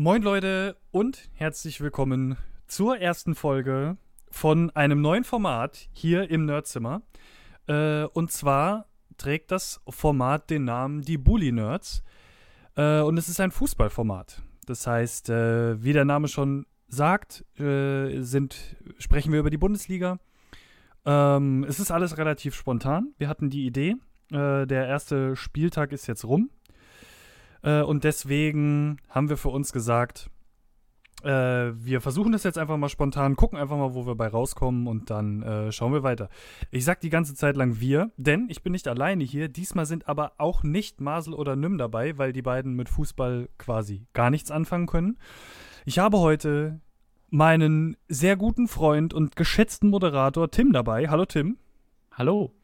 Moin 0.00 0.22
Leute 0.22 0.76
und 0.92 1.28
herzlich 1.32 1.80
willkommen 1.80 2.36
zur 2.68 2.98
ersten 2.98 3.34
Folge 3.34 3.96
von 4.30 4.70
einem 4.70 5.00
neuen 5.00 5.24
Format 5.24 5.88
hier 5.92 6.30
im 6.30 6.44
Nerdzimmer. 6.44 7.02
Äh, 7.66 8.04
und 8.04 8.30
zwar 8.30 8.86
trägt 9.16 9.50
das 9.50 9.80
Format 9.88 10.50
den 10.50 10.62
Namen 10.62 11.02
Die 11.02 11.18
Bully 11.18 11.50
Nerds. 11.50 12.04
Äh, 12.76 13.00
und 13.00 13.18
es 13.18 13.28
ist 13.28 13.40
ein 13.40 13.50
Fußballformat. 13.50 14.40
Das 14.66 14.86
heißt, 14.86 15.30
äh, 15.30 15.82
wie 15.82 15.92
der 15.92 16.04
Name 16.04 16.28
schon 16.28 16.66
sagt, 16.86 17.44
äh, 17.58 18.20
sind, 18.20 18.76
sprechen 18.98 19.32
wir 19.32 19.40
über 19.40 19.50
die 19.50 19.58
Bundesliga. 19.58 20.20
Ähm, 21.06 21.64
es 21.68 21.80
ist 21.80 21.90
alles 21.90 22.18
relativ 22.18 22.54
spontan. 22.54 23.14
Wir 23.18 23.28
hatten 23.28 23.50
die 23.50 23.66
Idee. 23.66 23.96
Äh, 24.30 24.64
der 24.64 24.86
erste 24.86 25.34
Spieltag 25.34 25.90
ist 25.90 26.06
jetzt 26.06 26.24
rum. 26.24 26.50
Äh, 27.62 27.82
und 27.82 28.04
deswegen 28.04 28.98
haben 29.08 29.28
wir 29.28 29.36
für 29.36 29.50
uns 29.50 29.72
gesagt, 29.72 30.30
äh, 31.22 31.72
wir 31.74 32.00
versuchen 32.00 32.32
das 32.32 32.44
jetzt 32.44 32.58
einfach 32.58 32.76
mal 32.76 32.88
spontan, 32.88 33.34
gucken 33.34 33.58
einfach 33.58 33.76
mal, 33.76 33.94
wo 33.94 34.06
wir 34.06 34.14
bei 34.14 34.28
rauskommen 34.28 34.86
und 34.86 35.10
dann 35.10 35.42
äh, 35.42 35.72
schauen 35.72 35.92
wir 35.92 36.02
weiter. 36.02 36.28
Ich 36.70 36.84
sag 36.84 37.00
die 37.00 37.10
ganze 37.10 37.34
Zeit 37.34 37.56
lang 37.56 37.80
wir, 37.80 38.12
denn 38.16 38.46
ich 38.48 38.62
bin 38.62 38.72
nicht 38.72 38.86
alleine 38.86 39.24
hier. 39.24 39.48
Diesmal 39.48 39.86
sind 39.86 40.08
aber 40.08 40.32
auch 40.38 40.62
nicht 40.62 41.00
Masel 41.00 41.34
oder 41.34 41.56
Nym 41.56 41.78
dabei, 41.78 42.16
weil 42.18 42.32
die 42.32 42.42
beiden 42.42 42.74
mit 42.74 42.88
Fußball 42.88 43.48
quasi 43.58 44.06
gar 44.12 44.30
nichts 44.30 44.50
anfangen 44.50 44.86
können. 44.86 45.18
Ich 45.86 45.98
habe 45.98 46.18
heute 46.18 46.80
meinen 47.30 47.96
sehr 48.08 48.36
guten 48.36 48.68
Freund 48.68 49.12
und 49.12 49.36
geschätzten 49.36 49.90
Moderator 49.90 50.50
Tim 50.50 50.72
dabei. 50.72 51.08
Hallo 51.08 51.24
Tim. 51.26 51.58
Hallo. 52.12 52.54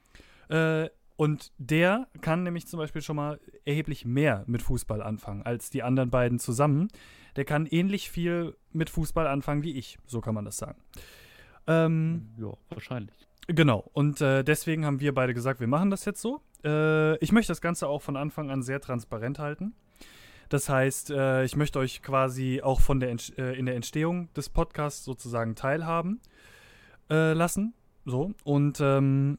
Äh, 0.49 0.89
und 1.17 1.53
der 1.59 2.09
kann 2.21 2.43
nämlich 2.43 2.67
zum 2.67 2.79
Beispiel 2.79 3.03
schon 3.03 3.17
mal 3.17 3.41
erheblich 3.65 4.05
mehr 4.05 4.45
mit 4.47 4.63
Fußball 4.63 5.03
anfangen 5.03 5.43
als 5.43 5.71
die 5.71 5.83
anderen 5.83 6.11
beiden 6.11 6.39
zusammen. 6.39 6.89
Der 7.37 7.45
kann 7.45 7.67
ähnlich 7.67 8.11
viel 8.11 8.57
mit 8.73 8.91
Fußball 8.91 9.27
anfangen 9.27 9.63
wie 9.63 9.77
ich, 9.77 9.99
so 10.07 10.21
kann 10.21 10.35
man 10.35 10.45
das 10.45 10.57
sagen. 10.57 10.81
Ähm, 11.67 12.31
ja, 12.39 12.53
wahrscheinlich. 12.71 13.29
Genau, 13.47 13.89
und 13.93 14.21
äh, 14.21 14.43
deswegen 14.43 14.87
haben 14.87 15.01
wir 15.01 15.15
beide 15.15 15.35
gesagt, 15.35 15.61
wir 15.61 15.67
machen 15.67 15.91
das 15.91 16.05
jetzt 16.05 16.21
so. 16.21 16.41
Äh, 16.65 17.17
ich 17.19 17.33
möchte 17.33 17.51
das 17.51 17.61
Ganze 17.61 17.89
auch 17.89 18.03
von 18.03 18.17
Anfang 18.17 18.51
an 18.51 18.63
sehr 18.63 18.81
transparent 18.81 19.39
halten. 19.39 19.75
Das 20.49 20.69
heißt, 20.69 21.11
äh, 21.11 21.45
ich 21.45 21.57
möchte 21.57 21.79
euch 21.79 22.03
quasi 22.03 22.61
auch 22.63 22.81
von 22.81 23.01
der 23.01 23.11
Ent 23.11 23.37
äh, 23.39 23.55
in 23.55 23.67
der 23.67 23.77
Entstehung 23.77 24.33
des 24.35 24.49
Podcasts 24.49 25.05
sozusagen 25.05 25.55
teilhaben 25.55 26.21
äh, 27.11 27.33
lassen. 27.33 27.75
So, 28.07 28.33
und 28.45 28.81
ähm, 28.81 29.39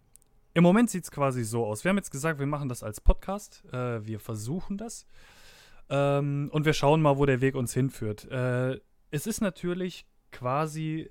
im 0.56 0.64
Moment 0.64 0.90
sieht 0.90 1.04
es 1.04 1.12
quasi 1.12 1.44
so 1.44 1.66
aus. 1.66 1.84
Wir 1.84 1.90
haben 1.90 1.98
jetzt 1.98 2.12
gesagt, 2.12 2.40
wir 2.40 2.48
machen 2.48 2.70
das 2.70 2.82
als 2.82 3.02
Podcast. 3.02 3.64
Äh, 3.74 4.06
wir 4.06 4.22
versuchen 4.22 4.78
das. 4.78 5.06
Ähm, 5.90 6.50
und 6.52 6.66
wir 6.66 6.72
schauen 6.72 7.02
mal, 7.02 7.18
wo 7.18 7.26
der 7.26 7.42
Weg 7.42 7.56
uns 7.56 7.74
hinführt. 7.74 8.24
Äh, 8.32 8.80
es 9.12 9.28
ist 9.28 9.42
natürlich 9.42 10.08
quasi 10.32 11.10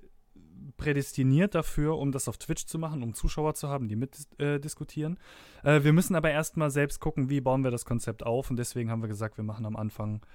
prädestiniert 0.77 1.53
dafür, 1.53 1.99
um 1.99 2.11
das 2.11 2.27
auf 2.27 2.37
Twitch 2.37 2.65
zu 2.65 2.79
machen, 2.79 3.03
um 3.03 3.13
Zuschauer 3.13 3.53
zu 3.53 3.69
haben, 3.69 3.87
die 3.87 3.95
mitdiskutieren. 3.95 5.19
Äh, 5.63 5.77
äh, 5.77 5.83
wir 5.83 5.93
müssen 5.93 6.15
aber 6.15 6.31
erstmal 6.31 6.71
selbst 6.71 6.99
gucken, 6.99 7.29
wie 7.29 7.39
bauen 7.39 7.63
wir 7.63 7.71
das 7.71 7.85
Konzept 7.85 8.23
auf. 8.23 8.49
Und 8.49 8.57
deswegen 8.57 8.89
haben 8.89 9.03
wir 9.03 9.09
gesagt, 9.09 9.37
wir 9.37 9.43
machen 9.43 9.67
am 9.67 9.75
Anfang 9.75 10.25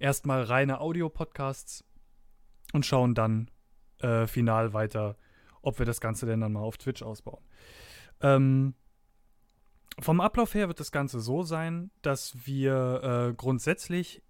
erstmal 0.00 0.42
reine 0.42 0.80
Audio-Podcasts 0.80 1.84
und 2.72 2.84
schauen 2.84 3.14
dann 3.14 3.48
äh, 3.98 4.26
final 4.26 4.72
weiter, 4.72 5.16
ob 5.62 5.78
wir 5.78 5.86
das 5.86 6.00
Ganze 6.00 6.26
denn 6.26 6.40
dann 6.40 6.52
mal 6.52 6.60
auf 6.60 6.78
Twitch 6.78 7.02
ausbauen. 7.02 7.44
Ähm, 8.22 8.74
vom 9.98 10.20
Ablauf 10.20 10.54
her 10.54 10.68
wird 10.68 10.80
das 10.80 10.92
Ganze 10.92 11.20
so 11.20 11.42
sein, 11.42 11.90
dass 12.02 12.46
wir 12.46 13.28
äh, 13.30 13.34
grundsätzlich 13.34 14.22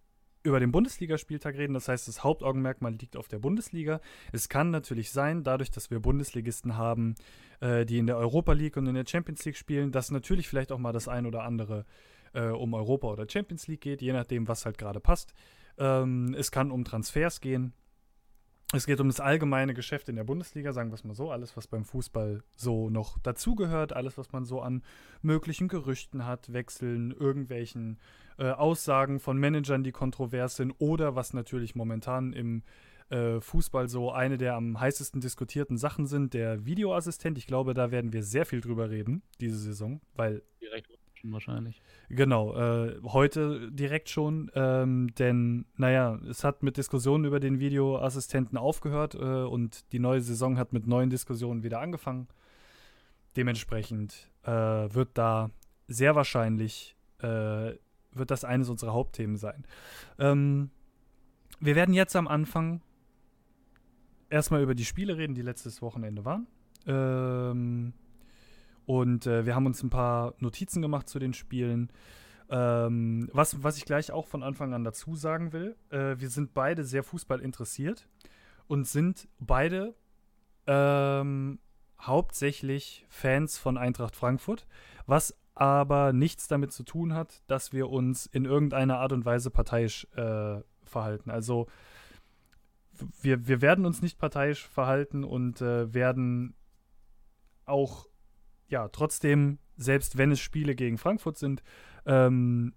über 0.43 0.59
den 0.59 0.73
Bundesligaspieltag 0.73 1.57
reden. 1.57 1.75
Das 1.75 1.89
heißt, 1.89 2.09
das 2.09 2.25
Hauptaugenmerkmal 2.25 2.95
liegt 2.95 3.17
auf 3.17 3.29
der 3.29 3.39
Bundesliga. 3.39 4.01
Es 4.33 4.49
kann 4.49 4.71
natürlich 4.71 5.11
sein, 5.11 5.45
dadurch, 5.45 5.71
dass 5.71 5.91
wir 5.91 6.01
Bundesligisten 6.01 6.77
haben, 6.77 7.15
äh, 7.61 7.85
die 7.85 7.99
in 7.99 8.07
der 8.07 8.17
Europa 8.17 8.53
League 8.53 8.77
und 8.77 8.87
in 8.87 8.95
der 8.95 9.05
Champions 9.07 9.45
League 9.45 9.57
spielen, 9.57 9.93
dass 9.93 10.11
natürlich 10.11 10.49
vielleicht 10.49 10.73
auch 10.73 10.79
mal 10.79 10.93
das 10.93 11.09
ein 11.09 11.27
oder 11.27 11.43
andere 11.43 11.85
äh, 12.33 12.47
um 12.47 12.75
Europa 12.75 13.09
oder 13.09 13.27
Champions 13.29 13.67
League 13.67 13.83
geht, 13.83 14.03
je 14.03 14.13
nachdem, 14.13 14.49
was 14.49 14.65
halt 14.65 14.79
gerade 14.79 15.01
passt. 15.01 15.35
Ähm, 15.79 16.35
es 16.37 16.51
kann 16.51 16.71
um 16.71 16.85
Transfers 16.85 17.41
gehen. 17.41 17.75
Es 18.73 18.87
geht 18.87 19.01
um 19.01 19.09
das 19.09 19.19
allgemeine 19.19 19.75
Geschäft 19.75 20.09
in 20.09 20.15
der 20.15 20.23
Bundesliga, 20.23 20.73
sagen 20.73 20.91
wir 20.91 20.95
es 20.95 21.03
mal 21.03 21.15
so, 21.15 21.33
alles, 21.33 21.57
was 21.57 21.67
beim 21.67 21.85
Fußball 21.85 22.45
so 22.55 22.89
noch 22.89 23.19
dazugehört, 23.19 23.93
alles, 23.93 24.17
was 24.17 24.31
man 24.31 24.45
so 24.45 24.61
an 24.61 24.85
möglichen 25.23 25.67
Gerüchten 25.67 26.25
hat, 26.25 26.53
Wechseln, 26.53 27.11
irgendwelchen 27.11 27.99
äh, 28.39 28.51
Aussagen 28.51 29.19
von 29.19 29.39
Managern, 29.39 29.83
die 29.83 29.91
kontrovers 29.91 30.55
sind, 30.55 30.73
oder 30.79 31.17
was 31.17 31.33
natürlich 31.33 31.75
momentan 31.75 32.33
im 32.33 32.63
äh, 33.09 33.41
Fußball 33.41 33.89
so 33.89 34.13
eine 34.13 34.39
der 34.39 34.55
am 34.55 34.79
heißesten 34.79 35.21
diskutierten 35.21 35.77
Sachen 35.77 36.07
sind, 36.07 36.33
der 36.33 36.65
Videoassistent. 36.65 37.39
Ich 37.39 37.49
glaube, 37.49 37.75
da 37.75 37.91
werden 37.91 38.13
wir 38.13 38.23
sehr 38.23 38.47
viel 38.47 38.61
drüber 38.61 38.89
reden, 38.89 39.23
diese 39.41 39.59
Saison, 39.59 40.01
weil. 40.15 40.43
Direkt 40.61 41.00
wahrscheinlich. 41.25 41.83
Genau, 42.09 42.55
äh, 42.57 43.01
heute 43.05 43.71
direkt 43.71 44.09
schon, 44.09 44.51
ähm, 44.55 45.15
denn 45.19 45.67
naja, 45.77 46.19
es 46.29 46.45
hat 46.45 46.63
mit 46.63 46.77
Diskussionen 46.77 47.25
über 47.25 47.41
den 47.41 47.61
Videoassistenten 47.61 48.59
aufgehört 48.59 49.15
äh, 49.15 49.19
und 49.19 49.93
die 49.93 49.99
neue 49.99 50.21
Saison 50.21 50.59
hat 50.59 50.73
mit 50.73 50.87
neuen 50.87 51.11
Diskussionen 51.11 51.63
wieder 51.63 51.81
angefangen. 51.81 52.29
Dementsprechend 53.37 54.31
äh, 54.43 54.51
wird 54.51 55.11
da 55.15 55.51
sehr 55.87 56.15
wahrscheinlich, 56.15 56.97
äh, 57.19 57.75
wird 58.13 58.31
das 58.31 58.45
eines 58.45 58.69
unserer 58.69 58.93
Hauptthemen 58.93 59.37
sein. 59.37 59.65
Ähm, 60.19 60.71
wir 61.61 61.77
werden 61.77 61.95
jetzt 61.95 62.17
am 62.17 62.27
Anfang 62.27 62.83
erstmal 64.31 64.63
über 64.63 64.75
die 64.75 64.85
Spiele 64.85 65.17
reden, 65.17 65.35
die 65.35 65.43
letztes 65.43 65.83
Wochenende 65.83 66.25
waren. 66.25 66.47
Ähm, 66.87 67.93
und 68.91 69.29
äh, 69.29 69.47
wir 69.47 69.55
haben 69.55 69.67
uns 69.67 69.85
ein 69.85 69.91
paar 69.91 70.35
Notizen 70.39 70.83
gemacht 70.83 71.09
zu 71.09 71.21
den 71.21 71.33
Spielen. 71.33 71.93
Ähm, 72.49 73.31
was, 73.33 73.63
was 73.63 73.77
ich 73.77 73.85
gleich 73.85 74.11
auch 74.11 74.27
von 74.27 74.43
Anfang 74.43 74.75
an 74.75 74.83
dazu 74.83 75.15
sagen 75.15 75.53
will, 75.53 75.77
äh, 75.91 76.17
wir 76.19 76.29
sind 76.29 76.55
beide 76.55 76.83
sehr 76.83 77.05
Fußball 77.05 77.39
interessiert 77.39 78.09
und 78.67 78.89
sind 78.89 79.29
beide 79.39 79.95
ähm, 80.67 81.61
hauptsächlich 82.01 83.07
Fans 83.09 83.59
von 83.59 83.79
Eintracht 83.79 84.17
Frankfurt, 84.17 84.67
was 85.07 85.39
aber 85.55 86.13
nichts 86.13 86.49
damit 86.49 86.73
zu 86.73 86.83
tun 86.83 87.15
hat, 87.15 87.45
dass 87.47 87.73
wir 87.73 87.91
uns 87.91 88.27
in 88.27 88.45
irgendeiner 88.45 88.99
Art 88.99 89.13
und 89.13 89.25
Weise 89.25 89.53
parteiisch 89.53 90.09
äh, 90.17 90.63
verhalten. 90.83 91.31
Also 91.31 91.69
wir, 93.23 93.47
wir 93.47 93.63
werden 93.63 93.87
uns 93.87 94.03
nicht 94.03 94.19
parteiisch 94.19 94.67
verhalten 94.67 95.23
und 95.23 95.61
äh, 95.61 95.95
werden 95.95 96.57
auch 97.67 98.10
ja, 98.71 98.89
trotzdem, 98.89 99.59
selbst 99.77 100.17
wenn 100.17 100.33
es 100.33 100.41
Spiele 100.41 100.75
gegen 100.75 100.97
Frankfurt 100.97 101.37
sind, 101.37 101.63
ähm, 102.07 102.73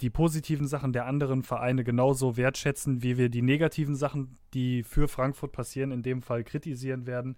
die 0.00 0.10
positiven 0.10 0.66
Sachen 0.66 0.92
der 0.92 1.06
anderen 1.06 1.42
Vereine 1.42 1.84
genauso 1.84 2.36
wertschätzen, 2.36 3.02
wie 3.02 3.16
wir 3.16 3.28
die 3.28 3.42
negativen 3.42 3.94
Sachen, 3.94 4.38
die 4.52 4.82
für 4.82 5.08
Frankfurt 5.08 5.52
passieren, 5.52 5.92
in 5.92 6.02
dem 6.02 6.22
Fall 6.22 6.44
kritisieren 6.44 7.06
werden. 7.06 7.36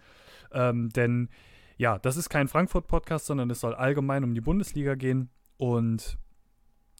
Ähm, 0.52 0.90
denn 0.90 1.28
ja, 1.76 1.98
das 1.98 2.16
ist 2.16 2.30
kein 2.30 2.48
Frankfurt-Podcast, 2.48 3.26
sondern 3.26 3.50
es 3.50 3.60
soll 3.60 3.74
allgemein 3.74 4.24
um 4.24 4.34
die 4.34 4.40
Bundesliga 4.40 4.94
gehen. 4.94 5.30
Und 5.58 6.18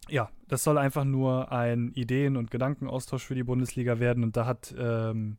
ja, 0.09 0.31
das 0.47 0.63
soll 0.63 0.78
einfach 0.78 1.05
nur 1.05 1.51
ein 1.51 1.91
Ideen- 1.93 2.37
und 2.37 2.51
Gedankenaustausch 2.51 3.25
für 3.25 3.34
die 3.34 3.45
Bundesliga 3.45 3.99
werden. 3.99 4.23
Und 4.23 4.37
da 4.37 4.45
hat, 4.45 4.75
ähm, 4.78 5.39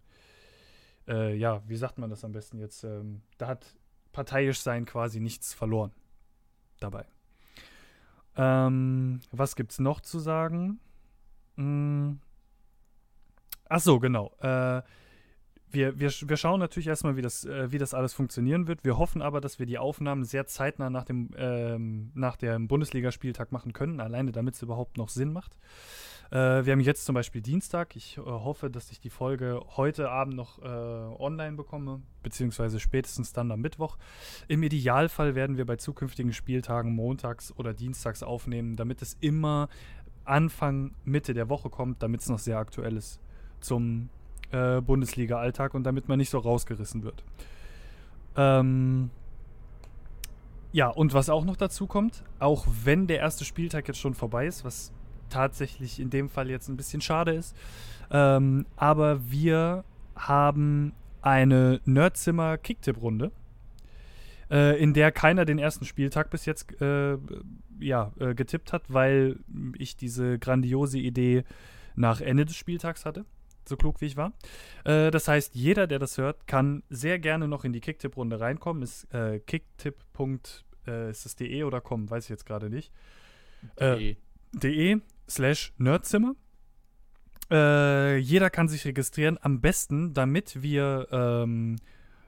äh, 1.07 1.35
ja, 1.35 1.62
wie 1.68 1.75
sagt 1.75 2.00
man 2.00 2.09
das 2.09 2.25
am 2.25 2.31
besten 2.31 2.57
jetzt? 2.57 2.84
Ähm, 2.84 3.22
da 3.38 3.47
hat 3.47 3.75
parteiisch 4.17 4.61
sein 4.61 4.85
quasi 4.85 5.19
nichts 5.19 5.53
verloren 5.53 5.91
dabei. 6.79 7.05
Ähm, 8.35 9.22
was 9.31 9.55
gibt's 9.55 9.78
noch 9.78 10.01
zu 10.01 10.17
sagen? 10.17 10.79
Hm. 11.55 12.19
Ach 13.69 13.79
so, 13.79 14.00
genau. 14.00 14.31
Äh, 14.39 14.81
wir, 15.69 16.00
wir, 16.00 16.09
wir 16.09 16.38
schauen 16.38 16.59
natürlich 16.59 16.88
erstmal, 16.88 17.15
wie 17.15 17.21
das, 17.21 17.45
äh, 17.45 17.71
wie 17.71 17.77
das 17.77 17.94
alles 17.94 18.15
funktionieren 18.15 18.68
wird. 18.68 18.83
Wir 18.83 18.97
hoffen 18.97 19.21
aber, 19.21 19.39
dass 19.39 19.59
wir 19.59 19.68
die 19.68 19.77
Aufnahmen 19.77 20.24
sehr 20.24 20.47
zeitnah 20.47 20.89
nach 20.89 21.03
dem, 21.06 21.30
ähm, 21.38 22.09
nach 22.15 22.38
dem 22.38 22.68
Bundesligaspieltag 22.68 23.51
machen 23.51 23.71
können, 23.71 24.00
alleine 24.00 24.31
damit 24.31 24.56
es 24.56 24.63
überhaupt 24.63 24.97
noch 24.97 25.09
Sinn 25.09 25.31
macht. 25.31 25.56
Äh, 26.31 26.65
wir 26.65 26.74
haben 26.74 26.79
jetzt 26.79 27.06
zum 27.06 27.15
Beispiel 27.15 27.41
Dienstag. 27.41 27.95
Ich 27.95 28.18
äh, 28.18 28.21
hoffe, 28.21 28.69
dass 28.69 28.91
ich 28.91 29.00
die 29.00 29.09
Folge 29.09 29.62
heute 29.77 30.09
Abend 30.09 30.35
noch 30.35 30.59
äh, 30.59 30.65
online 30.65 31.56
bekomme, 31.56 32.01
beziehungsweise 32.24 32.79
spätestens 32.79 33.33
dann 33.33 33.51
am 33.51 33.62
Mittwoch. 33.62 33.97
Im 34.47 34.63
Idealfall 34.63 35.35
werden 35.35 35.57
wir 35.57 35.65
bei 35.65 35.77
zukünftigen 35.77 36.33
Spieltagen 36.33 36.94
montags 36.94 37.53
oder 37.57 37.74
dienstags 37.74 38.24
aufnehmen, 38.24 38.75
damit 38.75 39.01
es 39.01 39.18
immer 39.21 39.69
Anfang, 40.25 40.91
Mitte 41.06 41.33
der 41.33 41.50
Woche 41.50 41.69
kommt, 41.69 42.03
damit 42.03 42.21
es 42.21 42.30
noch 42.30 42.39
sehr 42.39 42.57
aktuell 42.57 42.97
ist 42.97 43.21
zum 43.62 44.09
äh, 44.51 44.81
Bundesliga-Alltag 44.81 45.73
und 45.73 45.83
damit 45.83 46.09
man 46.09 46.18
nicht 46.18 46.30
so 46.30 46.39
rausgerissen 46.39 47.03
wird. 47.03 47.23
Ähm. 48.35 49.09
Ja, 50.73 50.89
und 50.89 51.13
was 51.13 51.30
auch 51.30 51.45
noch 51.45 51.56
dazu 51.56 51.88
kommt, 51.88 52.23
auch 52.39 52.68
wenn 52.83 53.07
der 53.07 53.19
erste 53.19 53.45
Spieltag 53.45 53.88
jetzt 53.88 54.00
schon 54.00 54.13
vorbei 54.13 54.45
ist, 54.45 54.65
was 54.65 54.91
tatsächlich 55.29 56.00
in 56.00 56.09
dem 56.09 56.29
Fall 56.29 56.50
jetzt 56.50 56.68
ein 56.68 56.77
bisschen 56.77 57.01
schade 57.01 57.33
ist. 57.33 57.56
Ähm, 58.12 58.65
aber 58.75 59.29
wir 59.29 59.83
haben 60.15 60.94
eine 61.21 61.81
Nerdzimmer 61.85 62.57
Kicktipp-Runde, 62.57 63.31
äh, 64.50 64.81
in 64.81 64.94
der 64.94 65.12
keiner 65.12 65.45
den 65.45 65.59
ersten 65.59 65.85
Spieltag 65.85 66.29
bis 66.29 66.45
jetzt 66.45 66.81
äh, 66.81 67.18
ja, 67.79 68.12
äh, 68.19 68.33
getippt 68.33 68.74
hat, 68.74 68.83
weil 68.88 69.39
ich 69.77 69.97
diese 69.97 70.39
grandiose 70.39 71.00
Idee 71.00 71.44
nach 71.95 72.21
Ende 72.21 72.45
des 72.45 72.56
Spieltags 72.56 73.06
hatte. 73.06 73.25
So 73.68 73.75
klug 73.75 74.00
wie 74.00 74.06
ich 74.06 74.15
war. 74.15 74.31
Äh, 74.85 75.12
das 75.12 75.27
heißt, 75.27 75.56
jeder, 75.56 75.88
der 75.88 76.00
das 76.00 76.18
hört, 76.18 76.47
kann 76.47 76.83
sehr 76.89 77.19
gerne 77.19 77.47
noch 77.47 77.65
in 77.65 77.73
die 77.73 77.81
Kicktipp-Runde 77.81 78.39
reinkommen. 78.39 78.83
Ist 78.83 79.13
äh, 79.13 79.39
kicktipp. 79.39 79.95
Äh, 80.88 81.12
ist 81.12 81.25
das 81.25 81.35
de 81.35 81.63
oder 81.63 81.81
com? 81.81 82.09
Weiß 82.09 82.23
ich 82.23 82.30
jetzt 82.30 82.45
gerade 82.45 82.69
nicht. 82.69 82.91
De. 83.80 84.15
de 84.53 85.01
slash 85.29 85.74
Nerdzimmer. 85.77 86.35
Äh, 87.50 88.18
jeder 88.18 88.50
kann 88.50 88.68
sich 88.68 88.85
registrieren, 88.85 89.38
am 89.41 89.62
besten, 89.62 90.13
damit 90.13 90.62
wir 90.62 91.07
ähm, 91.12 91.77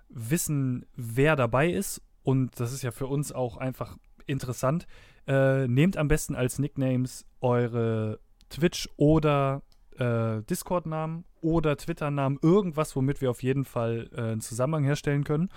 wissen, 0.10 0.86
wer 0.96 1.36
dabei 1.36 1.70
ist. 1.70 2.02
Und 2.24 2.60
das 2.60 2.74
ist 2.74 2.84
ja 2.84 2.92
für 2.92 3.08
uns 3.08 3.32
auch 3.32 3.58
einfach 3.58 3.98
interessant. 4.26 4.88
Äh, 5.28 5.68
nehmt 5.68 5.98
am 5.98 6.08
besten 6.08 6.36
als 6.36 6.60
Nicknames 6.60 7.26
eure 7.42 8.20
Twitch- 8.50 8.90
oder 8.98 9.64
äh, 9.98 10.42
Discord-Namen 10.44 11.26
oder 11.42 11.78
Twitter-Namen, 11.78 12.40
irgendwas, 12.42 12.96
womit 12.96 13.22
wir 13.22 13.30
auf 13.30 13.44
jeden 13.44 13.66
Fall 13.66 14.10
äh, 14.14 14.22
einen 14.22 14.42
Zusammenhang 14.42 14.84
herstellen 14.84 15.24
können. 15.24 15.50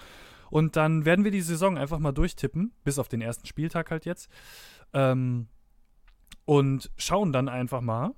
Und 0.51 0.77
dann 0.77 1.05
werden 1.05 1.25
wir 1.25 1.31
die 1.31 1.41
Saison 1.41 1.79
einfach 1.79 1.99
mal 1.99 2.13
durchtippen, 2.13 2.73
bis 2.85 2.99
auf 2.99 3.09
den 3.09 3.23
ersten 3.23 3.47
Spieltag 3.47 3.91
halt 3.91 4.05
jetzt. 4.05 4.29
Ähm, 4.93 5.49
und 6.45 6.91
schauen 6.97 7.33
dann 7.33 7.49
einfach 7.49 7.81
mal, 7.81 8.15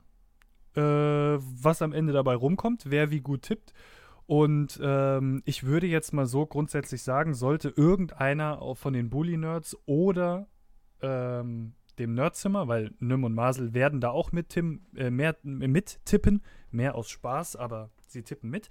äh, 0.74 0.80
was 0.80 1.82
am 1.82 1.92
Ende 1.92 2.12
dabei 2.12 2.34
rumkommt, 2.34 2.90
wer 2.90 3.10
wie 3.10 3.20
gut 3.20 3.42
tippt. 3.42 3.72
Und 4.26 4.80
ähm, 4.82 5.42
ich 5.44 5.64
würde 5.64 5.86
jetzt 5.86 6.12
mal 6.12 6.26
so 6.26 6.46
grundsätzlich 6.46 7.02
sagen, 7.02 7.34
sollte 7.34 7.68
irgendeiner 7.76 8.74
von 8.74 8.94
den 8.94 9.10
Bully-Nerds 9.10 9.76
oder 9.86 10.48
ähm, 11.02 11.74
dem 11.98 12.14
Nerdzimmer, 12.14 12.66
weil 12.66 12.92
Nym 12.98 13.24
und 13.24 13.34
Masel 13.34 13.74
werden 13.74 14.00
da 14.00 14.10
auch 14.10 14.32
mit, 14.32 14.48
Tim, 14.48 14.80
äh, 14.96 15.10
mehr, 15.10 15.36
mit 15.42 16.04
tippen, 16.04 16.42
mehr 16.70 16.94
aus 16.94 17.08
Spaß, 17.10 17.56
aber 17.56 17.90
sie 18.06 18.22
tippen 18.22 18.50
mit. 18.50 18.68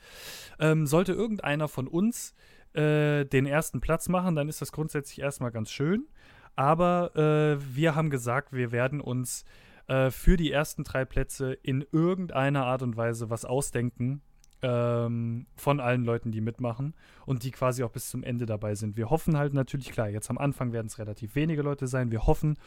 Ähm, 0.60 0.88
sollte 0.88 1.14
irgendeiner 1.14 1.68
von 1.68 1.88
uns 1.88 2.34
äh, 2.74 3.26
den 3.26 3.46
ersten 3.46 3.80
Platz 3.80 4.10
machen, 4.10 4.36
dann 4.36 4.50
ist 4.50 4.62
das 4.62 4.72
grundsätzlich 4.72 5.20
erstmal 5.20 5.52
ganz 5.52 5.72
schön. 5.72 6.08
Aber 6.56 7.16
äh, 7.16 7.76
wir 7.76 7.96
haben 7.96 8.10
gesagt, 8.10 8.54
wir 8.54 8.72
werden 8.72 9.02
uns 9.02 9.44
äh, 9.88 10.12
für 10.12 10.38
die 10.38 10.52
ersten 10.52 10.84
drei 10.84 11.06
Plätze 11.06 11.54
in 11.54 11.86
irgendeiner 11.92 12.66
Art 12.66 12.84
und 12.84 12.96
Weise 12.96 13.30
was 13.30 13.46
ausdenken, 13.46 14.22
ähm, 14.64 15.46
von 15.56 15.80
allen 15.80 16.06
Leuten, 16.06 16.32
die 16.32 16.42
mitmachen 16.42 16.94
und 17.26 17.44
die 17.44 17.52
quasi 17.52 17.84
auch 17.84 17.92
bis 17.92 18.10
zum 18.10 18.24
Ende 18.24 18.46
dabei 18.46 18.76
sind. 18.76 18.98
Wir 18.98 19.10
hoffen 19.10 19.38
halt 19.38 19.54
natürlich, 19.54 19.92
klar, 19.92 20.10
jetzt 20.10 20.30
am 20.30 20.38
Anfang 20.38 20.72
werden 20.72 20.88
es 20.88 20.98
relativ 20.98 21.36
wenige 21.36 21.62
Leute 21.62 21.86
sein. 21.86 22.12
Wir 22.12 22.26
hoffen, 22.26 22.58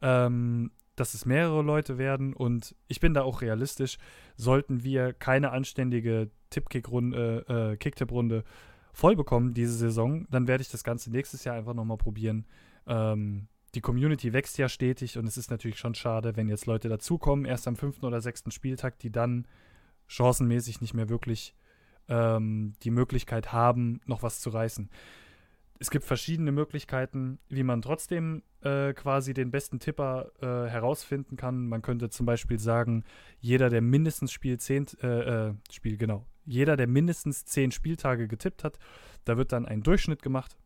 ähm, 0.00 0.70
dass 0.96 1.14
es 1.14 1.26
mehrere 1.26 1.62
Leute 1.62 1.98
werden 1.98 2.32
und 2.32 2.74
ich 2.88 3.00
bin 3.00 3.12
da 3.14 3.22
auch 3.22 3.42
realistisch. 3.42 3.98
Sollten 4.36 4.82
wir 4.82 5.12
keine 5.12 5.50
anständige 5.50 6.30
Tipp-Kick-Runde, 6.50 7.72
äh, 7.72 7.76
Kick-Tipp-Runde 7.76 8.44
voll 8.92 9.16
bekommen 9.16 9.54
diese 9.54 9.74
Saison, 9.74 10.26
dann 10.30 10.48
werde 10.48 10.62
ich 10.62 10.70
das 10.70 10.84
Ganze 10.84 11.10
nächstes 11.10 11.44
Jahr 11.44 11.56
einfach 11.56 11.74
nochmal 11.74 11.96
probieren. 11.96 12.46
Ähm, 12.86 13.48
die 13.74 13.80
Community 13.80 14.32
wächst 14.32 14.58
ja 14.58 14.68
stetig 14.68 15.16
und 15.16 15.26
es 15.26 15.36
ist 15.36 15.50
natürlich 15.50 15.78
schon 15.78 15.94
schade, 15.94 16.36
wenn 16.36 16.48
jetzt 16.48 16.66
Leute 16.66 16.88
dazukommen, 16.88 17.46
erst 17.46 17.66
am 17.66 17.76
fünften 17.76 18.04
oder 18.04 18.20
sechsten 18.20 18.50
Spieltag, 18.50 18.98
die 18.98 19.10
dann 19.10 19.46
chancenmäßig 20.08 20.80
nicht 20.80 20.92
mehr 20.92 21.08
wirklich 21.08 21.54
ähm, 22.08 22.74
die 22.82 22.90
Möglichkeit 22.90 23.52
haben, 23.52 24.00
noch 24.04 24.22
was 24.22 24.40
zu 24.40 24.50
reißen. 24.50 24.90
Es 25.78 25.90
gibt 25.90 26.04
verschiedene 26.04 26.52
Möglichkeiten, 26.52 27.40
wie 27.48 27.64
man 27.64 27.82
trotzdem 27.82 28.42
äh, 28.60 28.92
quasi 28.92 29.34
den 29.34 29.50
besten 29.50 29.80
Tipper 29.80 30.30
äh, 30.40 30.70
herausfinden 30.70 31.36
kann. 31.36 31.66
Man 31.66 31.82
könnte 31.82 32.08
zum 32.08 32.24
Beispiel 32.26 32.58
sagen, 32.60 33.04
jeder, 33.40 33.68
der 33.68 33.80
mindestens 33.80 34.30
Spiel 34.30 34.58
10, 34.58 34.86
äh, 35.02 35.06
äh, 35.48 35.54
Spiel, 35.72 35.96
genau, 35.96 36.26
jeder, 36.44 36.76
der 36.76 36.86
mindestens 36.86 37.46
10 37.46 37.72
Spieltage 37.72 38.28
getippt 38.28 38.62
hat, 38.62 38.78
da 39.24 39.36
wird 39.36 39.50
dann 39.52 39.66
ein 39.66 39.82
Durchschnitt 39.82 40.22
gemacht, 40.22 40.56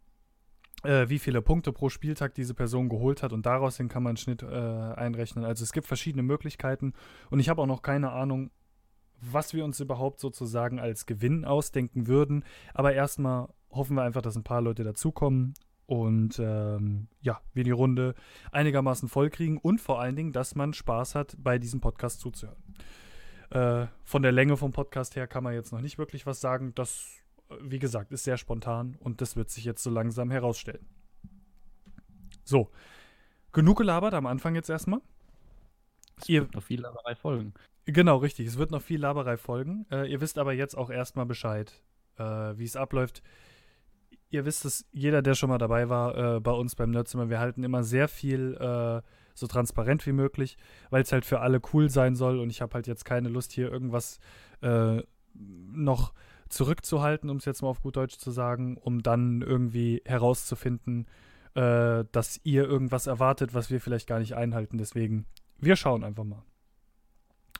äh, 0.82 1.08
wie 1.08 1.19
viele 1.19 1.43
Punkte 1.43 1.73
pro 1.73 1.88
Spieltag 1.88 2.34
diese 2.34 2.55
Person 2.55 2.88
geholt 2.88 3.23
hat 3.23 3.32
und 3.32 3.46
daraus 3.46 3.78
kann 3.78 4.02
man 4.02 4.11
einen 4.11 4.17
Schnitt 4.17 4.43
äh, 4.43 4.46
einrechnen. 4.46 5.44
Also 5.44 5.64
es 5.64 5.73
gibt 5.73 5.87
verschiedene 5.87 6.23
Möglichkeiten 6.23 6.93
und 7.31 7.40
ich 7.40 7.49
habe 7.49 7.62
auch 7.62 7.67
noch 7.67 7.82
keine 7.82 8.12
Ahnung, 8.12 8.50
was 9.20 9.55
wir 9.55 9.64
uns 9.64 9.81
überhaupt 9.81 10.20
sozusagen 10.20 10.78
als 10.78 11.06
Gewinn 11.06 11.44
ausdenken 11.44 12.06
würden. 12.06 12.44
Aber 12.75 12.93
erstmal 12.93 13.49
hoffen 13.70 13.96
wir 13.96 14.02
einfach, 14.02 14.23
dass 14.23 14.37
ein 14.37 14.44
paar 14.44 14.61
Leute 14.61 14.84
dazukommen 14.84 15.55
und 15.87 16.38
ähm, 16.38 17.08
ja, 17.20 17.40
wir 17.55 17.64
die 17.64 17.70
Runde 17.70 18.14
einigermaßen 18.50 19.08
voll 19.08 19.31
kriegen 19.31 19.58
und 19.58 19.81
vor 19.81 20.00
allen 20.00 20.17
Dingen, 20.17 20.32
dass 20.32 20.55
man 20.55 20.72
Spaß 20.72 21.14
hat, 21.14 21.37
bei 21.38 21.58
diesem 21.58 21.81
Podcast 21.81 22.20
zuzuhören. 22.20 22.62
Äh, 23.50 23.87
von 24.05 24.22
der 24.22 24.32
Länge 24.32 24.56
vom 24.56 24.72
Podcast 24.72 25.14
her 25.17 25.26
kann 25.26 25.44
man 25.44 25.55
jetzt 25.55 25.72
noch 25.72 25.81
nicht 25.81 25.99
wirklich 25.99 26.26
was 26.26 26.40
sagen. 26.40 26.72
Das, 26.75 27.22
wie 27.60 27.78
gesagt, 27.78 28.12
ist 28.12 28.25
sehr 28.25 28.37
spontan 28.37 28.96
und 29.00 29.20
das 29.20 29.37
wird 29.37 29.50
sich 29.50 29.64
jetzt 29.64 29.82
so 29.82 29.90
langsam 29.90 30.31
herausstellen. 30.31 30.87
So, 32.44 32.70
genug 33.52 33.78
gelabert 33.78 34.14
am 34.14 34.26
Anfang 34.26 34.54
jetzt 34.54 34.70
erstmal. 34.70 35.00
Es 36.19 36.28
Ihr, 36.28 36.43
wird 36.43 36.54
noch 36.54 36.62
viel 36.62 36.81
Laberei 36.81 37.14
folgen. 37.14 37.54
Genau, 37.84 38.16
richtig. 38.16 38.46
Es 38.46 38.58
wird 38.58 38.70
noch 38.70 38.82
viel 38.82 39.00
Laberei 39.00 39.37
folgen. 39.37 39.87
Äh, 39.90 40.10
ihr 40.10 40.20
wisst 40.20 40.38
aber 40.38 40.52
jetzt 40.52 40.76
auch 40.76 40.90
erstmal 40.90 41.26
Bescheid, 41.26 41.82
äh, 42.19 42.22
wie 42.22 42.64
es 42.64 42.76
abläuft. 42.76 43.22
Ihr 44.31 44.44
wisst 44.44 44.64
es, 44.64 44.87
jeder, 44.93 45.22
der 45.22 45.34
schon 45.34 45.50
mal 45.50 45.58
dabei 45.58 45.88
war 45.88 46.37
äh, 46.37 46.40
bei 46.40 46.50
uns 46.50 46.75
beim 46.75 46.90
Nerdzimmer, 46.90 47.31
wir 47.31 47.38
halten 47.38 47.62
immer 47.62 47.84
sehr 47.84 48.08
viel 48.08 48.54
äh, 48.54 49.02
so 49.34 49.46
transparent 49.46 50.04
wie 50.06 50.12
möglich, 50.12 50.56
weil 50.90 51.02
es 51.02 51.12
halt 51.12 51.25
für 51.25 51.40
alle 51.40 51.60
cool 51.72 51.90
sein 51.90 52.16
soll 52.16 52.40
und 52.40 52.50
ich 52.50 52.60
habe 52.60 52.75
halt 52.75 52.87
jetzt 52.88 53.04
keine 53.04 53.28
Lust, 53.28 53.52
hier 53.52 53.70
irgendwas 53.70 54.19
äh, 54.62 55.02
noch 55.34 56.12
zurückzuhalten, 56.48 57.31
um 57.31 57.38
es 57.38 57.44
jetzt 57.44 57.62
mal 57.62 57.69
auf 57.69 57.82
gut 57.82 57.96
Deutsch 57.96 58.19
zu 58.19 58.31
sagen, 58.31 58.76
um 58.76 59.02
dann 59.02 59.43
irgendwie 59.43 60.02
herauszufinden, 60.04 61.06
äh, 61.54 62.04
dass 62.12 62.40
ihr 62.44 62.64
irgendwas 62.64 63.06
erwartet, 63.06 63.54
was 63.54 63.70
wir 63.70 63.81
vielleicht 63.81 64.06
gar 64.06 64.19
nicht 64.19 64.34
einhalten. 64.34 64.78
Deswegen, 64.78 65.26
wir 65.58 65.76
schauen 65.76 66.04
einfach 66.04 66.25
mal. 66.25 66.43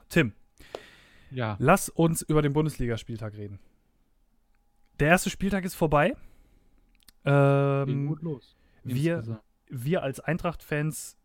Tim. 0.09 0.33
Ja. 1.31 1.57
Lass 1.59 1.89
uns 1.89 2.23
über 2.23 2.43
den 2.43 2.53
Bundesligaspieltag 2.53 3.37
reden. 3.37 3.59
Der 5.01 5.09
erste 5.09 5.31
Spieltag 5.31 5.65
ist 5.65 5.75
vorbei. 5.75 6.15
Ähm, 7.25 8.07
gut 8.07 8.23
los. 8.23 8.57
Wir, 8.85 9.41
wir 9.69 10.03
als 10.03 10.21
Eintracht-Fans, 10.21 11.17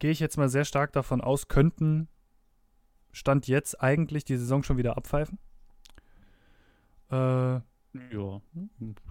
gehe 0.00 0.10
ich 0.10 0.20
jetzt 0.20 0.36
mal 0.36 0.48
sehr 0.48 0.64
stark 0.64 0.92
davon 0.92 1.20
aus, 1.20 1.48
könnten 1.48 2.08
Stand 3.12 3.46
jetzt 3.46 3.80
eigentlich 3.80 4.24
die 4.24 4.36
Saison 4.36 4.64
schon 4.64 4.76
wieder 4.76 4.96
abpfeifen. 4.96 5.38
Äh, 7.14 7.60
ja, 8.12 8.40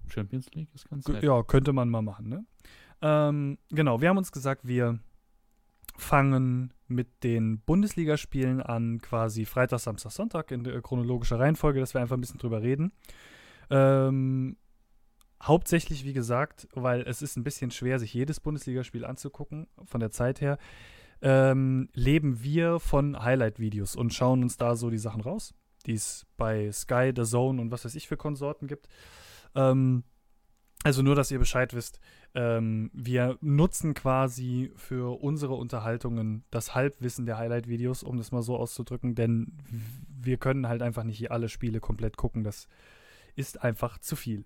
Champions 0.07 0.51
League 0.53 0.69
ist 0.73 0.89
ganz 0.89 1.07
nett. 1.07 1.23
Ja, 1.23 1.41
könnte 1.43 1.71
man 1.71 1.89
mal 1.89 2.01
machen, 2.01 2.27
ne? 2.27 2.45
Ähm, 3.01 3.57
genau, 3.69 4.01
wir 4.01 4.09
haben 4.09 4.17
uns 4.17 4.31
gesagt, 4.31 4.67
wir 4.67 4.99
fangen 5.95 6.73
mit 6.87 7.23
den 7.23 7.59
Bundesligaspielen 7.59 8.61
an, 8.61 9.01
quasi 9.01 9.45
Freitag, 9.45 9.79
Samstag, 9.79 10.11
Sonntag 10.11 10.51
in 10.51 10.63
chronologischer 10.81 11.39
Reihenfolge, 11.39 11.79
dass 11.79 11.93
wir 11.93 12.01
einfach 12.01 12.17
ein 12.17 12.21
bisschen 12.21 12.39
drüber 12.39 12.61
reden. 12.61 12.91
Ähm, 13.69 14.57
hauptsächlich, 15.41 16.03
wie 16.03 16.13
gesagt, 16.13 16.67
weil 16.73 17.01
es 17.01 17.21
ist 17.21 17.37
ein 17.37 17.43
bisschen 17.43 17.71
schwer, 17.71 17.99
sich 17.99 18.13
jedes 18.13 18.39
Bundesligaspiel 18.39 19.05
anzugucken, 19.05 19.67
von 19.85 19.99
der 19.99 20.11
Zeit 20.11 20.41
her, 20.41 20.57
ähm, 21.21 21.89
leben 21.93 22.43
wir 22.43 22.79
von 22.79 23.21
Highlight-Videos 23.21 23.95
und 23.95 24.13
schauen 24.13 24.43
uns 24.43 24.57
da 24.57 24.75
so 24.75 24.89
die 24.89 24.97
Sachen 24.97 25.21
raus, 25.21 25.53
die 25.85 25.93
es 25.93 26.25
bei 26.37 26.71
Sky, 26.71 27.11
The 27.15 27.23
Zone 27.23 27.61
und 27.61 27.71
was 27.71 27.85
weiß 27.85 27.95
ich 27.95 28.07
für 28.07 28.17
Konsorten 28.17 28.67
gibt. 28.67 28.87
Ähm, 29.55 30.03
also 30.83 31.01
nur, 31.01 31.15
dass 31.15 31.31
ihr 31.31 31.39
Bescheid 31.39 31.73
wisst. 31.73 31.99
Ähm, 32.35 32.91
wir 32.93 33.37
nutzen 33.41 33.93
quasi 33.93 34.71
für 34.75 35.21
unsere 35.21 35.53
Unterhaltungen 35.53 36.43
das 36.51 36.75
Halbwissen 36.75 37.25
der 37.25 37.37
Highlight-Videos, 37.37 38.03
um 38.03 38.17
das 38.17 38.31
mal 38.31 38.41
so 38.41 38.57
auszudrücken, 38.57 39.15
denn 39.15 39.57
wir 40.09 40.37
können 40.37 40.67
halt 40.67 40.81
einfach 40.81 41.03
nicht 41.03 41.31
alle 41.31 41.47
Spiele 41.47 41.79
komplett 41.79 42.17
gucken. 42.17 42.43
Das 42.43 42.67
ist 43.35 43.63
einfach 43.63 43.97
zu 43.99 44.15
viel. 44.15 44.45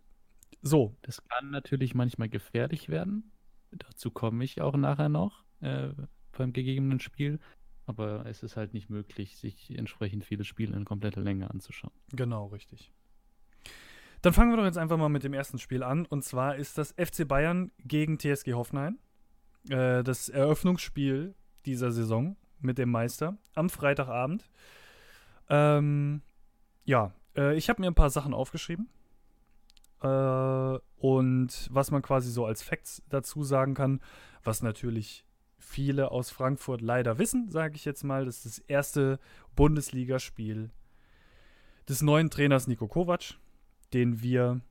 So. 0.62 0.96
Das 1.02 1.24
kann 1.28 1.50
natürlich 1.50 1.96
manchmal 1.96 2.30
gefährlich 2.30 2.90
werden. 2.90 3.32
Dazu 3.72 4.12
komme 4.12 4.44
ich 4.44 4.62
auch 4.62 4.76
nachher 4.76 5.10
noch 5.10 5.44
äh, 5.62 5.90
beim 6.38 6.54
gegebenen 6.54 7.00
Spiel. 7.00 7.40
Aber 7.88 8.26
es 8.26 8.44
ist 8.44 8.58
halt 8.58 8.74
nicht 8.74 8.90
möglich, 8.90 9.38
sich 9.38 9.76
entsprechend 9.76 10.26
viele 10.26 10.44
Spiele 10.44 10.76
in 10.76 10.86
kompletter 10.86 11.22
Länge 11.22 11.50
anzuschauen. 11.50 11.94
Genau, 12.12 12.48
richtig. 12.48 12.92
Dann 14.22 14.34
fangen 14.34 14.52
wir 14.52 14.58
doch 14.58 14.66
jetzt 14.66 14.78
einfach 14.78 14.98
mal 14.98 15.10
mit 15.10 15.24
dem 15.24 15.34
ersten 15.34 15.58
Spiel 15.58 15.84
an. 15.84 16.06
Und 16.06 16.24
zwar 16.24 16.58
ist 16.58 16.78
das 16.78 16.92
FC 16.92 17.26
Bayern 17.26 17.72
gegen 17.80 18.20
TSG 18.20 18.54
Hoffenheim. 18.54 19.00
Äh, 19.70 20.04
das 20.04 20.28
Eröffnungsspiel 20.28 21.34
dieser 21.66 21.92
Saison 21.92 22.36
mit 22.60 22.78
dem 22.78 22.92
Meister 22.92 23.38
am 23.56 23.70
Freitagabend. 23.70 24.50
Ähm, 25.50 26.22
ja, 26.84 27.14
äh, 27.38 27.56
ich 27.56 27.70
habe 27.70 27.82
mir 27.82 27.88
ein 27.88 27.96
paar 27.96 28.10
Sachen 28.10 28.34
aufgeschrieben. 28.34 28.90
Äh, 30.02 30.80
und 30.98 31.70
was 31.72 31.92
man 31.92 32.02
quasi 32.02 32.32
so 32.32 32.46
als 32.46 32.64
Facts 32.64 33.04
dazu 33.10 33.44
sagen 33.44 33.76
kann, 33.76 34.02
was 34.44 34.62
natürlich 34.62 35.26
viele 35.68 36.12
aus 36.12 36.30
Frankfurt 36.30 36.82
leider 36.82 37.20
wissen, 37.20 37.50
sage 37.52 37.76
ich 37.76 37.86
jetzt 37.86 38.04
mal, 38.04 38.26
das 38.26 38.46
ist 38.46 38.46
das 38.46 38.60
erste 38.68 39.20
Bundesligaspiel 39.56 40.72
des 41.88 42.02
neuen 42.02 42.30
Trainers 42.30 42.68
Nico 42.68 42.88
Kovac, 42.88 43.36
den 43.94 44.22
wir 44.22 44.62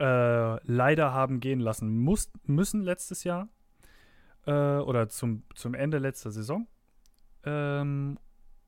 äh, 0.00 0.66
leider 0.66 1.12
haben 1.12 1.40
gehen 1.40 1.60
lassen 1.60 1.96
muss, 1.98 2.30
müssen 2.44 2.82
letztes 2.82 3.24
Jahr 3.24 3.48
äh, 4.46 4.50
oder 4.50 5.08
zum, 5.08 5.44
zum 5.54 5.74
Ende 5.74 5.98
letzter 5.98 6.30
Saison. 6.30 6.66
Ähm, 7.44 8.18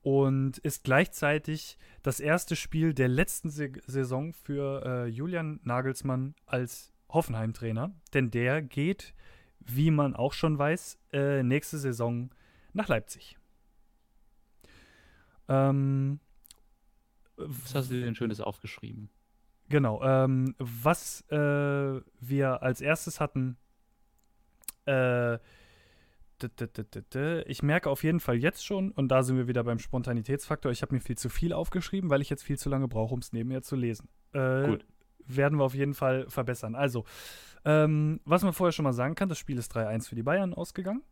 und 0.03 0.59
ist 0.59 0.85
gleichzeitig 0.85 1.77
das 2.01 2.21
erste 2.21 2.55
Spiel 2.55 2.93
der 2.93 3.09
letzten 3.09 3.49
Saison 3.49 4.31
für 4.31 4.85
äh, 4.85 5.05
Julian 5.07 5.59
Nagelsmann 5.63 6.33
als 6.45 6.93
Hoffenheim-Trainer, 7.09 7.91
denn 8.13 8.31
der 8.31 8.61
geht, 8.61 9.13
wie 9.59 9.91
man 9.91 10.15
auch 10.15 10.33
schon 10.33 10.57
weiß, 10.57 10.99
äh, 11.13 11.43
nächste 11.43 11.77
Saison 11.77 12.29
nach 12.73 12.87
Leipzig. 12.87 13.37
Ähm, 15.47 16.19
was 17.37 17.75
hast 17.75 17.91
du 17.91 17.99
denn 17.99 18.15
Schönes 18.15 18.41
aufgeschrieben? 18.41 19.09
Genau. 19.69 20.01
Ähm, 20.03 20.55
was 20.59 21.21
äh, 21.29 22.01
wir 22.19 22.61
als 22.63 22.81
erstes 22.81 23.19
hatten, 23.19 23.57
äh, 24.85 25.37
ich 27.45 27.63
merke 27.63 27.89
auf 27.89 28.03
jeden 28.03 28.19
Fall 28.19 28.37
jetzt 28.37 28.65
schon, 28.65 28.91
und 28.91 29.09
da 29.09 29.23
sind 29.23 29.37
wir 29.37 29.47
wieder 29.47 29.63
beim 29.63 29.79
Spontanitätsfaktor, 29.79 30.71
ich 30.71 30.83
habe 30.83 30.93
mir 30.93 31.01
viel 31.01 31.17
zu 31.17 31.29
viel 31.29 31.51
aufgeschrieben, 31.51 32.09
weil 32.09 32.21
ich 32.21 32.29
jetzt 32.29 32.43
viel 32.43 32.59
zu 32.59 32.69
lange 32.69 32.87
brauche, 32.87 33.13
um 33.13 33.19
es 33.19 33.33
nebenher 33.33 33.63
zu 33.63 33.75
lesen. 33.75 34.07
Äh, 34.33 34.67
Gut. 34.67 34.85
Werden 35.27 35.59
wir 35.59 35.65
auf 35.65 35.75
jeden 35.75 35.93
Fall 35.93 36.29
verbessern. 36.29 36.75
Also, 36.75 37.05
ähm, 37.65 38.19
was 38.25 38.43
man 38.43 38.53
vorher 38.53 38.71
schon 38.71 38.83
mal 38.83 38.93
sagen 38.93 39.15
kann, 39.15 39.29
das 39.29 39.37
Spiel 39.37 39.57
ist 39.57 39.75
3-1 39.75 40.07
für 40.07 40.15
die 40.15 40.23
Bayern 40.23 40.53
ausgegangen. 40.53 41.03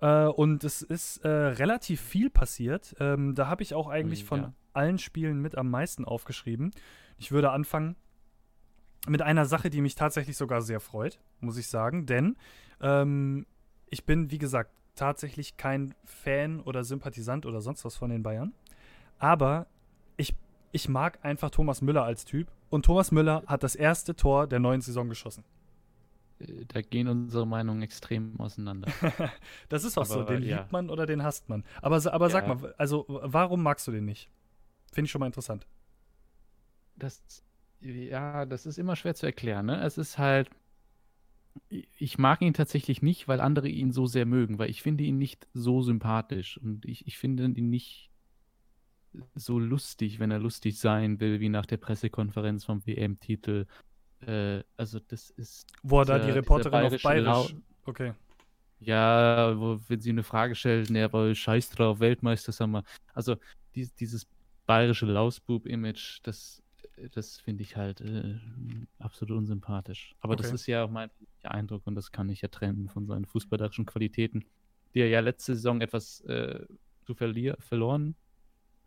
Äh, 0.00 0.26
und 0.26 0.64
es 0.64 0.82
ist 0.82 1.18
äh, 1.18 1.28
relativ 1.28 2.00
viel 2.00 2.30
passiert. 2.30 2.94
Ähm, 3.00 3.34
da 3.34 3.48
habe 3.48 3.62
ich 3.62 3.74
auch 3.74 3.88
eigentlich 3.88 4.24
von 4.24 4.40
ja. 4.40 4.52
allen 4.72 4.98
Spielen 4.98 5.40
mit 5.40 5.56
am 5.56 5.70
meisten 5.70 6.04
aufgeschrieben. 6.04 6.72
Ich 7.16 7.32
würde 7.32 7.50
anfangen 7.50 7.96
mit 9.06 9.22
einer 9.22 9.46
Sache, 9.46 9.70
die 9.70 9.80
mich 9.80 9.94
tatsächlich 9.94 10.36
sogar 10.36 10.62
sehr 10.62 10.80
freut, 10.80 11.18
muss 11.40 11.56
ich 11.56 11.68
sagen. 11.68 12.06
Denn 12.06 12.36
ähm, 12.80 13.46
ich 13.88 14.04
bin, 14.04 14.30
wie 14.30 14.38
gesagt, 14.38 14.70
tatsächlich 14.94 15.56
kein 15.56 15.94
Fan 16.04 16.60
oder 16.60 16.84
Sympathisant 16.84 17.46
oder 17.46 17.60
sonst 17.60 17.84
was 17.84 17.96
von 17.96 18.10
den 18.10 18.22
Bayern. 18.22 18.52
Aber 19.18 19.66
ich, 20.16 20.34
ich 20.72 20.88
mag 20.88 21.18
einfach 21.22 21.50
Thomas 21.50 21.80
Müller 21.82 22.04
als 22.04 22.24
Typ. 22.24 22.48
Und 22.70 22.84
Thomas 22.84 23.12
Müller 23.12 23.42
hat 23.46 23.62
das 23.62 23.74
erste 23.74 24.14
Tor 24.14 24.46
der 24.46 24.58
neuen 24.58 24.80
Saison 24.80 25.08
geschossen. 25.08 25.44
Äh, 26.38 26.64
da 26.66 26.82
gehen 26.82 27.08
unsere 27.08 27.46
Meinungen 27.46 27.82
extrem 27.82 28.38
auseinander. 28.38 28.90
das 29.68 29.84
ist 29.84 29.98
auch 29.98 30.10
aber, 30.10 30.14
so. 30.14 30.22
Den 30.24 30.42
ja. 30.42 30.58
liebt 30.58 30.72
man 30.72 30.90
oder 30.90 31.06
den 31.06 31.22
hasst 31.22 31.48
man. 31.48 31.64
Aber, 31.82 31.96
aber 32.12 32.26
ja. 32.26 32.30
sag 32.30 32.48
mal, 32.48 32.74
also 32.76 33.04
warum 33.08 33.62
magst 33.62 33.86
du 33.86 33.92
den 33.92 34.04
nicht? 34.04 34.30
Finde 34.92 35.06
ich 35.06 35.10
schon 35.10 35.20
mal 35.20 35.26
interessant. 35.26 35.66
Das, 36.96 37.22
ja, 37.80 38.44
das 38.46 38.66
ist 38.66 38.78
immer 38.78 38.96
schwer 38.96 39.14
zu 39.14 39.26
erklären. 39.26 39.66
Ne? 39.66 39.80
Es 39.82 39.98
ist 39.98 40.18
halt, 40.18 40.50
ich 41.68 42.18
mag 42.18 42.42
ihn 42.42 42.54
tatsächlich 42.54 43.02
nicht, 43.02 43.28
weil 43.28 43.40
andere 43.40 43.68
ihn 43.68 43.92
so 43.92 44.06
sehr 44.06 44.26
mögen, 44.26 44.58
weil 44.58 44.70
ich 44.70 44.82
finde 44.82 45.04
ihn 45.04 45.18
nicht 45.18 45.46
so 45.54 45.82
sympathisch 45.82 46.58
und 46.58 46.84
ich, 46.84 47.06
ich 47.06 47.18
finde 47.18 47.44
ihn 47.44 47.70
nicht 47.70 48.10
so 49.34 49.58
lustig, 49.58 50.18
wenn 50.18 50.30
er 50.30 50.38
lustig 50.38 50.78
sein 50.78 51.20
will, 51.20 51.40
wie 51.40 51.48
nach 51.48 51.66
der 51.66 51.76
Pressekonferenz 51.76 52.64
vom 52.64 52.84
WM-Titel. 52.86 53.66
Äh, 54.20 54.62
also 54.76 54.98
das 55.00 55.30
ist. 55.30 55.66
Wo 55.82 56.00
er 56.00 56.04
da 56.04 56.18
die 56.18 56.30
Reporterin 56.30 56.92
auf 56.92 57.02
Bayerisch. 57.02 57.24
Lau 57.24 57.46
okay. 57.86 58.12
Ja, 58.80 59.58
wo, 59.58 59.80
wenn 59.88 60.00
sie 60.00 60.10
eine 60.10 60.22
Frage 60.22 60.54
stellt, 60.54 60.90
ne, 60.90 61.04
aber 61.04 61.34
scheiß 61.34 61.70
drauf, 61.70 62.00
Weltmeister, 62.00 62.52
sag 62.52 62.68
mal. 62.68 62.84
Also 63.12 63.36
die, 63.74 63.88
dieses 63.98 64.26
bayerische 64.66 65.06
Lausbub-Image, 65.06 66.20
das 66.22 66.62
das 67.12 67.38
finde 67.38 67.62
ich 67.62 67.76
halt 67.76 68.00
äh, 68.00 68.38
absolut 68.98 69.38
unsympathisch. 69.38 70.14
Aber 70.20 70.34
okay. 70.34 70.42
das 70.42 70.52
ist 70.52 70.66
ja 70.66 70.84
auch 70.84 70.90
mein 70.90 71.10
Eindruck 71.42 71.86
und 71.86 71.94
das 71.94 72.10
kann 72.10 72.28
ich 72.28 72.40
ja 72.40 72.48
trennen 72.48 72.88
von 72.88 73.06
seinen 73.06 73.24
fußballerischen 73.24 73.86
Qualitäten, 73.86 74.44
die 74.94 75.00
er 75.00 75.08
ja 75.08 75.20
letzte 75.20 75.54
Saison 75.54 75.80
etwas 75.80 76.20
äh, 76.22 76.66
zu 77.04 77.14
verloren 77.14 78.16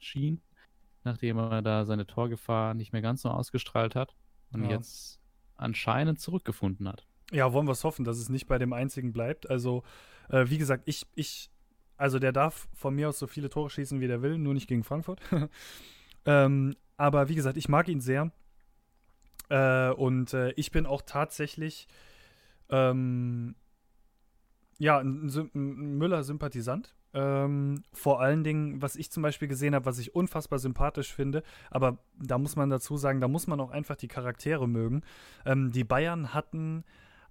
schien, 0.03 0.41
nachdem 1.03 1.37
er 1.37 1.61
da 1.61 1.85
seine 1.85 2.05
Torgefahr 2.05 2.73
nicht 2.73 2.93
mehr 2.93 3.01
ganz 3.01 3.21
so 3.21 3.29
ausgestrahlt 3.29 3.95
hat 3.95 4.15
und 4.51 4.65
ja. 4.65 4.71
jetzt 4.71 5.19
anscheinend 5.55 6.19
zurückgefunden 6.19 6.87
hat. 6.87 7.05
Ja, 7.31 7.53
wollen 7.53 7.67
wir 7.67 7.71
es 7.71 7.83
hoffen, 7.83 8.03
dass 8.03 8.17
es 8.17 8.29
nicht 8.29 8.47
bei 8.47 8.57
dem 8.57 8.73
einzigen 8.73 9.13
bleibt. 9.13 9.49
Also, 9.49 9.83
äh, 10.29 10.45
wie 10.49 10.57
gesagt, 10.57 10.83
ich, 10.85 11.07
ich, 11.15 11.49
also 11.97 12.19
der 12.19 12.33
darf 12.33 12.67
von 12.73 12.93
mir 12.93 13.09
aus 13.09 13.19
so 13.19 13.27
viele 13.27 13.49
Tore 13.49 13.69
schießen, 13.69 14.01
wie 14.01 14.07
der 14.07 14.21
will, 14.21 14.37
nur 14.37 14.53
nicht 14.53 14.67
gegen 14.67 14.83
Frankfurt. 14.83 15.21
ähm, 16.25 16.75
aber 16.97 17.29
wie 17.29 17.35
gesagt, 17.35 17.57
ich 17.57 17.69
mag 17.69 17.87
ihn 17.87 18.01
sehr. 18.01 18.31
Äh, 19.49 19.91
und 19.91 20.33
äh, 20.33 20.51
ich 20.51 20.71
bin 20.71 20.85
auch 20.85 21.01
tatsächlich 21.03 21.87
ähm, 22.69 23.55
ja, 24.77 24.97
ein, 24.97 25.27
ein 25.27 25.97
Müller-Sympathisant. 25.97 26.95
Ähm, 27.13 27.83
vor 27.91 28.21
allen 28.21 28.43
Dingen, 28.43 28.81
was 28.81 28.95
ich 28.95 29.11
zum 29.11 29.23
Beispiel 29.23 29.47
gesehen 29.47 29.75
habe, 29.75 29.85
was 29.85 29.99
ich 29.99 30.15
unfassbar 30.15 30.59
sympathisch 30.59 31.13
finde, 31.13 31.43
aber 31.69 31.97
da 32.17 32.37
muss 32.37 32.55
man 32.55 32.69
dazu 32.69 32.95
sagen, 32.95 33.19
da 33.19 33.27
muss 33.27 33.47
man 33.47 33.59
auch 33.59 33.71
einfach 33.71 33.95
die 33.95 34.07
Charaktere 34.07 34.67
mögen. 34.67 35.01
Ähm, 35.45 35.71
die 35.71 35.83
Bayern 35.83 36.33
hatten 36.33 36.83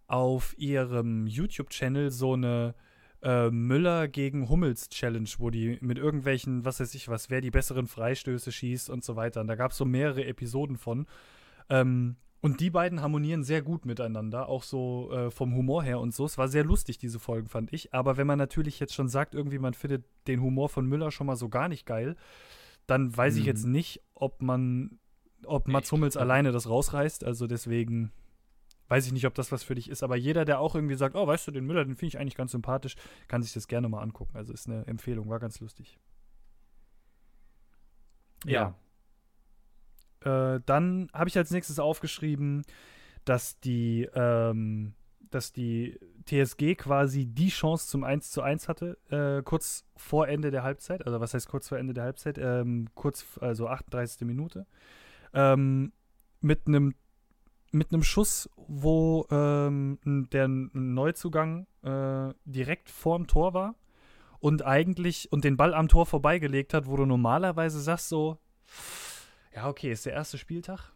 auf 0.06 0.54
ihrem 0.58 1.26
YouTube-Channel 1.26 2.10
so 2.10 2.34
eine 2.34 2.74
äh, 3.22 3.50
Müller 3.50 4.08
gegen 4.08 4.48
Hummels 4.48 4.88
Challenge, 4.88 5.28
wo 5.38 5.50
die 5.50 5.78
mit 5.80 5.98
irgendwelchen, 5.98 6.64
was 6.64 6.80
weiß 6.80 6.94
ich 6.94 7.08
was, 7.08 7.30
wer 7.30 7.40
die 7.40 7.50
besseren 7.50 7.86
Freistöße 7.86 8.50
schießt 8.52 8.90
und 8.90 9.04
so 9.04 9.16
weiter. 9.16 9.40
Und 9.40 9.46
da 9.46 9.54
gab 9.54 9.72
es 9.72 9.76
so 9.76 9.84
mehrere 9.84 10.24
Episoden 10.24 10.76
von. 10.76 11.06
Ähm, 11.68 12.16
und 12.40 12.60
die 12.60 12.70
beiden 12.70 13.02
harmonieren 13.02 13.44
sehr 13.44 13.60
gut 13.60 13.84
miteinander, 13.84 14.48
auch 14.48 14.62
so 14.62 15.12
äh, 15.12 15.30
vom 15.30 15.54
Humor 15.54 15.82
her 15.82 16.00
und 16.00 16.14
so. 16.14 16.24
Es 16.24 16.38
war 16.38 16.48
sehr 16.48 16.64
lustig, 16.64 16.96
diese 16.96 17.18
Folgen, 17.18 17.48
fand 17.48 17.72
ich. 17.72 17.92
Aber 17.92 18.16
wenn 18.16 18.26
man 18.26 18.38
natürlich 18.38 18.80
jetzt 18.80 18.94
schon 18.94 19.08
sagt, 19.08 19.34
irgendwie 19.34 19.58
man 19.58 19.74
findet 19.74 20.04
den 20.26 20.40
Humor 20.40 20.70
von 20.70 20.86
Müller 20.86 21.10
schon 21.10 21.26
mal 21.26 21.36
so 21.36 21.50
gar 21.50 21.68
nicht 21.68 21.84
geil, 21.84 22.16
dann 22.86 23.14
weiß 23.14 23.34
mhm. 23.34 23.40
ich 23.40 23.46
jetzt 23.46 23.66
nicht, 23.66 24.02
ob 24.14 24.40
man, 24.40 24.98
ob 25.44 25.68
Mats 25.68 25.92
Hummels 25.92 26.16
alleine 26.16 26.50
das 26.50 26.68
rausreißt. 26.68 27.24
Also 27.24 27.46
deswegen 27.46 28.10
weiß 28.88 29.06
ich 29.06 29.12
nicht, 29.12 29.26
ob 29.26 29.34
das 29.34 29.52
was 29.52 29.62
für 29.62 29.74
dich 29.74 29.90
ist, 29.90 30.02
aber 30.02 30.16
jeder, 30.16 30.44
der 30.44 30.60
auch 30.60 30.74
irgendwie 30.74 30.96
sagt, 30.96 31.14
oh, 31.14 31.26
weißt 31.26 31.46
du, 31.46 31.52
den 31.52 31.64
Müller, 31.64 31.84
den 31.84 31.94
finde 31.94 32.08
ich 32.08 32.18
eigentlich 32.18 32.34
ganz 32.34 32.52
sympathisch, 32.52 32.96
kann 33.28 33.42
sich 33.42 33.52
das 33.52 33.68
gerne 33.68 33.88
mal 33.88 34.02
angucken. 34.02 34.36
Also 34.36 34.52
ist 34.52 34.66
eine 34.66 34.86
Empfehlung, 34.86 35.28
war 35.28 35.38
ganz 35.38 35.60
lustig. 35.60 35.98
Ja. 38.44 38.52
ja. 38.52 38.74
Äh, 40.24 40.60
dann 40.66 41.08
habe 41.12 41.28
ich 41.28 41.36
als 41.36 41.50
nächstes 41.50 41.78
aufgeschrieben, 41.78 42.62
dass 43.24 43.60
die, 43.60 44.08
ähm, 44.14 44.94
dass 45.30 45.52
die 45.52 45.98
TSG 46.26 46.74
quasi 46.76 47.26
die 47.26 47.48
Chance 47.48 47.88
zum 47.88 48.04
1 48.04 48.30
zu 48.30 48.42
1 48.42 48.68
hatte, 48.68 48.98
äh, 49.10 49.42
kurz 49.42 49.84
vor 49.96 50.28
Ende 50.28 50.50
der 50.50 50.62
Halbzeit. 50.62 51.06
Also 51.06 51.20
was 51.20 51.34
heißt 51.34 51.48
kurz 51.48 51.68
vor 51.68 51.78
Ende 51.78 51.94
der 51.94 52.04
Halbzeit? 52.04 52.38
Ähm, 52.38 52.88
kurz, 52.94 53.38
also 53.40 53.68
38. 53.68 54.26
Minute. 54.26 54.66
Ähm, 55.32 55.92
mit 56.40 56.66
einem 56.66 56.94
mit 57.72 57.92
einem 57.92 58.02
Schuss, 58.02 58.50
wo 58.56 59.26
ähm, 59.30 59.98
der 60.04 60.48
Neuzugang 60.48 61.68
äh, 61.82 62.34
direkt 62.44 62.90
vorm 62.90 63.28
Tor 63.28 63.54
war 63.54 63.76
und 64.40 64.64
eigentlich 64.64 65.30
und 65.30 65.44
den 65.44 65.56
Ball 65.56 65.74
am 65.74 65.86
Tor 65.88 66.06
vorbeigelegt 66.06 66.74
hat, 66.74 66.86
wo 66.86 66.96
du 66.96 67.06
normalerweise 67.06 67.80
sagst 67.80 68.08
so, 68.08 68.38
ja, 69.54 69.68
okay, 69.68 69.90
ist 69.90 70.06
der 70.06 70.12
erste 70.12 70.38
Spieltag. 70.38 70.92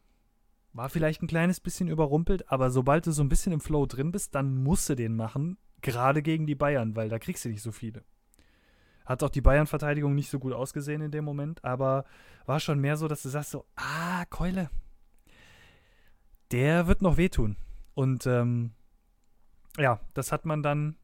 War 0.73 0.89
vielleicht 0.89 1.23
ein 1.23 1.29
kleines 1.29 1.61
bisschen 1.61 1.89
überrumpelt, 1.89 2.51
aber 2.51 2.71
sobald 2.71 3.07
du 3.07 3.13
so 3.13 3.23
ein 3.23 3.29
bisschen 3.29 3.53
im 3.53 3.61
Flow 3.61 3.87
drin 3.87 4.11
bist, 4.11 4.35
dann 4.35 4.57
musst 4.57 4.89
du 4.89 4.97
den 4.97 5.15
machen, 5.15 5.57
gerade 5.83 6.23
gegen 6.23 6.47
die 6.47 6.57
Bayern, 6.57 6.97
weil 6.97 7.09
da 7.09 7.19
kriegst 7.19 7.45
du 7.45 7.49
nicht 7.49 7.63
so 7.63 7.71
viele. 7.71 8.03
Hat 9.05 9.23
auch 9.23 9.31
die 9.31 9.41
Bayern-Verteidigung 9.41 10.15
nicht 10.15 10.31
so 10.31 10.39
gut 10.39 10.53
ausgesehen 10.53 11.03
in 11.03 11.11
dem 11.11 11.25
Moment, 11.25 11.63
aber 11.65 12.05
war 12.47 12.59
schon 12.59 12.81
mehr 12.81 12.97
so, 12.97 13.07
dass 13.07 13.23
du 13.23 13.29
sagst 13.29 13.51
so, 13.51 13.67
ah, 13.77 14.25
Keule, 14.31 14.71
der 16.51 16.87
wird 16.87 17.03
noch 17.03 17.17
wehtun. 17.17 17.57
Und 17.95 18.27
ähm, 18.27 18.73
ja, 19.79 20.01
das 20.15 20.33
hat 20.33 20.45
man 20.45 20.63
dann 20.63 20.97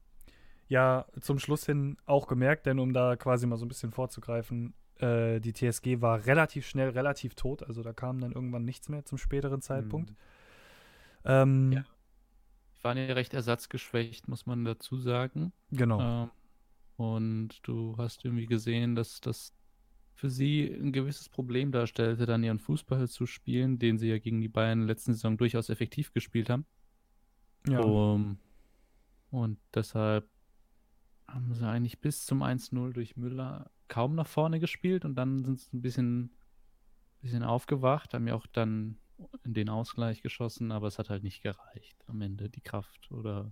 ja 0.67 1.05
zum 1.19 1.39
Schluss 1.39 1.65
hin 1.65 1.97
auch 2.05 2.27
gemerkt, 2.27 2.65
denn 2.65 2.79
um 2.79 2.91
da 2.91 3.15
quasi 3.15 3.45
mal 3.45 3.57
so 3.57 3.65
ein 3.65 3.69
bisschen 3.69 3.91
vorzugreifen, 3.91 4.73
äh, 5.01 5.39
die 5.39 5.53
TSG 5.53 6.01
war 6.01 6.25
relativ 6.25 6.67
schnell 6.67 6.89
relativ 6.89 7.35
tot, 7.35 7.63
also 7.63 7.81
da 7.81 7.93
kam 7.93 8.19
dann 8.19 8.31
irgendwann 8.31 8.65
nichts 8.65 8.89
mehr 8.89 9.05
zum 9.05 9.17
späteren 9.17 9.61
Zeitpunkt. 9.61 10.11
Mhm. 10.11 10.15
Ähm, 11.25 11.71
ja. 11.71 11.85
Waren 12.83 12.97
ja 12.97 13.13
recht 13.13 13.33
ersatzgeschwächt, 13.33 14.27
muss 14.27 14.45
man 14.45 14.65
dazu 14.65 14.97
sagen. 14.97 15.53
Genau. 15.71 16.23
Ähm, 16.23 16.29
und 16.97 17.59
du 17.63 17.95
hast 17.97 18.25
irgendwie 18.25 18.47
gesehen, 18.47 18.95
dass 18.95 19.21
das 19.21 19.53
für 20.13 20.29
sie 20.29 20.65
ein 20.67 20.91
gewisses 20.91 21.29
Problem 21.29 21.71
darstellte, 21.71 22.25
dann 22.25 22.43
ihren 22.43 22.59
Fußball 22.59 23.07
zu 23.07 23.25
spielen, 23.25 23.79
den 23.79 23.97
sie 23.97 24.09
ja 24.09 24.19
gegen 24.19 24.41
die 24.41 24.49
Bayern 24.49 24.85
letzten 24.85 25.13
Saison 25.13 25.37
durchaus 25.37 25.69
effektiv 25.69 26.13
gespielt 26.13 26.49
haben. 26.49 26.65
Ja. 27.67 27.79
Um, 27.79 28.37
und 29.31 29.57
deshalb 29.73 30.27
haben 31.27 31.53
sie 31.53 31.67
eigentlich 31.67 31.99
bis 32.01 32.25
zum 32.25 32.43
1-0 32.43 32.93
durch 32.93 33.15
Müller 33.15 33.71
kaum 33.91 34.15
nach 34.15 34.27
vorne 34.27 34.61
gespielt 34.61 35.03
und 35.03 35.15
dann 35.15 35.43
sind 35.43 35.59
sie 35.59 35.75
ein 35.75 35.81
bisschen, 35.81 36.31
bisschen 37.19 37.43
aufgewacht, 37.43 38.13
haben 38.13 38.25
ja 38.25 38.35
auch 38.35 38.47
dann 38.47 38.97
in 39.43 39.53
den 39.53 39.67
Ausgleich 39.67 40.21
geschossen, 40.21 40.71
aber 40.71 40.87
es 40.87 40.97
hat 40.97 41.09
halt 41.09 41.23
nicht 41.23 41.43
gereicht 41.43 41.97
am 42.07 42.21
Ende. 42.21 42.49
Die 42.49 42.61
Kraft 42.61 43.11
oder 43.11 43.51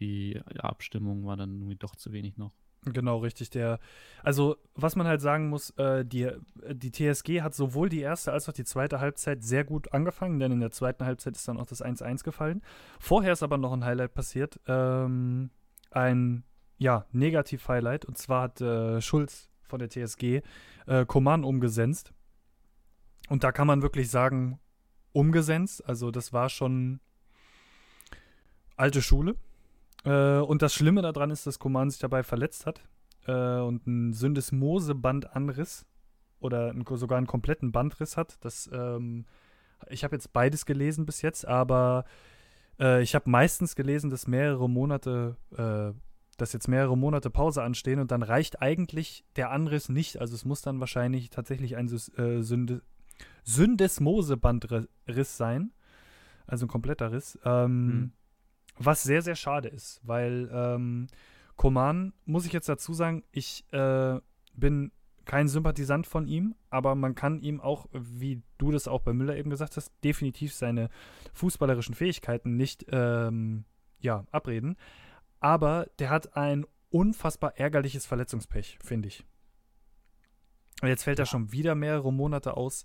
die 0.00 0.40
Abstimmung 0.58 1.26
war 1.26 1.36
dann 1.36 1.56
irgendwie 1.56 1.76
doch 1.76 1.94
zu 1.94 2.10
wenig 2.10 2.38
noch. 2.38 2.54
Genau, 2.86 3.18
richtig. 3.18 3.50
Der, 3.50 3.78
also, 4.22 4.56
was 4.74 4.96
man 4.96 5.06
halt 5.06 5.20
sagen 5.20 5.50
muss, 5.50 5.68
äh, 5.76 6.06
die, 6.06 6.30
die 6.72 6.90
TSG 6.90 7.42
hat 7.42 7.54
sowohl 7.54 7.90
die 7.90 8.00
erste 8.00 8.32
als 8.32 8.48
auch 8.48 8.54
die 8.54 8.64
zweite 8.64 8.98
Halbzeit 8.98 9.44
sehr 9.44 9.64
gut 9.64 9.92
angefangen, 9.92 10.40
denn 10.40 10.52
in 10.52 10.60
der 10.60 10.70
zweiten 10.70 11.04
Halbzeit 11.04 11.36
ist 11.36 11.46
dann 11.46 11.58
auch 11.58 11.66
das 11.66 11.84
1-1 11.84 12.24
gefallen. 12.24 12.62
Vorher 12.98 13.34
ist 13.34 13.42
aber 13.42 13.58
noch 13.58 13.74
ein 13.74 13.84
Highlight 13.84 14.14
passiert. 14.14 14.58
Ähm, 14.66 15.50
ein, 15.90 16.44
ja, 16.78 17.04
Negativ-Highlight. 17.12 18.06
Und 18.06 18.16
zwar 18.16 18.44
hat 18.44 18.62
äh, 18.62 19.02
Schulz 19.02 19.49
von 19.70 19.78
der 19.78 19.88
TSG 19.88 20.42
äh, 20.86 21.04
umgesetzt. 21.06 22.12
Und 23.28 23.44
da 23.44 23.52
kann 23.52 23.66
man 23.66 23.82
wirklich 23.82 24.10
sagen, 24.10 24.58
umgesetzt. 25.12 25.88
Also, 25.88 26.10
das 26.10 26.32
war 26.32 26.48
schon 26.48 27.00
alte 28.76 29.02
Schule. 29.02 29.36
Äh, 30.04 30.38
und 30.38 30.62
das 30.62 30.74
Schlimme 30.74 31.02
daran 31.02 31.30
ist, 31.30 31.46
dass 31.46 31.58
Coman 31.58 31.90
sich 31.90 32.00
dabei 32.00 32.22
verletzt 32.22 32.66
hat 32.66 32.82
äh, 33.26 33.60
und 33.60 33.86
ein 33.86 34.12
Syndesmose-Bandanriss 34.12 35.86
oder 36.40 36.70
ein, 36.70 36.84
sogar 36.86 37.18
einen 37.18 37.26
kompletten 37.26 37.72
Bandriss 37.72 38.16
hat. 38.16 38.38
Das, 38.40 38.68
ähm, 38.72 39.26
ich 39.88 40.04
habe 40.04 40.16
jetzt 40.16 40.32
beides 40.32 40.66
gelesen 40.66 41.06
bis 41.06 41.22
jetzt, 41.22 41.46
aber 41.46 42.04
äh, 42.78 43.02
ich 43.02 43.14
habe 43.14 43.30
meistens 43.30 43.76
gelesen, 43.76 44.10
dass 44.10 44.26
mehrere 44.26 44.68
Monate, 44.68 45.36
äh, 45.56 45.92
dass 46.40 46.52
jetzt 46.52 46.68
mehrere 46.68 46.96
Monate 46.96 47.30
Pause 47.30 47.62
anstehen 47.62 48.00
und 48.00 48.10
dann 48.10 48.22
reicht 48.22 48.62
eigentlich 48.62 49.24
der 49.36 49.50
Anriss 49.50 49.88
nicht. 49.88 50.20
Also 50.20 50.34
es 50.34 50.44
muss 50.44 50.62
dann 50.62 50.80
wahrscheinlich 50.80 51.30
tatsächlich 51.30 51.76
ein 51.76 51.86
äh, 51.86 52.42
Synde 52.42 52.82
Syndesmose-Bandriss 53.44 55.36
sein. 55.36 55.72
Also 56.46 56.66
ein 56.66 56.68
kompletter 56.68 57.12
Riss. 57.12 57.38
Ähm, 57.44 57.86
mhm. 57.86 58.12
Was 58.78 59.02
sehr, 59.02 59.22
sehr 59.22 59.36
schade 59.36 59.68
ist, 59.68 60.00
weil 60.02 60.50
ähm, 60.52 61.06
Koman, 61.56 62.14
muss 62.24 62.46
ich 62.46 62.52
jetzt 62.52 62.68
dazu 62.68 62.94
sagen, 62.94 63.24
ich 63.30 63.70
äh, 63.72 64.18
bin 64.54 64.90
kein 65.26 65.48
Sympathisant 65.48 66.06
von 66.06 66.26
ihm, 66.26 66.54
aber 66.70 66.94
man 66.94 67.14
kann 67.14 67.40
ihm 67.40 67.60
auch, 67.60 67.86
wie 67.92 68.42
du 68.58 68.70
das 68.70 68.88
auch 68.88 69.02
bei 69.02 69.12
Müller 69.12 69.36
eben 69.36 69.50
gesagt 69.50 69.76
hast, 69.76 69.92
definitiv 70.02 70.54
seine 70.54 70.88
fußballerischen 71.34 71.94
Fähigkeiten 71.94 72.56
nicht 72.56 72.86
ähm, 72.90 73.64
ja, 74.00 74.24
abreden. 74.30 74.76
Aber 75.40 75.86
der 75.98 76.10
hat 76.10 76.36
ein 76.36 76.66
unfassbar 76.90 77.56
ärgerliches 77.56 78.06
Verletzungspech, 78.06 78.78
finde 78.82 79.08
ich. 79.08 79.24
Und 80.82 80.88
jetzt 80.88 81.04
fällt 81.04 81.18
er 81.18 81.26
schon 81.26 81.52
wieder 81.52 81.74
mehrere 81.74 82.12
Monate 82.12 82.56
aus. 82.56 82.84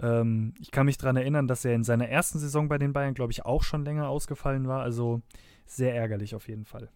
Ähm, 0.00 0.54
ich 0.58 0.70
kann 0.70 0.86
mich 0.86 0.98
daran 0.98 1.16
erinnern, 1.16 1.48
dass 1.48 1.64
er 1.64 1.74
in 1.74 1.84
seiner 1.84 2.08
ersten 2.08 2.38
Saison 2.38 2.68
bei 2.68 2.78
den 2.78 2.92
Bayern, 2.92 3.14
glaube 3.14 3.32
ich, 3.32 3.44
auch 3.44 3.62
schon 3.62 3.84
länger 3.84 4.08
ausgefallen 4.08 4.68
war. 4.68 4.82
Also 4.82 5.22
sehr 5.64 5.94
ärgerlich 5.94 6.34
auf 6.34 6.48
jeden 6.48 6.64
Fall. 6.64 6.90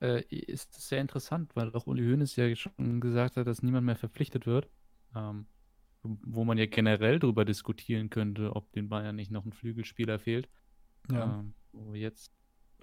Äh, 0.00 0.22
ist 0.30 0.74
sehr 0.74 1.00
interessant, 1.00 1.54
weil 1.54 1.74
auch 1.74 1.86
Uli 1.86 2.04
Hoeneß 2.04 2.36
ja 2.36 2.54
schon 2.54 3.00
gesagt 3.00 3.36
hat, 3.36 3.46
dass 3.46 3.62
niemand 3.62 3.86
mehr 3.86 3.96
verpflichtet 3.96 4.46
wird. 4.46 4.68
Ähm, 5.14 5.46
wo 6.02 6.44
man 6.44 6.58
ja 6.58 6.66
generell 6.66 7.18
darüber 7.18 7.44
diskutieren 7.44 8.10
könnte, 8.10 8.54
ob 8.54 8.70
den 8.72 8.88
Bayern 8.88 9.16
nicht 9.16 9.30
noch 9.30 9.46
ein 9.46 9.52
Flügelspieler 9.52 10.18
fehlt. 10.18 10.48
Ja. 11.10 11.38
Ähm, 11.40 11.54
wo 11.72 11.94
jetzt, 11.94 12.32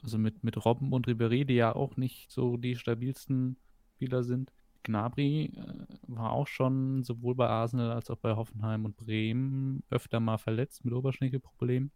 also 0.04 0.18
mit, 0.18 0.44
mit 0.44 0.64
Robben 0.64 0.94
und 0.94 1.08
Ribéry, 1.08 1.46
die 1.46 1.56
ja 1.56 1.76
auch 1.76 1.98
nicht 1.98 2.32
so 2.32 2.58
die 2.58 2.76
stabilsten 2.76 3.58
Spieler 3.96 4.24
sind, 4.24 4.52
Gnabry 4.84 5.54
äh, 5.56 5.86
war 6.08 6.32
auch 6.32 6.48
schon 6.48 7.04
sowohl 7.04 7.36
bei 7.36 7.48
Arsenal 7.48 7.92
als 7.92 8.10
auch 8.10 8.18
bei 8.18 8.36
Hoffenheim 8.36 8.86
und 8.86 8.98
Bremen 8.98 9.84
öfter 9.90 10.20
mal 10.20 10.38
verletzt 10.38 10.84
mit 10.86 10.94
Oberschenkelproblemen. 10.94 11.92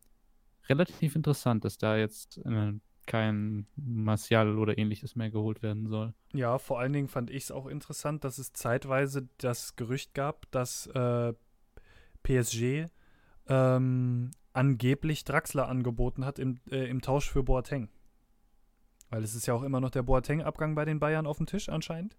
Relativ 0.69 1.15
interessant, 1.15 1.65
dass 1.65 1.77
da 1.77 1.97
jetzt 1.97 2.37
äh, 2.45 2.73
kein 3.05 3.67
Martial 3.75 4.57
oder 4.57 4.77
ähnliches 4.77 5.15
mehr 5.15 5.29
geholt 5.29 5.61
werden 5.61 5.87
soll. 5.87 6.13
Ja, 6.33 6.57
vor 6.57 6.79
allen 6.79 6.93
Dingen 6.93 7.07
fand 7.07 7.29
ich 7.29 7.43
es 7.43 7.51
auch 7.51 7.67
interessant, 7.67 8.23
dass 8.23 8.39
es 8.39 8.51
zeitweise 8.53 9.29
das 9.37 9.75
Gerücht 9.75 10.13
gab, 10.13 10.49
dass 10.51 10.87
äh, 10.87 11.33
PSG 12.23 12.87
ähm, 13.47 14.31
angeblich 14.53 15.23
Draxler 15.23 15.67
angeboten 15.67 16.25
hat 16.25 16.39
im, 16.39 16.59
äh, 16.69 16.89
im 16.89 17.01
Tausch 17.01 17.29
für 17.29 17.43
Boateng. 17.43 17.89
Weil 19.15 19.23
es 19.23 19.33
ist 19.33 19.45
ja 19.45 19.53
auch 19.53 19.63
immer 19.63 19.79
noch 19.79 19.91
der 19.91 20.03
Boateng-Abgang 20.03 20.75
bei 20.75 20.83
den 20.83 20.99
Bayern 20.99 21.25
auf 21.25 21.37
dem 21.37 21.45
Tisch 21.45 21.69
anscheinend. 21.69 22.17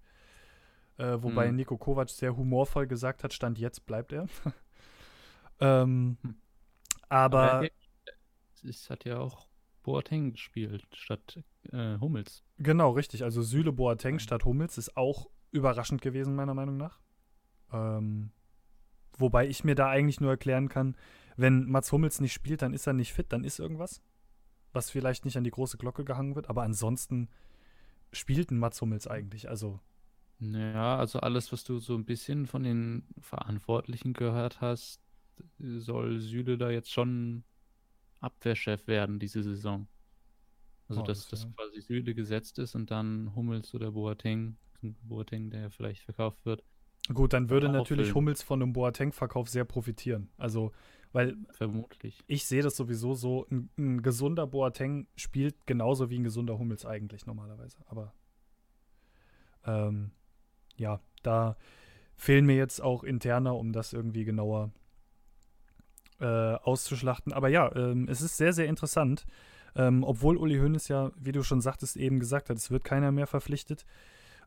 Äh, 0.97 1.19
wobei 1.21 1.51
mhm. 1.51 1.57
Nico 1.57 1.77
Kovac 1.77 2.09
sehr 2.09 2.35
humorvoll 2.35 2.87
gesagt 2.87 3.23
hat, 3.23 3.35
Stand 3.35 3.59
jetzt 3.59 3.85
bleibt 3.85 4.13
er. 4.13 4.29
ähm, 5.61 6.17
hm. 6.23 6.37
aber, 7.11 7.53
aber 7.53 7.69
es 8.67 8.89
hat 8.89 9.05
ja 9.05 9.19
auch 9.19 9.47
Boateng 9.83 10.33
gespielt 10.33 10.87
statt 10.95 11.45
äh, 11.71 11.99
Hummels. 11.99 12.43
Genau, 12.57 12.93
richtig. 12.93 13.25
Also 13.25 13.43
Süle 13.43 13.73
Boateng 13.73 14.19
statt 14.19 14.47
Hummels 14.47 14.79
ist 14.79 14.97
auch 14.97 15.29
überraschend 15.51 16.01
gewesen, 16.01 16.35
meiner 16.35 16.55
Meinung 16.55 16.79
nach. 16.79 16.99
Ähm, 17.75 18.31
wobei 19.19 19.47
ich 19.47 19.65
mir 19.65 19.75
da 19.75 19.91
eigentlich 19.91 20.23
nur 20.23 20.31
erklären 20.31 20.71
kann, 20.71 20.97
wenn 21.37 21.69
Mats 21.69 21.93
Hummels 21.93 22.21
nicht 22.21 22.33
spielt, 22.33 22.63
dann 22.63 22.73
ist 22.73 22.87
er 22.87 22.95
nicht 22.95 23.13
fit, 23.13 23.35
dann 23.35 23.45
ist 23.45 23.59
irgendwas, 23.59 24.01
was 24.77 24.91
vielleicht 24.91 25.25
nicht 25.25 25.37
an 25.37 25.43
die 25.43 25.51
große 25.51 25.79
Glocke 25.79 26.05
gehangen 26.05 26.37
wird. 26.37 26.49
Aber 26.49 26.63
ansonsten 26.63 27.29
spielt 28.13 28.53
ein 28.53 28.59
Mats 28.59 28.81
Hummels 28.81 29.09
eigentlich. 29.09 29.49
Also 29.49 29.81
naja, 30.39 30.99
also 30.99 31.21
alles, 31.21 31.51
was 31.51 31.65
du 31.65 31.79
so 31.79 31.95
ein 31.95 32.05
bisschen 32.05 32.47
von 32.47 32.63
den 32.63 33.05
Verantwortlichen 33.21 34.13
gehört 34.13 34.61
hast, 34.61 35.01
soll 35.59 36.21
Süle 36.21 36.59
da 36.59 36.71
jetzt 36.71 36.93
schon 36.93 37.43
Abwehrchef 38.21 38.87
werden 38.87 39.19
diese 39.19 39.43
Saison. 39.43 39.89
Also, 40.89 41.03
oh, 41.03 41.05
dass 41.05 41.29
das 41.29 41.49
quasi 41.55 41.81
Süle 41.81 42.15
gesetzt 42.15 42.59
ist 42.59 42.75
und 42.75 42.91
dann 42.91 43.35
Hummels 43.35 43.75
oder 43.75 43.93
Boateng, 43.93 44.57
Boateng, 45.03 45.51
der 45.51 45.71
vielleicht 45.71 46.03
verkauft 46.03 46.45
wird. 46.45 46.63
Gut, 47.13 47.33
dann 47.33 47.51
würde 47.51 47.69
natürlich 47.69 48.15
Hummels 48.15 48.43
von 48.43 48.63
einem 48.63 48.73
Boateng-Verkauf 48.73 49.49
sehr 49.49 49.65
profitieren. 49.65 50.29
Also, 50.37 50.73
weil 51.17 51.35
vermutlich. 51.49 52.23
Ich 52.27 52.45
sehe 52.45 52.61
das 52.61 52.77
sowieso 52.77 53.15
so, 53.15 53.47
ein, 53.51 53.71
ein 53.79 54.03
gesunder 54.03 54.47
Boateng 54.47 55.07
spielt 55.17 55.67
genauso 55.67 56.11
wie 56.11 56.19
ein 56.19 56.25
gesunder 56.25 56.59
Hummels 56.59 56.85
eigentlich 56.85 57.25
normalerweise. 57.25 57.79
Aber 57.87 58.13
ähm, 59.65 60.11
ja, 60.77 61.01
da 61.23 61.57
fehlen 62.17 62.45
mir 62.45 62.57
jetzt 62.57 62.83
auch 62.83 63.03
interner, 63.03 63.57
um 63.57 63.73
das 63.73 63.95
irgendwie 63.95 64.27
genauer 64.27 64.73
äh, 66.21 66.27
auszuschlachten. 66.27 67.33
Aber 67.33 67.49
ja, 67.49 67.75
ähm, 67.75 68.09
es 68.11 68.21
ist 68.21 68.37
sehr, 68.37 68.53
sehr 68.53 68.67
interessant. 68.67 69.25
Ähm, 69.75 70.05
obwohl 70.05 70.37
Uli 70.37 70.59
Hoeneß 70.59 70.89
ja, 70.89 71.13
wie 71.17 71.33
du 71.33 71.43
schon 71.43 71.63
sagtest, 71.63 71.97
eben 71.97 72.21
gesagt 72.21 72.51
hat, 72.51 72.59
es 72.59 72.71
wird 72.71 72.85
keiner 72.85 73.11
mehr 73.11 73.27
verpflichtet, 73.27 73.87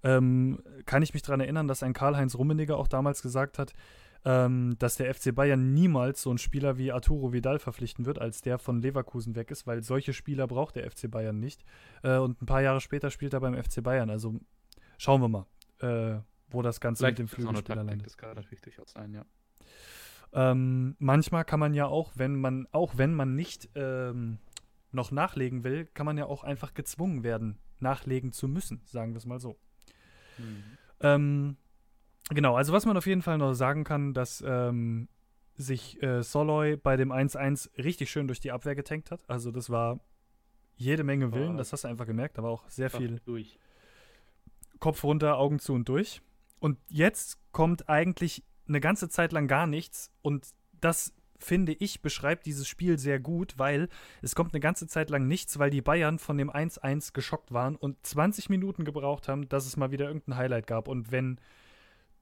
ähm, 0.04 0.62
kann 0.86 1.02
ich 1.02 1.16
mich 1.16 1.24
daran 1.24 1.40
erinnern, 1.40 1.68
dass 1.68 1.82
ein 1.82 1.94
Karl-Heinz 1.94 2.36
Rummeniger 2.36 2.78
auch 2.78 2.88
damals 2.88 3.24
gesagt 3.24 3.58
hat, 3.58 3.74
ähm, 4.26 4.76
dass 4.80 4.98
der 4.98 5.14
FC 5.14 5.34
Bayern 5.34 5.74
niemals 5.74 6.22
so 6.22 6.30
einen 6.30 6.40
Spieler 6.40 6.78
wie 6.78 6.92
Arturo 6.92 7.32
Vidal 7.34 7.60
verpflichten 7.60 8.06
wird, 8.06 8.20
als 8.20 8.42
der 8.42 8.60
von 8.60 8.82
Leverkusen 8.82 9.36
weg 9.36 9.52
ist, 9.52 9.68
weil 9.68 9.84
solche 9.84 10.14
Spieler 10.14 10.48
braucht 10.48 10.76
der 10.76 10.90
FC 10.90 11.10
Bayern 11.10 11.40
nicht. 11.40 11.64
Äh, 12.04 12.18
und 12.18 12.42
ein 12.42 12.46
paar 12.46 12.62
Jahre 12.62 12.82
später 12.82 13.12
spielt 13.12 13.34
er 13.34 13.40
beim 13.40 13.56
FC 13.56 13.82
Bayern. 13.82 14.10
Also 14.10 14.40
schauen 14.98 15.22
wir 15.22 15.30
mal 15.30 15.46
äh, 15.82 16.20
wo 16.50 16.62
das 16.62 16.80
Ganze 16.80 17.04
Vielleicht 17.04 17.20
mit 17.20 17.28
dem 17.28 17.34
Flügelspieler 17.34 17.84
landet. 17.84 18.06
Das 18.06 18.18
kann 18.18 18.36
natürlich 18.36 18.62
durchaus 18.62 18.92
sein, 18.92 19.14
ja. 19.14 19.26
Ähm, 20.32 20.96
manchmal 21.00 21.44
kann 21.44 21.60
man 21.60 21.74
ja 21.74 21.88
auch, 21.88 22.12
wenn 22.16 22.40
man, 22.40 22.68
auch 22.72 22.98
wenn 22.98 23.14
man 23.14 23.36
nicht 23.36 23.70
ähm, 23.76 24.40
noch 24.92 25.12
nachlegen 25.12 25.64
will, 25.64 25.86
kann 25.86 26.06
man 26.06 26.18
ja 26.18 26.26
auch 26.26 26.44
einfach 26.44 26.74
gezwungen 26.74 27.24
werden, 27.24 27.58
nachlegen 27.80 28.32
zu 28.32 28.48
müssen, 28.48 28.82
sagen 28.86 29.14
wir 29.14 29.18
es 29.18 29.26
mal 29.26 29.40
so. 29.40 29.60
Mhm. 30.38 30.64
Ähm, 31.02 31.58
genau, 32.30 32.56
also 32.56 32.74
was 32.74 32.86
man 32.86 32.98
auf 32.98 33.06
jeden 33.06 33.22
Fall 33.22 33.38
noch 33.38 33.54
sagen 33.54 33.84
kann, 33.84 34.14
dass 34.14 34.44
ähm, 34.46 35.08
sich 35.56 36.02
äh, 36.02 36.24
Soloy 36.24 36.78
bei 36.78 36.96
dem 36.96 37.12
1-1 37.12 37.70
richtig 37.84 38.10
schön 38.10 38.28
durch 38.28 38.40
die 38.40 38.52
Abwehr 38.52 38.76
getankt 38.76 39.12
hat. 39.12 39.30
Also 39.30 39.52
das 39.52 39.70
war 39.70 40.00
jede 40.78 41.04
Menge 41.04 41.34
Willen, 41.34 41.58
das 41.58 41.74
hast 41.74 41.84
du 41.84 41.90
einfach 41.90 42.06
gemerkt, 42.06 42.38
da 42.38 42.44
war 42.44 42.52
auch 42.52 42.70
sehr 42.70 42.90
viel 42.90 43.20
durch. 43.26 43.60
Kopf 44.80 45.04
runter, 45.04 45.38
Augen 45.38 45.60
zu 45.60 45.74
und 45.74 45.90
durch. 45.90 46.22
Und 46.60 46.78
jetzt 46.88 47.38
kommt 47.52 47.90
eigentlich 47.90 48.44
eine 48.68 48.80
ganze 48.80 49.10
Zeit 49.10 49.34
lang 49.34 49.48
gar 49.48 49.68
nichts. 49.68 50.12
Und 50.22 50.48
das, 50.80 51.14
finde 51.38 51.74
ich, 51.74 52.02
beschreibt 52.02 52.46
dieses 52.46 52.68
Spiel 52.68 52.98
sehr 52.98 53.20
gut, 53.20 53.56
weil 53.58 53.90
es 54.22 54.36
kommt 54.36 54.54
eine 54.54 54.62
ganze 54.62 54.88
Zeit 54.88 55.10
lang 55.10 55.28
nichts, 55.28 55.60
weil 55.60 55.70
die 55.70 55.82
Bayern 55.82 56.20
von 56.20 56.38
dem 56.38 56.50
1-1 56.50 57.14
geschockt 57.14 57.52
waren 57.52 57.76
und 57.76 57.98
20 58.06 58.50
Minuten 58.50 58.86
gebraucht 58.86 59.28
haben, 59.28 59.50
dass 59.50 59.66
es 59.66 59.76
mal 59.76 59.92
wieder 59.92 60.08
irgendein 60.08 60.38
Highlight 60.38 60.68
gab. 60.68 60.88
Und 60.88 61.12
wenn 61.12 61.40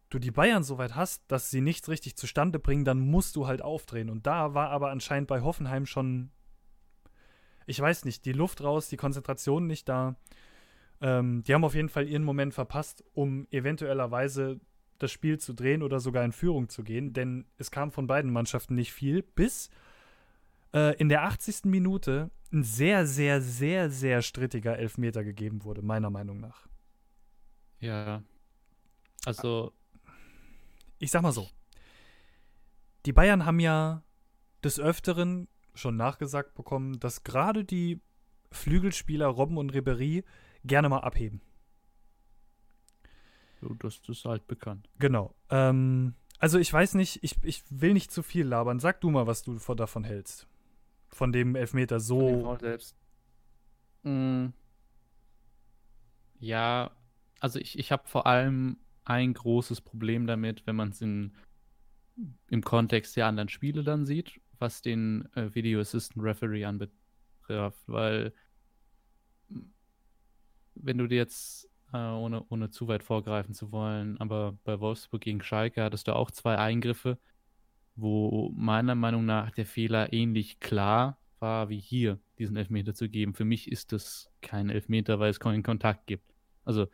du 0.10 0.20
die 0.20 0.32
Bayern 0.32 0.63
so 0.63 0.78
weit 0.78 0.96
hast, 0.96 1.30
dass 1.32 1.50
sie 1.50 1.62
nichts 1.62 1.89
richtig 1.89 2.15
zustande 2.15 2.60
bringen, 2.60 2.86
dann 2.86 3.00
musst 3.00 3.36
du 3.36 3.48
halt 3.48 3.62
aufdrehen. 3.62 4.10
Und 4.10 4.26
da 4.26 4.54
war 4.54 4.70
aber 4.70 4.89
anscheinend 4.89 5.28
bei 5.28 5.41
Hoffenheim 5.41 5.86
schon, 5.86 6.32
ich 7.65 7.80
weiß 7.80 8.06
nicht, 8.06 8.26
die 8.26 8.34
Luft 8.34 8.63
raus, 8.63 8.88
die 8.89 8.98
Konzentration 8.98 9.67
nicht 9.67 9.89
da. 9.89 10.15
Ähm, 11.02 11.43
die 11.43 11.54
haben 11.54 11.63
auf 11.63 11.76
jeden 11.76 11.89
Fall 11.89 12.08
ihren 12.08 12.24
Moment 12.24 12.54
verpasst, 12.54 13.04
um 13.13 13.48
eventuellerweise 13.52 14.60
das 14.98 15.12
Spiel 15.12 15.38
zu 15.38 15.54
drehen 15.54 15.84
oder 15.84 16.00
sogar 16.00 16.24
in 16.24 16.32
Führung 16.32 16.70
zu 16.70 16.84
gehen, 16.84 17.13
denn 17.13 17.46
es 17.58 17.70
kam 17.70 17.91
von 17.91 18.08
beiden 18.08 18.32
Mannschaften 18.32 18.76
nicht 18.76 18.93
viel, 18.93 19.22
bis 19.22 19.70
äh, 20.74 20.96
in 20.98 21.10
der 21.10 21.24
80. 21.24 21.65
Minute 21.65 22.32
ein 22.52 22.63
sehr, 22.63 23.06
sehr, 23.06 23.41
sehr, 23.41 23.89
sehr 23.89 24.22
strittiger 24.22 24.78
Elfmeter 24.78 25.24
gegeben 25.24 25.63
wurde, 25.63 25.82
meiner 25.82 26.10
Meinung 26.10 26.39
nach. 26.39 26.67
Ja. 27.80 28.24
Also. 29.26 29.74
Ich 30.99 31.12
sag 31.12 31.21
mal 31.21 31.31
so. 31.31 31.49
Die 33.05 33.13
Bayern 33.13 33.45
haben 33.45 33.60
ja 33.60 34.03
des 34.63 34.79
Öfteren 34.79 35.47
schon 35.73 35.95
nachgesagt 35.95 36.55
bekommen, 36.55 36.99
dass 36.99 37.23
gerade 37.23 37.63
die 37.63 38.01
Flügelspieler 38.51 39.27
Robben 39.27 39.57
und 39.57 39.69
Ribery 39.73 40.23
gerne 40.63 40.89
mal 40.89 40.99
abheben. 40.99 41.41
So, 43.62 43.73
das 43.75 44.01
ist 44.07 44.25
halt 44.25 44.47
bekannt. 44.47 44.89
Genau. 44.99 45.33
Ähm, 45.49 46.15
also 46.39 46.60
ich 46.60 46.71
weiß 46.71 46.93
nicht, 46.95 47.23
ich, 47.23 47.36
ich 47.43 47.63
will 47.69 47.93
nicht 47.93 48.12
zu 48.12 48.23
viel 48.23 48.45
labern. 48.45 48.79
Sag 48.79 49.01
du 49.01 49.10
mal, 49.10 49.27
was 49.27 49.43
du 49.43 49.57
davon 49.75 50.03
hältst. 50.03 50.47
Von 51.10 51.31
dem 51.31 51.55
Elfmeter 51.55 51.99
so. 51.99 52.57
selbst. 52.60 52.95
Mm. 54.03 54.47
Ja, 56.39 56.91
also 57.39 57.60
ich, 57.60 57.79
ich 57.79 57.91
habe 57.91 58.07
vor 58.07 58.27
allem 58.27 58.77
ein 59.08 59.34
großes 59.34 59.82
Problem 59.82 60.28
damit, 60.28 60.67
wenn 60.67 60.76
man 60.76 60.89
es 60.89 61.02
im 61.02 61.32
Kontext 62.63 63.15
der 63.15 63.28
anderen 63.28 63.50
Spiele 63.50 63.84
dann 63.84 64.06
sieht, 64.06 64.39
was 64.60 64.82
den 64.82 65.28
äh, 65.36 65.54
Video 65.54 65.80
Assistant 65.80 66.24
Referee 66.24 66.65
anbetrifft, 66.65 67.84
weil 67.88 68.34
wenn 70.76 70.98
du 70.98 71.08
dir 71.08 71.17
jetzt 71.17 71.70
äh, 71.93 71.98
ohne, 71.98 72.43
ohne 72.50 72.70
zu 72.70 72.88
weit 72.88 73.04
vorgreifen 73.04 73.54
zu 73.54 73.72
wollen. 73.72 74.20
Aber 74.20 74.58
bei 74.63 74.80
Wolfsburg 74.80 75.22
gegen 75.22 75.41
Schalke 75.41 75.84
hattest 75.84 76.08
du 76.08 76.15
auch 76.15 76.32
zwei 76.32 76.58
Eingriffe, 76.58 77.17
wo 77.96 78.52
meiner 78.56 78.96
Meinung 78.96 79.26
nach 79.26 79.52
der 79.52 79.65
Fehler 79.65 80.13
ähnlich 80.13 80.60
klar 80.60 81.17
war 81.39 81.70
wie 81.70 81.80
hier, 81.80 82.20
diesen 82.39 82.58
Elfmeter 82.58 82.93
zu 82.93 83.10
geben. 83.10 83.34
Für 83.34 83.46
mich 83.46 83.72
ist 83.72 83.91
das 83.91 84.30
kein 84.41 84.70
Elfmeter, 84.70 85.20
weil 85.20 85.30
es 85.30 85.39
keinen 85.39 85.63
Kontakt 85.63 86.08
gibt. 86.08 86.34
Also 86.65 86.88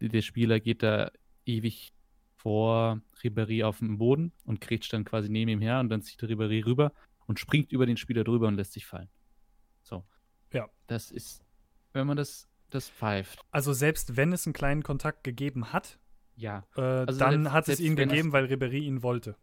der 0.00 0.22
Spieler 0.22 0.60
geht 0.60 0.82
da 0.82 1.10
ewig 1.46 1.92
vor 2.36 3.00
Ribéry 3.22 3.64
auf 3.64 3.78
dem 3.78 3.98
Boden 3.98 4.32
und 4.44 4.60
kretscht 4.60 4.92
dann 4.92 5.04
quasi 5.04 5.28
neben 5.28 5.50
ihm 5.50 5.60
her 5.60 5.80
und 5.80 5.88
dann 5.88 6.02
zieht 6.02 6.22
Ribéry 6.22 6.64
rüber 6.64 6.92
und 7.26 7.40
springt 7.40 7.72
über 7.72 7.86
den 7.86 7.96
Spieler 7.96 8.24
drüber 8.24 8.48
und 8.48 8.56
lässt 8.56 8.72
sich 8.72 8.86
fallen. 8.86 9.08
So. 9.82 10.04
Ja. 10.52 10.68
Das 10.86 11.10
ist, 11.10 11.42
wenn 11.92 12.06
man 12.06 12.16
das 12.16 12.48
das 12.70 12.88
pfeift. 12.88 13.40
Also 13.50 13.72
selbst 13.72 14.16
wenn 14.16 14.32
es 14.32 14.46
einen 14.46 14.52
kleinen 14.52 14.82
Kontakt 14.82 15.24
gegeben 15.24 15.72
hat, 15.72 15.98
ja. 16.36 16.66
Äh, 16.76 16.80
also 16.80 17.18
dann 17.18 17.44
selbst, 17.44 17.52
hat 17.52 17.68
es 17.68 17.80
ihn 17.80 17.96
gegeben, 17.96 18.32
weil 18.32 18.44
Ribery 18.44 18.80
ihn 18.80 19.02
wollte. 19.02 19.36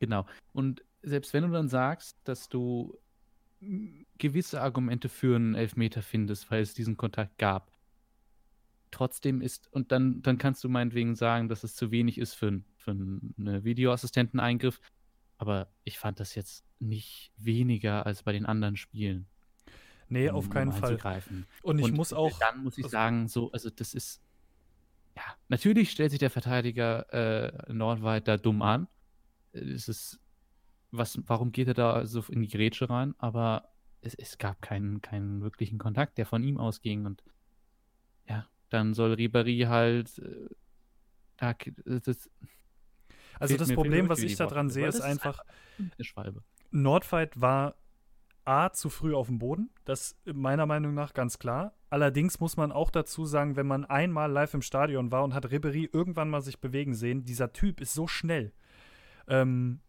Genau. 0.00 0.26
Und 0.52 0.84
selbst 1.02 1.32
wenn 1.32 1.44
du 1.44 1.50
dann 1.50 1.68
sagst, 1.68 2.18
dass 2.24 2.48
du 2.48 2.98
gewisse 4.18 4.60
Argumente 4.60 5.08
für 5.08 5.36
einen 5.36 5.54
Elfmeter 5.54 6.02
findest, 6.02 6.50
weil 6.50 6.62
es 6.62 6.74
diesen 6.74 6.96
Kontakt 6.96 7.38
gab, 7.38 7.71
trotzdem 8.92 9.40
ist, 9.40 9.72
und 9.72 9.90
dann, 9.90 10.22
dann 10.22 10.38
kannst 10.38 10.62
du 10.62 10.68
meinetwegen 10.68 11.16
sagen, 11.16 11.48
dass 11.48 11.64
es 11.64 11.74
zu 11.74 11.90
wenig 11.90 12.18
ist 12.18 12.34
für, 12.34 12.60
für 12.76 12.92
einen 12.92 13.64
Videoassistenteneingriff, 13.64 14.80
aber 15.38 15.68
ich 15.82 15.98
fand 15.98 16.20
das 16.20 16.36
jetzt 16.36 16.64
nicht 16.78 17.32
weniger 17.36 18.06
als 18.06 18.22
bei 18.22 18.32
den 18.32 18.46
anderen 18.46 18.76
Spielen. 18.76 19.26
Nee, 20.08 20.28
um, 20.28 20.36
auf 20.36 20.50
keinen 20.50 20.72
Fall. 20.72 20.98
Und 21.62 21.78
ich 21.78 21.86
und 21.86 21.94
muss 21.94 22.12
auch. 22.12 22.38
Dann 22.38 22.62
muss 22.62 22.76
ich 22.76 22.84
also, 22.84 22.92
sagen, 22.92 23.28
so, 23.28 23.50
also 23.50 23.70
das 23.70 23.94
ist. 23.94 24.20
Ja, 25.16 25.22
natürlich 25.48 25.90
stellt 25.90 26.10
sich 26.10 26.20
der 26.20 26.30
Verteidiger 26.30 27.12
äh, 27.12 27.72
Nordweit 27.72 28.28
da 28.28 28.36
dumm 28.36 28.62
an. 28.62 28.88
Es 29.52 29.88
ist. 29.88 30.20
Was, 30.90 31.18
warum 31.26 31.52
geht 31.52 31.68
er 31.68 31.74
da 31.74 32.04
so 32.04 32.22
in 32.28 32.42
die 32.42 32.48
Grätsche 32.48 32.90
rein? 32.90 33.14
Aber 33.16 33.72
es, 34.02 34.14
es 34.14 34.36
gab 34.36 34.60
keinen, 34.60 35.00
keinen 35.00 35.40
wirklichen 35.40 35.78
Kontakt, 35.78 36.18
der 36.18 36.26
von 36.26 36.44
ihm 36.44 36.58
ausging. 36.58 37.06
Und 37.06 37.22
ja, 38.28 38.46
dann 38.72 38.94
soll 38.94 39.14
Ribéry 39.14 39.66
halt. 39.66 40.18
Äh, 40.18 40.48
da, 41.36 41.54
das, 41.84 42.30
also 43.38 43.56
das 43.56 43.72
Problem, 43.72 44.08
was 44.08 44.20
ich 44.20 44.36
daran 44.36 44.70
sehe, 44.70 44.86
ist 44.86 45.00
einfach. 45.00 45.40
Nordweit 46.70 47.40
war 47.40 47.74
A, 48.44 48.70
zu 48.70 48.90
früh 48.90 49.14
auf 49.14 49.28
dem 49.28 49.38
Boden. 49.38 49.70
Das 49.84 50.16
meiner 50.24 50.66
Meinung 50.66 50.94
nach 50.94 51.14
ganz 51.14 51.38
klar. 51.38 51.74
Allerdings 51.90 52.40
muss 52.40 52.56
man 52.56 52.72
auch 52.72 52.90
dazu 52.90 53.24
sagen, 53.24 53.56
wenn 53.56 53.66
man 53.66 53.84
einmal 53.84 54.30
live 54.30 54.54
im 54.54 54.62
Stadion 54.62 55.12
war 55.12 55.22
und 55.24 55.34
hat 55.34 55.50
Ribery 55.50 55.88
irgendwann 55.92 56.30
mal 56.30 56.40
sich 56.40 56.60
bewegen 56.60 56.94
sehen, 56.94 57.24
dieser 57.24 57.52
Typ 57.52 57.80
ist 57.80 57.94
so 57.94 58.06
schnell. 58.06 58.52
Ähm, 59.28 59.80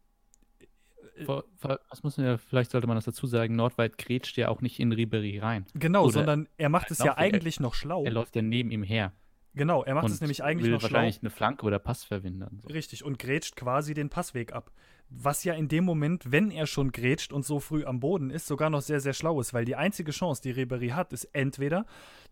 was 1.25 2.03
muss 2.03 2.17
man 2.17 2.25
ja, 2.25 2.37
vielleicht 2.37 2.71
sollte 2.71 2.87
man 2.87 2.95
das 2.95 3.05
dazu 3.05 3.27
sagen, 3.27 3.55
Nordweit 3.55 3.97
grätscht 3.97 4.37
ja 4.37 4.49
auch 4.49 4.61
nicht 4.61 4.79
in 4.79 4.91
Ribery 4.91 5.39
rein. 5.39 5.65
Genau, 5.73 6.03
Oder 6.05 6.13
sondern 6.13 6.49
er 6.57 6.69
macht 6.69 6.91
es 6.91 6.99
ja 6.99 7.17
eigentlich 7.17 7.59
noch 7.59 7.73
schlau. 7.73 8.03
Er 8.03 8.11
läuft 8.11 8.35
ja 8.35 8.41
neben 8.41 8.71
ihm 8.71 8.83
her. 8.83 9.13
Genau, 9.55 9.83
er 9.83 9.93
macht 9.93 10.09
es 10.09 10.19
nämlich 10.19 10.43
eigentlich 10.43 10.65
will 10.65 10.71
noch 10.73 10.81
wahrscheinlich 10.81 11.15
schlau. 11.15 11.21
eine 11.23 11.29
Flanke 11.29 11.65
oder 11.65 11.77
Pass 11.77 12.03
verwindern. 12.03 12.59
So. 12.61 12.69
Richtig, 12.69 13.03
und 13.03 13.19
grätscht 13.19 13.55
quasi 13.55 13.93
den 13.93 14.09
Passweg 14.09 14.51
ab. 14.53 14.71
Was 15.09 15.43
ja 15.43 15.53
in 15.53 15.67
dem 15.67 15.83
Moment, 15.83 16.31
wenn 16.31 16.49
er 16.49 16.65
schon 16.65 16.91
grätscht 16.91 17.31
und 17.31 17.45
so 17.45 17.59
früh 17.59 17.85
am 17.85 17.99
Boden 17.99 18.31
ist, 18.31 18.47
sogar 18.47 18.71
noch 18.71 18.81
sehr, 18.81 18.99
sehr 18.99 19.13
schlau 19.13 19.39
ist, 19.39 19.53
weil 19.53 19.65
die 19.65 19.75
einzige 19.75 20.11
Chance, 20.11 20.41
die 20.41 20.51
Ribery 20.51 20.89
hat, 20.89 21.13
ist 21.13 21.25
entweder 21.33 21.85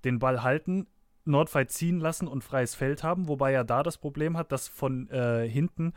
den 0.04 0.18
Ball 0.18 0.42
halten, 0.42 0.88
Nordfight 1.24 1.70
ziehen 1.70 2.00
lassen 2.00 2.28
und 2.28 2.44
freies 2.44 2.74
Feld 2.74 3.04
haben, 3.04 3.28
wobei 3.28 3.54
er 3.54 3.64
da 3.64 3.84
das 3.84 4.00
Problem 4.00 4.36
hat, 4.36 4.52
dass 4.52 4.68
von 4.68 5.08
äh, 5.10 5.48
hinten 5.48 5.94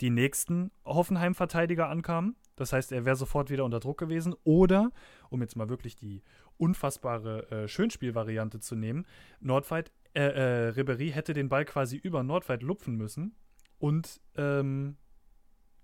die 0.00 0.10
nächsten 0.10 0.70
Hoffenheim-Verteidiger 0.84 1.88
ankamen. 1.88 2.36
Das 2.56 2.72
heißt, 2.72 2.92
er 2.92 3.04
wäre 3.04 3.16
sofort 3.16 3.50
wieder 3.50 3.64
unter 3.64 3.80
Druck 3.80 3.98
gewesen. 3.98 4.34
Oder, 4.44 4.90
um 5.30 5.40
jetzt 5.40 5.56
mal 5.56 5.68
wirklich 5.68 5.96
die 5.96 6.22
unfassbare 6.56 7.50
äh, 7.50 7.68
Schönspielvariante 7.68 8.60
zu 8.60 8.76
nehmen, 8.76 9.06
Nordfight 9.40 9.92
äh, 10.14 10.22
äh, 10.22 10.68
Ribery 10.70 11.10
hätte 11.10 11.34
den 11.34 11.48
Ball 11.48 11.64
quasi 11.64 11.96
über 11.96 12.22
Nordweit 12.22 12.62
lupfen 12.62 12.96
müssen 12.96 13.36
und 13.78 14.20
ähm, 14.36 14.96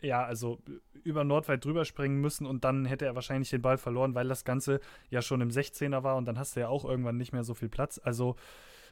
ja, 0.01 0.25
also 0.25 0.61
über 1.05 1.25
Nordweit 1.25 1.65
drüber 1.65 1.85
springen 1.85 2.21
müssen 2.21 2.45
und 2.45 2.65
dann 2.65 2.85
hätte 2.85 3.07
er 3.07 3.15
wahrscheinlich 3.15 3.51
den 3.51 3.63
Ball 3.63 3.79
verloren, 3.79 4.15
weil 4.15 4.29
das 4.29 4.45
Ganze 4.45 4.81
ja 5.11 5.23
schon 5.23 5.41
im 5.41 5.49
16er 5.49 6.03
war 6.03 6.17
und 6.17 6.27
dann 6.27 6.39
hast 6.39 6.57
du 6.57 6.61
ja 6.61 6.69
auch 6.69 6.85
irgendwann 6.85 7.17
nicht 7.17 7.33
mehr 7.33 7.45
so 7.45 7.55
viel 7.55 7.69
Platz. 7.69 8.01
Also 8.03 8.37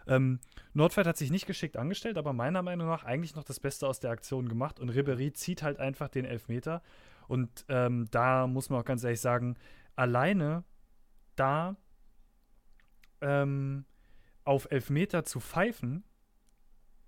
ähm, 0.06 0.40
Nordweit 0.72 1.06
hat 1.06 1.16
sich 1.16 1.30
nicht 1.30 1.46
geschickt 1.46 1.76
angestellt, 1.76 2.18
aber 2.18 2.32
meiner 2.32 2.62
Meinung 2.62 2.88
nach 2.88 3.04
eigentlich 3.04 3.34
noch 3.34 3.44
das 3.44 3.60
Beste 3.60 3.88
aus 3.88 4.00
der 4.00 4.10
Aktion 4.10 4.48
gemacht 4.48 4.80
und 4.80 4.90
Ribery 4.90 5.32
zieht 5.32 5.62
halt 5.62 5.78
einfach 5.78 6.08
den 6.08 6.24
Elfmeter 6.24 6.82
und 7.28 7.64
ähm, 7.68 8.08
da 8.10 8.46
muss 8.46 8.70
man 8.70 8.80
auch 8.80 8.84
ganz 8.84 9.02
ehrlich 9.04 9.20
sagen, 9.20 9.56
alleine 9.96 10.64
da 11.36 11.76
ähm, 13.20 13.84
auf 14.44 14.70
Elfmeter 14.70 15.24
zu 15.24 15.40
pfeifen, 15.40 16.04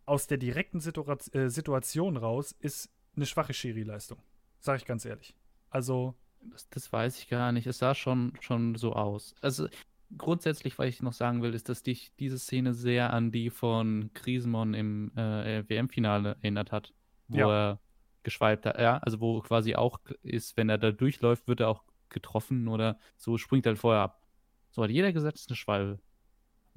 aus 0.06 0.26
der 0.26 0.38
direkten 0.38 0.80
Situa 0.80 1.18
äh, 1.32 1.48
Situation 1.48 2.16
raus, 2.16 2.52
ist 2.60 2.90
eine 3.16 3.26
schwache 3.26 3.52
Schiri-Leistung. 3.52 4.18
Sag 4.60 4.80
ich 4.80 4.86
ganz 4.86 5.04
ehrlich. 5.04 5.34
Also. 5.70 6.14
Das, 6.40 6.68
das, 6.70 6.92
weiß 6.92 7.18
ich 7.18 7.28
gar 7.28 7.50
nicht. 7.50 7.66
Es 7.66 7.78
sah 7.78 7.94
schon, 7.94 8.32
schon 8.40 8.76
so 8.76 8.92
aus. 8.92 9.34
Also 9.40 9.68
grundsätzlich, 10.16 10.78
was 10.78 10.86
ich 10.86 11.02
noch 11.02 11.12
sagen 11.12 11.42
will, 11.42 11.54
ist, 11.54 11.68
dass 11.68 11.82
dich 11.82 12.12
diese 12.18 12.38
Szene 12.38 12.74
sehr 12.74 13.12
an 13.12 13.32
die 13.32 13.50
von 13.50 14.10
Krisenmon 14.14 14.74
im 14.74 15.16
äh, 15.16 15.68
WM-Finale 15.68 16.36
erinnert 16.40 16.72
hat, 16.72 16.92
wo 17.28 17.38
ja. 17.38 17.50
er 17.50 17.80
geschweibt 18.22 18.66
hat. 18.66 18.78
Ja, 18.78 18.98
also 18.98 19.20
wo 19.20 19.40
quasi 19.40 19.74
auch 19.74 20.00
ist, 20.22 20.56
wenn 20.56 20.68
er 20.68 20.78
da 20.78 20.90
durchläuft, 20.92 21.48
wird 21.48 21.60
er 21.60 21.68
auch 21.68 21.84
getroffen 22.08 22.68
oder 22.68 22.98
so 23.16 23.36
springt 23.36 23.66
er 23.66 23.70
halt 23.70 23.78
vorher 23.78 24.02
ab. 24.02 24.26
So 24.70 24.82
hat 24.82 24.90
jeder 24.90 25.12
gesagt, 25.12 25.36
es 25.36 25.42
ist 25.42 25.50
eine 25.50 25.56
Schwalbe 25.56 25.98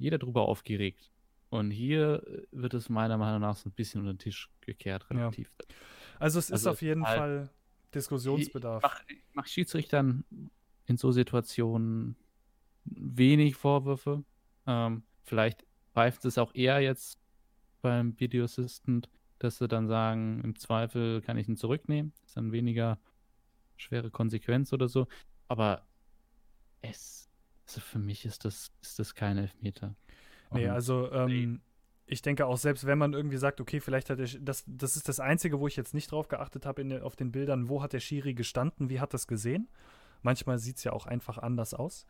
jeder 0.00 0.18
drüber 0.18 0.42
aufgeregt. 0.42 1.12
Und 1.50 1.70
hier 1.70 2.22
äh, 2.26 2.46
wird 2.50 2.74
es 2.74 2.88
meiner 2.88 3.18
Meinung 3.18 3.40
nach 3.40 3.56
so 3.56 3.68
ein 3.68 3.72
bisschen 3.72 4.00
unter 4.00 4.14
den 4.14 4.18
Tisch 4.18 4.50
gekehrt, 4.60 5.08
relativ. 5.10 5.52
Ja. 5.60 5.76
Also 6.18 6.38
es 6.38 6.50
also 6.50 6.70
ist 6.70 6.74
auf 6.74 6.82
jeden 6.82 7.04
halt, 7.04 7.18
Fall 7.18 7.50
Diskussionsbedarf. 7.94 8.82
Ich 8.82 8.90
mache 8.90 9.04
mach 9.34 9.46
Schiedsrichtern 9.46 10.24
in 10.86 10.96
so 10.96 11.12
Situationen 11.12 12.16
wenig 12.84 13.56
Vorwürfe. 13.56 14.24
Ähm, 14.66 15.02
vielleicht 15.22 15.66
pfeift 15.92 16.24
es 16.24 16.38
auch 16.38 16.54
eher 16.54 16.80
jetzt 16.80 17.18
beim 17.82 18.18
Video 18.18 18.44
Assistant, 18.44 19.08
dass 19.38 19.58
sie 19.58 19.68
dann 19.68 19.86
sagen, 19.86 20.40
im 20.44 20.56
Zweifel 20.56 21.22
kann 21.22 21.38
ich 21.38 21.48
ihn 21.48 21.56
zurücknehmen. 21.56 22.12
Ist 22.24 22.36
dann 22.36 22.52
weniger 22.52 22.98
schwere 23.76 24.10
Konsequenz 24.10 24.72
oder 24.72 24.88
so. 24.88 25.06
Aber 25.48 25.86
es 26.82 27.30
also 27.70 27.80
für 27.82 28.00
mich 28.00 28.24
ist 28.24 28.44
das, 28.44 28.72
ist 28.82 28.98
das 28.98 29.14
kein 29.14 29.38
Elfmeter. 29.38 29.94
Nee, 30.52 30.66
also 30.66 31.10
ähm, 31.12 31.60
ich 32.04 32.20
denke 32.20 32.46
auch, 32.46 32.56
selbst 32.56 32.84
wenn 32.84 32.98
man 32.98 33.12
irgendwie 33.12 33.36
sagt, 33.36 33.60
okay, 33.60 33.78
vielleicht 33.78 34.10
hat 34.10 34.18
der, 34.18 34.26
das, 34.40 34.64
das 34.66 34.96
ist 34.96 35.08
das 35.08 35.20
Einzige, 35.20 35.60
wo 35.60 35.68
ich 35.68 35.76
jetzt 35.76 35.94
nicht 35.94 36.10
drauf 36.10 36.26
geachtet 36.26 36.66
habe 36.66 37.04
auf 37.04 37.14
den 37.14 37.30
Bildern, 37.30 37.68
wo 37.68 37.80
hat 37.80 37.92
der 37.92 38.00
Schiri 38.00 38.34
gestanden, 38.34 38.90
wie 38.90 38.98
hat 38.98 39.14
das 39.14 39.28
gesehen. 39.28 39.68
Manchmal 40.22 40.58
sieht 40.58 40.76
es 40.76 40.84
ja 40.84 40.92
auch 40.92 41.06
einfach 41.06 41.38
anders 41.38 41.74
aus, 41.74 42.06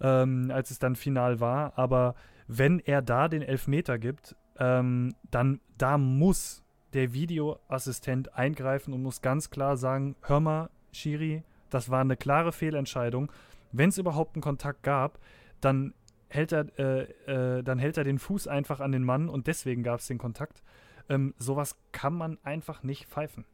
ähm, 0.00 0.50
als 0.52 0.70
es 0.70 0.78
dann 0.78 0.96
final 0.96 1.40
war. 1.40 1.78
Aber 1.78 2.14
wenn 2.46 2.80
er 2.80 3.02
da 3.02 3.28
den 3.28 3.42
Elfmeter 3.42 3.98
gibt, 3.98 4.36
ähm, 4.58 5.14
dann 5.30 5.60
da 5.76 5.98
muss 5.98 6.62
der 6.92 7.12
Videoassistent 7.12 8.34
eingreifen 8.34 8.94
und 8.94 9.02
muss 9.02 9.20
ganz 9.20 9.50
klar 9.50 9.76
sagen, 9.76 10.16
hör 10.22 10.40
mal, 10.40 10.70
Schiri, 10.92 11.44
das 11.70 11.90
war 11.90 12.00
eine 12.00 12.16
klare 12.16 12.52
Fehlentscheidung. 12.52 13.30
Wenn 13.72 13.90
es 13.90 13.98
überhaupt 13.98 14.34
einen 14.34 14.42
Kontakt 14.42 14.82
gab, 14.82 15.18
dann 15.60 15.92
hält 16.28 16.52
er, 16.52 16.78
äh, 16.78 17.58
äh, 17.58 17.62
dann 17.62 17.78
hält 17.78 17.96
er 17.96 18.04
den 18.04 18.18
Fuß 18.18 18.48
einfach 18.48 18.80
an 18.80 18.92
den 18.92 19.04
Mann 19.04 19.28
und 19.28 19.46
deswegen 19.46 19.82
gab 19.82 20.00
es 20.00 20.06
den 20.06 20.18
Kontakt. 20.18 20.62
Ähm, 21.08 21.34
sowas 21.38 21.76
kann 21.92 22.14
man 22.14 22.38
einfach 22.42 22.82
nicht 22.82 23.06
pfeifen. 23.06 23.44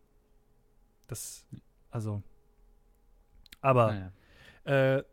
Das, 1.07 1.47
also. 1.91 2.23
Aber, 3.65 4.13
naja. 4.65 4.99
äh, 4.99 5.05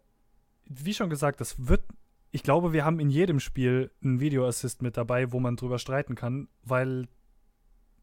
wie 0.65 0.93
schon 0.93 1.09
gesagt, 1.09 1.41
das 1.41 1.67
wird. 1.67 1.83
Ich 2.33 2.43
glaube, 2.43 2.71
wir 2.71 2.85
haben 2.85 2.99
in 2.99 3.09
jedem 3.09 3.39
Spiel 3.39 3.91
einen 4.03 4.19
Videoassist 4.19 4.81
mit 4.81 4.95
dabei, 4.95 5.33
wo 5.33 5.39
man 5.39 5.57
drüber 5.57 5.79
streiten 5.79 6.15
kann, 6.15 6.47
weil 6.63 7.07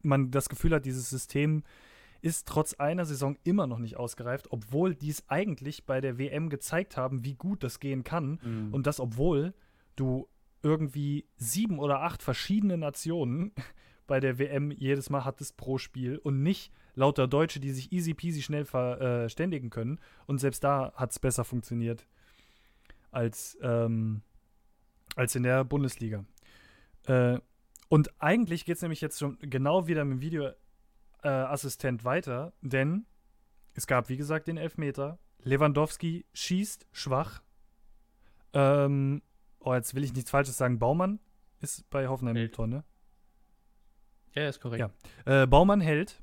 man 0.01 0.29
das 0.29 0.49
Gefühl 0.49 0.75
hat, 0.75 0.85
dieses 0.85 1.09
System 1.09 1.63
ist 2.21 2.47
trotz 2.47 2.73
einer 2.73 3.05
Saison 3.05 3.37
immer 3.43 3.65
noch 3.65 3.79
nicht 3.79 3.97
ausgereift, 3.97 4.51
obwohl 4.51 4.93
die 4.93 5.09
es 5.09 5.27
eigentlich 5.29 5.85
bei 5.85 6.01
der 6.01 6.17
WM 6.17 6.49
gezeigt 6.49 6.97
haben, 6.97 7.23
wie 7.23 7.35
gut 7.35 7.63
das 7.63 7.79
gehen 7.79 8.03
kann. 8.03 8.39
Mhm. 8.43 8.73
Und 8.73 8.87
das, 8.87 8.99
obwohl 8.99 9.53
du 9.95 10.27
irgendwie 10.61 11.25
sieben 11.37 11.79
oder 11.79 12.01
acht 12.01 12.21
verschiedene 12.21 12.77
Nationen 12.77 13.51
bei 14.07 14.19
der 14.19 14.37
WM 14.37 14.71
jedes 14.71 15.09
Mal 15.09 15.25
hattest 15.25 15.57
pro 15.57 15.77
Spiel 15.77 16.17
und 16.17 16.43
nicht 16.43 16.71
lauter 16.99 17.27
Deutsche, 17.27 17.59
die 17.59 17.71
sich 17.71 17.91
easy 17.91 18.13
peasy 18.13 18.41
schnell 18.41 18.65
verständigen 18.65 19.69
können. 19.69 19.99
Und 20.27 20.39
selbst 20.39 20.63
da 20.63 20.93
hat 20.95 21.11
es 21.11 21.19
besser 21.19 21.45
funktioniert 21.45 22.05
als, 23.09 23.57
ähm, 23.61 24.21
als 25.15 25.33
in 25.33 25.43
der 25.43 25.63
Bundesliga. 25.63 26.25
Äh, 27.07 27.39
und 27.87 28.21
eigentlich 28.21 28.65
geht 28.65 28.75
es 28.75 28.81
nämlich 28.81 29.01
jetzt 29.01 29.17
schon 29.17 29.39
genau 29.39 29.87
wieder 29.87 30.05
mit 30.05 30.19
dem 30.19 30.21
Videoassistent 30.21 32.01
äh, 32.01 32.05
weiter, 32.05 32.53
denn 32.61 33.05
es 33.73 33.87
gab, 33.87 34.09
wie 34.09 34.17
gesagt, 34.17 34.47
den 34.47 34.57
Elfmeter. 34.57 35.17
Lewandowski 35.41 36.25
schießt 36.33 36.85
schwach. 36.91 37.41
Ähm, 38.51 39.21
oh, 39.59 39.73
jetzt 39.73 39.95
will 39.95 40.03
ich 40.03 40.13
nichts 40.13 40.29
Falsches 40.29 40.57
sagen. 40.57 40.79
Baumann 40.79 41.19
ist 41.61 41.89
bei 41.89 42.09
Hoffenheim 42.09 42.35
im 42.35 42.51
Tor, 42.51 42.67
ne? 42.67 42.83
Ja, 44.35 44.49
ist 44.49 44.59
korrekt. 44.59 44.91
Ja. 45.25 45.43
Äh, 45.43 45.47
Baumann 45.47 45.81
hält 45.81 46.21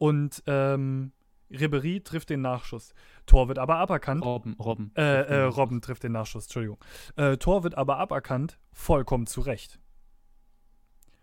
und 0.00 0.42
ähm, 0.46 1.12
Ribery 1.50 2.00
trifft 2.00 2.30
den 2.30 2.40
Nachschuss. 2.40 2.94
Tor 3.26 3.48
wird 3.48 3.58
aber 3.58 3.76
aberkannt. 3.76 4.24
Robben, 4.24 4.54
Robben. 4.54 4.92
Äh, 4.96 5.02
äh, 5.02 5.42
Robben 5.42 5.82
trifft 5.82 6.04
den 6.04 6.12
Nachschuss, 6.12 6.44
Entschuldigung. 6.44 6.78
Äh, 7.16 7.36
Tor 7.36 7.64
wird 7.64 7.76
aber 7.76 7.98
aberkannt, 7.98 8.58
vollkommen 8.72 9.26
zu 9.26 9.42
Recht. 9.42 9.78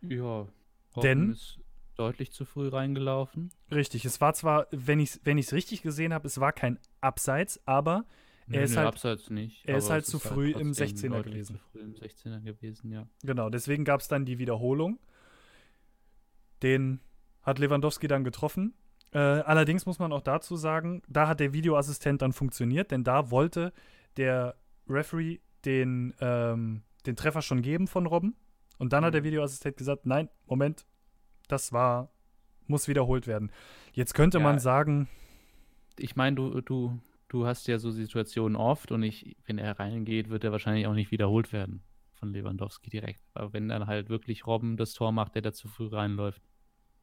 Ja. 0.02 0.48
Denn 1.02 1.32
ist 1.32 1.60
deutlich 1.96 2.32
zu 2.32 2.46
früh 2.46 2.68
reingelaufen. 2.68 3.50
Richtig, 3.72 4.06
es 4.06 4.22
war 4.22 4.36
zwar, 4.36 4.68
wenn 4.70 5.00
ich 5.00 5.10
es 5.10 5.22
wenn 5.24 5.40
richtig 5.40 5.82
gesehen 5.82 6.14
habe, 6.14 6.28
es 6.28 6.40
war 6.40 6.52
kein 6.52 6.78
Abseits, 7.02 7.60
aber 7.66 8.06
er 8.46 8.60
nee, 8.60 8.64
ist 8.64 8.72
nee, 8.72 8.78
halt 8.78 8.88
Abseits 8.90 9.32
nicht. 9.32 9.66
Er 9.66 9.78
ist 9.78 9.90
halt 9.90 10.06
zu 10.06 10.18
ist 10.18 10.28
früh 10.28 10.54
halt 10.54 10.62
im 10.62 10.74
16er 10.74 11.24
gewesen. 11.24 11.56
Zu 11.56 11.62
früh 11.72 11.80
im 11.80 11.96
16er 11.96 12.42
gewesen, 12.42 12.92
ja. 12.92 13.08
Genau, 13.24 13.50
deswegen 13.50 13.86
gab 13.86 14.02
es 14.02 14.08
dann 14.08 14.26
die 14.26 14.38
Wiederholung. 14.38 15.00
Den 16.62 17.00
hat 17.48 17.60
Lewandowski 17.60 18.08
dann 18.08 18.26
getroffen. 18.26 18.74
Äh, 19.12 19.20
allerdings 19.20 19.86
muss 19.86 20.00
man 20.00 20.12
auch 20.12 20.22
dazu 20.22 20.58
sagen, 20.58 21.02
da 21.08 21.30
hat 21.30 21.40
der 21.40 21.54
Videoassistent 21.54 22.22
dann 22.22 22.34
funktioniert, 22.34 22.92
denn 22.92 23.06
da 23.06 23.32
wollte 23.32 23.72
der 24.18 24.56
Referee 24.88 25.40
den, 25.64 26.14
ähm, 26.20 26.84
den 27.06 27.16
Treffer 27.16 27.42
schon 27.42 27.62
geben 27.62 27.88
von 27.88 28.06
Robben. 28.06 28.36
Und 28.78 28.92
dann 28.92 29.06
hat 29.06 29.14
der 29.14 29.22
mhm. 29.22 29.28
Videoassistent 29.28 29.78
gesagt, 29.78 30.06
nein, 30.06 30.30
Moment, 30.46 30.86
das 31.48 31.72
war, 31.72 32.12
muss 32.68 32.90
wiederholt 32.90 33.28
werden. 33.28 33.50
Jetzt 33.94 34.14
könnte 34.14 34.40
ja, 34.40 34.44
man 34.44 34.60
sagen. 34.60 35.08
Ich 35.98 36.18
meine, 36.18 36.36
du, 36.36 36.60
du, 36.60 37.00
du 37.30 37.48
hast 37.48 37.68
ja 37.68 37.80
so 37.80 37.92
Situationen 37.92 38.58
oft 38.58 38.92
und 38.92 39.04
ich, 39.04 39.38
wenn 39.46 39.58
er 39.58 39.80
reingeht, 39.80 40.30
wird 40.30 40.44
er 40.44 40.52
wahrscheinlich 40.52 40.86
auch 40.86 40.94
nicht 40.94 41.12
wiederholt 41.12 41.54
werden 41.54 41.82
von 42.14 42.34
Lewandowski 42.34 42.90
direkt. 42.90 43.22
Aber 43.34 43.54
wenn 43.54 43.70
dann 43.70 43.88
halt 43.88 44.10
wirklich 44.10 44.46
Robben 44.46 44.76
das 44.76 44.94
Tor 44.94 45.14
macht, 45.14 45.36
der 45.36 45.42
da 45.42 45.54
zu 45.54 45.70
früh 45.70 45.88
reinläuft, 45.88 46.42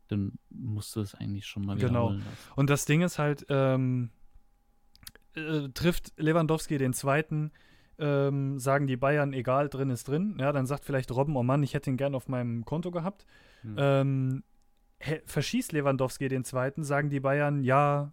dann 0.08 0.32
musst 0.50 0.94
du 0.96 1.00
es 1.00 1.14
eigentlich 1.14 1.46
schon 1.46 1.64
mal 1.64 1.76
genau. 1.76 1.88
wiederholen. 1.88 2.18
Genau. 2.18 2.54
Und 2.56 2.70
das 2.70 2.84
Ding 2.84 3.02
ist 3.02 3.18
halt, 3.18 3.46
ähm, 3.48 4.10
äh, 5.34 5.68
trifft 5.70 6.12
Lewandowski 6.16 6.78
den 6.78 6.92
zweiten 6.92 7.52
ähm, 7.98 8.58
sagen 8.58 8.86
die 8.86 8.96
Bayern, 8.96 9.32
egal, 9.32 9.68
drin 9.68 9.90
ist 9.90 10.08
drin. 10.08 10.36
Ja, 10.40 10.52
dann 10.52 10.66
sagt 10.66 10.84
vielleicht 10.84 11.12
Robben, 11.12 11.36
oh 11.36 11.42
Mann, 11.42 11.62
ich 11.62 11.74
hätte 11.74 11.90
ihn 11.90 11.96
gern 11.96 12.14
auf 12.14 12.28
meinem 12.28 12.64
Konto 12.64 12.90
gehabt. 12.90 13.26
Hm. 13.62 13.76
Ähm, 13.78 14.44
verschießt 15.26 15.72
Lewandowski 15.72 16.28
den 16.28 16.44
zweiten, 16.44 16.82
sagen 16.82 17.10
die 17.10 17.20
Bayern, 17.20 17.62
ja, 17.62 18.12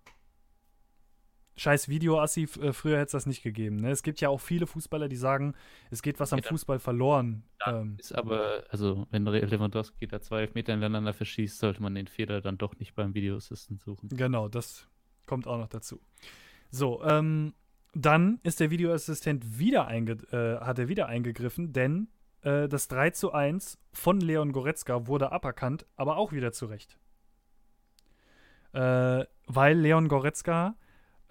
scheiß 1.55 1.89
Videoassi, 1.89 2.43
äh, 2.43 2.73
früher 2.73 2.97
hätte 2.97 3.05
es 3.07 3.11
das 3.11 3.25
nicht 3.25 3.43
gegeben. 3.43 3.77
Ne? 3.77 3.91
Es 3.91 4.03
gibt 4.03 4.21
ja 4.21 4.29
auch 4.29 4.39
viele 4.39 4.67
Fußballer, 4.67 5.07
die 5.07 5.15
sagen, 5.15 5.53
es 5.89 6.01
geht 6.01 6.19
was 6.19 6.33
am 6.33 6.41
Fußball 6.41 6.79
verloren. 6.79 7.43
Ähm, 7.65 7.97
ist 7.99 8.13
aber, 8.13 8.63
also 8.69 9.07
wenn 9.11 9.25
Lewandowski 9.25 10.07
da 10.07 10.21
zwei 10.21 10.49
Meter 10.53 10.73
ineinander 10.73 11.13
verschießt, 11.13 11.59
sollte 11.59 11.81
man 11.81 11.95
den 11.95 12.07
Fehler 12.07 12.41
dann 12.41 12.57
doch 12.57 12.77
nicht 12.79 12.95
beim 12.95 13.13
Videoassistent 13.13 13.81
suchen. 13.81 14.09
Genau, 14.09 14.47
das 14.47 14.87
kommt 15.25 15.47
auch 15.47 15.57
noch 15.57 15.69
dazu. 15.69 15.99
So, 16.71 17.03
ähm, 17.03 17.53
dann 17.93 18.39
ist 18.43 18.59
der 18.59 18.71
Videoassistent 18.71 19.59
wieder 19.59 19.87
einge 19.87 20.13
äh, 20.31 20.63
hat 20.63 20.79
er 20.79 20.87
wieder 20.87 21.07
eingegriffen, 21.07 21.73
denn 21.73 22.07
äh, 22.41 22.67
das 22.69 22.87
3 22.87 23.11
zu 23.11 23.33
1 23.33 23.77
von 23.91 24.21
Leon 24.21 24.53
Goretzka 24.53 25.07
wurde 25.07 25.31
aberkannt, 25.31 25.85
aber 25.95 26.17
auch 26.17 26.31
wieder 26.31 26.53
zurecht. 26.53 26.97
Äh, 28.73 29.25
weil 29.47 29.77
Leon 29.77 30.07
Goretzka 30.07 30.75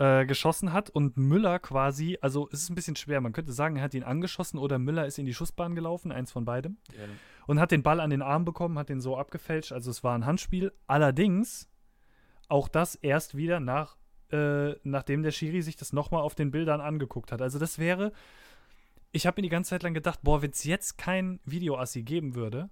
äh, 0.00 0.24
geschossen 0.24 0.72
hat 0.72 0.88
und 0.88 1.18
Müller 1.18 1.58
quasi, 1.58 2.16
also 2.22 2.48
es 2.52 2.62
ist 2.62 2.70
ein 2.70 2.74
bisschen 2.74 2.96
schwer, 2.96 3.20
man 3.20 3.34
könnte 3.34 3.52
sagen, 3.52 3.76
er 3.76 3.82
hat 3.82 3.92
ihn 3.92 4.02
angeschossen 4.02 4.58
oder 4.58 4.78
Müller 4.78 5.04
ist 5.04 5.18
in 5.18 5.26
die 5.26 5.34
Schussbahn 5.34 5.74
gelaufen, 5.74 6.10
eins 6.10 6.32
von 6.32 6.46
beidem. 6.46 6.78
Ja. 6.96 7.04
Und 7.46 7.60
hat 7.60 7.70
den 7.70 7.82
Ball 7.82 8.00
an 8.00 8.08
den 8.08 8.22
Arm 8.22 8.46
bekommen, 8.46 8.78
hat 8.78 8.88
den 8.88 9.02
so 9.02 9.18
abgefälscht, 9.18 9.72
also 9.72 9.90
es 9.90 10.02
war 10.02 10.14
ein 10.14 10.24
Handspiel. 10.24 10.72
Allerdings 10.86 11.68
auch 12.48 12.66
das 12.66 12.94
erst 12.94 13.36
wieder 13.36 13.60
nach 13.60 13.98
äh, 14.32 14.76
nachdem 14.84 15.22
der 15.22 15.32
Schiri 15.32 15.60
sich 15.60 15.76
das 15.76 15.92
nochmal 15.92 16.22
auf 16.22 16.34
den 16.34 16.50
Bildern 16.50 16.80
angeguckt 16.80 17.30
hat. 17.30 17.42
Also 17.42 17.58
das 17.58 17.78
wäre, 17.78 18.12
ich 19.12 19.26
habe 19.26 19.38
mir 19.38 19.42
die 19.42 19.50
ganze 19.50 19.70
Zeit 19.70 19.82
lang 19.82 19.92
gedacht, 19.92 20.20
boah, 20.22 20.40
wenn 20.40 20.52
es 20.52 20.64
jetzt 20.64 20.96
kein 20.96 21.40
Videoassi 21.44 22.02
geben 22.04 22.34
würde, 22.34 22.70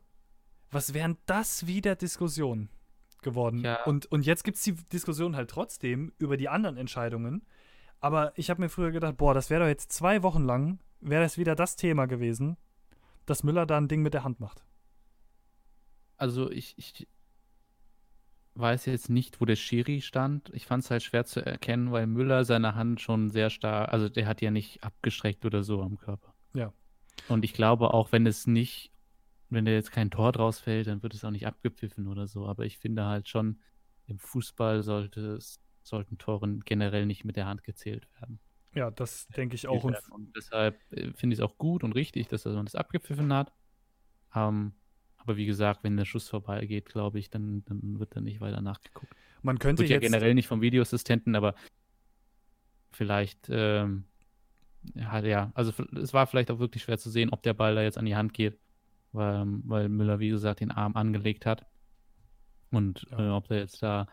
was 0.70 0.94
wären 0.94 1.18
das 1.26 1.66
wieder 1.66 1.94
Diskussionen 1.94 2.70
geworden? 3.22 3.64
Ja. 3.64 3.82
Und, 3.84 4.06
und 4.06 4.26
jetzt 4.26 4.44
gibt 4.44 4.56
es 4.56 4.62
die 4.62 4.74
Diskussion 4.74 5.36
halt 5.36 5.50
trotzdem 5.50 6.12
über 6.18 6.36
die 6.36 6.48
anderen 6.48 6.76
Entscheidungen. 6.76 7.46
Aber 8.00 8.32
ich 8.36 8.50
habe 8.50 8.60
mir 8.60 8.68
früher 8.68 8.90
gedacht, 8.90 9.16
boah, 9.16 9.34
das 9.34 9.50
wäre 9.50 9.62
doch 9.62 9.68
jetzt 9.68 9.92
zwei 9.92 10.22
Wochen 10.22 10.44
lang, 10.44 10.78
wäre 11.00 11.22
das 11.22 11.38
wieder 11.38 11.54
das 11.54 11.76
Thema 11.76 12.06
gewesen, 12.06 12.56
dass 13.26 13.42
Müller 13.42 13.66
da 13.66 13.76
ein 13.76 13.88
Ding 13.88 14.02
mit 14.02 14.14
der 14.14 14.24
Hand 14.24 14.40
macht. 14.40 14.64
Also 16.16 16.50
ich, 16.50 16.74
ich 16.78 17.08
weiß 18.54 18.86
jetzt 18.86 19.08
nicht, 19.08 19.40
wo 19.40 19.44
der 19.44 19.56
Schiri 19.56 20.00
stand. 20.00 20.50
Ich 20.52 20.66
fand 20.66 20.84
es 20.84 20.90
halt 20.90 21.02
schwer 21.02 21.24
zu 21.24 21.44
erkennen, 21.44 21.92
weil 21.92 22.06
Müller 22.06 22.44
seine 22.44 22.74
Hand 22.74 23.00
schon 23.00 23.30
sehr 23.30 23.50
stark, 23.50 23.92
also 23.92 24.08
der 24.08 24.26
hat 24.26 24.40
ja 24.40 24.50
nicht 24.50 24.82
abgestreckt 24.82 25.44
oder 25.44 25.62
so 25.62 25.82
am 25.82 25.98
Körper. 25.98 26.34
Ja. 26.54 26.72
Und 27.28 27.44
ich 27.44 27.52
glaube 27.52 27.94
auch, 27.94 28.12
wenn 28.12 28.26
es 28.26 28.46
nicht, 28.46 28.90
wenn 29.50 29.64
da 29.64 29.72
jetzt 29.72 29.92
kein 29.92 30.10
Tor 30.10 30.32
draus 30.32 30.58
fällt, 30.58 30.86
dann 30.86 31.02
wird 31.02 31.14
es 31.14 31.24
auch 31.24 31.30
nicht 31.30 31.46
abgepfiffen 31.46 32.06
oder 32.06 32.26
so. 32.26 32.46
Aber 32.46 32.64
ich 32.64 32.78
finde 32.78 33.06
halt 33.06 33.28
schon, 33.28 33.60
im 34.06 34.18
Fußball 34.18 34.82
sollte 34.82 35.38
sollten 35.82 36.18
Toren 36.18 36.60
generell 36.60 37.06
nicht 37.06 37.24
mit 37.24 37.36
der 37.36 37.46
Hand 37.46 37.64
gezählt 37.64 38.06
werden. 38.20 38.40
Ja, 38.74 38.90
das 38.90 39.26
denke 39.28 39.54
ich 39.54 39.66
auch. 39.66 39.84
Und, 39.84 39.96
und 40.10 40.36
deshalb 40.36 40.78
äh, 40.92 41.12
finde 41.14 41.34
ich 41.34 41.40
es 41.40 41.44
auch 41.44 41.56
gut 41.56 41.82
und 41.82 41.92
richtig, 41.92 42.28
dass 42.28 42.44
man 42.44 42.66
das 42.66 42.74
abgepfiffen 42.74 43.32
hat. 43.32 43.52
Ähm, 44.34 44.74
aber 45.16 45.36
wie 45.36 45.46
gesagt, 45.46 45.84
wenn 45.84 45.96
der 45.96 46.04
Schuss 46.04 46.28
vorbeigeht, 46.28 46.86
glaube 46.86 47.18
ich, 47.18 47.30
dann, 47.30 47.64
dann 47.64 47.98
wird 47.98 48.14
da 48.14 48.20
nicht 48.20 48.40
weiter 48.40 48.60
nachgeguckt. 48.60 49.14
Man 49.42 49.58
könnte 49.58 49.82
wird 49.82 49.90
jetzt 49.90 50.02
ja 50.02 50.08
generell 50.08 50.34
nicht 50.34 50.46
vom 50.46 50.60
Videoassistenten, 50.60 51.34
aber 51.34 51.54
vielleicht 52.92 53.48
ähm, 53.48 54.04
ja, 54.94 55.20
ja, 55.20 55.50
also 55.54 55.72
es 55.96 56.12
war 56.12 56.26
vielleicht 56.26 56.50
auch 56.50 56.58
wirklich 56.58 56.82
schwer 56.82 56.98
zu 56.98 57.10
sehen, 57.10 57.30
ob 57.30 57.42
der 57.42 57.54
Ball 57.54 57.74
da 57.74 57.82
jetzt 57.82 57.98
an 57.98 58.04
die 58.04 58.16
Hand 58.16 58.34
geht, 58.34 58.58
weil, 59.12 59.46
weil 59.64 59.88
Müller, 59.88 60.18
wie 60.18 60.28
gesagt, 60.28 60.60
den 60.60 60.70
Arm 60.70 60.96
angelegt 60.96 61.46
hat. 61.46 61.66
Und 62.70 63.06
ja. 63.10 63.18
äh, 63.18 63.30
ob 63.30 63.48
der 63.48 63.58
jetzt 63.58 63.82
da 63.82 64.06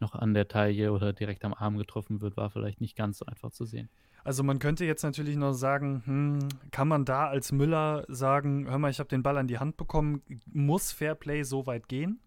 noch 0.00 0.14
an 0.14 0.34
der 0.34 0.48
Taille 0.48 0.92
oder 0.92 1.12
direkt 1.12 1.44
am 1.44 1.54
Arm 1.54 1.78
getroffen 1.78 2.20
wird, 2.20 2.36
war 2.36 2.50
vielleicht 2.50 2.80
nicht 2.80 2.96
ganz 2.96 3.18
so 3.18 3.26
einfach 3.26 3.50
zu 3.50 3.64
sehen. 3.64 3.88
Also 4.24 4.42
man 4.42 4.58
könnte 4.58 4.84
jetzt 4.86 5.02
natürlich 5.02 5.36
noch 5.36 5.52
sagen, 5.52 6.02
hm, 6.04 6.48
kann 6.70 6.88
man 6.88 7.04
da 7.04 7.28
als 7.28 7.52
Müller 7.52 8.04
sagen, 8.08 8.66
hör 8.68 8.78
mal, 8.78 8.90
ich 8.90 8.98
habe 8.98 9.08
den 9.08 9.22
Ball 9.22 9.36
an 9.36 9.48
die 9.48 9.58
Hand 9.58 9.76
bekommen, 9.76 10.22
muss 10.46 10.92
Fairplay 10.92 11.42
so 11.42 11.66
weit 11.66 11.88
gehen? 11.88 12.20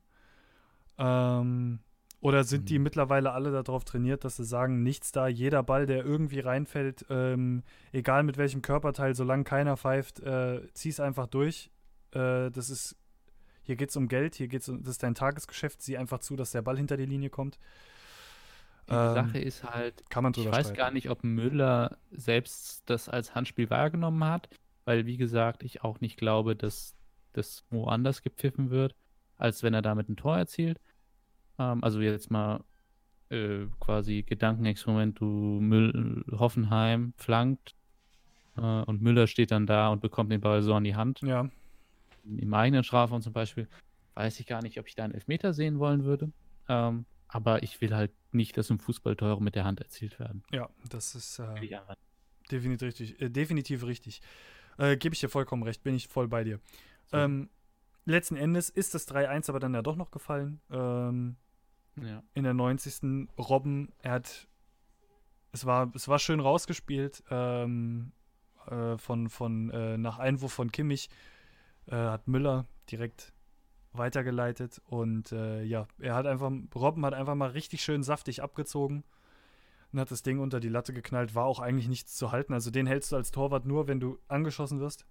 Ähm, 1.00 1.80
oder 2.20 2.44
sind 2.44 2.62
mhm. 2.62 2.66
die 2.66 2.80
mittlerweile 2.80 3.32
alle 3.32 3.52
darauf 3.52 3.84
trainiert, 3.84 4.26
dass 4.26 4.38
sie 4.38 4.46
sagen, 4.46 4.84
nichts 4.84 5.12
da, 5.12 5.28
jeder 5.28 5.64
Ball, 5.64 5.86
der 5.86 6.06
irgendwie 6.06 6.40
reinfällt, 6.40 7.06
ähm, 7.10 7.64
egal 7.92 8.24
mit 8.24 8.38
welchem 8.38 8.62
Körperteil, 8.62 9.16
solange 9.16 9.44
keiner 9.44 9.76
pfeift, 9.76 10.20
äh, 10.20 10.62
zieh's 10.74 11.00
einfach 11.00 11.28
durch. 11.28 11.72
Äh, 12.12 12.52
das 12.52 12.70
ist, 12.70 12.96
hier 13.64 13.76
geht 13.76 13.90
es 13.90 13.96
um 13.96 14.08
Geld, 14.08 14.36
hier 14.36 14.48
geht's 14.48 14.70
um, 14.70 14.82
das 14.82 14.92
ist 14.92 15.04
dein 15.04 15.16
Tagesgeschäft, 15.16 15.82
sieh 15.82 15.98
einfach 15.98 16.20
zu, 16.20 16.36
dass 16.36 16.52
der 16.52 16.62
Ball 16.62 16.78
hinter 16.78 16.98
die 16.98 17.06
Linie 17.06 17.30
kommt. 17.30 17.60
Die 18.90 18.94
ähm, 18.94 19.14
Sache 19.14 19.40
ist 19.40 19.64
halt, 19.64 20.10
kann 20.10 20.24
man 20.24 20.34
ich 20.36 20.46
weiß 20.46 20.68
streiten. 20.68 20.78
gar 20.78 20.92
nicht, 20.92 21.10
ob 21.10 21.24
Müller 21.24 21.98
selbst 22.12 22.84
das 22.86 23.10
als 23.10 23.36
Handspiel 23.36 23.70
wahrgenommen 23.70 24.24
hat, 24.24 24.50
weil, 24.86 25.06
wie 25.06 25.18
gesagt, 25.18 25.64
ich 25.64 25.84
auch 25.84 26.00
nicht 26.00 26.18
glaube, 26.18 26.56
dass 26.56 26.96
das 27.34 27.66
woanders 27.70 28.22
gepfiffen 28.22 28.70
wird, 28.70 28.96
als 29.38 29.62
wenn 29.62 29.74
er 29.74 29.82
damit 29.82 30.10
ein 30.10 30.16
Tor 30.16 30.38
erzielt. 30.38 30.80
Ähm, 31.60 31.84
also 31.84 32.00
jetzt 32.00 32.32
mal 32.32 32.64
äh, 33.30 33.66
quasi 33.80 34.24
Gedankenexperiment, 34.24 35.20
du 35.20 35.26
Müll, 35.62 36.24
Hoffenheim 36.32 37.14
flankt 37.18 37.76
äh, 38.56 38.62
und 38.62 39.02
Müller 39.02 39.28
steht 39.28 39.52
dann 39.52 39.68
da 39.68 39.90
und 39.90 40.02
bekommt 40.02 40.32
den 40.32 40.42
Ball 40.42 40.62
so 40.64 40.74
an 40.74 40.86
die 40.86 40.96
Hand. 40.96 41.22
Ja. 41.22 41.50
Im 42.38 42.54
eigenen 42.54 42.84
Strafraum 42.84 43.22
zum 43.22 43.34
Beispiel, 43.34 43.68
weiß 44.16 44.40
ich 44.40 44.48
gar 44.48 44.62
nicht, 44.62 44.80
ob 44.80 44.88
ich 44.88 44.96
da 44.96 45.04
einen 45.04 45.14
Elfmeter 45.14 45.54
sehen 45.54 45.80
wollen 45.80 46.04
würde. 46.04 46.32
Ähm, 46.68 47.06
aber 47.28 47.64
ich 47.64 47.80
will 47.82 47.96
halt 47.96 48.12
nicht, 48.32 48.58
dass 48.58 48.70
im 48.70 48.80
Fußball 48.80 49.16
Tore 49.16 49.42
mit 49.42 49.56
der 49.56 49.66
Hand 49.66 49.80
erzielt 49.80 50.20
werden. 50.20 50.44
Ja, 50.52 50.70
das 50.90 51.16
ist 51.16 51.40
äh, 51.40 51.80
definitiv 52.52 52.88
richtig. 52.88 53.22
Äh, 53.22 53.30
definitiv 53.30 53.84
richtig. 53.84 54.22
Äh, 54.78 54.98
Gebe 54.98 55.14
ich 55.14 55.20
dir 55.20 55.30
vollkommen 55.30 55.64
recht, 55.64 55.84
bin 55.84 55.96
ich 55.96 56.08
voll 56.08 56.28
bei 56.28 56.44
dir. 56.44 56.60
So. 57.06 57.18
Ähm, 57.18 57.50
letzten 58.06 58.36
Endes 58.36 58.70
ist 58.70 58.94
das 58.94 59.08
3-1 59.08 59.50
aber 59.50 59.60
dann 59.60 59.74
ja 59.74 59.82
doch 59.82 59.96
noch 59.96 60.12
gefallen. 60.12 60.62
Ähm, 60.70 61.36
ja. 62.02 62.24
In 62.34 62.44
der 62.44 62.54
90. 62.54 63.28
Robben, 63.38 63.92
er 64.00 64.14
hat. 64.14 64.48
Es 65.52 65.66
war, 65.66 65.92
es 65.96 66.08
war 66.08 66.20
schön 66.20 66.40
rausgespielt. 66.40 67.24
Ähm, 67.30 68.12
äh, 68.68 68.98
von, 68.98 69.30
von 69.30 69.70
äh, 69.72 69.98
nach 69.98 70.20
Einwurf 70.20 70.54
von 70.54 70.72
Kimmich 70.72 71.10
äh, 71.88 71.96
hat 71.96 72.28
Müller 72.28 72.66
direkt 72.92 73.34
weitergeleitet 73.94 74.82
und 74.86 75.32
äh, 75.32 75.64
ja, 75.64 75.88
er 76.00 76.16
hat 76.16 76.28
einfach, 76.28 76.52
Robben 76.76 77.06
hat 77.06 77.14
einfach 77.14 77.36
mal 77.36 77.50
richtig 77.50 77.82
schön 77.82 78.04
saftig 78.04 78.44
abgezogen 78.44 79.04
und 79.92 80.00
hat 80.00 80.12
das 80.12 80.24
Ding 80.24 80.40
unter 80.40 80.60
die 80.60 80.70
Latte 80.70 80.94
geknallt, 80.94 81.36
war 81.36 81.46
auch 81.46 81.60
eigentlich 81.60 81.88
nichts 81.88 82.16
zu 82.16 82.32
halten. 82.32 82.54
Also 82.54 82.72
den 82.72 82.88
hältst 82.88 83.12
du 83.12 83.16
als 83.16 83.32
Torwart 83.32 83.66
nur, 83.66 83.88
wenn 83.88 84.00
du 84.00 84.20
angeschossen 84.28 84.80
wirst. 84.80 85.06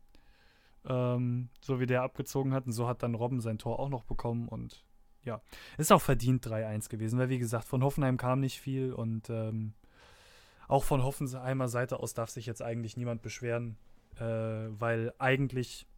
Ähm, 0.85 1.49
so 1.61 1.81
wie 1.81 1.87
der 1.87 2.03
abgezogen 2.03 2.53
hat 2.55 2.67
und 2.67 2.73
so 2.73 2.87
hat 2.87 3.03
dann 3.03 3.15
Robben 3.15 3.41
sein 3.41 3.59
Tor 3.59 3.81
auch 3.81 3.89
noch 3.89 4.05
bekommen 4.05 4.47
und 4.49 4.85
ja, 5.25 5.41
ist 5.77 5.93
auch 5.93 6.01
verdient 6.01 6.47
3-1 6.47 6.89
gewesen, 6.89 7.19
weil 7.19 7.29
wie 7.29 7.41
gesagt, 7.41 7.65
von 7.65 7.83
Hoffenheim 7.83 8.17
kam 8.17 8.39
nicht 8.39 8.61
viel 8.61 8.93
und 8.93 9.29
ähm, 9.29 9.75
auch 10.69 10.85
von 10.85 11.03
Hoffenheimer 11.03 11.67
Seite 11.67 11.99
aus 11.99 12.15
darf 12.15 12.31
sich 12.31 12.47
jetzt 12.47 12.62
eigentlich 12.62 12.97
niemand 12.97 13.23
beschweren, 13.23 13.77
äh, 14.21 14.23
weil 14.23 15.12
eigentlich 15.19 15.89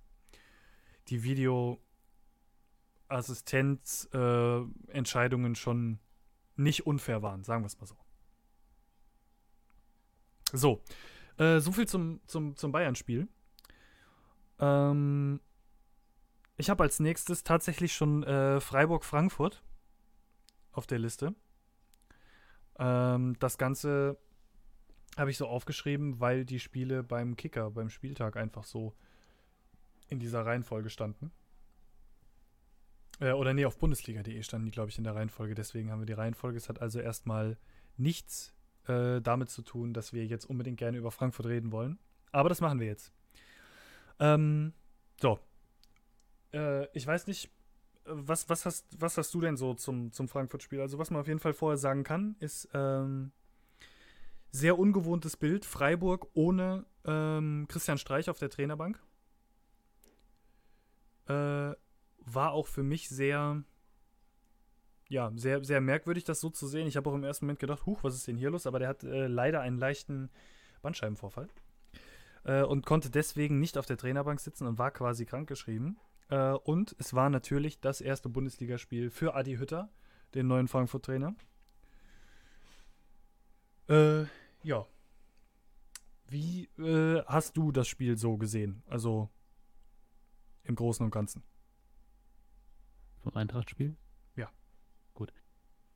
die 1.10 1.22
Video 1.22 1.78
Assistenzentscheidungen 3.08 5.52
äh, 5.52 5.56
schon 5.56 5.98
nicht 6.56 6.86
unfair 6.86 7.22
waren, 7.22 7.44
sagen 7.44 7.62
wir 7.62 7.66
es 7.66 7.78
mal 7.78 7.86
so. 7.86 7.96
So, 10.52 10.82
äh, 11.38 11.60
so 11.60 11.72
viel 11.72 11.86
zum, 11.86 12.20
zum, 12.26 12.56
zum 12.56 12.72
Bayern-Spiel. 12.72 13.28
Ähm, 14.58 15.40
ich 16.56 16.70
habe 16.70 16.82
als 16.82 17.00
nächstes 17.00 17.44
tatsächlich 17.44 17.94
schon 17.94 18.22
äh, 18.24 18.60
Freiburg-Frankfurt 18.60 19.62
auf 20.72 20.86
der 20.86 20.98
Liste. 20.98 21.34
Ähm, 22.78 23.36
das 23.38 23.58
Ganze 23.58 24.18
habe 25.16 25.30
ich 25.30 25.36
so 25.36 25.46
aufgeschrieben, 25.46 26.20
weil 26.20 26.44
die 26.44 26.60
Spiele 26.60 27.02
beim 27.02 27.36
Kicker, 27.36 27.70
beim 27.70 27.90
Spieltag 27.90 28.36
einfach 28.36 28.64
so 28.64 28.94
in 30.08 30.18
dieser 30.18 30.44
Reihenfolge 30.44 30.90
standen. 30.90 31.30
Äh, 33.20 33.32
oder 33.32 33.54
nee, 33.54 33.64
auf 33.64 33.78
Bundesliga.de 33.78 34.42
standen 34.42 34.66
die, 34.66 34.72
glaube 34.72 34.90
ich, 34.90 34.98
in 34.98 35.04
der 35.04 35.14
Reihenfolge. 35.14 35.54
Deswegen 35.54 35.90
haben 35.90 36.00
wir 36.00 36.06
die 36.06 36.12
Reihenfolge. 36.12 36.56
Es 36.56 36.68
hat 36.68 36.80
also 36.80 37.00
erstmal 37.00 37.56
nichts 37.96 38.54
äh, 38.86 39.20
damit 39.20 39.50
zu 39.50 39.62
tun, 39.62 39.92
dass 39.92 40.12
wir 40.12 40.24
jetzt 40.26 40.44
unbedingt 40.44 40.78
gerne 40.78 40.98
über 40.98 41.10
Frankfurt 41.10 41.46
reden 41.46 41.72
wollen. 41.72 41.98
Aber 42.32 42.48
das 42.48 42.60
machen 42.60 42.80
wir 42.80 42.86
jetzt. 42.86 43.12
Ähm, 44.20 44.72
so. 45.20 45.38
Äh, 46.52 46.86
ich 46.96 47.06
weiß 47.06 47.26
nicht, 47.26 47.50
was, 48.04 48.48
was, 48.48 48.64
hast, 48.64 48.86
was 48.98 49.18
hast 49.18 49.34
du 49.34 49.40
denn 49.40 49.56
so 49.56 49.74
zum, 49.74 50.12
zum 50.12 50.28
Frankfurt-Spiel? 50.28 50.80
Also, 50.80 50.98
was 50.98 51.10
man 51.10 51.20
auf 51.20 51.28
jeden 51.28 51.40
Fall 51.40 51.52
vorher 51.52 51.76
sagen 51.76 52.04
kann, 52.04 52.36
ist 52.40 52.68
ähm, 52.72 53.32
sehr 54.50 54.78
ungewohntes 54.78 55.36
Bild. 55.36 55.64
Freiburg 55.64 56.28
ohne 56.34 56.86
ähm, 57.04 57.66
Christian 57.68 57.98
Streich 57.98 58.30
auf 58.30 58.38
der 58.38 58.50
Trainerbank. 58.50 58.98
Äh, 61.28 61.74
war 62.18 62.52
auch 62.52 62.66
für 62.66 62.82
mich 62.82 63.08
sehr, 63.08 63.62
ja, 65.08 65.32
sehr, 65.34 65.64
sehr 65.64 65.80
merkwürdig, 65.80 66.24
das 66.24 66.40
so 66.40 66.50
zu 66.50 66.66
sehen. 66.66 66.86
Ich 66.86 66.96
habe 66.96 67.08
auch 67.10 67.14
im 67.14 67.24
ersten 67.24 67.46
Moment 67.46 67.58
gedacht, 67.58 67.86
huch, 67.86 68.04
was 68.04 68.14
ist 68.14 68.26
denn 68.26 68.36
hier 68.36 68.50
los? 68.50 68.66
Aber 68.66 68.78
der 68.78 68.88
hat 68.88 69.02
äh, 69.04 69.26
leider 69.26 69.60
einen 69.60 69.78
leichten 69.78 70.30
Bandscheibenvorfall 70.82 71.48
äh, 72.44 72.62
und 72.62 72.86
konnte 72.86 73.10
deswegen 73.10 73.58
nicht 73.60 73.78
auf 73.78 73.86
der 73.86 73.96
Trainerbank 73.96 74.40
sitzen 74.40 74.66
und 74.66 74.78
war 74.78 74.90
quasi 74.90 75.26
krankgeschrieben. 75.26 75.98
Äh, 76.28 76.52
und 76.52 76.94
es 76.98 77.14
war 77.14 77.30
natürlich 77.30 77.80
das 77.80 78.00
erste 78.00 78.28
Bundesligaspiel 78.28 79.10
für 79.10 79.34
Adi 79.34 79.56
Hütter, 79.56 79.90
den 80.34 80.46
neuen 80.46 80.68
Frankfurt-Trainer. 80.68 81.34
Äh, 83.88 84.24
ja. 84.62 84.86
Wie 86.30 86.68
äh, 86.78 87.22
hast 87.26 87.56
du 87.56 87.72
das 87.72 87.88
Spiel 87.88 88.18
so 88.18 88.36
gesehen? 88.36 88.82
Also 88.86 89.30
im 90.68 90.76
Großen 90.76 91.04
und 91.04 91.10
Ganzen 91.10 91.42
vom 93.18 93.36
Eintracht-Spiel? 93.36 93.96
Ja. 94.36 94.50
Gut. 95.14 95.32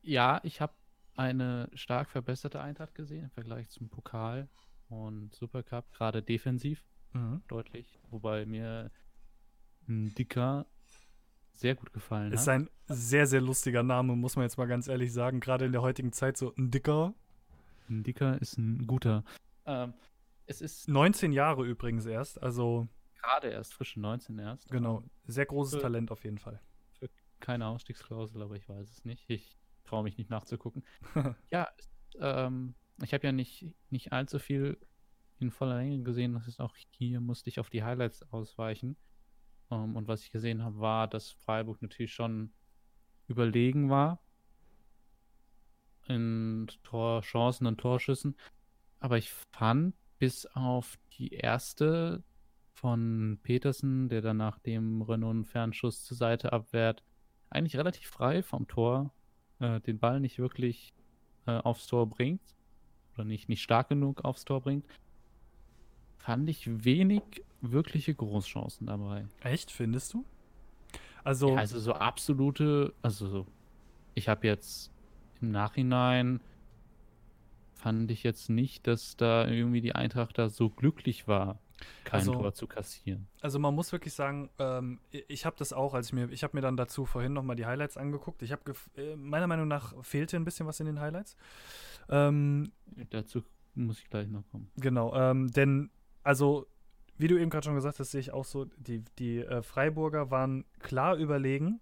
Ja, 0.01 0.41
ich 0.43 0.61
habe 0.61 0.73
eine 1.15 1.69
stark 1.73 2.09
verbesserte 2.09 2.61
Eintracht 2.61 2.95
gesehen 2.95 3.25
im 3.25 3.31
Vergleich 3.31 3.69
zum 3.69 3.89
Pokal 3.89 4.49
und 4.89 5.33
Supercup, 5.33 5.91
gerade 5.93 6.21
defensiv 6.21 6.83
mhm. 7.13 7.41
deutlich, 7.47 7.99
wobei 8.09 8.45
mir 8.45 8.91
ein 9.87 10.13
Dicker 10.15 10.65
sehr 11.53 11.75
gut 11.75 11.93
gefallen 11.93 12.31
hat. 12.31 12.33
Ist 12.39 12.49
ein 12.49 12.69
sehr, 12.87 13.27
sehr 13.27 13.41
lustiger 13.41 13.83
Name, 13.83 14.15
muss 14.15 14.35
man 14.35 14.43
jetzt 14.43 14.57
mal 14.57 14.67
ganz 14.67 14.87
ehrlich 14.87 15.13
sagen, 15.13 15.39
gerade 15.39 15.65
in 15.65 15.71
der 15.71 15.81
heutigen 15.81 16.11
Zeit 16.11 16.37
so 16.37 16.53
ein 16.57 16.71
Dicker. 16.71 17.13
Ein 17.89 18.03
Dicker 18.03 18.41
ist 18.41 18.57
ein 18.57 18.87
guter. 18.87 19.23
Ähm, 19.65 19.93
es 20.45 20.61
ist 20.61 20.87
19 20.87 21.31
Jahre 21.31 21.65
übrigens 21.65 22.05
erst, 22.05 22.41
also 22.41 22.87
gerade 23.23 23.49
erst, 23.49 23.73
frische 23.73 23.99
19 23.99 24.37
erst. 24.37 24.69
Genau, 24.69 25.03
sehr 25.25 25.45
großes 25.45 25.81
Talent 25.81 26.11
auf 26.11 26.23
jeden 26.23 26.37
Fall 26.37 26.59
keine 27.43 27.67
Ausstiegsklausel, 27.67 28.41
aber 28.41 28.55
ich 28.55 28.67
weiß 28.69 28.89
es 28.89 29.03
nicht. 29.03 29.29
Ich 29.29 29.57
traue 29.83 30.03
mich 30.03 30.17
nicht 30.17 30.29
nachzugucken. 30.29 30.83
ja, 31.51 31.67
ähm, 32.19 32.73
ich 33.03 33.13
habe 33.13 33.27
ja 33.27 33.33
nicht, 33.33 33.67
nicht 33.89 34.13
allzu 34.13 34.39
viel 34.39 34.77
in 35.39 35.51
voller 35.51 35.75
Länge 35.75 36.01
gesehen. 36.03 36.33
Das 36.33 36.47
ist 36.47 36.61
auch 36.61 36.73
hier 36.91 37.19
musste 37.19 37.49
ich 37.49 37.59
auf 37.59 37.69
die 37.69 37.83
Highlights 37.83 38.23
ausweichen. 38.31 38.95
Um, 39.67 39.83
ähm, 39.83 39.95
und 39.97 40.07
was 40.07 40.23
ich 40.23 40.31
gesehen 40.31 40.63
habe, 40.63 40.79
war, 40.79 41.09
dass 41.09 41.31
Freiburg 41.31 41.81
natürlich 41.81 42.13
schon 42.13 42.53
überlegen 43.27 43.89
war 43.89 44.23
in 46.07 46.67
Torchancen 46.83 47.67
und 47.67 47.77
Torschüssen. 47.77 48.37
Aber 49.01 49.17
ich 49.17 49.29
fand, 49.51 49.95
bis 50.17 50.45
auf 50.45 50.97
die 51.17 51.33
erste 51.33 52.23
von 52.73 53.39
Petersen, 53.43 54.09
der 54.09 54.21
dann 54.21 54.37
nach 54.37 54.59
dem 54.59 55.01
Renault-Fernschuss 55.01 56.03
zur 56.03 56.17
Seite 56.17 56.51
abwehrt, 56.51 57.03
eigentlich 57.49 57.77
relativ 57.77 58.07
frei 58.07 58.43
vom 58.43 58.67
Tor 58.67 59.13
äh, 59.59 59.79
den 59.81 59.99
Ball 59.99 60.19
nicht 60.19 60.39
wirklich 60.39 60.93
äh, 61.45 61.51
aufs 61.51 61.87
Tor 61.87 62.09
bringt 62.09 62.55
oder 63.13 63.25
nicht, 63.25 63.47
nicht 63.47 63.61
stark 63.61 63.89
genug 63.89 64.25
aufs 64.25 64.43
Tor 64.43 64.61
bringt, 64.61 64.85
fand 66.17 66.49
ich 66.49 66.83
wenig 66.83 67.21
wirkliche 67.61 68.13
Großchancen 68.13 68.87
dabei. 68.87 69.27
Echt, 69.41 69.71
findest 69.71 70.13
du? 70.13 70.25
Also, 71.23 71.49
ja, 71.49 71.55
also 71.55 71.79
so 71.79 71.93
absolute, 71.93 72.93
also 73.01 73.45
ich 74.15 74.27
habe 74.27 74.47
jetzt 74.47 74.91
im 75.41 75.51
Nachhinein 75.51 76.41
fand 77.75 78.09
ich 78.11 78.23
jetzt 78.23 78.49
nicht, 78.49 78.87
dass 78.87 79.15
da 79.15 79.47
irgendwie 79.47 79.81
die 79.81 79.95
Eintracht 79.95 80.37
da 80.37 80.49
so 80.49 80.69
glücklich 80.69 81.27
war 81.27 81.59
kein 82.03 82.19
also, 82.19 82.33
Tor 82.33 82.53
zu 82.53 82.67
kassieren. 82.67 83.27
Also 83.41 83.59
man 83.59 83.73
muss 83.73 83.91
wirklich 83.91 84.13
sagen, 84.13 84.49
ähm, 84.59 84.99
ich 85.11 85.45
habe 85.45 85.55
das 85.57 85.73
auch, 85.73 85.93
als 85.93 86.07
ich 86.07 86.13
mir, 86.13 86.29
ich 86.29 86.43
habe 86.43 86.55
mir 86.55 86.61
dann 86.61 86.77
dazu 86.77 87.05
vorhin 87.05 87.33
nochmal 87.33 87.55
die 87.55 87.65
Highlights 87.65 87.97
angeguckt. 87.97 88.41
Ich 88.41 88.51
habe, 88.51 88.73
äh, 88.95 89.15
meiner 89.15 89.47
Meinung 89.47 89.67
nach 89.67 89.93
fehlte 90.03 90.37
ein 90.37 90.45
bisschen 90.45 90.67
was 90.67 90.79
in 90.79 90.85
den 90.85 90.99
Highlights. 90.99 91.35
Ähm, 92.09 92.71
dazu 93.09 93.43
muss 93.75 93.99
ich 93.99 94.09
gleich 94.09 94.27
noch 94.29 94.43
kommen. 94.51 94.69
Genau, 94.77 95.15
ähm, 95.15 95.51
denn, 95.51 95.89
also, 96.23 96.67
wie 97.17 97.27
du 97.27 97.37
eben 97.37 97.49
gerade 97.49 97.65
schon 97.65 97.75
gesagt 97.75 97.99
hast, 97.99 98.11
sehe 98.11 98.21
ich 98.21 98.31
auch 98.31 98.45
so, 98.45 98.65
die, 98.77 99.03
die 99.19 99.39
äh, 99.39 99.61
Freiburger 99.61 100.31
waren 100.31 100.65
klar 100.79 101.15
überlegen, 101.15 101.79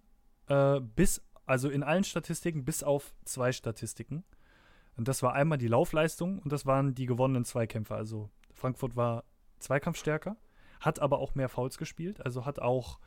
äh, 0.48 0.80
bis, 0.80 1.22
also 1.46 1.68
in 1.68 1.82
allen 1.82 2.04
Statistiken, 2.04 2.64
bis 2.64 2.82
auf 2.82 3.14
zwei 3.24 3.52
Statistiken. 3.52 4.24
Und 4.96 5.08
das 5.08 5.22
war 5.22 5.32
einmal 5.32 5.58
die 5.58 5.68
Laufleistung 5.68 6.38
und 6.38 6.52
das 6.52 6.66
waren 6.66 6.94
die 6.94 7.06
gewonnenen 7.06 7.44
Zweikämpfe. 7.44 7.94
Also 7.94 8.30
Frankfurt 8.52 8.94
war 8.94 9.24
Zweikampfstärker, 9.62 10.36
hat 10.80 11.00
aber 11.00 11.18
auch 11.18 11.34
mehr 11.34 11.48
Fouls 11.48 11.78
gespielt, 11.78 12.24
also 12.24 12.44
hat 12.44 12.58
auch 12.58 12.98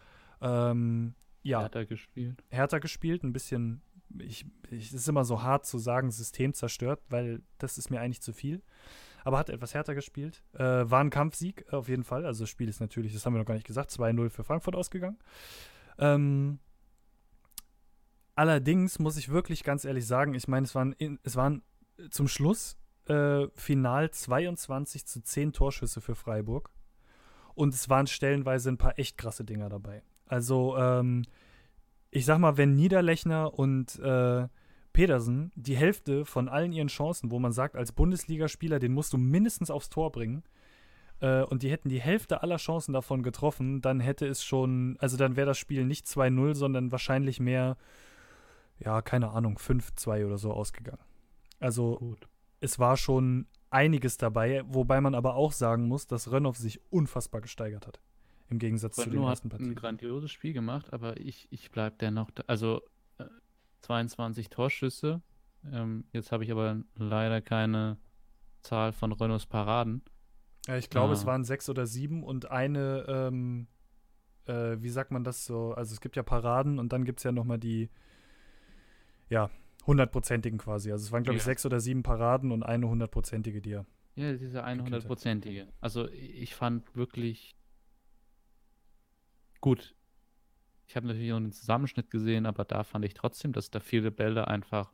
ähm, 0.41 1.15
ja, 1.43 1.61
härter 1.61 1.85
gespielt. 1.85 2.43
Härter 2.49 2.79
gespielt, 2.79 3.23
ein 3.23 3.33
bisschen, 3.33 3.81
ich, 4.17 4.45
ich, 4.69 4.87
es 4.87 4.93
ist 4.93 5.09
immer 5.09 5.25
so 5.25 5.43
hart 5.43 5.65
zu 5.65 5.77
sagen, 5.77 6.09
System 6.09 6.53
zerstört, 6.53 7.01
weil 7.09 7.43
das 7.59 7.77
ist 7.77 7.91
mir 7.91 8.01
eigentlich 8.01 8.21
zu 8.21 8.33
viel. 8.33 8.63
Aber 9.23 9.39
hat 9.39 9.49
etwas 9.49 9.73
härter 9.73 9.95
gespielt. 9.95 10.43
Äh, 10.53 10.59
war 10.59 11.01
ein 11.01 11.09
Kampfsieg 11.09 11.71
auf 11.73 11.89
jeden 11.89 12.03
Fall. 12.03 12.25
Also 12.25 12.43
das 12.43 12.49
Spiel 12.49 12.69
ist 12.69 12.79
natürlich, 12.79 13.13
das 13.13 13.25
haben 13.25 13.33
wir 13.33 13.39
noch 13.39 13.47
gar 13.47 13.55
nicht 13.55 13.65
gesagt, 13.65 13.89
2-0 13.91 14.29
für 14.29 14.43
Frankfurt 14.43 14.75
ausgegangen. 14.75 15.17
Ähm, 15.97 16.59
allerdings 18.35 18.99
muss 18.99 19.17
ich 19.17 19.29
wirklich 19.29 19.63
ganz 19.63 19.83
ehrlich 19.83 20.05
sagen, 20.05 20.35
ich 20.35 20.47
meine, 20.47 20.65
es 20.65 20.75
waren, 20.75 20.95
es 21.23 21.35
waren 21.35 21.63
zum 22.11 22.27
Schluss 22.27 22.77
äh, 23.07 23.47
final 23.53 24.11
22 24.11 25.05
zu 25.05 25.21
10 25.21 25.53
Torschüsse 25.53 26.01
für 26.01 26.15
Freiburg. 26.15 26.69
Und 27.53 27.73
es 27.73 27.89
waren 27.89 28.07
stellenweise 28.07 28.69
ein 28.69 28.77
paar 28.77 28.99
echt 28.99 29.17
krasse 29.17 29.45
Dinger 29.45 29.69
dabei. 29.69 30.03
Also, 30.27 30.75
ähm, 30.77 31.23
ich 32.11 32.25
sag 32.25 32.39
mal, 32.39 32.57
wenn 32.57 32.75
Niederlechner 32.75 33.53
und 33.53 33.99
äh, 33.99 34.47
Pedersen 34.93 35.51
die 35.55 35.75
Hälfte 35.75 36.25
von 36.25 36.49
allen 36.49 36.71
ihren 36.71 36.87
Chancen, 36.87 37.31
wo 37.31 37.39
man 37.39 37.51
sagt, 37.51 37.75
als 37.75 37.91
Bundesligaspieler, 37.91 38.79
den 38.79 38.93
musst 38.93 39.13
du 39.13 39.17
mindestens 39.17 39.69
aufs 39.69 39.89
Tor 39.89 40.11
bringen, 40.11 40.43
äh, 41.19 41.43
und 41.43 41.63
die 41.63 41.71
hätten 41.71 41.89
die 41.89 42.01
Hälfte 42.01 42.41
aller 42.41 42.57
Chancen 42.57 42.93
davon 42.93 43.23
getroffen, 43.23 43.81
dann 43.81 43.99
hätte 43.99 44.27
es 44.27 44.43
schon, 44.43 44.97
also 44.99 45.17
dann 45.17 45.35
wäre 45.35 45.47
das 45.47 45.57
Spiel 45.57 45.85
nicht 45.85 46.05
2-0, 46.05 46.55
sondern 46.55 46.91
wahrscheinlich 46.91 47.39
mehr, 47.39 47.77
ja, 48.79 49.01
keine 49.01 49.29
Ahnung, 49.31 49.57
5-2 49.57 50.25
oder 50.25 50.37
so 50.37 50.51
ausgegangen. 50.51 51.03
Also 51.59 51.97
Gut. 51.97 52.27
Es 52.65 52.79
war 52.79 52.97
schon 52.97 53.47
einiges 53.69 54.17
dabei, 54.17 54.63
wobei 54.67 54.99
man 54.99 55.15
aber 55.15 55.35
auch 55.35 55.51
sagen 55.51 55.87
muss, 55.87 56.07
dass 56.07 56.31
Rönnow 56.31 56.57
sich 56.57 56.81
unfassbar 56.91 57.41
gesteigert 57.41 57.87
hat. 57.87 58.01
Im 58.49 58.59
Gegensatz 58.59 58.97
Rönnow 58.97 59.05
zu 59.05 59.17
den 59.17 59.23
ersten 59.23 59.49
Partien. 59.49 59.69
hat 59.69 59.77
ein 59.77 59.79
grandioses 59.79 60.31
Spiel 60.31 60.53
gemacht, 60.53 60.91
aber 60.91 61.19
ich, 61.19 61.47
ich 61.51 61.71
bleibe 61.71 61.95
dennoch, 61.99 62.31
da, 62.31 62.43
also 62.47 62.81
äh, 63.17 63.25
22 63.81 64.49
Torschüsse. 64.49 65.21
Ähm, 65.71 66.05
jetzt 66.11 66.31
habe 66.31 66.43
ich 66.43 66.51
aber 66.51 66.83
leider 66.95 67.41
keine 67.41 67.97
Zahl 68.61 68.93
von 68.93 69.11
Renaults 69.11 69.45
Paraden. 69.45 70.03
Ja, 70.67 70.77
ich 70.77 70.89
glaube, 70.89 71.11
ah. 71.11 71.13
es 71.13 71.25
waren 71.25 71.43
sechs 71.43 71.69
oder 71.69 71.85
sieben 71.85 72.23
und 72.23 72.51
eine, 72.51 73.05
ähm, 73.07 73.67
äh, 74.45 74.77
wie 74.79 74.89
sagt 74.89 75.11
man 75.11 75.23
das 75.23 75.45
so? 75.45 75.73
Also 75.73 75.93
es 75.93 76.01
gibt 76.01 76.15
ja 76.15 76.23
Paraden 76.23 76.79
und 76.79 76.93
dann 76.93 77.03
gibt 77.03 77.19
es 77.19 77.23
ja 77.23 77.31
nochmal 77.31 77.59
die, 77.59 77.89
ja, 79.29 79.49
hundertprozentigen 79.85 80.57
quasi. 80.57 80.91
Also 80.91 81.05
es 81.05 81.11
waren, 81.11 81.23
glaube 81.23 81.37
ich, 81.37 81.43
sechs 81.43 81.65
oder 81.65 81.79
sieben 81.79 82.03
Paraden 82.03 82.51
und 82.51 82.63
eine 82.63 82.87
hundertprozentige, 82.87 83.61
die 83.61 83.73
er. 83.73 83.85
Ja, 84.15 84.33
diese 84.33 84.63
eine 84.63 84.83
hundertprozentige. 84.83 85.67
Also 85.81 86.07
ich 86.09 86.55
fand 86.55 86.95
wirklich 86.95 87.55
gut. 89.59 89.95
Ich 90.87 90.95
habe 90.95 91.07
natürlich 91.07 91.31
auch 91.33 91.37
einen 91.37 91.51
Zusammenschnitt 91.51 92.11
gesehen, 92.11 92.45
aber 92.45 92.63
da 92.63 92.83
fand 92.83 93.05
ich 93.05 93.13
trotzdem, 93.13 93.51
dass 93.51 93.71
da 93.71 93.79
viele 93.79 94.11
Bälle 94.11 94.47
einfach 94.47 94.91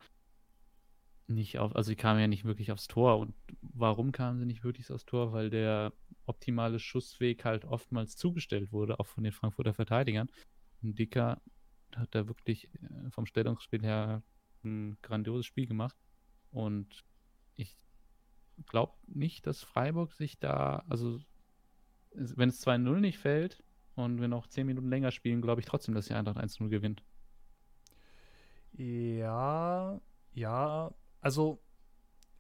nicht 1.28 1.60
auf, 1.60 1.76
also 1.76 1.90
sie 1.90 1.96
kamen 1.96 2.20
ja 2.20 2.28
nicht 2.28 2.46
wirklich 2.46 2.72
aufs 2.72 2.88
Tor. 2.88 3.20
Und 3.20 3.34
warum 3.62 4.12
kamen 4.12 4.40
sie 4.40 4.46
nicht 4.46 4.64
wirklich 4.64 4.92
aufs 4.92 5.06
Tor? 5.06 5.34
Weil 5.34 5.50
der 5.50 5.94
optimale 6.26 6.80
Schussweg 6.80 7.46
halt 7.46 7.66
oftmals 7.66 8.16
zugestellt 8.16 8.72
wurde, 8.72 9.00
auch 9.00 9.08
von 9.08 9.24
den 9.24 9.34
Frankfurter 9.34 9.74
Verteidigern. 9.74 10.30
Und 10.82 10.98
Dicker 10.98 11.42
hat 11.96 12.16
da 12.16 12.28
wirklich 12.28 12.70
äh, 12.74 13.12
vom 13.12 13.26
Stellungsspiel 13.26 13.84
her 13.84 14.24
ein 14.64 14.98
grandioses 15.02 15.46
Spiel 15.46 15.68
gemacht. 15.68 15.96
Und 16.52 17.04
ich 17.56 17.78
glaube 18.68 18.94
nicht, 19.08 19.48
dass 19.48 19.64
Freiburg 19.64 20.14
sich 20.14 20.40
da, 20.40 20.84
also 20.90 21.20
wenn 22.14 22.50
es 22.50 22.66
2-0 22.66 23.00
nicht 23.00 23.18
fällt 23.18 23.64
und 23.96 24.20
wir 24.20 24.28
noch 24.28 24.48
10 24.48 24.68
Minuten 24.68 24.90
länger 24.90 25.12
spielen, 25.12 25.42
glaube 25.42 25.62
ich 25.62 25.68
trotzdem, 25.68 25.96
dass 25.96 26.08
die 26.08 26.14
Eintracht 26.14 26.38
1-0 26.38 26.70
gewinnt. 26.70 27.04
Ja, 28.74 30.00
ja, 30.34 30.94
also 31.20 31.62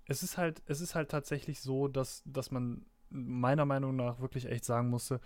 es 0.05 0.23
ist 0.23 0.37
halt, 0.37 0.61
es 0.65 0.81
ist 0.81 0.95
halt 0.95 1.09
tatsächlich 1.09 1.61
so, 1.61 1.87
dass, 1.87 2.23
dass 2.25 2.51
man 2.51 2.85
meiner 3.09 3.65
Meinung 3.65 3.95
nach 3.95 4.19
wirklich 4.19 4.45
echt 4.45 4.65
sagen 4.65 4.89
musste, 4.89 5.19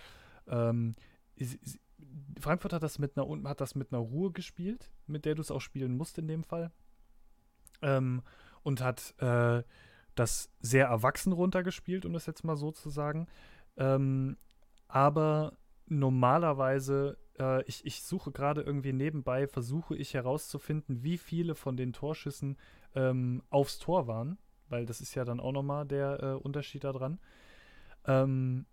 ähm, 0.48 0.96
Frankfurt 2.40 2.74
hat 2.74 2.84
das 2.84 3.00
mit 3.00 3.18
einer 3.18 3.50
hat 3.50 3.62
das 3.62 3.76
mit 3.76 3.92
einer 3.92 4.02
Ruhe 4.02 4.32
gespielt, 4.32 4.92
mit 5.08 5.26
der 5.26 5.36
du 5.36 5.42
es 5.42 5.52
auch 5.52 5.62
spielen 5.62 5.96
musst 5.98 6.18
in 6.18 6.28
dem 6.28 6.44
Fall 6.44 6.72
ähm, 7.86 8.24
und 8.64 8.82
hat 8.82 9.14
äh, 9.20 9.64
das 10.16 10.50
sehr 10.60 10.88
erwachsen 10.88 11.32
runtergespielt, 11.32 12.06
um 12.06 12.14
das 12.14 12.26
jetzt 12.26 12.44
mal 12.44 12.56
so 12.56 12.72
zu 12.72 12.90
sagen. 12.90 13.28
Ähm, 13.78 14.38
aber 14.88 15.54
normalerweise, 15.88 17.18
äh, 17.40 17.64
ich, 17.66 17.86
ich 17.86 18.02
suche 18.02 18.32
gerade 18.32 18.62
irgendwie 18.62 18.94
nebenbei, 18.94 19.48
versuche 19.48 19.96
ich 19.96 20.14
herauszufinden, 20.14 21.04
wie 21.04 21.18
viele 21.18 21.54
von 21.54 21.78
den 21.78 21.94
Torschüssen 21.94 22.58
ähm, 22.96 23.44
aufs 23.50 23.78
Tor 23.78 24.08
waren, 24.08 24.38
weil 24.70 24.86
das 24.86 25.02
ist 25.02 25.16
ja 25.16 25.26
dann 25.26 25.40
auch 25.40 25.52
nochmal 25.52 25.86
der 25.86 26.24
äh, 26.24 26.34
Unterschied 26.34 26.84
daran. 26.84 27.20
Ähm, 28.06 28.66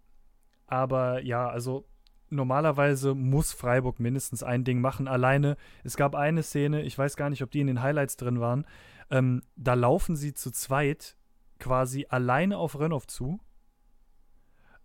aber 0.66 1.22
ja, 1.22 1.48
also 1.48 1.86
normalerweise 2.30 3.14
muss 3.14 3.52
Freiburg 3.52 4.00
mindestens 4.00 4.42
ein 4.42 4.64
Ding 4.64 4.80
machen. 4.80 5.06
Alleine, 5.06 5.56
es 5.84 5.96
gab 5.96 6.14
eine 6.14 6.42
Szene, 6.42 6.82
ich 6.82 6.96
weiß 6.96 7.16
gar 7.16 7.28
nicht, 7.28 7.42
ob 7.42 7.50
die 7.50 7.60
in 7.60 7.66
den 7.66 7.82
Highlights 7.82 8.16
drin 8.16 8.40
waren, 8.40 8.64
ähm, 9.10 9.42
da 9.56 9.74
laufen 9.74 10.16
sie 10.16 10.34
zu 10.34 10.50
zweit 10.50 11.16
quasi 11.58 12.06
alleine 12.08 12.58
auf 12.58 12.78
Rönnow 12.78 13.06
zu 13.06 13.40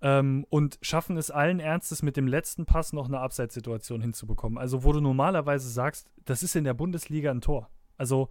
ähm, 0.02 0.46
und 0.50 0.78
schaffen 0.82 1.18
es 1.18 1.32
allen 1.32 1.60
Ernstes 1.60 2.04
mit 2.04 2.18
dem 2.18 2.28
letzten 2.28 2.66
Pass 2.66 2.94
noch 2.94 3.08
eine 3.08 3.20
Abseitssituation 3.20 4.02
hinzubekommen. 4.02 4.58
Also 4.58 4.84
wo 4.84 4.94
du 4.94 5.02
normalerweise 5.02 5.70
sagst, 5.70 6.12
das 6.26 6.44
ist 6.44 6.56
in 6.56 6.64
der 6.64 6.74
Bundesliga 6.74 7.32
ein 7.32 7.42
Tor. 7.42 7.70
Also 7.98 8.30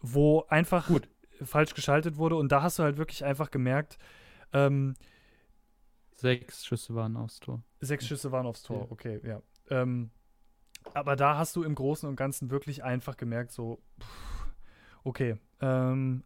wo 0.00 0.44
einfach 0.48 0.86
Gut. 0.86 1.08
falsch 1.42 1.74
geschaltet 1.74 2.16
wurde 2.16 2.36
und 2.36 2.52
da 2.52 2.62
hast 2.62 2.78
du 2.78 2.82
halt 2.82 2.96
wirklich 2.96 3.24
einfach 3.24 3.50
gemerkt, 3.50 3.98
ähm, 4.52 4.94
Sechs 6.16 6.64
Schüsse 6.64 6.94
waren 6.94 7.16
aufs 7.16 7.40
Tor. 7.40 7.62
Sechs 7.80 8.06
Schüsse 8.06 8.30
waren 8.30 8.46
aufs 8.46 8.62
Tor, 8.62 8.90
okay, 8.90 9.20
ja. 9.24 9.42
Ähm, 9.68 10.10
aber 10.92 11.16
da 11.16 11.36
hast 11.36 11.56
du 11.56 11.64
im 11.64 11.74
Großen 11.74 12.08
und 12.08 12.16
Ganzen 12.16 12.50
wirklich 12.50 12.84
einfach 12.84 13.16
gemerkt, 13.16 13.50
so, 13.50 13.82
pff, 14.00 14.33
Okay. 15.04 15.36
Ähm, 15.60 16.24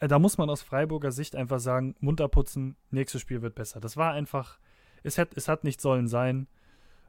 äh, 0.00 0.08
da 0.08 0.18
muss 0.18 0.36
man 0.36 0.50
aus 0.50 0.62
Freiburger 0.62 1.12
Sicht 1.12 1.36
einfach 1.36 1.60
sagen, 1.60 1.94
Mund 2.00 2.20
abputzen, 2.20 2.76
nächstes 2.90 3.20
Spiel 3.20 3.42
wird 3.42 3.54
besser. 3.54 3.80
Das 3.80 3.96
war 3.96 4.12
einfach, 4.12 4.58
es 5.02 5.16
hat, 5.18 5.34
es 5.36 5.48
hat 5.48 5.64
nicht 5.64 5.80
sollen 5.80 6.08
sein, 6.08 6.48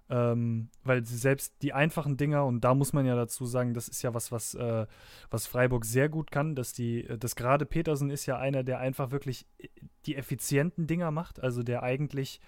ähm, 0.09 0.69
weil 0.83 1.03
selbst 1.03 1.55
die 1.63 1.73
einfachen 1.73 2.15
Dinger, 2.15 2.45
und 2.45 2.61
da 2.61 2.75
muss 2.75 2.93
man 2.93 3.05
ja 3.05 3.15
dazu 3.15 3.45
sagen, 3.45 3.73
das 3.73 3.87
ist 3.87 4.03
ja 4.03 4.13
was, 4.13 4.31
was, 4.31 4.53
äh, 4.53 4.85
was 5.31 5.47
Freiburg 5.47 5.83
sehr 5.83 6.09
gut 6.09 6.31
kann, 6.31 6.55
dass 6.55 6.73
die, 6.73 7.03
dass 7.19 7.35
gerade 7.35 7.65
Petersen 7.65 8.11
ist 8.11 8.27
ja 8.27 8.37
einer, 8.37 8.63
der 8.63 8.79
einfach 8.79 9.11
wirklich 9.11 9.47
äh, 9.57 9.67
die 10.05 10.15
effizienten 10.15 10.85
Dinger 10.85 11.09
macht, 11.09 11.41
also 11.41 11.63
der 11.63 11.81
eigentlich 11.81 12.39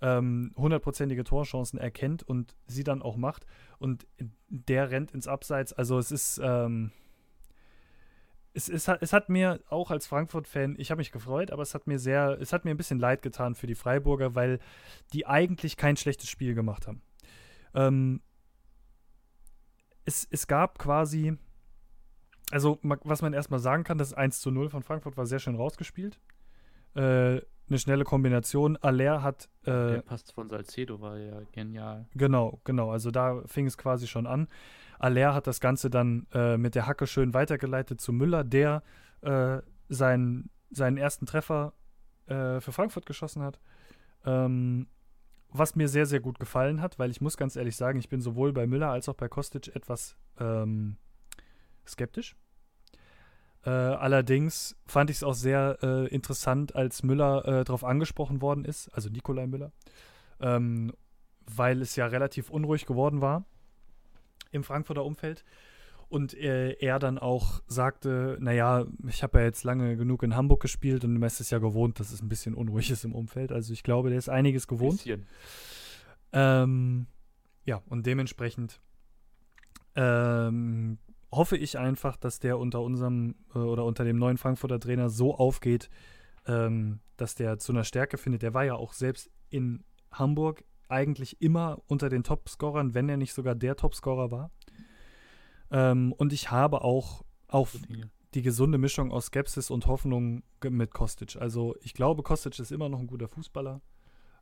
ähm, 0.00 0.54
hundertprozentige 0.56 1.24
Torchancen 1.24 1.78
erkennt 1.78 2.22
und 2.22 2.54
sie 2.66 2.84
dann 2.84 3.02
auch 3.02 3.16
macht. 3.16 3.44
Und 3.78 4.06
der 4.48 4.90
rennt 4.90 5.10
ins 5.10 5.26
Abseits. 5.26 5.72
Also 5.72 5.98
es 5.98 6.10
ist, 6.12 6.40
ähm, 6.42 6.92
es, 8.52 8.68
es, 8.68 8.88
hat, 8.88 9.02
es 9.02 9.12
hat 9.12 9.28
mir 9.28 9.60
auch 9.68 9.90
als 9.90 10.06
Frankfurt-Fan, 10.06 10.74
ich 10.78 10.90
habe 10.90 10.98
mich 10.98 11.12
gefreut, 11.12 11.50
aber 11.50 11.62
es 11.62 11.74
hat 11.74 11.86
mir 11.86 11.98
sehr, 11.98 12.38
es 12.40 12.52
hat 12.52 12.64
mir 12.64 12.72
ein 12.72 12.76
bisschen 12.76 12.98
leid 12.98 13.22
getan 13.22 13.54
für 13.54 13.66
die 13.66 13.74
Freiburger, 13.74 14.34
weil 14.34 14.58
die 15.12 15.26
eigentlich 15.26 15.76
kein 15.76 15.96
schlechtes 15.96 16.28
Spiel 16.28 16.54
gemacht 16.54 16.86
haben. 16.86 17.02
Ähm, 17.74 18.22
es, 20.04 20.26
es 20.30 20.46
gab 20.46 20.78
quasi, 20.78 21.36
also 22.50 22.78
was 22.82 23.22
man 23.22 23.32
erstmal 23.32 23.60
sagen 23.60 23.84
kann, 23.84 23.98
das 23.98 24.14
1 24.14 24.40
zu 24.40 24.50
0 24.50 24.70
von 24.70 24.82
Frankfurt 24.82 25.16
war 25.16 25.26
sehr 25.26 25.38
schön 25.38 25.54
rausgespielt. 25.54 26.18
Äh, 26.94 27.40
eine 27.70 27.78
schnelle 27.78 28.04
Kombination. 28.04 28.76
Aller 28.78 29.22
hat. 29.22 29.48
Äh, 29.62 29.66
Der 29.70 30.02
Pass 30.02 30.24
von 30.32 30.48
Salcedo 30.48 31.00
war 31.00 31.16
ja 31.18 31.40
genial. 31.52 32.08
Genau, 32.14 32.60
genau. 32.64 32.90
Also 32.90 33.12
da 33.12 33.42
fing 33.46 33.66
es 33.66 33.78
quasi 33.78 34.08
schon 34.08 34.26
an. 34.26 34.48
Aller 35.00 35.34
hat 35.34 35.46
das 35.46 35.60
Ganze 35.60 35.90
dann 35.90 36.26
äh, 36.32 36.56
mit 36.56 36.74
der 36.74 36.86
Hacke 36.86 37.06
schön 37.06 37.34
weitergeleitet 37.34 38.00
zu 38.00 38.12
Müller, 38.12 38.44
der 38.44 38.82
äh, 39.22 39.58
seinen, 39.88 40.50
seinen 40.70 40.98
ersten 40.98 41.26
Treffer 41.26 41.72
äh, 42.26 42.60
für 42.60 42.72
Frankfurt 42.72 43.06
geschossen 43.06 43.42
hat. 43.42 43.60
Ähm, 44.24 44.86
was 45.52 45.74
mir 45.74 45.88
sehr, 45.88 46.06
sehr 46.06 46.20
gut 46.20 46.38
gefallen 46.38 46.80
hat, 46.80 46.98
weil 46.98 47.10
ich 47.10 47.20
muss 47.20 47.36
ganz 47.36 47.56
ehrlich 47.56 47.76
sagen, 47.76 47.98
ich 47.98 48.08
bin 48.08 48.20
sowohl 48.20 48.52
bei 48.52 48.66
Müller 48.66 48.90
als 48.90 49.08
auch 49.08 49.14
bei 49.14 49.28
Kostic 49.28 49.74
etwas 49.74 50.16
ähm, 50.38 50.96
skeptisch. 51.86 52.36
Äh, 53.64 53.70
allerdings 53.70 54.76
fand 54.86 55.10
ich 55.10 55.16
es 55.16 55.22
auch 55.22 55.34
sehr 55.34 55.78
äh, 55.82 56.06
interessant, 56.08 56.76
als 56.76 57.02
Müller 57.02 57.44
äh, 57.44 57.64
darauf 57.64 57.84
angesprochen 57.84 58.40
worden 58.40 58.64
ist, 58.64 58.88
also 58.94 59.10
Nikolai 59.10 59.46
Müller, 59.46 59.72
ähm, 60.40 60.92
weil 61.46 61.82
es 61.82 61.96
ja 61.96 62.06
relativ 62.06 62.50
unruhig 62.50 62.86
geworden 62.86 63.20
war 63.20 63.44
im 64.50 64.64
Frankfurter 64.64 65.04
Umfeld. 65.04 65.44
Und 66.08 66.34
äh, 66.34 66.72
er 66.80 66.98
dann 66.98 67.18
auch 67.18 67.62
sagte, 67.68 68.36
naja, 68.40 68.84
ich 69.06 69.22
habe 69.22 69.38
ja 69.38 69.44
jetzt 69.44 69.62
lange 69.62 69.96
genug 69.96 70.24
in 70.24 70.34
Hamburg 70.34 70.60
gespielt 70.60 71.04
und 71.04 71.12
man 71.12 71.28
ist 71.28 71.50
ja 71.50 71.58
gewohnt, 71.58 72.00
dass 72.00 72.10
es 72.10 72.20
ein 72.20 72.28
bisschen 72.28 72.54
unruhig 72.54 72.90
ist 72.90 73.04
im 73.04 73.14
Umfeld. 73.14 73.52
Also 73.52 73.72
ich 73.72 73.84
glaube, 73.84 74.08
der 74.08 74.18
ist 74.18 74.28
einiges 74.28 74.66
gewohnt. 74.66 75.06
Ähm, 76.32 77.06
ja, 77.64 77.80
und 77.88 78.06
dementsprechend 78.06 78.80
ähm, 79.94 80.98
hoffe 81.30 81.56
ich 81.56 81.78
einfach, 81.78 82.16
dass 82.16 82.40
der 82.40 82.58
unter 82.58 82.80
unserem 82.80 83.36
äh, 83.54 83.58
oder 83.58 83.84
unter 83.84 84.04
dem 84.04 84.18
neuen 84.18 84.36
Frankfurter 84.36 84.80
Trainer 84.80 85.10
so 85.10 85.36
aufgeht, 85.36 85.90
ähm, 86.46 87.00
dass 87.16 87.36
der 87.36 87.58
zu 87.58 87.72
einer 87.72 87.84
Stärke 87.84 88.18
findet. 88.18 88.42
Der 88.42 88.54
war 88.54 88.64
ja 88.64 88.74
auch 88.74 88.94
selbst 88.94 89.30
in 89.48 89.84
Hamburg 90.10 90.64
eigentlich 90.90 91.40
immer 91.40 91.80
unter 91.86 92.08
den 92.08 92.22
Topscorern, 92.22 92.94
wenn 92.94 93.08
er 93.08 93.16
nicht 93.16 93.32
sogar 93.32 93.54
der 93.54 93.76
Topscorer 93.76 94.30
war. 94.30 94.50
Ähm, 95.70 96.12
und 96.12 96.32
ich 96.32 96.50
habe 96.50 96.82
auch 96.82 97.24
auf 97.48 97.76
die 98.34 98.42
gesunde 98.42 98.78
Mischung 98.78 99.10
aus 99.10 99.26
Skepsis 99.26 99.70
und 99.70 99.86
Hoffnung 99.86 100.42
mit 100.62 100.92
Kostic. 100.92 101.36
Also 101.36 101.76
ich 101.82 101.94
glaube, 101.94 102.22
Kostic 102.22 102.58
ist 102.58 102.70
immer 102.70 102.88
noch 102.88 103.00
ein 103.00 103.06
guter 103.06 103.28
Fußballer. 103.28 103.80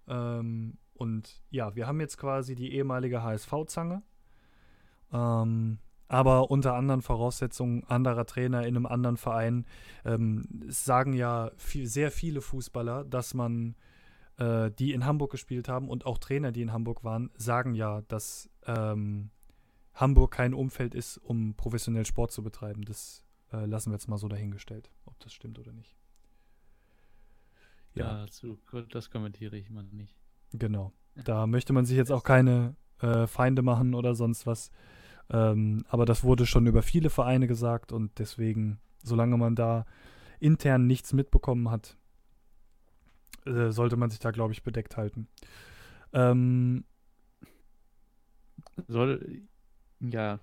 Ähm, 0.07 0.79
und 0.95 1.43
ja, 1.51 1.75
wir 1.75 1.87
haben 1.87 2.01
jetzt 2.01 2.19
quasi 2.19 2.55
die 2.55 2.73
ehemalige 2.73 3.23
HSV-Zange. 3.23 4.03
Ähm, 5.13 5.79
aber 6.09 6.51
unter 6.51 6.75
anderen 6.75 7.03
Voraussetzungen 7.03 7.85
anderer 7.85 8.25
Trainer 8.25 8.67
in 8.67 8.77
einem 8.77 8.87
anderen 8.87 9.19
Verein. 9.19 9.67
Ähm, 10.05 10.65
es 10.67 10.85
sagen 10.85 11.13
ja 11.13 11.51
viel, 11.57 11.87
sehr 11.87 12.11
viele 12.11 12.41
Fußballer, 12.41 13.05
dass 13.05 13.35
man, 13.35 13.77
äh, 14.39 14.71
die 14.71 14.93
in 14.93 15.05
Hamburg 15.05 15.31
gespielt 15.31 15.69
haben 15.69 15.89
und 15.89 16.07
auch 16.07 16.19
Trainer, 16.19 16.53
die 16.53 16.63
in 16.63 16.73
Hamburg 16.73 17.05
waren, 17.05 17.31
sagen 17.37 17.75
ja, 17.75 18.03
dass 18.03 18.51
ähm, 18.67 19.31
Hamburg 19.95 20.33
kein 20.33 20.55
Umfeld 20.55 20.95
ist, 20.95 21.19
um 21.19 21.55
professionell 21.55 22.07
Sport 22.07 22.31
zu 22.31 22.43
betreiben. 22.43 22.83
Das 22.83 23.25
äh, 23.53 23.67
lassen 23.67 23.91
wir 23.91 23.95
jetzt 23.95 24.09
mal 24.09 24.19
so 24.19 24.29
dahingestellt, 24.29 24.91
ob 25.05 25.19
das 25.21 25.33
stimmt 25.33 25.59
oder 25.59 25.73
nicht. 25.73 25.97
Ja, 27.95 28.25
ja 28.25 28.85
das 28.91 29.11
kommentiere 29.11 29.57
ich 29.57 29.71
mal 29.71 29.85
nicht. 29.85 30.17
Genau. 30.53 30.93
Da 31.17 31.47
möchte 31.47 31.73
man 31.73 31.85
sich 31.85 31.97
jetzt 31.97 32.13
auch 32.13 32.23
keine 32.23 32.77
äh, 33.01 33.27
Feinde 33.27 33.63
machen 33.63 33.95
oder 33.95 34.15
sonst 34.15 34.47
was. 34.47 34.71
Ähm, 35.31 35.85
aber 35.89 36.07
das 36.07 36.23
wurde 36.23 36.47
schon 36.47 36.67
über 36.67 36.83
viele 36.83 37.11
Vereine 37.11 37.47
gesagt 37.47 37.93
und 37.93 38.19
deswegen, 38.19 38.79
solange 39.03 39.37
man 39.37 39.57
da 39.57 39.85
intern 40.39 40.87
nichts 40.87 41.13
mitbekommen 41.13 41.71
hat, 41.71 41.99
äh, 43.49 43.73
sollte 43.73 43.97
man 43.97 44.11
sich 44.11 44.21
da, 44.21 44.31
glaube 44.31 44.53
ich, 44.53 44.63
bedeckt 44.63 44.97
halten. 44.97 45.29
Ähm, 46.13 46.85
Soll, 48.87 49.43
ja, 50.01 50.39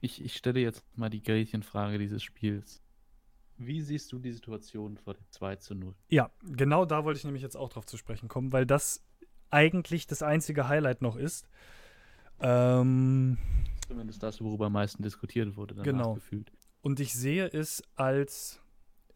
ich, 0.00 0.22
ich 0.24 0.36
stelle 0.36 0.60
jetzt 0.60 0.84
mal 0.96 1.10
die 1.10 1.22
Gretchenfrage 1.22 1.98
dieses 1.98 2.22
Spiels. 2.22 2.82
Wie 3.56 3.80
siehst 3.80 4.12
du 4.12 4.18
die 4.18 4.32
Situation 4.32 4.96
vor 4.96 5.14
dem 5.14 5.24
2 5.30 5.56
zu 5.56 5.74
0? 5.74 5.94
Ja, 6.08 6.30
genau 6.42 6.84
da 6.84 7.04
wollte 7.04 7.18
ich 7.18 7.24
nämlich 7.24 7.42
jetzt 7.42 7.56
auch 7.56 7.68
drauf 7.68 7.86
zu 7.86 7.96
sprechen 7.96 8.28
kommen, 8.28 8.52
weil 8.52 8.66
das 8.66 9.04
eigentlich 9.50 10.06
das 10.06 10.22
einzige 10.22 10.68
Highlight 10.68 11.02
noch 11.02 11.16
ist. 11.16 11.48
Ähm, 12.40 13.36
Zumindest 13.88 14.22
das, 14.22 14.40
worüber 14.40 14.66
am 14.66 14.74
meisten 14.74 15.02
diskutiert 15.02 15.56
wurde, 15.56 15.74
danach 15.74 15.84
genau. 15.84 16.14
gefühlt. 16.14 16.52
Und 16.82 17.00
ich 17.00 17.14
sehe 17.14 17.46
es 17.48 17.82
als 17.96 18.60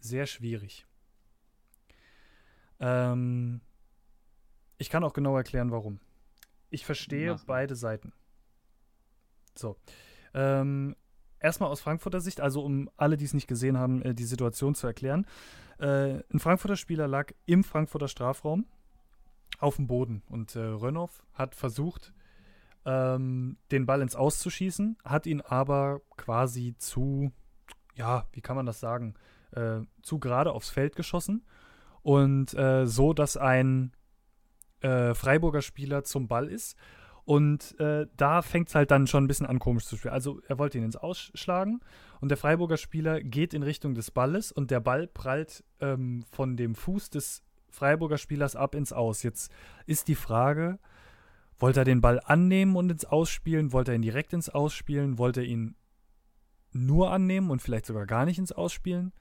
sehr 0.00 0.26
schwierig. 0.26 0.86
Ähm, 2.82 3.60
ich 4.76 4.90
kann 4.90 5.04
auch 5.04 5.12
genau 5.12 5.36
erklären, 5.36 5.70
warum. 5.70 6.00
Ich 6.68 6.84
verstehe 6.84 7.34
Mach. 7.34 7.44
beide 7.44 7.76
Seiten. 7.76 8.12
So. 9.54 9.76
Ähm, 10.34 10.96
erstmal 11.38 11.70
aus 11.70 11.80
Frankfurter 11.80 12.20
Sicht, 12.20 12.40
also 12.40 12.62
um 12.62 12.90
alle, 12.96 13.16
die 13.16 13.24
es 13.24 13.34
nicht 13.34 13.46
gesehen 13.46 13.78
haben, 13.78 14.02
äh, 14.02 14.14
die 14.14 14.24
Situation 14.24 14.74
zu 14.74 14.88
erklären. 14.88 15.26
Äh, 15.78 16.22
ein 16.32 16.40
Frankfurter 16.40 16.76
Spieler 16.76 17.06
lag 17.06 17.32
im 17.46 17.62
Frankfurter 17.62 18.08
Strafraum 18.08 18.66
auf 19.58 19.76
dem 19.76 19.86
Boden 19.86 20.22
und 20.28 20.56
äh, 20.56 20.60
Rönnow 20.60 21.22
hat 21.34 21.54
versucht, 21.54 22.12
ähm, 22.84 23.58
den 23.70 23.86
Ball 23.86 24.02
ins 24.02 24.16
Aus 24.16 24.40
zu 24.40 24.50
schießen, 24.50 24.98
hat 25.04 25.26
ihn 25.26 25.40
aber 25.40 26.00
quasi 26.16 26.74
zu, 26.78 27.30
ja, 27.94 28.26
wie 28.32 28.40
kann 28.40 28.56
man 28.56 28.66
das 28.66 28.80
sagen, 28.80 29.14
äh, 29.52 29.82
zu 30.02 30.18
gerade 30.18 30.50
aufs 30.50 30.70
Feld 30.70 30.96
geschossen 30.96 31.44
und 32.02 32.54
äh, 32.54 32.86
so, 32.86 33.12
dass 33.12 33.36
ein 33.36 33.92
äh, 34.80 35.14
Freiburger 35.14 35.62
Spieler 35.62 36.04
zum 36.04 36.28
Ball 36.28 36.48
ist 36.48 36.76
und 37.24 37.78
äh, 37.78 38.06
da 38.16 38.42
fängt 38.42 38.68
es 38.68 38.74
halt 38.74 38.90
dann 38.90 39.06
schon 39.06 39.24
ein 39.24 39.28
bisschen 39.28 39.46
an, 39.46 39.60
komisch 39.60 39.86
zu 39.86 39.96
spielen. 39.96 40.14
Also 40.14 40.40
er 40.48 40.58
wollte 40.58 40.78
ihn 40.78 40.84
ins 40.84 40.96
Ausschlagen 40.96 41.80
und 42.20 42.30
der 42.30 42.38
Freiburger 42.38 42.76
Spieler 42.76 43.20
geht 43.20 43.54
in 43.54 43.62
Richtung 43.62 43.94
des 43.94 44.10
Balles 44.10 44.50
und 44.50 44.70
der 44.70 44.80
Ball 44.80 45.06
prallt 45.06 45.64
ähm, 45.80 46.24
von 46.32 46.56
dem 46.56 46.74
Fuß 46.74 47.10
des 47.10 47.42
Freiburger 47.68 48.18
Spielers 48.18 48.56
ab 48.56 48.74
ins 48.74 48.92
Aus. 48.92 49.22
Jetzt 49.22 49.52
ist 49.86 50.08
die 50.08 50.16
Frage, 50.16 50.78
wollte 51.58 51.80
er 51.80 51.84
den 51.84 52.00
Ball 52.00 52.20
annehmen 52.24 52.74
und 52.74 52.90
ins 52.90 53.04
Ausspielen? 53.04 53.72
Wollte 53.72 53.92
er 53.92 53.96
ihn 53.96 54.02
direkt 54.02 54.32
ins 54.32 54.48
Ausspielen? 54.48 55.16
Wollte 55.16 55.42
er 55.42 55.46
ihn 55.46 55.76
nur 56.72 57.12
annehmen 57.12 57.50
und 57.50 57.62
vielleicht 57.62 57.86
sogar 57.86 58.06
gar 58.06 58.24
nicht 58.24 58.38
ins 58.38 58.50
Ausspielen? 58.50 59.12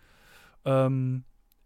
Ähm, 0.66 1.24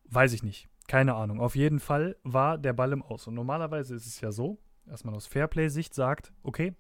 weiß 0.10 0.34
ich 0.34 0.44
nicht. 0.44 0.68
Keine 0.88 1.16
Ahnung. 1.16 1.40
Auf 1.40 1.56
jeden 1.56 1.80
Fall 1.80 2.16
war 2.24 2.58
der 2.58 2.74
Ball 2.74 2.92
im 2.92 3.02
Aus. 3.02 3.28
Und 3.28 3.34
normalerweise 3.34 3.96
ist 3.96 4.06
es 4.06 4.22
ja 4.22 4.32
so, 4.32 4.60
erstmal 4.88 5.16
aus 5.16 5.28
Fairplay-Sicht 5.28 5.94
sagt, 5.94 6.32
okay, 6.44 6.76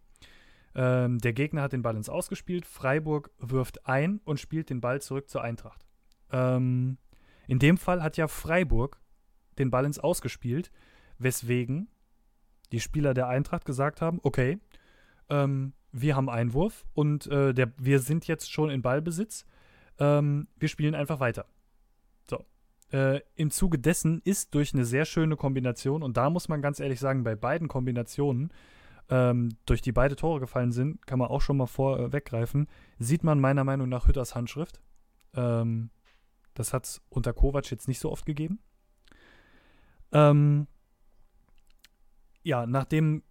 ähm, 0.76 1.20
der 1.20 1.34
Gegner 1.34 1.64
hat 1.64 1.74
den 1.74 1.82
Ball 1.82 1.95
ins 1.95 2.10
Ausgespielt, 2.10 2.66
Freiburg 2.66 3.32
wirft 3.39 3.88
ein 3.88 4.20
und 4.26 4.39
spielt 4.39 4.70
den 4.70 4.82
Ball 4.82 5.01
zurück 5.01 5.30
zur 5.30 5.41
Eintracht. 5.41 5.86
Ähm, 6.32 6.97
in 7.47 7.60
dem 7.60 7.78
Fall 7.78 8.03
hat 8.03 8.18
ja 8.18 8.28
Freiburg 8.28 8.99
den 9.58 9.72
Ball 9.72 9.86
ins 9.86 9.99
Ausgespielt, 9.99 10.72
weswegen 11.18 11.88
die 12.72 12.80
Spieler 12.82 13.14
der 13.14 13.28
Eintracht 13.28 13.66
gesagt 13.66 14.01
haben, 14.01 14.20
okay, 14.24 14.60
ähm, 15.30 15.74
wir 15.91 16.16
haben 16.16 16.30
Einwurf 16.30 16.86
und 16.93 17.28
äh, 17.28 17.53
der, 17.53 17.72
wir 17.78 17.99
sind 17.99 18.28
jetzt 18.28 18.51
schon 18.51 18.70
in 18.70 18.82
Ballbesitz, 18.82 19.45
ähm, 19.97 20.47
wir 20.58 20.68
spielen 20.68 20.93
einfach 20.93 21.22
weiter. 21.22 21.45
Äh, 22.91 23.21
Im 23.36 23.51
Zuge 23.51 23.79
dessen 23.79 24.21
ist 24.23 24.53
durch 24.53 24.73
eine 24.73 24.86
sehr 24.86 25.05
schöne 25.05 25.36
Kombination, 25.36 26.03
und 26.03 26.17
da 26.17 26.29
muss 26.29 26.47
man 26.47 26.61
ganz 26.61 26.79
ehrlich 26.79 26.99
sagen, 26.99 27.23
bei 27.23 27.36
beiden 27.36 27.67
Kombinationen, 27.67 28.51
ähm, 29.09 29.49
durch 29.65 29.81
die 29.81 29.91
beide 29.91 30.15
Tore 30.15 30.39
gefallen 30.39 30.71
sind, 30.71 31.05
kann 31.05 31.19
man 31.19 31.27
auch 31.27 31.41
schon 31.41 31.57
mal 31.57 31.67
vorweggreifen, 31.67 32.65
äh, 32.65 33.03
sieht 33.03 33.23
man 33.23 33.39
meiner 33.39 33.63
Meinung 33.63 33.89
nach 33.89 34.07
Hütters 34.07 34.36
Handschrift. 34.36 34.81
Ähm, 35.33 35.89
das 36.53 36.73
hat 36.73 36.86
es 36.86 37.01
unter 37.09 37.33
Kovac 37.33 37.69
jetzt 37.69 37.88
nicht 37.88 37.99
so 37.99 38.11
oft 38.11 38.25
gegeben. 38.25 38.59
Ähm, 40.11 40.67
ja, 42.41 42.65
nachdem, 42.65 43.23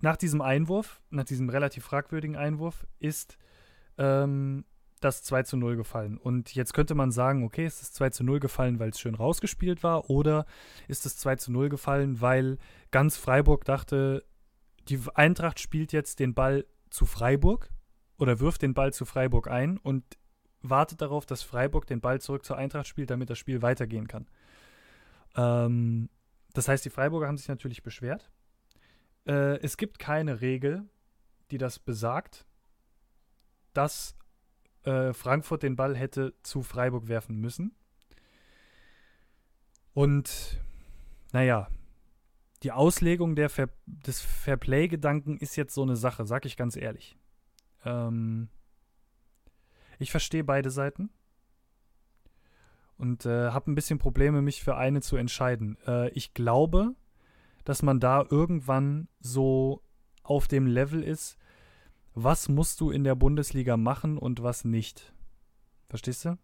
nach 0.00 0.16
diesem 0.16 0.42
Einwurf, 0.42 1.00
nach 1.10 1.24
diesem 1.24 1.48
relativ 1.48 1.84
fragwürdigen 1.84 2.36
Einwurf, 2.36 2.86
ist 2.98 3.38
ähm, 3.96 4.64
das 5.04 5.22
2 5.22 5.42
zu 5.44 5.56
0 5.56 5.76
gefallen. 5.76 6.18
Und 6.18 6.54
jetzt 6.54 6.74
könnte 6.74 6.94
man 6.94 7.10
sagen, 7.10 7.44
okay, 7.44 7.66
ist 7.66 7.80
das 7.80 7.92
2 7.92 8.10
zu 8.10 8.24
0 8.24 8.40
gefallen, 8.40 8.78
weil 8.78 8.90
es 8.90 9.00
schön 9.00 9.14
rausgespielt 9.14 9.82
war, 9.82 10.10
oder 10.10 10.46
ist 10.86 11.04
das 11.04 11.16
2 11.16 11.36
zu 11.36 11.52
0 11.52 11.68
gefallen, 11.68 12.20
weil 12.20 12.58
ganz 12.90 13.16
Freiburg 13.16 13.64
dachte, 13.64 14.24
die 14.88 15.00
Eintracht 15.14 15.60
spielt 15.60 15.92
jetzt 15.92 16.18
den 16.18 16.34
Ball 16.34 16.64
zu 16.90 17.06
Freiburg 17.06 17.70
oder 18.18 18.40
wirft 18.40 18.62
den 18.62 18.74
Ball 18.74 18.92
zu 18.92 19.04
Freiburg 19.04 19.48
ein 19.48 19.78
und 19.78 20.04
wartet 20.62 21.00
darauf, 21.00 21.26
dass 21.26 21.42
Freiburg 21.42 21.86
den 21.86 22.00
Ball 22.00 22.20
zurück 22.20 22.44
zur 22.44 22.56
Eintracht 22.56 22.86
spielt, 22.86 23.10
damit 23.10 23.30
das 23.30 23.38
Spiel 23.38 23.62
weitergehen 23.62 24.08
kann. 24.08 24.26
Ähm, 25.36 26.08
das 26.54 26.68
heißt, 26.68 26.84
die 26.84 26.90
Freiburger 26.90 27.28
haben 27.28 27.36
sich 27.36 27.48
natürlich 27.48 27.82
beschwert. 27.82 28.30
Äh, 29.26 29.58
es 29.60 29.76
gibt 29.76 29.98
keine 29.98 30.40
Regel, 30.40 30.88
die 31.50 31.58
das 31.58 31.78
besagt, 31.78 32.46
dass 33.72 34.16
äh, 34.84 35.12
Frankfurt 35.12 35.62
den 35.62 35.76
Ball 35.76 35.96
hätte 35.96 36.34
zu 36.42 36.62
Freiburg 36.62 37.08
werfen 37.08 37.36
müssen. 37.36 37.74
Und 39.94 40.60
naja, 41.32 41.68
die 42.62 42.72
Auslegung 42.72 43.36
der 43.36 43.50
Fair, 43.50 43.68
des 43.86 44.20
Fairplay-Gedanken 44.20 45.38
ist 45.38 45.56
jetzt 45.56 45.74
so 45.74 45.82
eine 45.82 45.96
Sache, 45.96 46.24
sag 46.24 46.44
ich 46.44 46.56
ganz 46.56 46.76
ehrlich. 46.76 47.16
Ähm, 47.84 48.48
ich 49.98 50.10
verstehe 50.10 50.44
beide 50.44 50.70
Seiten 50.70 51.10
und 52.96 53.26
äh, 53.26 53.50
habe 53.50 53.70
ein 53.70 53.74
bisschen 53.74 53.98
Probleme, 53.98 54.42
mich 54.42 54.62
für 54.62 54.76
eine 54.76 55.00
zu 55.00 55.16
entscheiden. 55.16 55.76
Äh, 55.86 56.10
ich 56.10 56.34
glaube, 56.34 56.94
dass 57.64 57.82
man 57.82 58.00
da 58.00 58.24
irgendwann 58.28 59.08
so 59.20 59.82
auf 60.22 60.48
dem 60.48 60.66
Level 60.66 61.02
ist, 61.02 61.38
was 62.24 62.48
musst 62.48 62.80
du 62.80 62.90
in 62.90 63.04
der 63.04 63.14
Bundesliga 63.14 63.76
machen 63.76 64.18
und 64.18 64.42
was 64.42 64.64
nicht. 64.64 65.12
Verstehst 65.88 66.24
du? 66.24 66.38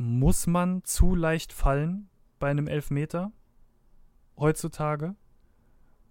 muss 0.00 0.46
man 0.46 0.82
zu 0.84 1.14
leicht 1.14 1.52
fallen 1.52 2.08
bei 2.38 2.48
einem 2.48 2.68
Elfmeter 2.68 3.32
heutzutage? 4.38 5.14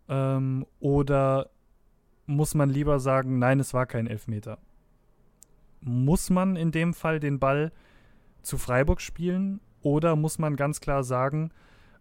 Ähm, 0.08 0.68
oder 0.80 1.50
muss 2.28 2.54
man 2.54 2.70
lieber 2.70 3.00
sagen, 3.00 3.40
nein, 3.40 3.60
es 3.60 3.74
war 3.74 3.88
kein 3.88 4.06
Elfmeter? 4.06 4.60
Muss 5.82 6.30
man 6.30 6.56
in 6.56 6.72
dem 6.72 6.94
Fall 6.94 7.20
den 7.20 7.40
Ball 7.40 7.72
zu 8.44 8.60
Freiburg 8.60 9.02
spielen 9.02 9.60
oder 9.82 10.16
muss 10.16 10.38
man 10.38 10.56
ganz 10.56 10.82
klar 10.82 11.04
sagen, 11.04 11.50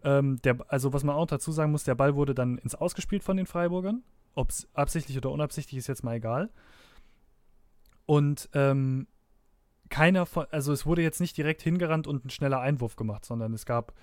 ähm, 0.04 0.42
der, 0.42 0.58
also 0.68 0.92
was 0.92 1.04
man 1.04 1.16
auch 1.16 1.26
dazu 1.26 1.52
sagen 1.52 1.72
muss, 1.72 1.84
der 1.84 1.94
Ball 1.94 2.14
wurde 2.14 2.34
dann 2.34 2.58
ins 2.58 2.74
Ausgespielt 2.74 3.24
von 3.24 3.38
den 3.38 3.46
Freiburgern. 3.46 4.02
Ob 4.38 4.50
es 4.50 4.68
absichtlich 4.72 5.16
oder 5.16 5.32
unabsichtlich 5.32 5.78
ist 5.78 5.88
jetzt 5.88 6.04
mal 6.04 6.14
egal. 6.14 6.48
Und 8.06 8.48
ähm, 8.52 9.08
keiner 9.88 10.26
von, 10.26 10.46
also 10.52 10.72
es 10.72 10.86
wurde 10.86 11.02
jetzt 11.02 11.20
nicht 11.20 11.36
direkt 11.36 11.60
hingerannt 11.60 12.06
und 12.06 12.24
ein 12.24 12.30
schneller 12.30 12.60
Einwurf 12.60 12.94
gemacht, 12.94 13.24
sondern 13.24 13.52
es 13.52 13.66
gab 13.66 13.94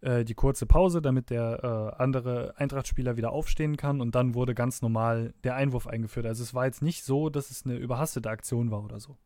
äh, 0.00 0.24
die 0.24 0.34
kurze 0.34 0.64
Pause, 0.66 1.02
damit 1.02 1.30
der 1.30 1.96
äh, 1.98 2.00
andere 2.00 2.54
Eintracht-Spieler 2.56 3.16
wieder 3.16 3.32
aufstehen 3.32 3.76
kann 3.76 4.00
und 4.00 4.14
dann 4.14 4.34
wurde 4.34 4.54
ganz 4.54 4.80
normal 4.80 5.34
der 5.42 5.56
Einwurf 5.56 5.88
eingeführt. 5.88 6.24
Also 6.24 6.44
es 6.44 6.54
war 6.54 6.66
jetzt 6.66 6.82
nicht 6.82 7.02
so, 7.02 7.28
dass 7.28 7.50
es 7.50 7.66
eine 7.66 7.74
überhastete 7.74 8.30
Aktion 8.30 8.70
war 8.70 8.84
oder 8.84 9.00
so. 9.00 9.16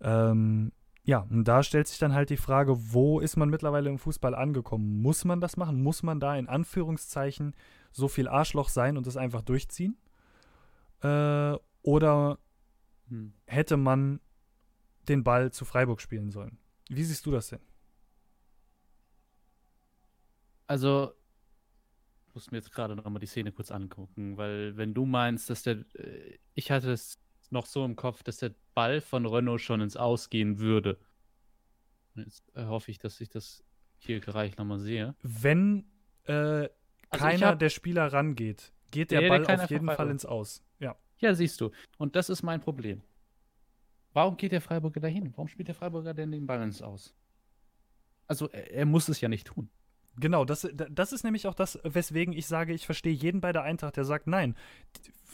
Ähm, 0.00 0.72
ja, 1.04 1.26
und 1.28 1.44
da 1.44 1.62
stellt 1.62 1.86
sich 1.86 1.98
dann 1.98 2.14
halt 2.14 2.30
die 2.30 2.38
Frage, 2.38 2.94
wo 2.94 3.20
ist 3.20 3.36
man 3.36 3.50
mittlerweile 3.50 3.90
im 3.90 3.98
Fußball 3.98 4.34
angekommen? 4.34 5.02
Muss 5.02 5.26
man 5.26 5.42
das 5.42 5.58
machen? 5.58 5.82
Muss 5.82 6.02
man 6.02 6.18
da 6.18 6.34
in 6.34 6.48
Anführungszeichen 6.48 7.52
so 7.98 8.08
viel 8.08 8.28
Arschloch 8.28 8.68
sein 8.68 8.96
und 8.96 9.06
das 9.06 9.16
einfach 9.16 9.42
durchziehen? 9.42 9.96
Äh, 11.02 11.56
oder 11.82 12.38
hm. 13.08 13.34
hätte 13.46 13.76
man 13.76 14.20
den 15.08 15.24
Ball 15.24 15.52
zu 15.52 15.64
Freiburg 15.64 16.00
spielen 16.00 16.30
sollen? 16.30 16.58
Wie 16.88 17.04
siehst 17.04 17.26
du 17.26 17.30
das 17.30 17.48
denn? 17.48 17.60
Also, 20.66 21.12
ich 22.26 22.34
muss 22.34 22.50
mir 22.50 22.58
jetzt 22.58 22.72
gerade 22.72 22.94
noch 22.94 23.08
mal 23.08 23.18
die 23.18 23.26
Szene 23.26 23.52
kurz 23.52 23.70
angucken, 23.70 24.36
weil 24.36 24.76
wenn 24.76 24.92
du 24.92 25.06
meinst, 25.06 25.48
dass 25.50 25.62
der, 25.62 25.84
äh, 25.94 26.38
ich 26.54 26.70
hatte 26.70 26.92
es 26.92 27.18
noch 27.50 27.66
so 27.66 27.84
im 27.84 27.96
Kopf, 27.96 28.22
dass 28.22 28.38
der 28.38 28.54
Ball 28.74 29.00
von 29.00 29.24
Renault 29.24 29.60
schon 29.60 29.80
ins 29.80 29.96
Ausgehen 29.96 30.58
würde. 30.58 30.98
Jetzt 32.14 32.44
äh, 32.54 32.64
hoffe 32.66 32.90
ich, 32.90 32.98
dass 32.98 33.20
ich 33.20 33.30
das 33.30 33.64
hier 33.96 34.20
gleich 34.20 34.56
nochmal 34.56 34.78
sehe. 34.78 35.14
Wenn 35.22 35.86
äh, 36.24 36.68
also 37.10 37.24
keiner 37.24 37.46
hab, 37.48 37.58
der 37.58 37.70
Spieler 37.70 38.12
rangeht, 38.12 38.72
geht 38.90 39.10
der, 39.10 39.20
der 39.20 39.28
Ball 39.28 39.46
auf 39.46 39.70
jeden 39.70 39.86
Fall 39.86 40.10
ins 40.10 40.24
Aus. 40.24 40.62
Ja. 40.78 40.96
Ja, 41.18 41.34
siehst 41.34 41.60
du. 41.60 41.70
Und 41.96 42.16
das 42.16 42.28
ist 42.28 42.42
mein 42.42 42.60
Problem. 42.60 43.02
Warum 44.12 44.36
geht 44.36 44.52
der 44.52 44.60
Freiburger 44.60 45.00
dahin? 45.00 45.32
Warum 45.32 45.48
spielt 45.48 45.68
der 45.68 45.74
Freiburger 45.74 46.14
denn 46.14 46.32
den 46.32 46.46
Ball 46.46 46.62
ins 46.62 46.82
Aus? 46.82 47.14
Also, 48.26 48.48
er, 48.50 48.70
er 48.72 48.86
muss 48.86 49.08
es 49.08 49.20
ja 49.20 49.28
nicht 49.28 49.46
tun. 49.46 49.70
Genau, 50.16 50.44
das, 50.44 50.68
das 50.72 51.12
ist 51.12 51.22
nämlich 51.22 51.46
auch 51.46 51.54
das, 51.54 51.78
weswegen 51.84 52.32
ich 52.32 52.46
sage, 52.46 52.72
ich 52.72 52.86
verstehe 52.86 53.12
jeden 53.12 53.40
bei 53.40 53.52
der 53.52 53.62
Eintracht, 53.62 53.96
der 53.96 54.04
sagt, 54.04 54.26
nein, 54.26 54.56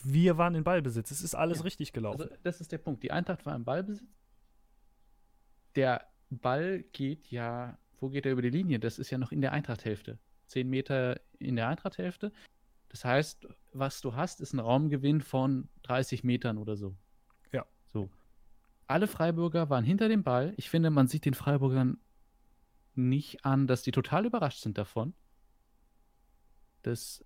wir 0.03 0.37
waren 0.37 0.55
in 0.55 0.64
Ballbesitz, 0.64 1.11
es 1.11 1.22
ist 1.22 1.35
alles 1.35 1.59
ja. 1.59 1.64
richtig 1.64 1.93
gelaufen. 1.93 2.22
Also 2.22 2.35
das 2.43 2.61
ist 2.61 2.72
der 2.72 2.79
Punkt. 2.79 3.03
Die 3.03 3.11
Eintracht 3.11 3.47
war 3.47 3.57
im 3.57 3.64
Ballbesitz. 3.64 4.07
Der 5.75 6.07
Ball 6.31 6.83
geht 6.93 7.31
ja, 7.31 7.79
wo 7.99 8.11
geht 8.11 8.27
er 8.27 8.33
über 8.33 8.43
die 8.43 8.51
Linie? 8.51 8.79
Das 8.79 8.99
ist 8.99 9.11
ja 9.11 9.18
noch 9.18 9.33
in 9.33 9.41
der 9.41 9.53
Eintrachthälfte. 9.53 10.18
Zehn 10.55 10.70
Meter 10.70 11.20
in 11.40 11.57
der 11.57 11.66
Eintrachthälfte. 11.66 12.32
Das 12.88 13.05
heißt, 13.05 13.48
was 13.72 14.00
du 14.00 14.14
hast, 14.14 14.40
ist 14.40 14.52
ein 14.52 14.61
Raumgewinn 14.61 15.20
von 15.20 15.68
30 15.82 16.22
Metern 16.22 16.59
oder 16.59 16.76
so. 16.76 16.94
Ja. 17.50 17.66
So. 17.92 18.09
Alle 18.86 19.09
Freiburger 19.09 19.68
waren 19.68 19.82
hinter 19.82 20.09
dem 20.09 20.22
Ball. 20.22 20.55
Ich 20.57 20.70
finde, 20.70 20.90
man 20.90 21.09
sieht 21.09 21.24
den 21.24 21.34
Freiburgern 21.34 21.98
nicht 22.94 23.44
an, 23.44 23.66
dass 23.66 23.82
die 23.82 23.90
total 23.90 24.26
überrascht 24.26 24.61
sind 24.61 24.78
davon. 24.78 25.12
Dass 26.82 27.24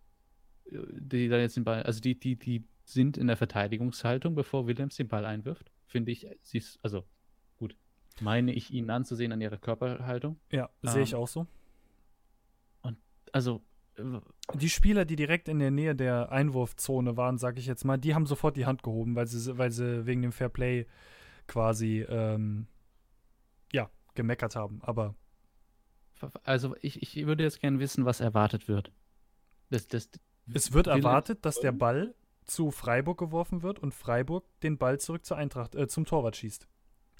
äh, 0.70 0.78
die 0.90 1.28
dann 1.28 1.40
jetzt 1.40 1.58
den 1.58 1.64
Ball, 1.64 1.82
also 1.82 2.00
die, 2.00 2.18
die, 2.18 2.36
die 2.36 2.64
sind 2.86 3.18
in 3.18 3.26
der 3.26 3.36
Verteidigungshaltung, 3.36 4.34
bevor 4.34 4.66
Williams 4.66 4.96
den 4.96 5.08
Ball 5.08 5.26
einwirft. 5.26 5.70
Finde 5.84 6.12
ich, 6.12 6.26
sie 6.40 6.58
ist, 6.58 6.78
also 6.82 7.04
gut, 7.58 7.76
meine 8.22 8.54
ich 8.54 8.70
ihnen 8.70 8.88
anzusehen 8.88 9.32
an 9.32 9.42
ihrer 9.42 9.58
Körperhaltung. 9.58 10.40
Ja, 10.50 10.70
sehe 10.80 10.96
ähm, 10.96 11.02
ich 11.02 11.14
auch 11.14 11.28
so. 11.28 11.46
Also 13.32 13.62
die 14.54 14.68
Spieler, 14.68 15.04
die 15.04 15.16
direkt 15.16 15.48
in 15.48 15.58
der 15.58 15.70
Nähe 15.70 15.94
der 15.94 16.30
Einwurfzone 16.30 17.16
waren, 17.16 17.38
sage 17.38 17.58
ich 17.58 17.66
jetzt 17.66 17.84
mal, 17.84 17.98
die 17.98 18.14
haben 18.14 18.26
sofort 18.26 18.56
die 18.56 18.66
Hand 18.66 18.82
gehoben, 18.82 19.16
weil 19.16 19.26
sie, 19.26 19.58
weil 19.58 19.70
sie 19.70 20.06
wegen 20.06 20.22
dem 20.22 20.32
Fairplay 20.32 20.86
quasi 21.46 22.06
ähm, 22.08 22.66
ja 23.72 23.90
gemeckert 24.14 24.56
haben. 24.56 24.80
Aber 24.82 25.14
also 26.44 26.76
ich, 26.80 27.02
ich 27.02 27.26
würde 27.26 27.44
jetzt 27.44 27.60
gerne 27.60 27.78
wissen, 27.78 28.04
was 28.04 28.20
erwartet 28.20 28.68
wird. 28.68 28.92
Das, 29.70 29.86
das, 29.86 30.10
es 30.52 30.72
wird 30.72 30.86
erwartet, 30.86 31.44
dass 31.44 31.60
der 31.60 31.72
Ball 31.72 32.14
zu 32.44 32.70
Freiburg 32.70 33.18
geworfen 33.18 33.62
wird 33.62 33.78
und 33.78 33.94
Freiburg 33.94 34.44
den 34.60 34.78
Ball 34.78 34.98
zurück 34.98 35.24
zur 35.24 35.36
Eintracht, 35.36 35.74
äh, 35.74 35.86
zum 35.86 36.06
Torwart 36.06 36.36
schießt. 36.36 36.66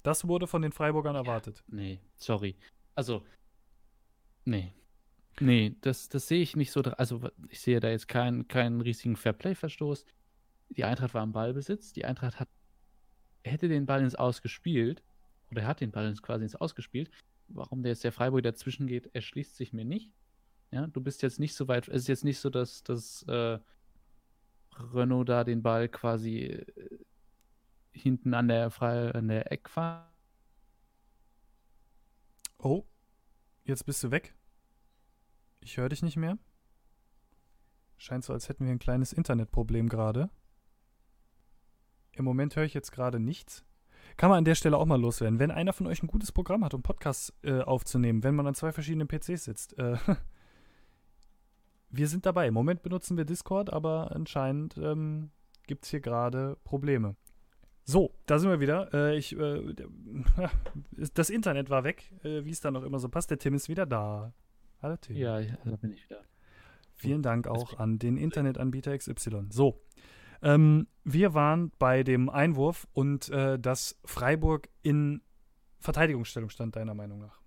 Das 0.03 0.27
wurde 0.27 0.47
von 0.47 0.61
den 0.61 0.71
Freiburgern 0.71 1.15
erwartet. 1.15 1.63
Ja, 1.67 1.75
nee, 1.75 1.99
sorry. 2.15 2.55
Also, 2.95 3.23
nee. 4.45 4.73
Nee, 5.39 5.75
das, 5.81 6.09
das 6.09 6.27
sehe 6.27 6.41
ich 6.41 6.55
nicht 6.55 6.71
so. 6.71 6.81
Also, 6.81 7.21
ich 7.49 7.61
sehe 7.61 7.79
da 7.79 7.89
jetzt 7.89 8.07
keinen, 8.07 8.47
keinen 8.47 8.81
riesigen 8.81 9.15
Fairplay-Verstoß. 9.15 10.05
Die 10.69 10.83
Eintracht 10.83 11.13
war 11.13 11.23
im 11.23 11.31
Ballbesitz. 11.31 11.93
Die 11.93 12.05
Eintracht 12.05 12.39
hat, 12.39 12.49
hätte 13.43 13.69
den 13.69 13.85
Ball 13.85 14.01
ins 14.01 14.15
Aus 14.15 14.41
gespielt. 14.41 15.01
Oder 15.51 15.65
hat 15.65 15.81
den 15.81 15.91
Ball 15.91 16.13
quasi 16.15 16.43
ins 16.43 16.55
Aus 16.55 16.75
gespielt 16.75 17.09
warum 17.49 17.83
der 17.83 17.91
jetzt 17.91 18.03
der 18.03 18.11
Freiburg 18.11 18.43
dazwischen 18.43 18.87
geht, 18.87 19.13
erschließt 19.13 19.55
sich 19.55 19.73
mir 19.73 19.85
nicht. 19.85 20.13
Ja, 20.71 20.87
du 20.87 21.01
bist 21.01 21.21
jetzt 21.23 21.39
nicht 21.39 21.55
so 21.55 21.67
weit, 21.67 21.87
es 21.87 22.03
ist 22.03 22.07
jetzt 22.07 22.23
nicht 22.23 22.39
so, 22.39 22.49
dass, 22.49 22.83
dass 22.83 23.23
äh, 23.23 23.59
Renault 24.93 25.29
da 25.29 25.43
den 25.43 25.63
Ball 25.63 25.89
quasi 25.89 26.43
äh, 26.43 26.65
hinten 27.91 28.33
an 28.33 28.47
der, 28.47 28.69
Fre 28.69 29.13
an 29.15 29.27
der 29.27 29.51
Eckfahne. 29.51 30.05
Oh, 32.59 32.85
jetzt 33.63 33.85
bist 33.85 34.03
du 34.03 34.11
weg. 34.11 34.35
Ich 35.61 35.77
höre 35.77 35.89
dich 35.89 36.01
nicht 36.01 36.17
mehr. 36.17 36.37
Scheint 37.97 38.23
so, 38.23 38.33
als 38.33 38.49
hätten 38.49 38.65
wir 38.65 38.71
ein 38.71 38.79
kleines 38.79 39.13
Internetproblem 39.13 39.89
gerade. 39.89 40.29
Im 42.13 42.25
Moment 42.25 42.55
höre 42.55 42.63
ich 42.63 42.73
jetzt 42.73 42.91
gerade 42.91 43.19
nichts. 43.19 43.65
Kann 44.17 44.29
man 44.29 44.39
an 44.39 44.45
der 44.45 44.55
Stelle 44.55 44.77
auch 44.77 44.85
mal 44.85 44.99
loswerden. 44.99 45.39
Wenn 45.39 45.51
einer 45.51 45.73
von 45.73 45.87
euch 45.87 46.01
ein 46.03 46.07
gutes 46.07 46.31
Programm 46.31 46.63
hat, 46.63 46.73
um 46.73 46.81
Podcasts 46.81 47.33
äh, 47.43 47.61
aufzunehmen, 47.61 48.23
wenn 48.23 48.35
man 48.35 48.47
an 48.47 48.55
zwei 48.55 48.71
verschiedenen 48.71 49.07
PCs 49.07 49.43
sitzt, 49.45 49.77
äh, 49.77 49.97
wir 51.89 52.07
sind 52.07 52.25
dabei. 52.25 52.47
Im 52.47 52.53
Moment 52.53 52.81
benutzen 52.81 53.17
wir 53.17 53.25
Discord, 53.25 53.71
aber 53.71 54.15
anscheinend 54.15 54.77
ähm, 54.77 55.31
gibt 55.67 55.85
es 55.85 55.91
hier 55.91 56.01
gerade 56.01 56.57
Probleme. 56.63 57.15
So, 57.83 58.13
da 58.25 58.39
sind 58.39 58.49
wir 58.49 58.59
wieder. 58.59 58.93
Äh, 58.93 59.17
ich, 59.17 59.37
äh, 59.37 59.75
das 61.13 61.29
Internet 61.29 61.69
war 61.69 61.83
weg, 61.83 62.11
äh, 62.23 62.45
wie 62.45 62.51
es 62.51 62.61
dann 62.61 62.73
noch 62.73 62.83
immer 62.83 62.99
so 62.99 63.09
passt. 63.09 63.31
Der 63.31 63.39
Tim 63.39 63.53
ist 63.53 63.69
wieder 63.69 63.85
da. 63.85 64.33
Hallo 64.81 64.95
Tim. 64.95 65.17
Ja, 65.17 65.41
da 65.41 65.75
bin 65.75 65.91
ich 65.91 66.05
wieder. 66.05 66.23
Vielen 66.95 67.21
Dank 67.21 67.47
auch 67.47 67.77
an 67.79 67.99
den 67.99 68.15
Internetanbieter 68.15 68.97
XY. 68.97 69.47
So, 69.49 69.81
ähm, 70.41 70.87
wir 71.03 71.33
waren 71.33 71.71
bei 71.79 72.03
dem 72.03 72.29
Einwurf 72.29 72.87
und 72.93 73.27
äh, 73.29 73.59
dass 73.59 73.99
Freiburg 74.05 74.69
in 74.81 75.21
Verteidigungsstellung 75.79 76.49
stand, 76.49 76.77
deiner 76.77 76.93
Meinung 76.93 77.19
nach. 77.19 77.41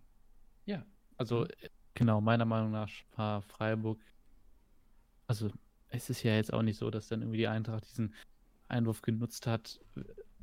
Ja, 0.66 0.84
also 1.16 1.46
äh, 1.46 1.70
genau, 1.94 2.20
meiner 2.20 2.44
Meinung 2.44 2.70
nach 2.70 2.90
war 3.16 3.40
Freiburg, 3.40 3.98
also 5.26 5.50
es 5.88 6.10
ist 6.10 6.22
ja 6.22 6.34
jetzt 6.34 6.52
auch 6.52 6.62
nicht 6.62 6.78
so, 6.78 6.90
dass 6.90 7.08
dann 7.08 7.22
irgendwie 7.22 7.38
die 7.38 7.48
Eintracht 7.48 7.88
diesen 7.88 8.14
Einwurf 8.68 9.00
genutzt 9.00 9.46
hat, 9.46 9.80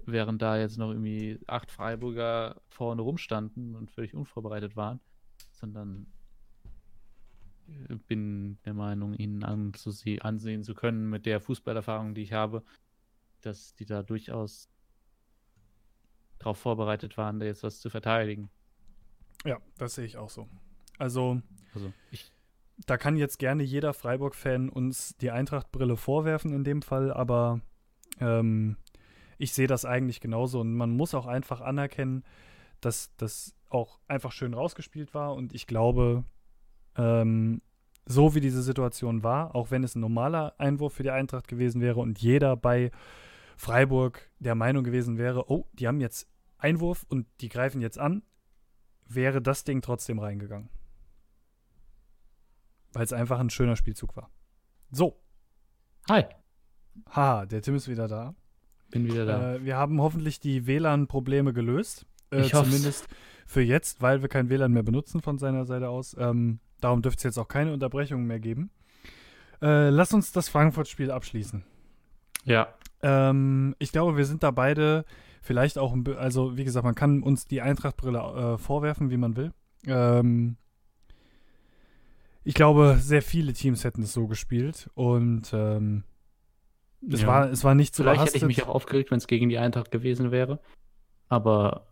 während 0.05 0.41
da 0.41 0.57
jetzt 0.57 0.77
noch 0.77 0.89
irgendwie 0.89 1.39
acht 1.45 1.69
Freiburger 1.69 2.61
vorne 2.67 3.03
rumstanden 3.03 3.75
und 3.75 3.91
völlig 3.91 4.15
unvorbereitet 4.15 4.75
waren, 4.75 4.99
sondern 5.51 6.07
bin 8.07 8.57
der 8.65 8.73
Meinung, 8.73 9.13
ihnen 9.13 9.43
ansehen 9.43 10.63
zu 10.63 10.73
können 10.73 11.09
mit 11.09 11.25
der 11.25 11.39
Fußballerfahrung, 11.39 12.13
die 12.13 12.23
ich 12.23 12.33
habe, 12.33 12.63
dass 13.41 13.75
die 13.75 13.85
da 13.85 14.03
durchaus 14.03 14.69
darauf 16.37 16.57
vorbereitet 16.57 17.17
waren, 17.17 17.39
da 17.39 17.45
jetzt 17.45 17.63
was 17.63 17.79
zu 17.79 17.89
verteidigen. 17.89 18.49
Ja, 19.45 19.57
das 19.77 19.95
sehe 19.95 20.05
ich 20.05 20.17
auch 20.17 20.29
so. 20.29 20.47
Also, 20.97 21.41
also 21.73 21.93
ich, 22.11 22.31
da 22.85 22.97
kann 22.97 23.15
jetzt 23.15 23.39
gerne 23.39 23.63
jeder 23.63 23.93
Freiburg-Fan 23.93 24.69
uns 24.69 25.15
die 25.17 25.31
Eintracht-Brille 25.31 25.97
vorwerfen 25.97 26.53
in 26.53 26.63
dem 26.63 26.81
Fall, 26.81 27.11
aber 27.11 27.61
ähm, 28.19 28.77
ich 29.37 29.53
sehe 29.53 29.67
das 29.67 29.85
eigentlich 29.85 30.19
genauso 30.19 30.59
und 30.59 30.75
man 30.75 30.91
muss 30.91 31.13
auch 31.13 31.25
einfach 31.25 31.61
anerkennen, 31.61 32.23
dass 32.81 33.15
das 33.17 33.55
auch 33.69 33.99
einfach 34.07 34.31
schön 34.31 34.53
rausgespielt 34.53 35.13
war 35.13 35.35
und 35.35 35.53
ich 35.53 35.67
glaube, 35.67 36.23
ähm, 36.99 37.61
so 38.05 38.35
wie 38.35 38.41
diese 38.41 38.61
Situation 38.61 39.23
war, 39.23 39.55
auch 39.55 39.71
wenn 39.71 39.83
es 39.83 39.95
ein 39.95 40.01
normaler 40.01 40.55
Einwurf 40.57 40.93
für 40.93 41.03
die 41.03 41.11
Eintracht 41.11 41.47
gewesen 41.47 41.79
wäre 41.81 41.99
und 41.99 42.19
jeder 42.19 42.57
bei 42.57 42.91
Freiburg 43.55 44.29
der 44.39 44.55
Meinung 44.55 44.83
gewesen 44.83 45.17
wäre, 45.17 45.49
oh, 45.49 45.67
die 45.73 45.87
haben 45.87 46.01
jetzt 46.01 46.27
Einwurf 46.57 47.05
und 47.07 47.27
die 47.41 47.49
greifen 47.49 47.81
jetzt 47.81 47.99
an, 47.99 48.23
wäre 49.07 49.41
das 49.41 49.63
Ding 49.63 49.81
trotzdem 49.81 50.19
reingegangen. 50.19 50.69
Weil 52.93 53.03
es 53.03 53.13
einfach 53.13 53.39
ein 53.39 53.49
schöner 53.49 53.75
Spielzug 53.75 54.15
war. 54.15 54.29
So. 54.91 55.21
Hi. 56.09 56.25
Haha, 57.11 57.45
der 57.45 57.61
Tim 57.61 57.75
ist 57.75 57.87
wieder 57.87 58.07
da. 58.07 58.33
Bin 58.89 59.05
wieder 59.05 59.25
da. 59.25 59.55
Äh, 59.55 59.65
wir 59.65 59.77
haben 59.77 60.01
hoffentlich 60.01 60.39
die 60.39 60.65
WLAN-Probleme 60.65 61.53
gelöst. 61.53 62.07
Äh, 62.31 62.41
Ich 62.41 62.51
zumindest 62.51 63.07
für 63.45 63.61
jetzt, 63.61 64.01
weil 64.01 64.21
wir 64.21 64.29
kein 64.29 64.49
WLAN 64.49 64.71
mehr 64.73 64.83
benutzen 64.83 65.21
von 65.21 65.37
seiner 65.37 65.65
Seite 65.65 65.89
aus. 65.89 66.15
Ähm, 66.19 66.59
darum 66.81 67.01
dürfte 67.01 67.19
es 67.19 67.23
jetzt 67.23 67.37
auch 67.37 67.47
keine 67.47 67.73
Unterbrechungen 67.73 68.25
mehr 68.27 68.39
geben. 68.39 68.69
Äh, 69.61 69.89
lass 69.89 70.13
uns 70.13 70.31
das 70.31 70.49
Frankfurt-Spiel 70.49 71.11
abschließen. 71.11 71.63
ja. 72.45 72.73
Ähm, 73.01 73.77
ich 73.79 73.93
glaube, 73.93 74.17
wir 74.17 74.25
sind 74.25 74.43
da 74.43 74.51
beide 74.51 75.05
vielleicht 75.41 75.77
auch, 75.77 75.95
also 76.17 76.57
wie 76.57 76.65
gesagt, 76.65 76.83
man 76.83 76.95
kann 76.95 77.23
uns 77.23 77.45
die 77.45 77.61
Eintracht-Brille 77.61 78.19
äh, 78.19 78.57
vorwerfen, 78.57 79.09
wie 79.09 79.15
man 79.15 79.37
will. 79.37 79.53
Ähm, 79.87 80.57
ich 82.43 82.53
glaube, 82.53 82.97
sehr 82.99 83.21
viele 83.21 83.53
Teams 83.53 83.83
hätten 83.83 84.03
es 84.03 84.11
so 84.11 84.27
gespielt 84.27 84.89
und 84.95 85.51
ähm, 85.53 86.03
es, 87.09 87.21
ja. 87.21 87.27
war, 87.27 87.49
es 87.49 87.63
war 87.63 87.75
nicht 87.75 87.95
so 87.95 88.03
Vielleicht 88.03 88.21
hätte 88.21 88.37
ich 88.37 88.43
überhastet. 88.43 88.65
mich 88.65 88.67
auch 88.67 88.75
aufgeregt, 88.75 89.11
wenn 89.11 89.17
es 89.17 89.27
gegen 89.27 89.49
die 89.49 89.57
Eintracht 89.57 89.91
gewesen 89.91 90.31
wäre. 90.31 90.59
Aber 91.27 91.88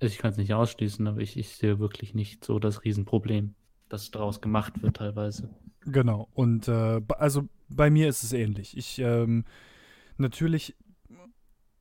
ich 0.00 0.18
kann 0.18 0.32
es 0.32 0.36
nicht 0.36 0.52
ausschließen, 0.54 1.06
aber 1.06 1.20
ich, 1.20 1.36
ich 1.36 1.56
sehe 1.56 1.78
wirklich 1.78 2.14
nicht 2.14 2.44
so 2.44 2.58
das 2.58 2.84
Riesenproblem, 2.84 3.54
das 3.88 4.10
daraus 4.10 4.40
gemacht 4.40 4.82
wird 4.82 4.96
teilweise. 4.96 5.50
Genau. 5.86 6.28
Und 6.34 6.68
äh, 6.68 7.00
also 7.18 7.48
bei 7.68 7.90
mir 7.90 8.08
ist 8.08 8.22
es 8.22 8.32
ähnlich. 8.32 8.76
Ich 8.76 8.98
ähm, 8.98 9.44
natürlich, 10.16 10.76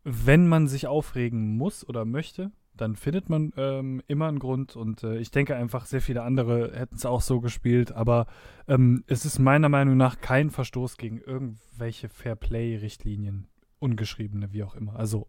wenn 0.03 0.47
man 0.47 0.67
sich 0.67 0.87
aufregen 0.87 1.57
muss 1.57 1.87
oder 1.87 2.05
möchte, 2.05 2.51
dann 2.75 2.95
findet 2.95 3.29
man 3.29 3.53
ähm, 3.55 4.01
immer 4.07 4.27
einen 4.27 4.39
Grund. 4.39 4.75
Und 4.75 5.03
äh, 5.03 5.17
ich 5.17 5.31
denke 5.31 5.55
einfach, 5.55 5.85
sehr 5.85 6.01
viele 6.01 6.23
andere 6.23 6.73
hätten 6.75 6.95
es 6.95 7.05
auch 7.05 7.21
so 7.21 7.39
gespielt. 7.39 7.91
Aber 7.91 8.25
ähm, 8.67 9.03
es 9.07 9.25
ist 9.25 9.39
meiner 9.39 9.69
Meinung 9.69 9.95
nach 9.97 10.19
kein 10.19 10.49
Verstoß 10.49 10.97
gegen 10.97 11.19
irgendwelche 11.19 12.09
Fairplay-Richtlinien, 12.09 13.47
ungeschriebene, 13.79 14.51
wie 14.53 14.63
auch 14.63 14.75
immer. 14.75 14.95
Also 14.95 15.27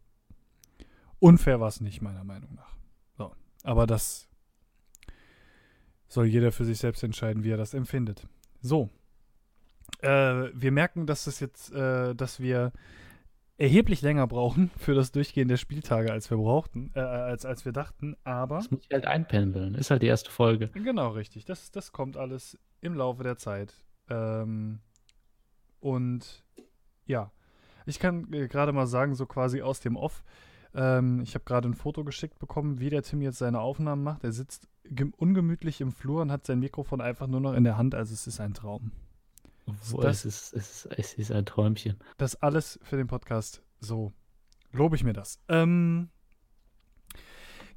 unfair 1.25 1.59
war 1.59 1.69
es 1.69 1.81
nicht, 1.81 2.03
meiner 2.03 2.23
Meinung 2.23 2.55
nach. 2.55 2.77
So. 3.17 3.33
Aber 3.63 3.87
das 3.87 4.29
soll 6.07 6.27
jeder 6.27 6.53
für 6.53 6.65
sich 6.65 6.79
selbst 6.79 7.03
entscheiden, 7.03 7.45
wie 7.45 7.51
er 7.51 7.57
das 7.57 7.73
empfindet. 7.75 8.29
So. 8.61 8.91
Äh, 10.01 10.51
wir 10.53 10.71
merken, 10.71 11.07
dass 11.07 11.27
es 11.27 11.41
jetzt, 11.41 11.73
äh, 11.73 12.15
dass 12.15 12.41
wir 12.41 12.73
erheblich 13.57 14.03
länger 14.03 14.27
brauchen 14.27 14.71
für 14.79 14.95
das 14.95 15.13
Durchgehen 15.13 15.49
der 15.49 15.57
Spieltage, 15.57 16.13
als 16.13 16.31
wir 16.31 16.37
brauchten, 16.37 16.93
äh, 16.95 17.01
als, 17.01 17.47
als 17.47 17.65
wir 17.65 17.73
dachten, 17.73 18.17
aber 18.25 18.57
Das 18.57 18.71
muss 18.71 18.83
ich 18.83 18.93
halt 18.93 19.07
einpendeln. 19.07 19.75
Ist 19.75 19.91
halt 19.91 20.03
die 20.03 20.09
erste 20.09 20.31
Folge. 20.31 20.69
genau 20.69 21.11
richtig. 21.13 21.47
Das, 21.47 21.71
das 21.71 21.93
kommt 21.93 22.19
alles 22.19 22.59
im 22.83 22.95
Laufe 22.95 23.23
der 23.23 23.39
Zeit. 23.39 23.75
Ähm, 24.11 24.81
und 25.81 26.45
ja, 27.07 27.33
ich 27.87 27.99
kann 27.99 28.31
äh, 28.33 28.47
gerade 28.47 28.73
mal 28.73 28.87
sagen, 28.87 29.15
so 29.15 29.25
quasi 29.25 29.63
aus 29.63 29.81
dem 29.81 29.97
Off. 29.97 30.23
Ähm, 30.75 31.21
ich 31.23 31.35
habe 31.35 31.45
gerade 31.45 31.69
ein 31.69 31.75
Foto 31.75 32.03
geschickt 32.05 32.39
bekommen, 32.39 32.81
wie 32.81 32.91
der 32.91 33.03
Tim 33.03 33.23
jetzt 33.23 33.39
seine 33.39 33.61
Aufnahmen 33.61 34.03
macht. 34.03 34.25
Er 34.25 34.33
sitzt 34.33 34.69
gem- 34.85 35.15
ungemütlich 35.17 35.81
im 35.81 35.93
Flur 35.93 36.23
und 36.23 36.33
hat 36.33 36.45
sein 36.47 36.59
Mikrofon 36.59 37.01
einfach 37.01 37.27
nur 37.29 37.41
noch 37.41 37.55
in 37.55 37.65
der 37.65 37.77
Hand. 37.77 37.95
Also 37.95 38.13
es 38.13 38.27
ist 38.27 38.41
ein 38.41 38.55
Traum. 38.55 38.91
Wo 39.67 40.01
das- 40.01 40.25
es, 40.25 40.53
ist, 40.53 40.55
es, 40.55 40.85
ist, 40.87 40.99
es 40.99 41.15
ist 41.15 41.31
ein 41.33 41.47
Träumchen. 41.47 41.97
Das 42.19 42.37
alles 42.37 42.79
für 42.83 42.97
den 42.97 43.07
Podcast. 43.07 43.63
So 43.81 44.13
lobe 44.73 44.97
ich 44.97 45.05
mir 45.05 45.13
das. 45.13 45.39
Ähm, 45.49 46.09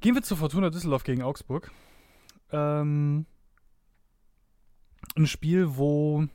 gehen 0.00 0.14
wir 0.14 0.22
zu 0.22 0.34
Fortuna 0.36 0.70
Düsseldorf 0.70 1.04
gegen 1.04 1.22
Augsburg. 1.22 1.70
Ähm, 2.50 3.26
ein 5.16 5.26
Spiel, 5.26 5.76
wo 5.76 6.26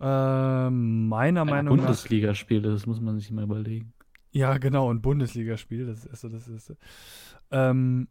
ähm, 0.00 1.08
meiner 1.08 1.42
Ein 1.42 1.46
Meinung 1.46 1.76
nach 1.76 1.84
Bundesligaspiel, 1.84 2.62
das 2.62 2.86
muss 2.86 3.00
man 3.00 3.18
sich 3.18 3.30
mal 3.30 3.44
überlegen. 3.44 3.92
Ja, 4.36 4.58
genau, 4.58 4.92
ein 4.92 5.00
Bundesligaspiel, 5.00 5.86
das 5.86 6.04
ist 6.04 6.24
das 6.24 6.46
erste. 6.46 6.76
Ähm, 7.50 8.08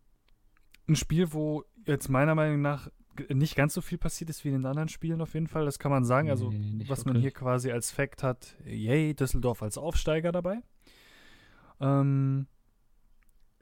ein 0.88 0.96
Spiel, 0.96 1.32
wo 1.34 1.66
jetzt 1.86 2.10
meiner 2.10 2.34
Meinung 2.34 2.64
nach 2.64 2.90
nicht 3.30 3.56
ganz 3.56 3.76
so 3.76 3.82
viel 3.82 4.00
passiert 4.00 4.32
ist 4.32 4.44
wie 4.44 4.48
in 4.48 4.56
den 4.56 4.66
anderen 4.66 4.90
Spielen 4.90 5.22
auf 5.22 5.36
jeden 5.36 5.46
Fall, 5.46 5.66
das 5.66 5.78
kann 5.78 5.92
man 5.92 6.04
sagen. 6.04 6.32
Also, 6.32 6.50
Nee, 6.50 6.78
nicht 6.78 6.90
was 6.90 7.06
man 7.06 7.16
hier 7.16 7.26
wirklich. 7.26 7.36
quasi 7.36 7.72
als 7.72 7.92
Fact 7.92 8.24
hat, 8.24 8.58
yay, 8.66 9.14
Düsseldorf 9.14 9.62
als 9.62 9.78
Aufsteiger 9.78 10.32
dabei. 10.32 10.62
Ähm, 11.80 12.48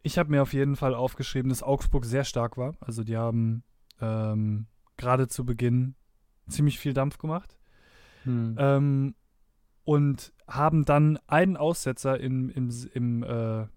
ich 0.01 0.17
habe 0.17 0.31
mir 0.31 0.41
auf 0.41 0.53
jeden 0.53 0.77
Fall 0.77 0.95
aufgeschrieben, 0.95 1.49
dass 1.49 1.63
Augsburg 1.63 2.05
sehr 2.05 2.23
stark 2.23 2.57
war. 2.57 2.75
Also, 2.79 3.03
die 3.03 3.17
haben 3.17 3.63
ähm, 3.99 4.67
gerade 4.95 5.27
zu 5.27 5.45
Beginn 5.45 5.95
ziemlich 6.47 6.79
viel 6.79 6.93
Dampf 6.93 7.17
gemacht. 7.17 7.57
Hm. 8.23 8.55
Ähm, 8.57 9.15
und 9.83 10.33
haben 10.47 10.85
dann 10.85 11.19
einen 11.27 11.57
Aussetzer 11.57 12.19
im, 12.19 12.49
im, 12.49 12.69
im 12.93 13.23
äh, 13.23 13.67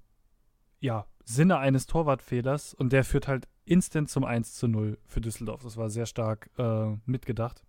ja, 0.81 1.07
Sinne 1.25 1.59
eines 1.59 1.87
Torwartfehlers 1.87 2.75
und 2.75 2.93
der 2.93 3.05
führt 3.05 3.29
halt 3.29 3.49
instant 3.65 4.09
zum 4.09 4.25
1 4.25 4.55
zu 4.55 4.69
0 4.69 4.99
für 5.07 5.21
Düsseldorf. 5.21 5.63
Das 5.63 5.77
war 5.77 5.91
sehr 5.91 6.07
stark 6.07 6.51
äh, 6.59 6.97
mitgedacht. 7.05 7.65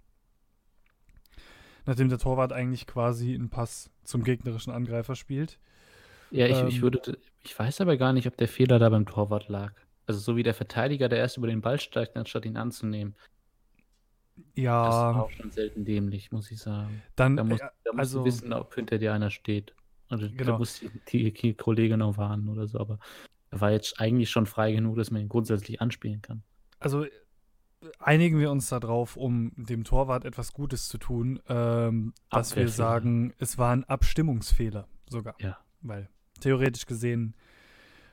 Nachdem 1.86 2.10
der 2.10 2.20
Torwart 2.20 2.54
eigentlich 2.54 2.86
quasi 2.86 3.34
einen 3.34 3.50
Pass 3.50 3.90
zum 4.04 4.24
gegnerischen 4.24 4.72
Angreifer 4.72 5.16
spielt. 5.16 5.58
Ja, 6.30 6.46
ich, 6.46 6.62
ich 6.64 6.76
ähm, 6.76 6.82
würde, 6.82 7.18
ich 7.42 7.58
weiß 7.58 7.82
aber 7.82 7.98
gar 7.98 8.14
nicht, 8.14 8.28
ob 8.28 8.38
der 8.38 8.48
Fehler 8.48 8.78
da 8.78 8.90
beim 8.90 9.06
Torwart 9.06 9.48
lag. 9.48 9.74
Also 10.06 10.20
so 10.20 10.36
wie 10.36 10.44
der 10.44 10.54
Verteidiger, 10.54 11.10
der 11.10 11.20
erst 11.20 11.38
über 11.38 11.48
den 11.48 11.62
Ball 11.62 11.80
steigt, 11.80 12.16
anstatt 12.16 12.46
ihn 12.46 12.58
anzunehmen. 12.58 13.16
Das 14.56 14.64
war 14.66 15.14
Ja, 15.16 15.22
auch 15.22 15.32
schon 15.32 15.52
selten 15.52 15.86
dämlich, 15.86 16.32
muss 16.32 16.50
ich 16.52 16.60
sagen. 16.60 17.02
dann, 17.16 17.36
Da 17.38 17.44
musst, 17.44 17.62
äh, 17.62 17.68
da 17.84 17.92
musst 17.92 18.00
also- 18.00 18.20
du 18.20 18.26
wissen, 18.26 18.54
ob 18.54 18.74
hinter 18.76 18.98
dir 18.98 19.14
einer 19.14 19.30
steht. 19.30 19.74
Also 20.10 20.28
Genau. 20.30 20.54
da 20.54 20.58
muss 20.58 20.82
die, 21.12 21.32
die 21.34 21.54
Kollege 21.54 21.98
noch 21.98 22.18
warnen 22.18 22.48
oder 22.50 22.68
so, 22.68 22.80
aber 22.80 22.98
er 23.52 23.62
war 23.62 23.72
jetzt 23.72 24.00
eigentlich 24.00 24.30
schon 24.30 24.46
frei 24.46 24.72
genug, 24.72 24.96
dass 24.98 25.12
man 25.12 25.22
ihn 25.22 25.30
grundsätzlich 25.30 25.82
anspielen 25.82 26.22
kann. 26.22 26.44
also 26.80 27.04
äh, 27.06 27.10
einigen 28.00 28.40
wir 28.40 28.50
uns 28.52 28.70
darauf, 28.70 29.18
um 29.18 29.52
dem 29.56 29.84
Torwart 29.84 30.26
etwas 30.26 30.54
Gutes 30.54 30.88
zu 30.88 30.98
tun, 30.98 31.40
ähm, 31.48 32.14
dass 32.32 32.56
wir 32.56 32.70
sagen, 32.70 33.34
es 33.38 33.58
war 33.58 33.72
ein 33.76 33.84
Abstimmungsfehler 33.84 34.88
sogar. 35.08 35.36
Ja. 35.40 35.58
Weil 35.82 36.10
theoretisch 36.40 36.86
gesehen 36.88 37.36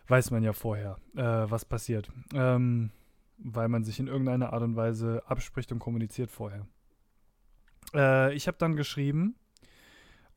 weiß 0.09 0.31
man 0.31 0.43
ja 0.43 0.53
vorher, 0.53 0.99
äh, 1.17 1.23
was 1.23 1.65
passiert. 1.65 2.11
Ähm, 2.35 2.91
weil 3.39 3.69
man 3.69 3.85
sich 3.85 3.99
in 4.01 4.07
irgendeiner 4.07 4.53
Art 4.53 4.63
und 4.63 4.77
Weise 4.77 5.23
abspricht 5.27 5.73
und 5.73 5.79
kommuniziert 5.79 6.31
vorher. 6.31 6.67
Äh, 7.95 8.35
ich 8.35 8.47
habe 8.47 8.59
dann 8.59 8.77
geschrieben, 8.77 9.37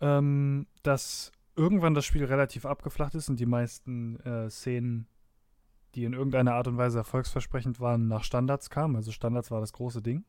ähm, 0.02 0.68
dass 0.84 1.32
irgendwann 1.56 1.94
das 1.94 2.06
Spiel 2.06 2.26
relativ 2.26 2.66
abgeflacht 2.66 3.16
ist 3.16 3.30
und 3.30 3.40
die 3.40 3.46
meisten 3.46 4.20
äh, 4.22 4.50
Szenen, 4.50 5.08
die 5.96 6.04
in 6.04 6.14
irgendeiner 6.14 6.54
Art 6.54 6.68
und 6.68 6.78
Weise 6.78 7.00
erfolgsversprechend 7.00 7.80
waren, 7.80 8.08
nach 8.08 8.24
Standards 8.24 8.70
kamen. 8.70 8.96
Also 8.96 9.12
Standards 9.12 9.50
war 9.50 9.60
das 9.60 9.74
große 9.74 10.02
Ding. 10.02 10.26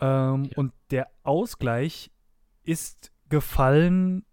Ähm, 0.00 0.44
Ja. 0.44 0.56
Und 0.56 0.72
der 0.90 1.08
Ausgleich 1.22 2.10
ist 2.64 3.10
gefallen 3.28 4.24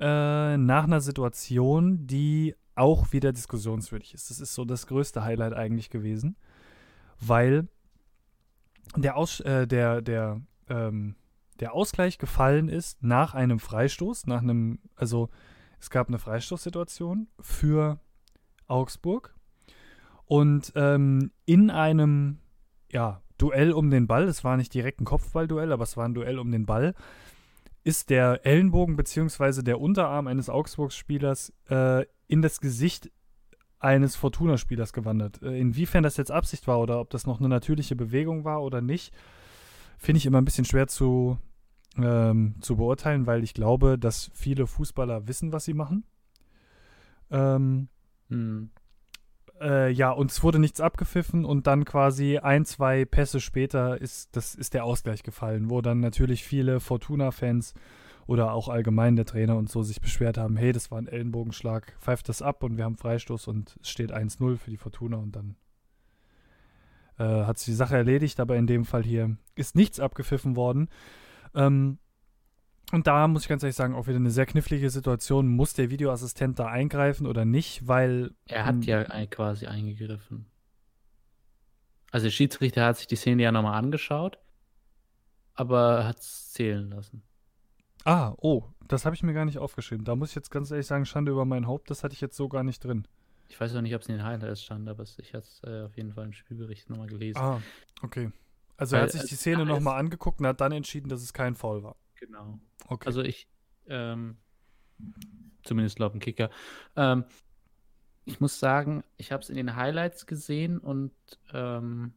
äh, 0.00 0.56
nach 0.56 0.84
einer 0.84 1.00
Situation, 1.00 2.06
die 2.06 2.54
auch 2.74 3.12
wieder 3.12 3.32
diskussionswürdig 3.32 4.14
ist. 4.14 4.30
Das 4.30 4.40
ist 4.40 4.54
so 4.54 4.64
das 4.64 4.86
größte 4.86 5.24
Highlight 5.24 5.54
eigentlich 5.54 5.90
gewesen, 5.90 6.36
weil 7.20 7.68
der, 8.96 9.16
Aus 9.16 9.40
äh, 9.40 9.66
der, 9.66 10.00
der, 10.00 10.40
ähm, 10.68 11.16
der 11.60 11.74
Ausgleich 11.74 12.18
gefallen 12.18 12.68
ist 12.68 13.02
nach 13.02 13.34
einem 13.34 13.58
Freistoß, 13.58 14.26
nach 14.26 14.42
einem, 14.42 14.78
also 14.94 15.28
es 15.80 15.90
gab 15.90 16.08
eine 16.08 16.18
Freistoßsituation 16.18 17.28
für 17.40 18.00
Augsburg 18.68 19.34
und 20.26 20.72
ähm, 20.76 21.32
in 21.46 21.70
einem 21.70 22.38
ja, 22.90 23.22
Duell 23.38 23.72
um 23.72 23.90
den 23.90 24.06
Ball, 24.08 24.24
es 24.24 24.42
war 24.42 24.56
nicht 24.56 24.74
direkt 24.74 25.00
ein 25.00 25.04
Kopfballduell, 25.04 25.72
aber 25.72 25.84
es 25.84 25.96
war 25.96 26.04
ein 26.04 26.14
Duell 26.14 26.38
um 26.38 26.50
den 26.50 26.66
Ball, 26.66 26.94
ist 27.88 28.10
der 28.10 28.44
Ellenbogen 28.44 28.96
bzw. 28.96 29.62
der 29.62 29.80
Unterarm 29.80 30.26
eines 30.26 30.50
Augsburgs-Spielers 30.50 31.54
äh, 31.70 32.04
in 32.26 32.42
das 32.42 32.60
Gesicht 32.60 33.10
eines 33.78 34.14
Fortuna-Spielers 34.14 34.92
gewandert. 34.92 35.40
Äh, 35.42 35.58
inwiefern 35.58 36.02
das 36.02 36.18
jetzt 36.18 36.30
Absicht 36.30 36.66
war 36.66 36.80
oder 36.80 37.00
ob 37.00 37.08
das 37.08 37.26
noch 37.26 37.40
eine 37.40 37.48
natürliche 37.48 37.96
Bewegung 37.96 38.44
war 38.44 38.62
oder 38.62 38.82
nicht, 38.82 39.14
finde 39.96 40.18
ich 40.18 40.26
immer 40.26 40.38
ein 40.38 40.44
bisschen 40.44 40.66
schwer 40.66 40.86
zu, 40.86 41.38
ähm, 41.96 42.56
zu 42.60 42.76
beurteilen, 42.76 43.26
weil 43.26 43.42
ich 43.42 43.54
glaube, 43.54 43.98
dass 43.98 44.30
viele 44.34 44.66
Fußballer 44.66 45.26
wissen, 45.26 45.52
was 45.52 45.64
sie 45.64 45.74
machen. 45.74 46.04
Ähm, 47.30 47.88
Hm. 48.30 48.70
Äh, 49.60 49.90
ja, 49.90 50.10
und 50.10 50.30
es 50.30 50.42
wurde 50.42 50.58
nichts 50.58 50.80
abgepfiffen 50.80 51.44
und 51.44 51.66
dann 51.66 51.84
quasi 51.84 52.38
ein, 52.38 52.64
zwei 52.64 53.04
Pässe 53.04 53.40
später 53.40 54.00
ist, 54.00 54.36
das, 54.36 54.54
ist 54.54 54.74
der 54.74 54.84
Ausgleich 54.84 55.22
gefallen, 55.22 55.70
wo 55.70 55.80
dann 55.80 56.00
natürlich 56.00 56.44
viele 56.44 56.80
Fortuna-Fans 56.80 57.74
oder 58.26 58.52
auch 58.52 58.68
allgemein 58.68 59.16
der 59.16 59.24
Trainer 59.24 59.56
und 59.56 59.70
so 59.70 59.82
sich 59.82 60.00
beschwert 60.00 60.36
haben, 60.36 60.56
hey, 60.56 60.72
das 60.72 60.90
war 60.90 60.98
ein 60.98 61.08
Ellenbogenschlag, 61.08 61.96
pfeift 61.98 62.28
das 62.28 62.42
ab 62.42 62.62
und 62.62 62.76
wir 62.76 62.84
haben 62.84 62.96
Freistoß 62.96 63.48
und 63.48 63.76
es 63.82 63.88
steht 63.88 64.12
1-0 64.12 64.58
für 64.58 64.70
die 64.70 64.76
Fortuna 64.76 65.16
und 65.16 65.34
dann 65.34 65.56
äh, 67.18 67.44
hat 67.44 67.58
sich 67.58 67.66
die 67.66 67.76
Sache 67.76 67.96
erledigt, 67.96 68.38
aber 68.40 68.56
in 68.56 68.66
dem 68.66 68.84
Fall 68.84 69.02
hier 69.02 69.36
ist 69.54 69.76
nichts 69.76 69.98
abgepfiffen 69.98 70.56
worden. 70.56 70.88
Ähm, 71.54 71.98
und 72.92 73.06
da 73.06 73.28
muss 73.28 73.42
ich 73.42 73.48
ganz 73.48 73.62
ehrlich 73.62 73.76
sagen, 73.76 73.94
auch 73.94 74.06
wieder 74.06 74.16
eine 74.16 74.30
sehr 74.30 74.46
knifflige 74.46 74.88
Situation. 74.90 75.48
Muss 75.48 75.74
der 75.74 75.90
Videoassistent 75.90 76.58
da 76.58 76.66
eingreifen 76.66 77.26
oder 77.26 77.44
nicht? 77.44 77.86
Weil. 77.86 78.34
Er 78.46 78.64
hat 78.64 78.84
ja 78.84 79.04
quasi 79.26 79.66
eingegriffen. 79.66 80.46
Also 82.10 82.24
der 82.24 82.30
Schiedsrichter 82.30 82.86
hat 82.86 82.96
sich 82.96 83.06
die 83.06 83.16
Szene 83.16 83.42
ja 83.42 83.52
nochmal 83.52 83.78
angeschaut, 83.78 84.38
aber 85.54 86.06
hat 86.06 86.20
es 86.20 86.52
zählen 86.52 86.88
lassen. 86.88 87.22
Ah, 88.04 88.32
oh, 88.38 88.64
das 88.86 89.04
habe 89.04 89.14
ich 89.14 89.22
mir 89.22 89.34
gar 89.34 89.44
nicht 89.44 89.58
aufgeschrieben. 89.58 90.06
Da 90.06 90.16
muss 90.16 90.30
ich 90.30 90.34
jetzt 90.34 90.50
ganz 90.50 90.70
ehrlich 90.70 90.86
sagen, 90.86 91.04
Schande 91.04 91.32
über 91.32 91.44
mein 91.44 91.66
Haupt, 91.66 91.90
das 91.90 92.02
hatte 92.02 92.14
ich 92.14 92.22
jetzt 92.22 92.36
so 92.36 92.48
gar 92.48 92.62
nicht 92.62 92.82
drin. 92.82 93.06
Ich 93.48 93.60
weiß 93.60 93.74
auch 93.76 93.82
nicht, 93.82 93.94
ob 93.94 94.02
es 94.02 94.08
in 94.08 94.16
den 94.16 94.24
Highlights 94.24 94.62
stand, 94.62 94.88
aber 94.88 95.02
ich 95.02 95.34
hatte 95.34 95.46
es 95.46 95.60
äh, 95.64 95.82
auf 95.82 95.96
jeden 95.96 96.12
Fall 96.12 96.24
im 96.24 96.32
Spielbericht 96.32 96.88
nochmal 96.88 97.08
gelesen. 97.08 97.38
Ah, 97.38 97.60
okay. 98.02 98.30
Also 98.78 98.92
Weil, 98.92 99.00
er 99.00 99.02
hat 99.04 99.12
sich 99.12 99.24
die 99.24 99.34
Szene 99.34 99.66
nochmal 99.66 99.98
angeguckt 99.98 100.40
und 100.40 100.46
hat 100.46 100.60
dann 100.60 100.72
entschieden, 100.72 101.08
dass 101.08 101.22
es 101.22 101.32
kein 101.32 101.54
Foul 101.54 101.82
war. 101.82 101.96
Genau. 102.18 102.60
Okay. 102.86 103.06
Also 103.06 103.22
ich, 103.22 103.48
ähm, 103.88 104.36
zumindest 105.62 105.98
laut 105.98 106.12
dem 106.12 106.20
Kicker. 106.20 106.50
Ähm, 106.96 107.24
ich 108.24 108.40
muss 108.40 108.58
sagen, 108.58 109.04
ich 109.16 109.32
habe 109.32 109.42
es 109.42 109.48
in 109.48 109.56
den 109.56 109.76
Highlights 109.76 110.26
gesehen 110.26 110.78
und 110.78 111.12
ähm, 111.52 112.12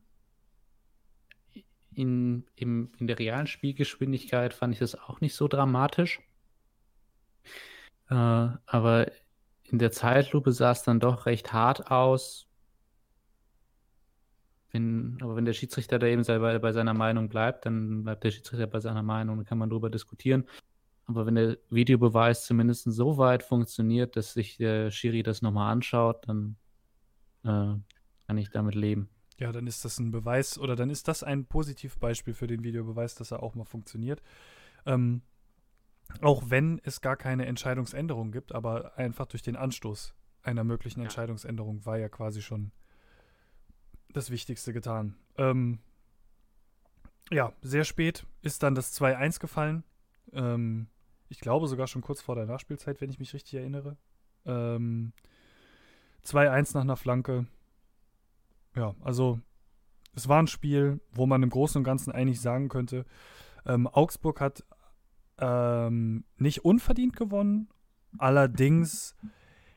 in, 1.93 2.45
im, 2.55 2.91
in 2.97 3.07
der 3.07 3.19
realen 3.19 3.47
Spielgeschwindigkeit 3.47 4.53
fand 4.53 4.73
ich 4.73 4.79
das 4.79 4.95
auch 4.95 5.21
nicht 5.21 5.35
so 5.35 5.47
dramatisch. 5.47 6.21
Äh, 8.09 8.15
aber 8.15 9.11
in 9.63 9.79
der 9.79 9.91
Zeitlupe 9.91 10.51
sah 10.51 10.71
es 10.71 10.83
dann 10.83 10.99
doch 10.99 11.25
recht 11.25 11.53
hart 11.53 11.91
aus. 11.91 12.47
Wenn, 14.71 15.17
aber 15.21 15.35
wenn 15.35 15.45
der 15.45 15.53
Schiedsrichter 15.53 15.99
da 15.99 16.07
eben 16.07 16.23
bei, 16.23 16.59
bei 16.59 16.71
seiner 16.71 16.93
Meinung 16.93 17.29
bleibt, 17.29 17.65
dann 17.65 18.03
bleibt 18.03 18.23
der 18.23 18.31
Schiedsrichter 18.31 18.67
bei 18.67 18.79
seiner 18.79 19.03
Meinung, 19.03 19.37
dann 19.37 19.45
kann 19.45 19.57
man 19.57 19.69
darüber 19.69 19.89
diskutieren. 19.89 20.45
Aber 21.07 21.25
wenn 21.25 21.35
der 21.35 21.57
Videobeweis 21.69 22.45
zumindest 22.45 22.83
so 22.91 23.17
weit 23.17 23.43
funktioniert, 23.43 24.15
dass 24.15 24.33
sich 24.33 24.57
der 24.57 24.91
Schiri 24.91 25.23
das 25.23 25.41
nochmal 25.41 25.71
anschaut, 25.71 26.27
dann 26.27 26.55
äh, 27.43 27.75
kann 28.27 28.37
ich 28.37 28.49
damit 28.51 28.75
leben. 28.75 29.09
Ja, 29.37 29.51
dann 29.51 29.67
ist 29.67 29.83
das 29.83 29.99
ein 29.99 30.11
Beweis 30.11 30.57
oder 30.57 30.75
dann 30.75 30.89
ist 30.89 31.07
das 31.07 31.23
ein 31.23 31.45
Positivbeispiel 31.45 32.33
für 32.33 32.47
den 32.47 32.63
Videobeweis, 32.63 33.15
dass 33.15 33.31
er 33.31 33.43
auch 33.43 33.55
mal 33.55 33.65
funktioniert. 33.65 34.21
Ähm, 34.85 35.21
auch 36.21 36.43
wenn 36.47 36.79
es 36.83 37.01
gar 37.01 37.17
keine 37.17 37.45
Entscheidungsänderung 37.45 38.31
gibt, 38.31 38.53
aber 38.53 38.97
einfach 38.97 39.25
durch 39.25 39.41
den 39.41 39.55
Anstoß 39.55 40.13
einer 40.43 40.63
möglichen 40.63 40.99
ja. 40.99 41.05
Entscheidungsänderung 41.05 41.85
war 41.85 41.97
ja 41.97 42.09
quasi 42.09 42.41
schon 42.41 42.71
das 44.13 44.31
Wichtigste 44.31 44.73
getan. 44.73 45.15
Ähm, 45.37 45.79
ja, 47.31 47.53
sehr 47.61 47.85
spät 47.85 48.25
ist 48.41 48.63
dann 48.63 48.75
das 48.75 48.99
2-1 48.99 49.39
gefallen. 49.39 49.83
Ähm, 50.33 50.87
ich 51.29 51.39
glaube 51.39 51.67
sogar 51.67 51.87
schon 51.87 52.01
kurz 52.01 52.21
vor 52.21 52.35
der 52.35 52.45
Nachspielzeit, 52.45 52.99
wenn 53.01 53.09
ich 53.09 53.19
mich 53.19 53.33
richtig 53.33 53.55
erinnere. 53.55 53.97
Ähm, 54.45 55.13
2-1 56.25 56.73
nach 56.73 56.81
einer 56.81 56.97
Flanke. 56.97 57.45
Ja, 58.75 58.95
also 59.01 59.39
es 60.13 60.27
war 60.27 60.41
ein 60.41 60.47
Spiel, 60.47 60.99
wo 61.13 61.25
man 61.25 61.43
im 61.43 61.49
Großen 61.49 61.79
und 61.79 61.83
Ganzen 61.83 62.11
eigentlich 62.11 62.41
sagen 62.41 62.69
könnte, 62.69 63.05
ähm, 63.65 63.87
Augsburg 63.87 64.41
hat 64.41 64.63
ähm, 65.37 66.23
nicht 66.37 66.65
unverdient 66.65 67.15
gewonnen. 67.15 67.69
Allerdings 68.17 69.15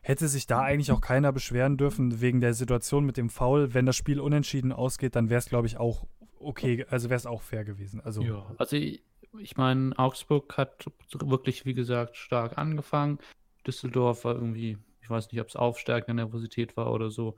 hätte 0.04 0.28
sich 0.28 0.46
da 0.46 0.60
eigentlich 0.60 0.92
auch 0.92 1.00
keiner 1.00 1.32
beschweren 1.32 1.78
dürfen 1.78 2.20
wegen 2.20 2.40
der 2.40 2.52
Situation 2.52 3.06
mit 3.06 3.16
dem 3.16 3.30
Foul. 3.30 3.72
Wenn 3.72 3.86
das 3.86 3.96
Spiel 3.96 4.20
unentschieden 4.20 4.70
ausgeht, 4.70 5.16
dann 5.16 5.30
wäre 5.30 5.38
es, 5.38 5.46
glaube 5.46 5.66
ich, 5.66 5.78
auch 5.78 6.06
okay, 6.38 6.84
also 6.90 7.08
wäre 7.08 7.16
es 7.16 7.24
auch 7.24 7.40
fair 7.40 7.64
gewesen. 7.64 8.02
Also, 8.02 8.20
ja, 8.20 8.44
also 8.58 8.76
ich, 8.76 9.02
ich 9.38 9.56
meine, 9.56 9.98
Augsburg 9.98 10.58
hat 10.58 10.84
wirklich, 11.10 11.64
wie 11.64 11.72
gesagt, 11.72 12.18
stark 12.18 12.58
angefangen. 12.58 13.18
Düsseldorf 13.66 14.26
war 14.26 14.34
irgendwie, 14.34 14.76
ich 15.00 15.08
weiß 15.08 15.32
nicht, 15.32 15.40
ob 15.40 15.48
es 15.48 15.56
aufsteigende 15.56 16.22
Nervosität 16.22 16.76
war 16.76 16.92
oder 16.92 17.10
so, 17.10 17.36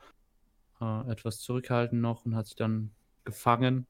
äh, 0.80 1.08
etwas 1.08 1.38
zurückhaltend 1.38 2.02
noch 2.02 2.26
und 2.26 2.34
hat 2.34 2.46
sich 2.46 2.56
dann 2.56 2.90
gefangen. 3.24 3.86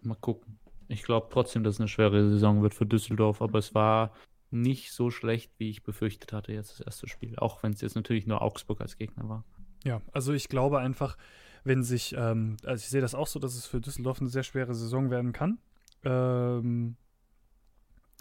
Mal 0.00 0.16
gucken. 0.16 0.58
Ich 0.88 1.04
glaube 1.04 1.28
trotzdem, 1.30 1.62
dass 1.62 1.74
es 1.74 1.80
eine 1.80 1.88
schwere 1.88 2.28
Saison 2.28 2.60
wird 2.60 2.74
für 2.74 2.86
Düsseldorf, 2.86 3.40
aber 3.40 3.60
es 3.60 3.72
war 3.72 4.12
nicht 4.52 4.92
so 4.92 5.10
schlecht, 5.10 5.52
wie 5.58 5.70
ich 5.70 5.82
befürchtet 5.82 6.32
hatte, 6.32 6.52
jetzt 6.52 6.72
das 6.72 6.80
erste 6.80 7.08
Spiel. 7.08 7.36
Auch 7.36 7.62
wenn 7.62 7.72
es 7.72 7.80
jetzt 7.80 7.96
natürlich 7.96 8.26
nur 8.26 8.42
Augsburg 8.42 8.80
als 8.80 8.96
Gegner 8.96 9.28
war. 9.28 9.44
Ja, 9.84 10.00
also 10.12 10.32
ich 10.32 10.48
glaube 10.48 10.78
einfach, 10.78 11.16
wenn 11.64 11.82
sich, 11.82 12.14
ähm, 12.16 12.56
also 12.64 12.82
ich 12.82 12.88
sehe 12.88 13.00
das 13.00 13.14
auch 13.14 13.26
so, 13.26 13.38
dass 13.38 13.54
es 13.54 13.66
für 13.66 13.80
Düsseldorf 13.80 14.20
eine 14.20 14.30
sehr 14.30 14.42
schwere 14.42 14.74
Saison 14.74 15.10
werden 15.10 15.32
kann. 15.32 15.58
Ähm, 16.04 16.96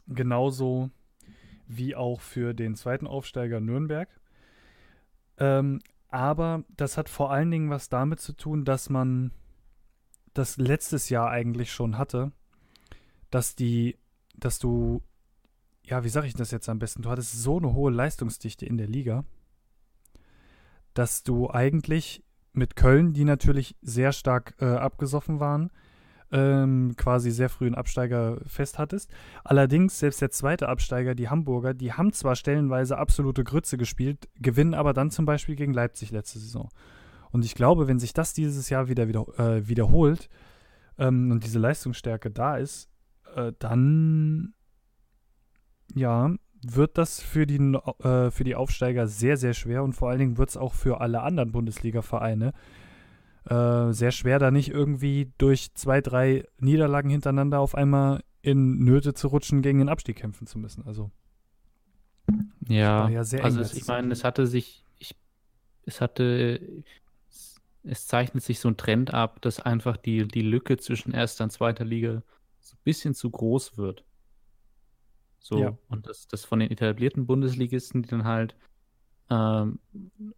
genauso 0.07 0.89
wie 1.67 1.95
auch 1.95 2.21
für 2.21 2.53
den 2.53 2.75
zweiten 2.75 3.07
Aufsteiger 3.07 3.59
Nürnberg. 3.59 4.09
Ähm, 5.37 5.81
aber 6.09 6.63
das 6.75 6.97
hat 6.97 7.09
vor 7.09 7.31
allen 7.31 7.51
Dingen 7.51 7.69
was 7.69 7.89
damit 7.89 8.19
zu 8.19 8.33
tun, 8.33 8.65
dass 8.65 8.89
man 8.89 9.31
das 10.33 10.57
letztes 10.57 11.09
Jahr 11.09 11.29
eigentlich 11.29 11.71
schon 11.71 11.97
hatte 11.97 12.31
dass 13.31 13.55
die, 13.55 13.97
dass 14.35 14.59
du, 14.59 15.01
ja, 15.83 16.03
wie 16.03 16.09
sage 16.09 16.27
ich 16.27 16.33
das 16.33 16.51
jetzt 16.51 16.69
am 16.69 16.79
besten? 16.79 17.01
Du 17.01 17.09
hattest 17.09 17.41
so 17.41 17.57
eine 17.57 17.73
hohe 17.73 17.91
Leistungsdichte 17.91 18.65
in 18.65 18.77
der 18.77 18.87
Liga, 18.87 19.23
dass 20.93 21.23
du 21.23 21.49
eigentlich 21.49 22.23
mit 22.53 22.75
Köln, 22.75 23.13
die 23.13 23.23
natürlich 23.23 23.75
sehr 23.81 24.11
stark 24.11 24.55
äh, 24.59 24.65
abgesoffen 24.65 25.39
waren, 25.39 25.71
ähm, 26.31 26.95
quasi 26.97 27.31
sehr 27.31 27.49
früh 27.49 27.65
einen 27.65 27.75
Absteiger 27.75 28.39
fest 28.45 28.79
hattest. 28.79 29.11
Allerdings, 29.43 29.99
selbst 29.99 30.21
der 30.21 30.31
zweite 30.31 30.69
Absteiger, 30.69 31.15
die 31.15 31.29
Hamburger, 31.29 31.73
die 31.73 31.93
haben 31.93 32.13
zwar 32.13 32.35
stellenweise 32.35 32.97
absolute 32.97 33.43
Grütze 33.43 33.77
gespielt, 33.77 34.29
gewinnen 34.39 34.73
aber 34.73 34.93
dann 34.93 35.11
zum 35.11 35.25
Beispiel 35.25 35.55
gegen 35.55 35.73
Leipzig 35.73 36.11
letzte 36.11 36.39
Saison. 36.39 36.69
Und 37.31 37.45
ich 37.45 37.55
glaube, 37.55 37.87
wenn 37.87 37.99
sich 37.99 38.13
das 38.13 38.33
dieses 38.33 38.69
Jahr 38.69 38.87
wieder, 38.89 39.07
wieder 39.07 39.27
äh, 39.39 39.67
wiederholt 39.67 40.29
ähm, 40.97 41.31
und 41.31 41.45
diese 41.45 41.59
Leistungsstärke 41.59 42.31
da 42.31 42.57
ist, 42.57 42.89
äh, 43.35 43.53
dann 43.59 44.53
ja, 45.95 46.33
wird 46.63 46.97
das 46.97 47.21
für 47.21 47.47
die, 47.47 47.57
äh, 47.57 48.31
für 48.31 48.43
die 48.43 48.55
Aufsteiger 48.55 49.07
sehr, 49.07 49.37
sehr 49.37 49.53
schwer 49.53 49.83
und 49.83 49.93
vor 49.93 50.09
allen 50.09 50.19
Dingen 50.19 50.37
wird 50.37 50.49
es 50.49 50.57
auch 50.57 50.73
für 50.73 51.01
alle 51.01 51.21
anderen 51.21 51.51
Bundesliga-Vereine 51.51 52.53
äh, 53.49 53.91
sehr 53.91 54.11
schwer, 54.11 54.39
da 54.39 54.51
nicht 54.51 54.69
irgendwie 54.69 55.31
durch 55.37 55.73
zwei, 55.73 56.01
drei 56.01 56.45
Niederlagen 56.59 57.09
hintereinander 57.09 57.59
auf 57.59 57.75
einmal 57.75 58.21
in 58.41 58.83
Nöte 58.83 59.13
zu 59.13 59.27
rutschen, 59.27 59.61
gegen 59.61 59.79
den 59.79 59.89
Abstieg 59.89 60.17
kämpfen 60.17 60.47
zu 60.47 60.59
müssen. 60.59 60.85
Also 60.85 61.11
ja, 62.67 63.09
ja 63.09 63.19
also 63.19 63.61
ich 63.61 63.87
meine, 63.87 64.11
es 64.11 64.23
hatte 64.23 64.47
sich, 64.47 64.85
ich, 64.99 65.15
es 65.85 66.01
hatte, 66.01 66.83
es 67.83 68.07
zeichnet 68.07 68.43
sich 68.43 68.59
so 68.59 68.69
ein 68.69 68.77
Trend 68.77 69.13
ab, 69.13 69.41
dass 69.41 69.59
einfach 69.59 69.97
die, 69.97 70.27
die 70.27 70.41
Lücke 70.41 70.77
zwischen 70.77 71.13
erster 71.13 71.43
und 71.43 71.49
zweiter 71.51 71.85
Liga 71.85 72.21
so 72.59 72.75
ein 72.75 72.83
bisschen 72.83 73.15
zu 73.15 73.29
groß 73.29 73.77
wird. 73.77 74.03
So, 75.41 75.59
ja. 75.59 75.77
und 75.89 76.07
das, 76.07 76.27
das 76.27 76.45
von 76.45 76.59
den 76.59 76.69
etablierten 76.69 77.25
Bundesligisten, 77.25 78.03
die 78.03 78.09
dann 78.09 78.25
halt 78.25 78.55
ähm, 79.31 79.79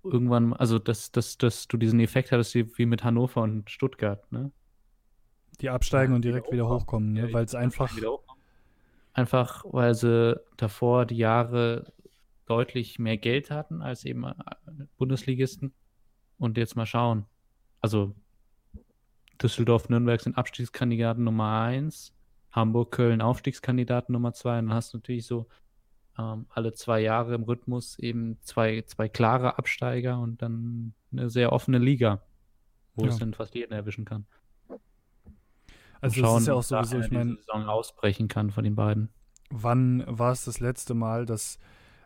irgendwann, 0.02 0.54
also 0.54 0.80
dass, 0.80 1.12
dass, 1.12 1.38
dass 1.38 1.68
du 1.68 1.78
diesen 1.78 2.00
Effekt 2.00 2.32
hattest 2.32 2.56
wie 2.56 2.86
mit 2.86 3.04
Hannover 3.04 3.42
und 3.42 3.70
Stuttgart, 3.70 4.32
ne? 4.32 4.52
Die 5.60 5.70
absteigen 5.70 6.14
ja, 6.14 6.16
und 6.16 6.26
direkt 6.26 6.48
wieder, 6.48 6.66
wieder 6.66 6.70
hochkommen, 6.70 7.14
ne? 7.14 7.28
Ja, 7.28 7.34
weil 7.34 7.46
es 7.46 7.54
einfach. 7.54 7.96
Einfach, 9.16 9.64
weil 9.68 9.94
sie 9.94 10.42
davor 10.58 11.06
die 11.06 11.18
Jahre 11.18 11.94
deutlich 12.46 12.98
mehr 12.98 13.18
Geld 13.18 13.52
hatten 13.52 13.82
als 13.82 14.06
eben 14.06 14.24
äh, 14.24 14.34
Bundesligisten. 14.98 15.74
Und 16.40 16.58
jetzt 16.58 16.76
mal 16.76 16.88
schauen. 16.88 17.26
Also 17.80 18.16
Düsseldorf, 19.42 19.90
Nürnberg 19.90 20.20
sind 20.20 20.38
Abstiegskandidaten 20.38 21.24
Nummer 21.24 21.62
1. 21.62 22.14
Hamburg-Köln 22.54 23.22
Aufstiegskandidaten 23.22 24.14
Nummer 24.14 24.34
zwei. 24.34 24.60
Und 24.60 24.68
dann 24.68 24.76
hast 24.76 24.94
du 24.94 24.98
natürlich 24.98 25.26
so 25.26 25.48
ähm, 26.18 26.46
alle 26.50 26.74
zwei 26.74 27.02
Jahre 27.02 27.34
im 27.36 27.44
Rhythmus 27.44 27.98
eben 28.00 28.38
zwei, 28.42 28.84
zwei 28.86 29.10
klare 29.10 29.58
Absteiger 29.58 30.20
und 30.20 30.42
dann 30.42 30.94
eine 31.12 31.30
sehr 31.30 31.52
offene 31.52 31.80
Liga, 31.80 32.22
wo 32.96 33.06
ja. 33.06 33.10
es 33.10 33.18
dann 33.18 33.34
fast 33.34 33.56
jeden 33.56 33.74
erwischen 33.74 34.06
kann. 34.06 34.26
Also 36.00 36.20
und 36.20 36.26
schauen, 36.28 36.42
ist 36.42 36.48
ja 36.48 36.54
auch 36.54 36.64
sowieso, 36.64 36.98
also 36.98 37.00
ich 37.00 37.12
meine, 37.12 37.36
Saison 37.38 37.68
ausbrechen 37.68 38.28
kann 38.28 38.52
von 38.52 38.64
den 38.64 38.76
beiden. 38.76 39.10
Wann 39.50 40.04
war 40.08 40.32
es 40.32 40.46
das 40.46 40.60
letzte 40.60 40.94
Mal, 40.94 41.26
dass 41.26 41.60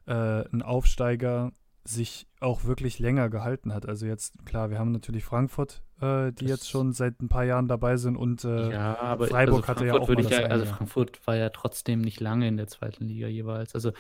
äh, 0.06 0.14
ein 0.14 0.62
Aufsteiger 0.62 1.52
sich 1.84 2.28
auch 2.40 2.64
wirklich 2.64 3.00
länger 3.00 3.30
gehalten 3.30 3.74
hat? 3.74 3.88
Also 3.88 4.06
jetzt 4.06 4.46
klar, 4.46 4.70
wir 4.70 4.80
haben 4.80 4.92
natürlich 4.92 5.26
Frankfurt 5.26 5.82
äh, 6.02 6.32
die 6.32 6.46
Das- 6.46 6.50
jetzt 6.60 6.70
schon 6.70 6.94
seit 6.94 7.22
ein 7.22 7.30
paar 7.30 7.44
Jahren 7.46 7.68
dabei 7.68 7.98
sind 7.98 8.16
und 8.18 8.44
äh, 8.44 8.72
ja, 8.72 8.98
aber 9.00 9.28
Freiburg 9.28 9.58
also 9.62 9.68
hatte 9.68 9.86
ja 9.88 9.94
auch 9.96 10.08
würde 10.08 10.24
ja, 10.24 10.40
also. 10.48 10.66
Frankfurt 10.66 11.26
war 11.28 11.36
ja 11.36 11.50
trotzdem 11.50 12.02
nicht 12.02 12.20
lange 12.20 12.48
in 12.48 12.58
der 12.58 12.68
zweiten 12.68 13.06
Liga 13.06 13.28
jeweils. 13.28 13.74
Also 13.76 13.92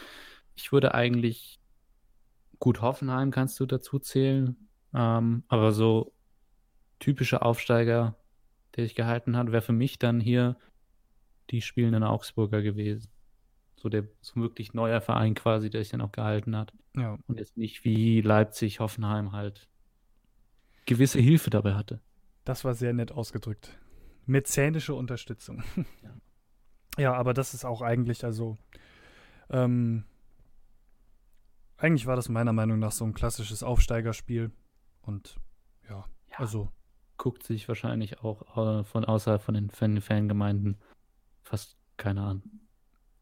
ich 0.55 0.71
würde 0.71 0.93
eigentlich 0.93 1.59
gut 2.59 2.81
Hoffenheim 2.81 3.31
kannst 3.31 3.59
du 3.59 3.65
dazu 3.65 3.99
zählen, 3.99 4.55
ähm, 4.93 5.43
aber 5.47 5.71
so 5.71 6.13
typische 6.99 7.41
Aufsteiger, 7.43 8.15
der 8.75 8.85
sich 8.85 8.95
gehalten 8.95 9.37
hat, 9.37 9.51
wäre 9.51 9.61
für 9.61 9.73
mich 9.73 9.99
dann 9.99 10.19
hier 10.19 10.57
die 11.51 11.61
spielenden 11.61 12.03
Augsburger 12.03 12.61
gewesen. 12.61 13.09
So 13.75 13.89
der 13.89 14.07
so 14.21 14.41
wirklich 14.41 14.73
neuer 14.73 15.01
Verein 15.01 15.35
quasi, 15.35 15.69
der 15.69 15.81
sich 15.83 15.91
dann 15.91 16.01
auch 16.01 16.11
gehalten 16.11 16.55
hat. 16.57 16.73
ja, 16.95 17.17
Und 17.27 17.37
jetzt 17.39 17.57
nicht 17.57 17.83
wie 17.85 18.21
Leipzig, 18.21 18.79
Hoffenheim 18.79 19.31
halt 19.33 19.67
gewisse 20.87 21.19
Hilfe 21.19 21.49
dabei 21.51 21.75
hatte. 21.75 22.01
das 22.45 22.63
war 22.65 22.73
sehr 22.73 22.93
nett 22.93 23.11
ausgedrückt. 23.11 23.77
Mäzenische 24.25 24.95
Unterstützung. 24.95 25.63
Ja. 26.03 26.13
ja, 26.97 27.13
aber 27.13 27.33
das 27.35 27.53
ist 27.53 27.63
auch 27.65 27.81
eigentlich, 27.83 28.23
also 28.25 28.57
ähm, 29.51 30.03
eigentlich 31.77 32.05
war 32.07 32.15
das 32.15 32.27
meiner 32.29 32.53
Meinung 32.53 32.79
nach 32.79 32.91
so 32.91 33.05
ein 33.05 33.13
klassisches 33.13 33.61
Aufsteigerspiel 33.63 34.51
und 35.01 35.37
ja, 35.87 36.05
Ja. 36.31 36.37
also 36.39 36.69
guckt 37.17 37.43
sich 37.43 37.67
wahrscheinlich 37.67 38.19
auch 38.23 38.57
äh, 38.57 38.83
von 38.83 39.05
außerhalb 39.05 39.41
von 39.41 39.53
den 39.55 39.69
Fan 39.69 40.01
Fangemeinden 40.01 40.77
fast 41.43 41.77
keiner 41.97 42.25
an. 42.25 42.43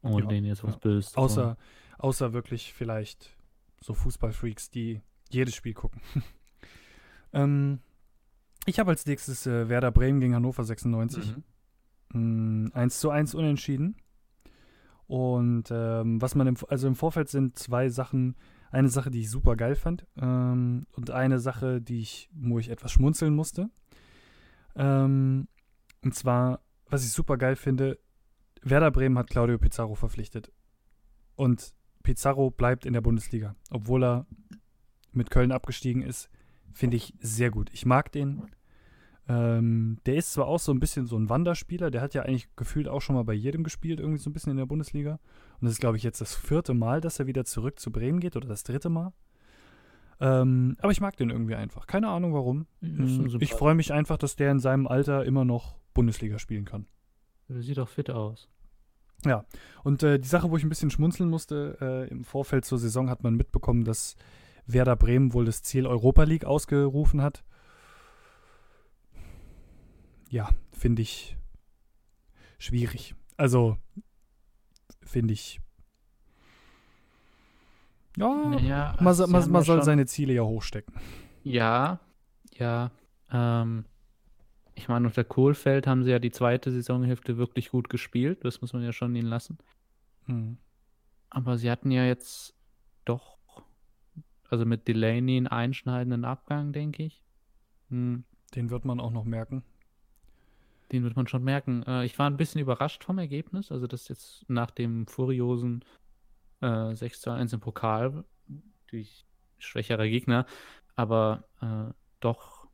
Ohne 0.02 0.22
Ja, 0.22 0.28
denen 0.28 0.46
jetzt 0.46 0.62
was 0.64 0.74
ja. 0.74 0.78
Böses. 0.80 1.14
Außer, 1.16 1.56
außer 1.98 2.32
wirklich 2.32 2.72
vielleicht 2.72 3.36
so 3.80 3.94
Fußballfreaks, 3.94 4.70
die 4.70 5.00
jedes 5.30 5.54
Spiel 5.54 5.74
gucken. 5.74 6.00
ähm, 7.32 7.80
ich 8.66 8.78
habe 8.78 8.90
als 8.90 9.06
nächstes 9.06 9.46
äh, 9.46 9.68
Werder 9.68 9.92
Bremen 9.92 10.20
gegen 10.20 10.34
Hannover 10.34 10.64
96. 10.64 11.36
Mhm. 12.12 12.64
Mm, 12.64 12.70
1 12.72 13.00
zu 13.00 13.10
1 13.10 13.34
unentschieden. 13.34 13.96
Und 15.06 15.70
ähm, 15.70 16.20
was 16.20 16.34
man 16.34 16.48
im, 16.48 16.56
also 16.68 16.88
im 16.88 16.96
Vorfeld 16.96 17.28
sind 17.28 17.58
zwei 17.58 17.88
Sachen. 17.88 18.36
Eine 18.72 18.88
Sache, 18.88 19.10
die 19.10 19.20
ich 19.20 19.30
super 19.30 19.54
geil 19.54 19.76
fand 19.76 20.06
ähm, 20.20 20.86
und 20.92 21.10
eine 21.12 21.38
Sache, 21.38 21.80
die 21.80 22.00
ich, 22.00 22.28
wo 22.34 22.58
ich 22.58 22.68
etwas 22.68 22.90
schmunzeln 22.90 23.34
musste. 23.34 23.70
Ähm, 24.74 25.46
und 26.02 26.14
zwar, 26.14 26.60
was 26.88 27.04
ich 27.04 27.12
super 27.12 27.36
geil 27.36 27.54
finde, 27.54 27.98
Werder 28.62 28.90
Bremen 28.90 29.16
hat 29.18 29.30
Claudio 29.30 29.56
Pizarro 29.56 29.94
verpflichtet. 29.94 30.52
Und 31.36 31.74
Pizarro 32.02 32.50
bleibt 32.50 32.84
in 32.84 32.92
der 32.92 33.00
Bundesliga, 33.00 33.54
obwohl 33.70 34.04
er 34.04 34.26
mit 35.12 35.30
Köln 35.30 35.52
abgestiegen 35.52 36.02
ist. 36.02 36.28
Finde 36.76 36.98
ich 36.98 37.14
sehr 37.20 37.50
gut. 37.50 37.70
Ich 37.72 37.86
mag 37.86 38.12
den. 38.12 38.42
Ähm, 39.28 39.96
der 40.04 40.16
ist 40.16 40.34
zwar 40.34 40.46
auch 40.46 40.58
so 40.60 40.72
ein 40.72 40.78
bisschen 40.78 41.06
so 41.06 41.16
ein 41.16 41.30
Wanderspieler, 41.30 41.90
der 41.90 42.02
hat 42.02 42.12
ja 42.12 42.22
eigentlich 42.22 42.54
gefühlt 42.54 42.86
auch 42.86 43.00
schon 43.00 43.16
mal 43.16 43.24
bei 43.24 43.32
jedem 43.32 43.64
gespielt, 43.64 43.98
irgendwie 43.98 44.18
so 44.20 44.28
ein 44.28 44.34
bisschen 44.34 44.50
in 44.50 44.58
der 44.58 44.66
Bundesliga. 44.66 45.12
Und 45.58 45.62
das 45.64 45.72
ist, 45.72 45.80
glaube 45.80 45.96
ich, 45.96 46.02
jetzt 46.02 46.20
das 46.20 46.34
vierte 46.36 46.74
Mal, 46.74 47.00
dass 47.00 47.18
er 47.18 47.26
wieder 47.26 47.46
zurück 47.46 47.80
zu 47.80 47.90
Bremen 47.90 48.20
geht 48.20 48.36
oder 48.36 48.46
das 48.46 48.62
dritte 48.62 48.90
Mal. 48.90 49.14
Ähm, 50.20 50.76
aber 50.80 50.92
ich 50.92 51.00
mag 51.00 51.16
den 51.16 51.30
irgendwie 51.30 51.54
einfach. 51.54 51.86
Keine 51.86 52.08
Ahnung 52.08 52.34
warum. 52.34 52.66
Ja, 52.82 52.88
Mm, 52.90 53.36
Ich 53.40 53.52
freue 53.54 53.74
mich 53.74 53.92
einfach, 53.92 54.18
dass 54.18 54.36
der 54.36 54.50
in 54.50 54.60
seinem 54.60 54.86
Alter 54.86 55.24
immer 55.24 55.44
noch 55.46 55.76
Bundesliga 55.94 56.38
spielen 56.38 56.66
kann. 56.66 56.86
Der 57.48 57.62
sieht 57.62 57.78
auch 57.78 57.88
fit 57.88 58.10
aus. 58.10 58.48
Und 59.82 60.02
äh, 60.02 60.18
die 60.20 60.28
Sache, 60.28 60.50
wo 60.50 60.56
ich 60.56 60.62
ein 60.62 60.68
bisschen 60.68 60.90
schmunzeln 60.90 61.30
musste, 61.30 61.78
äh, 61.80 62.08
im 62.10 62.22
Vorfeld 62.22 62.64
zur 62.64 62.78
Saison 62.78 63.08
hat 63.10 63.22
man 63.24 63.34
mitbekommen, 63.34 63.82
dass 63.84 64.14
Werder 64.66 64.96
Bremen 64.96 65.32
wohl 65.32 65.44
das 65.44 65.62
Ziel 65.62 65.86
Europa 65.86 66.24
League 66.24 66.44
ausgerufen 66.44 67.22
hat. 67.22 67.44
Ja, 70.28 70.50
finde 70.72 71.02
ich 71.02 71.36
schwierig. 72.58 73.14
Also, 73.36 73.76
finde 75.02 75.34
ich. 75.34 75.60
Ja, 78.16 78.58
Ja, 78.58 78.96
man, 79.00 79.14
so- 79.14 79.26
man, 79.26 79.50
man 79.50 79.62
soll 79.62 79.82
seine 79.82 80.06
Ziele 80.06 80.32
ja 80.32 80.42
hochstecken. 80.42 80.94
Ja, 81.44 82.00
ja. 82.54 82.90
Ähm, 83.30 83.84
ich 84.74 84.88
meine, 84.88 85.06
unter 85.06 85.22
Kohlfeld 85.24 85.86
haben 85.86 86.02
sie 86.02 86.10
ja 86.10 86.18
die 86.18 86.30
zweite 86.30 86.70
Saisonhälfte 86.72 87.36
wirklich 87.36 87.70
gut 87.70 87.88
gespielt. 87.88 88.44
Das 88.44 88.60
muss 88.62 88.72
man 88.72 88.82
ja 88.82 88.92
schon 88.92 89.14
ihnen 89.14 89.28
lassen. 89.28 89.58
Hm. 90.24 90.56
Aber 91.30 91.56
sie 91.58 91.70
hatten 91.70 91.90
ja 91.90 92.04
jetzt 92.04 92.54
doch, 93.04 93.35
also 94.50 94.64
mit 94.64 94.88
Delaney 94.88 95.36
einen 95.36 95.46
einschneidenden 95.46 96.24
Abgang, 96.24 96.72
denke 96.72 97.04
ich. 97.04 97.22
Hm, 97.90 98.24
Den 98.54 98.70
wird 98.70 98.84
man 98.84 99.00
auch 99.00 99.10
noch 99.10 99.24
merken. 99.24 99.62
den 100.92 101.02
wird 101.02 101.16
man 101.16 101.26
schon 101.26 101.42
merken. 101.42 101.82
Äh, 101.82 102.04
ich 102.04 102.18
war 102.18 102.30
ein 102.30 102.36
bisschen 102.36 102.60
überrascht 102.60 103.02
vom 103.04 103.18
Ergebnis. 103.18 103.72
Also, 103.72 103.86
das 103.86 104.08
jetzt 104.08 104.48
nach 104.48 104.70
dem 104.70 105.06
furiosen 105.08 105.84
äh, 106.60 106.94
6 106.94 107.20
zu 107.20 107.30
1 107.30 107.52
im 107.52 107.60
Pokal 107.60 108.24
durch 108.88 109.26
schwächerer 109.58 110.06
Gegner, 110.06 110.46
aber 110.94 111.44
äh, 111.60 111.92
doch 112.20 112.68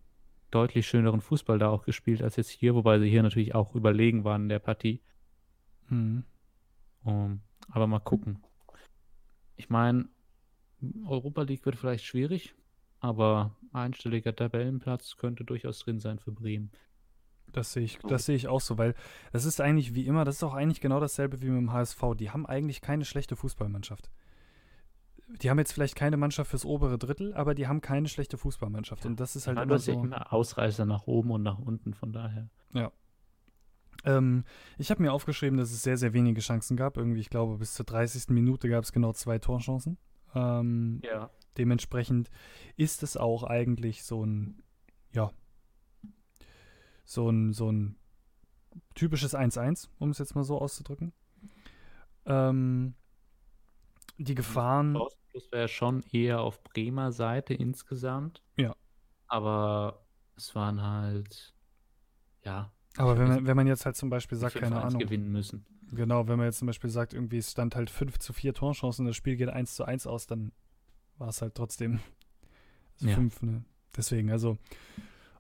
deutlich 0.50 0.86
schöneren 0.86 1.20
Fußball 1.22 1.58
da 1.58 1.68
auch 1.70 1.84
gespielt 1.84 2.22
als 2.22 2.36
jetzt 2.36 2.50
hier, 2.50 2.74
wobei 2.74 2.98
sie 2.98 3.08
hier 3.08 3.22
natürlich 3.22 3.54
auch 3.54 3.74
überlegen 3.74 4.24
waren 4.24 4.42
in 4.42 4.48
der 4.50 4.58
Partie. 4.58 5.00
Hm. 5.88 6.24
Um, 7.04 7.40
aber 7.68 7.86
mal 7.86 7.98
gucken. 8.00 8.42
Ich 9.56 9.70
meine, 9.70 10.08
Europa 11.06 11.42
League 11.42 11.64
wird 11.64 11.76
vielleicht 11.76 12.04
schwierig, 12.04 12.54
aber 13.00 13.56
einstelliger 13.72 14.34
Tabellenplatz 14.34 15.16
könnte 15.16 15.44
durchaus 15.44 15.80
drin 15.80 16.00
sein 16.00 16.18
für 16.18 16.32
Bremen. 16.32 16.70
Das 17.52 17.72
sehe 17.72 17.84
ich, 17.84 17.98
das 17.98 18.24
sehe 18.24 18.36
ich 18.36 18.48
auch 18.48 18.60
so, 18.60 18.78
weil 18.78 18.94
das 19.32 19.44
ist 19.44 19.60
eigentlich 19.60 19.94
wie 19.94 20.06
immer, 20.06 20.24
das 20.24 20.36
ist 20.36 20.42
auch 20.42 20.54
eigentlich 20.54 20.80
genau 20.80 21.00
dasselbe 21.00 21.42
wie 21.42 21.50
mit 21.50 21.58
dem 21.58 21.72
HSV. 21.72 22.02
Die 22.16 22.30
haben 22.30 22.46
eigentlich 22.46 22.80
keine 22.80 23.04
schlechte 23.04 23.36
Fußballmannschaft. 23.36 24.10
Die 25.40 25.50
haben 25.50 25.58
jetzt 25.58 25.72
vielleicht 25.72 25.96
keine 25.96 26.16
Mannschaft 26.16 26.50
fürs 26.50 26.64
obere 26.64 26.98
Drittel, 26.98 27.34
aber 27.34 27.54
die 27.54 27.66
haben 27.66 27.80
keine 27.80 28.08
schlechte 28.08 28.38
Fußballmannschaft. 28.38 29.06
Und 29.06 29.20
das 29.20 29.36
ist 29.36 29.46
halt 29.46 29.58
immer 29.58 29.74
ja 29.74 29.78
so. 29.78 29.92
immer 29.92 30.32
Ausreißer 30.32 30.84
nach 30.84 31.06
oben 31.06 31.30
und 31.30 31.42
nach 31.42 31.58
unten, 31.58 31.94
von 31.94 32.12
daher. 32.12 32.48
Ähm, 34.04 34.44
ich 34.78 34.90
habe 34.90 35.02
mir 35.02 35.12
aufgeschrieben, 35.12 35.58
dass 35.58 35.70
es 35.70 35.82
sehr, 35.82 35.96
sehr 35.96 36.12
wenige 36.12 36.40
Chancen 36.40 36.76
gab. 36.76 36.96
Irgendwie, 36.96 37.20
ich 37.20 37.30
glaube, 37.30 37.58
bis 37.58 37.74
zur 37.74 37.86
30. 37.86 38.28
Minute 38.28 38.68
gab 38.68 38.84
es 38.84 38.92
genau 38.92 39.12
zwei 39.12 39.38
Torchancen. 39.38 39.98
Ähm, 40.34 41.00
Ja. 41.04 41.30
Dementsprechend 41.58 42.30
ist 42.76 43.02
es 43.02 43.16
auch 43.16 43.42
eigentlich 43.42 44.04
so 44.04 44.24
ein, 44.24 44.62
ja, 45.12 45.30
so 47.04 47.28
ein, 47.28 47.52
so 47.52 47.70
ein 47.70 47.96
typisches 48.94 49.34
1-1, 49.34 49.90
um 49.98 50.10
es 50.10 50.18
jetzt 50.18 50.34
mal 50.34 50.44
so 50.44 50.58
auszudrücken. 50.58 51.12
Ähm, 52.24 52.94
die 54.16 54.34
Gefahren, 54.34 54.96
Ausfluss 54.96 55.52
wäre 55.52 55.68
schon 55.68 56.02
eher 56.10 56.40
auf 56.40 56.62
Bremer 56.62 57.12
Seite 57.12 57.52
insgesamt. 57.52 58.42
Ja. 58.56 58.74
Aber 59.26 60.06
es 60.36 60.54
waren 60.54 60.80
halt, 60.80 61.54
ja, 62.44 62.72
aber 62.96 63.16
wenn 63.16 63.22
also 63.22 63.34
man, 63.34 63.46
wenn 63.46 63.56
man 63.56 63.66
jetzt 63.66 63.86
halt 63.86 63.96
zum 63.96 64.10
Beispiel 64.10 64.38
sagt, 64.38 64.56
5-1 64.56 64.60
keine 64.60 64.82
Ahnung, 64.82 64.98
gewinnen 64.98 65.30
müssen. 65.30 65.66
Genau, 65.92 66.28
wenn 66.28 66.38
man 66.38 66.46
jetzt 66.46 66.58
zum 66.58 66.66
Beispiel 66.66 66.90
sagt, 66.90 67.14
irgendwie 67.14 67.38
es 67.38 67.50
stand 67.52 67.76
halt 67.76 67.90
5 67.90 68.18
zu 68.18 68.32
4 68.32 68.54
Torchancen, 68.54 69.06
das 69.06 69.16
Spiel 69.16 69.36
geht 69.36 69.48
1 69.48 69.74
zu 69.74 69.84
1 69.84 70.06
aus, 70.06 70.26
dann 70.26 70.52
war 71.18 71.28
es 71.28 71.42
halt 71.42 71.54
trotzdem 71.54 72.00
Ja. 73.00 73.14
5, 73.14 73.42
ne? 73.42 73.64
Deswegen, 73.96 74.30
also, 74.30 74.58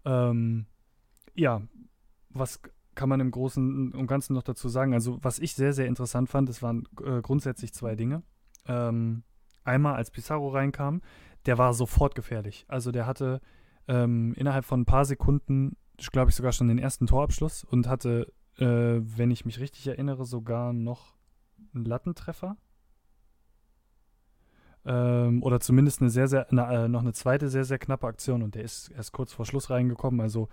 ähm, 0.04 0.66
ja, 1.34 1.62
was 2.30 2.60
kann 2.94 3.08
man 3.08 3.20
im 3.20 3.30
Großen 3.30 3.92
und 3.92 4.06
Ganzen 4.06 4.34
noch 4.34 4.42
dazu 4.42 4.68
sagen? 4.68 4.94
Also, 4.94 5.22
was 5.22 5.38
ich 5.38 5.54
sehr, 5.54 5.72
sehr 5.72 5.86
interessant 5.86 6.28
fand, 6.28 6.48
es 6.48 6.62
waren 6.62 6.88
äh, 7.04 7.22
grundsätzlich 7.22 7.72
zwei 7.72 7.94
Dinge. 7.94 8.22
Ähm, 8.66 9.22
einmal, 9.64 9.94
als 9.94 10.10
Pizarro 10.10 10.48
reinkam, 10.48 11.00
der 11.46 11.58
war 11.58 11.72
sofort 11.72 12.14
gefährlich. 12.14 12.64
Also, 12.68 12.92
der 12.92 13.06
hatte 13.06 13.40
ähm, 13.88 14.34
innerhalb 14.34 14.64
von 14.64 14.80
ein 14.80 14.86
paar 14.86 15.04
Sekunden, 15.04 15.76
glaube 16.10 16.30
ich, 16.30 16.36
sogar 16.36 16.52
schon 16.52 16.68
den 16.68 16.78
ersten 16.78 17.06
Torabschluss 17.06 17.64
und 17.64 17.88
hatte, 17.88 18.32
äh, 18.58 19.00
wenn 19.00 19.30
ich 19.30 19.44
mich 19.44 19.60
richtig 19.60 19.86
erinnere, 19.86 20.24
sogar 20.24 20.72
noch 20.72 21.14
einen 21.74 21.84
Lattentreffer. 21.84 22.56
Ähm, 24.84 25.42
oder 25.42 25.60
zumindest 25.60 26.00
eine 26.00 26.10
sehr, 26.10 26.28
sehr, 26.28 26.50
eine, 26.50 26.84
äh, 26.84 26.88
noch 26.88 27.00
eine 27.00 27.12
zweite 27.12 27.48
sehr, 27.48 27.64
sehr 27.64 27.78
knappe 27.78 28.06
Aktion 28.06 28.42
und 28.42 28.56
der 28.56 28.64
ist 28.64 28.88
erst 28.88 29.12
kurz 29.12 29.32
vor 29.32 29.46
Schluss 29.46 29.70
reingekommen. 29.70 30.20
Also 30.20 30.48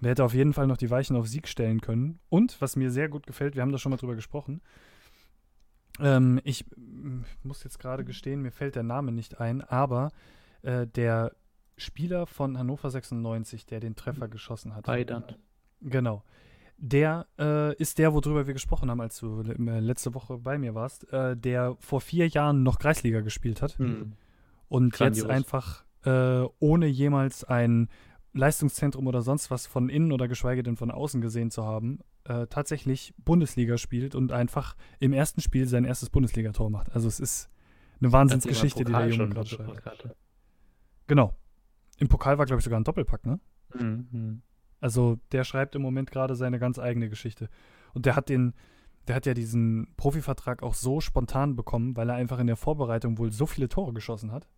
der 0.00 0.10
hätte 0.10 0.24
auf 0.24 0.34
jeden 0.34 0.52
Fall 0.52 0.66
noch 0.66 0.78
die 0.78 0.90
Weichen 0.90 1.16
auf 1.16 1.28
Sieg 1.28 1.46
stellen 1.46 1.80
können. 1.80 2.18
Und 2.28 2.60
was 2.60 2.76
mir 2.76 2.90
sehr 2.90 3.08
gut 3.08 3.26
gefällt, 3.26 3.54
wir 3.54 3.62
haben 3.62 3.72
da 3.72 3.78
schon 3.78 3.90
mal 3.90 3.98
drüber 3.98 4.14
gesprochen. 4.14 4.62
Ähm, 6.00 6.40
ich 6.44 6.64
muss 7.42 7.62
jetzt 7.62 7.78
gerade 7.78 8.04
gestehen, 8.04 8.40
mir 8.40 8.50
fällt 8.50 8.74
der 8.74 8.82
Name 8.82 9.12
nicht 9.12 9.38
ein, 9.38 9.60
aber 9.60 10.10
äh, 10.62 10.86
der 10.86 11.36
Spieler 11.76 12.26
von 12.26 12.58
Hannover 12.58 12.90
96, 12.90 13.66
der 13.66 13.80
den 13.80 13.94
Treffer 13.94 14.28
geschossen 14.28 14.74
hat. 14.74 14.86
Weidand. 14.88 15.38
Genau. 15.80 16.22
Der 16.78 17.26
äh, 17.38 17.74
ist 17.76 17.98
der, 17.98 18.12
worüber 18.12 18.46
wir 18.46 18.54
gesprochen 18.54 18.90
haben, 18.90 19.00
als 19.00 19.18
du 19.18 19.42
äh, 19.42 19.80
letzte 19.80 20.14
Woche 20.14 20.38
bei 20.38 20.58
mir 20.58 20.74
warst, 20.74 21.10
äh, 21.12 21.36
der 21.36 21.76
vor 21.78 22.00
vier 22.00 22.26
Jahren 22.26 22.62
noch 22.62 22.78
Kreisliga 22.78 23.20
gespielt 23.20 23.62
hat 23.62 23.78
Mhm. 23.78 24.12
Und 24.68 24.92
Grandios. 24.94 25.24
jetzt 25.24 25.30
einfach 25.30 25.84
äh, 26.04 26.48
ohne 26.58 26.86
jemals 26.86 27.44
ein 27.44 27.88
Leistungszentrum 28.32 29.06
oder 29.06 29.20
sonst 29.20 29.50
was 29.50 29.66
von 29.66 29.90
innen 29.90 30.12
oder 30.12 30.26
geschweige 30.28 30.62
denn 30.62 30.76
von 30.76 30.90
außen 30.90 31.20
gesehen 31.20 31.50
zu 31.50 31.64
haben, 31.64 31.98
äh, 32.24 32.46
tatsächlich 32.46 33.14
Bundesliga 33.18 33.76
spielt 33.76 34.14
und 34.14 34.32
einfach 34.32 34.74
im 34.98 35.12
ersten 35.12 35.40
Spiel 35.42 35.66
sein 35.66 35.84
erstes 35.84 36.08
Bundesligator 36.08 36.70
macht. 36.70 36.90
Also 36.92 37.08
es 37.08 37.20
ist 37.20 37.50
eine 38.00 38.12
Wahnsinnsgeschichte, 38.12 38.84
die 38.84 38.92
der 38.92 39.08
Junge 39.08 39.28
gerade 39.28 39.48
schreibt. 39.48 40.08
Genau. 41.06 41.34
Im 41.98 42.08
Pokal 42.08 42.38
war, 42.38 42.46
glaube 42.46 42.60
ich, 42.60 42.64
sogar 42.64 42.80
ein 42.80 42.84
Doppelpack, 42.84 43.26
ne? 43.26 43.38
Mhm. 43.74 44.42
Also 44.82 45.18
der 45.30 45.44
schreibt 45.44 45.76
im 45.76 45.82
Moment 45.82 46.10
gerade 46.10 46.34
seine 46.34 46.58
ganz 46.58 46.78
eigene 46.78 47.08
Geschichte. 47.08 47.48
Und 47.94 48.04
der 48.04 48.16
hat 48.16 48.28
den, 48.28 48.52
der 49.06 49.14
hat 49.14 49.26
ja 49.26 49.32
diesen 49.32 49.94
Profivertrag 49.96 50.62
auch 50.62 50.74
so 50.74 51.00
spontan 51.00 51.54
bekommen, 51.54 51.96
weil 51.96 52.10
er 52.10 52.16
einfach 52.16 52.40
in 52.40 52.48
der 52.48 52.56
Vorbereitung 52.56 53.16
wohl 53.16 53.30
so 53.30 53.46
viele 53.46 53.68
Tore 53.68 53.92
geschossen 53.92 54.32
hat, 54.32 54.48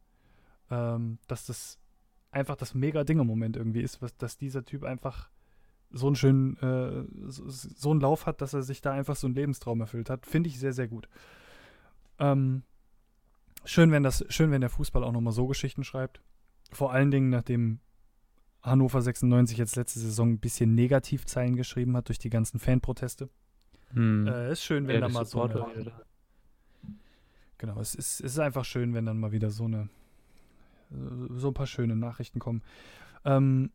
ähm, 0.70 1.18
dass 1.28 1.44
das 1.44 1.78
einfach 2.30 2.56
das 2.56 2.74
mega 2.74 3.04
Ding 3.04 3.20
im 3.20 3.26
Moment 3.26 3.56
irgendwie 3.56 3.82
ist, 3.82 4.00
was, 4.00 4.16
dass 4.16 4.38
dieser 4.38 4.64
Typ 4.64 4.82
einfach 4.82 5.28
so 5.90 6.06
einen 6.06 6.16
schönen, 6.16 6.56
äh, 6.56 7.04
so, 7.30 7.44
so 7.46 7.90
einen 7.90 8.00
Lauf 8.00 8.24
hat, 8.24 8.40
dass 8.40 8.54
er 8.54 8.62
sich 8.62 8.80
da 8.80 8.92
einfach 8.92 9.16
so 9.16 9.26
einen 9.26 9.36
Lebenstraum 9.36 9.82
erfüllt 9.82 10.08
hat. 10.08 10.24
Finde 10.24 10.48
ich 10.48 10.58
sehr, 10.58 10.72
sehr 10.72 10.88
gut. 10.88 11.06
Ähm, 12.18 12.62
schön, 13.66 13.92
wenn 13.92 14.02
das, 14.02 14.24
schön, 14.30 14.50
wenn 14.50 14.62
der 14.62 14.70
Fußball 14.70 15.04
auch 15.04 15.12
nochmal 15.12 15.34
so 15.34 15.46
Geschichten 15.46 15.84
schreibt. 15.84 16.22
Vor 16.72 16.92
allen 16.92 17.10
Dingen, 17.10 17.28
nachdem 17.28 17.80
Hannover 18.64 19.02
96 19.02 19.58
jetzt 19.58 19.76
letzte 19.76 20.00
Saison 20.00 20.30
ein 20.30 20.38
bisschen 20.38 20.74
Negativzeilen 20.74 21.54
geschrieben 21.54 21.96
hat 21.96 22.08
durch 22.08 22.18
die 22.18 22.30
ganzen 22.30 22.58
Fanproteste. 22.58 23.28
Mhm. 23.92 24.26
Äh, 24.26 24.52
ist 24.52 24.64
schön, 24.64 24.88
wenn 24.88 24.96
Ja, 24.96 25.00
da 25.02 25.08
mal 25.08 25.26
so 25.26 25.42
eine, 25.42 25.54
da. 25.54 26.02
Genau, 27.58 27.78
es 27.78 27.94
ist, 27.94 28.20
es 28.20 28.32
ist 28.32 28.38
einfach 28.38 28.64
schön, 28.64 28.94
wenn 28.94 29.04
dann 29.06 29.20
mal 29.20 29.32
wieder 29.32 29.50
so 29.50 29.64
eine 29.64 29.88
äh, 30.90 30.94
so 31.36 31.48
ein 31.48 31.54
paar 31.54 31.66
schöne 31.66 31.94
Nachrichten 31.94 32.38
kommen. 32.38 32.62
Ähm, 33.24 33.70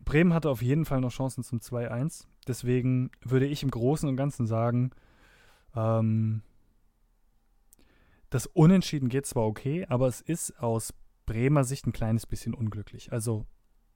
Bremen 0.00 0.34
hatte 0.34 0.50
auf 0.50 0.62
jeden 0.62 0.84
Fall 0.84 1.00
noch 1.00 1.12
Chancen 1.12 1.44
zum 1.44 1.60
2-1. 1.60 2.26
Deswegen 2.46 3.10
würde 3.22 3.46
ich 3.46 3.62
im 3.62 3.70
Großen 3.70 4.08
und 4.08 4.16
Ganzen 4.16 4.46
sagen, 4.46 4.90
ähm, 5.74 6.42
das 8.30 8.46
Unentschieden 8.46 9.08
geht 9.08 9.26
zwar 9.26 9.44
okay, 9.44 9.86
aber 9.88 10.08
es 10.08 10.20
ist 10.20 10.58
aus 10.58 10.92
Bremer 11.26 11.64
Sicht 11.64 11.86
ein 11.86 11.92
kleines 11.92 12.26
bisschen 12.26 12.54
unglücklich. 12.54 13.12
Also 13.12 13.46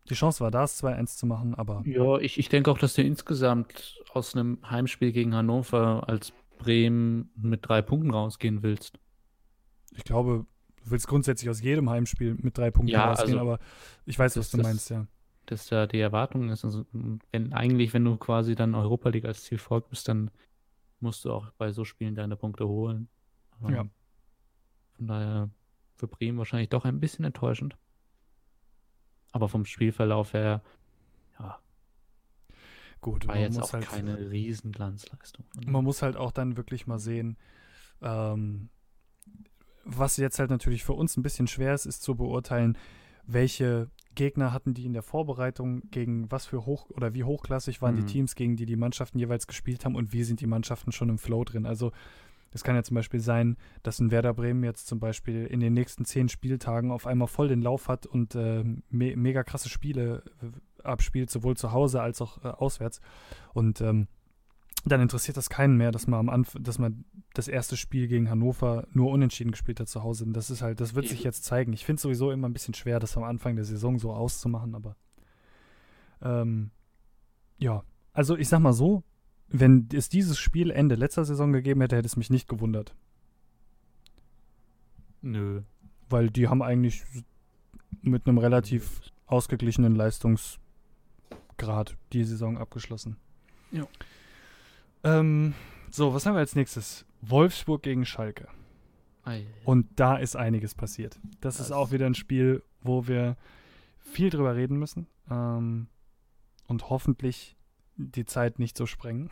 die 0.09 0.15
Chance 0.15 0.41
war 0.41 0.51
da, 0.51 0.65
es 0.65 0.83
2-1 0.83 1.17
zu 1.19 1.27
machen, 1.27 1.55
aber 1.55 1.83
Ja, 1.87 2.19
ich, 2.19 2.39
ich 2.39 2.49
denke 2.49 2.71
auch, 2.71 2.79
dass 2.79 2.95
du 2.95 3.03
insgesamt 3.03 4.03
aus 4.13 4.35
einem 4.35 4.59
Heimspiel 4.69 5.13
gegen 5.13 5.35
Hannover 5.35 6.09
als 6.09 6.33
Bremen 6.59 7.31
mit 7.37 7.69
drei 7.69 7.83
Punkten 7.83 8.11
rausgehen 8.11 8.63
willst. 8.63 8.99
ich 9.95 10.05
glaube, 10.05 10.47
du 10.85 10.91
willst 10.91 11.07
grundsätzlich 11.07 11.51
aus 11.51 11.61
jedem 11.61 11.91
Heimspiel 11.91 12.35
mit 12.41 12.57
drei 12.57 12.71
Punkten 12.71 12.93
Ja, 12.93 13.09
rausgehen, 13.11 13.39
also 13.39 13.41
aber 13.41 13.59
ich 14.07 14.19
weiß, 14.19 14.37
was 14.37 14.51
du 14.51 14.57
das- 14.57 14.67
meinst, 14.67 14.91
ja. 14.91 15.07
Dass 15.47 15.67
da 15.67 15.87
die 15.87 15.99
Erwartung 16.01 16.51
ist. 16.51 16.63
Also, 16.67 16.85
wenn 17.33 17.55
eigentlich, 17.55 17.95
wenn 17.95 18.05
du 18.05 18.17
quasi 18.19 18.55
dann 18.55 18.75
Europa 18.75 19.09
League 19.09 19.25
als 19.25 19.45
Ziel 19.45 19.57
folgst, 19.57 20.07
dann 20.07 20.31
musst 21.01 21.25
du 21.25 21.33
auch 21.33 21.51
bei 21.53 21.73
so 21.73 21.85
Spielen 21.85 22.15
deine 22.15 22.37
Punkte 22.37 22.69
holen. 22.69 23.09
Ähm, 23.65 23.75
Ja. 23.75 23.87
Von 24.97 25.07
daher 25.07 25.51
für 25.99 26.09
Bremen 26.09 26.39
wahrscheinlich 26.39 26.69
doch 26.71 26.85
ein 26.85 27.01
bisschen 27.01 27.25
enttäuschend. 27.25 27.77
Aber 29.33 29.49
vom 29.49 29.65
Spielverlauf 29.65 30.33
her, 30.33 30.63
ja, 31.39 31.59
Gut, 33.01 33.27
war 33.29 33.35
man 33.35 33.43
jetzt 33.45 33.61
auch 33.61 33.73
halt, 33.73 33.87
keine 33.87 34.31
Riesenglanzleistung. 34.31 35.45
man 35.67 35.85
muss 35.85 36.03
halt 36.03 36.17
auch 36.17 36.33
dann 36.33 36.57
wirklich 36.57 36.87
mal 36.87 36.99
sehen, 36.99 37.37
ähm, 38.01 38.71
was 39.85 40.17
jetzt 40.17 40.39
halt 40.39 40.51
natürlich 40.51 40.85
für 40.85 40.95
uns 40.95 41.17
ein 41.17 41.23
bisschen 41.23 41.47
schwer 41.47 41.75
ist, 41.75 41.87
ist 41.87 42.03
zu 42.03 42.15
beurteilen, 42.15 42.77
welche 43.27 43.91
Gegner 44.15 44.53
hatten 44.53 44.75
die 44.75 44.85
in 44.87 44.93
der 44.95 45.03
Vorbereitung, 45.03 45.83
gegen 45.91 46.31
was 46.31 46.47
für 46.47 46.67
hoch 46.67 46.91
oder 46.91 47.15
wie 47.15 47.25
hochklassig 47.25 47.81
waren 47.83 47.95
Mhm. 47.95 48.01
die 48.01 48.13
Teams, 48.13 48.35
gegen 48.35 48.57
die 48.57 48.67
die 48.67 48.77
Mannschaften 48.77 49.19
jeweils 49.19 49.47
gespielt 49.47 49.85
haben 49.85 49.95
und 49.95 50.13
wie 50.13 50.25
sind 50.25 50.41
die 50.41 50.47
Mannschaften 50.47 50.91
schon 50.93 51.09
im 51.09 51.19
Flow 51.19 51.45
drin. 51.45 51.67
Also 51.67 51.93
es 52.51 52.65
kann 52.65 52.75
ja 52.75 52.83
zum 52.83 52.95
Beispiel 52.95 53.21
sein, 53.21 53.57
dass 53.83 54.01
ein 54.01 54.11
Werder 54.11 54.35
Bremen 54.35 54.65
jetzt 54.65 54.87
zum 54.87 55.01
Beispiel 55.01 55.47
in 55.47 55.61
den 55.61 55.75
nächsten 55.75 56.05
zehn 56.05 56.29
Spieltagen 56.29 56.91
auf 56.91 57.07
einmal 57.07 57.29
voll 57.29 57.49
den 57.49 57.63
Lauf 57.63 57.89
hat 57.89 58.07
und 58.07 58.35
äh, 58.35 58.65
me 58.91 59.17
mega 59.17 59.43
krasse 59.43 59.69
Spiele 59.69 60.23
äh, 60.43 60.87
abspielt, 60.87 61.31
sowohl 61.31 61.57
zu 61.57 61.73
Hause 61.73 62.01
als 62.01 62.23
auch 62.23 62.45
äh, 62.45 62.49
auswärts. 62.49 63.01
Und 63.53 63.81
ähm, 63.81 64.09
dann 64.85 65.01
interessiert 65.01 65.37
das 65.37 65.51
keinen 65.51 65.77
mehr, 65.77 65.91
dass 65.91 66.07
man 66.07 66.21
am 66.21 66.29
Anf 66.29 66.57
dass 66.59 66.79
man 66.79 67.05
das 67.35 67.49
erste 67.49 67.77
Spiel 67.77 68.09
gegen 68.09 68.31
Hannover 68.31 68.87
nur 68.93 69.11
unentschieden 69.11 69.51
gespielt 69.51 69.81
hat 69.81 69.89
zu 69.89 70.03
Hause. 70.03 70.25
Und 70.25 70.33
das 70.33 70.51
ist 70.51 70.63
halt, 70.63 70.81
das 70.81 70.95
wird 70.95 71.09
sich 71.09 71.23
jetzt 71.23 71.45
zeigen. 71.45 71.73
Ich 71.73 71.85
finde 71.85 71.97
es 71.97 72.03
sowieso 72.03 72.31
immer 72.31 72.49
ein 72.49 72.53
bisschen 72.53 72.75
schwer, 72.75 73.01
das 73.01 73.17
am 73.17 73.25
Anfang 73.25 73.57
der 73.57 73.65
Saison 73.65 73.99
so 73.99 74.13
auszumachen, 74.13 74.75
aber 74.75 74.97
ähm, 76.23 76.71
ja, 77.59 77.85
also 78.13 78.37
ich 78.37 78.49
sag 78.49 78.61
mal 78.61 78.73
so, 78.73 79.05
wenn 79.49 79.89
es 79.93 80.09
dieses 80.09 80.39
Spiel 80.39 80.71
Ende 80.71 80.95
letzter 80.95 81.25
Saison 81.25 81.53
gegeben 81.53 81.81
hätte, 81.81 81.97
hätte 81.97 82.07
es 82.07 82.17
mich 82.17 82.31
nicht 82.31 82.49
gewundert. 82.49 82.95
Nö. 85.23 85.63
Weil 86.09 86.31
die 86.31 86.49
haben 86.49 86.63
eigentlich 86.63 87.03
mit 88.03 88.27
einem 88.27 88.39
relativ 88.39 89.01
ausgeglichenen 89.27 89.95
Leistungsgrad 89.95 91.97
die 92.13 92.25
Saison 92.25 92.57
abgeschlossen. 92.59 93.17
Ja. 93.73 93.87
Ähm, 95.05 95.55
so, 95.91 96.15
was 96.15 96.25
haben 96.27 96.35
wir 96.35 96.41
als 96.41 96.55
nächstes? 96.55 97.05
Wolfsburg 97.21 97.83
gegen 97.83 98.07
Schalke. 98.07 98.49
Ei. 99.25 99.45
Und 99.65 99.87
da 99.97 100.17
ist 100.17 100.37
einiges 100.37 100.75
passiert. 100.75 101.21
Das, 101.41 101.61
ist 101.61 101.71
Das- 101.71 101.77
auch 101.77 101.91
wieder 101.93 102.07
ein 102.07 102.15
Spiel, 102.15 102.63
wo 102.81 103.07
wir 103.07 103.37
viel 103.99 104.31
drüber 104.31 104.57
reden 104.57 104.79
müssen 104.79 105.07
ähm, 105.31 105.89
und 106.67 106.89
hoffentlich 106.89 107.57
die 107.99 108.25
Zeit 108.25 108.59
nicht 108.59 108.77
so 108.77 108.87
sprengen. 108.87 109.29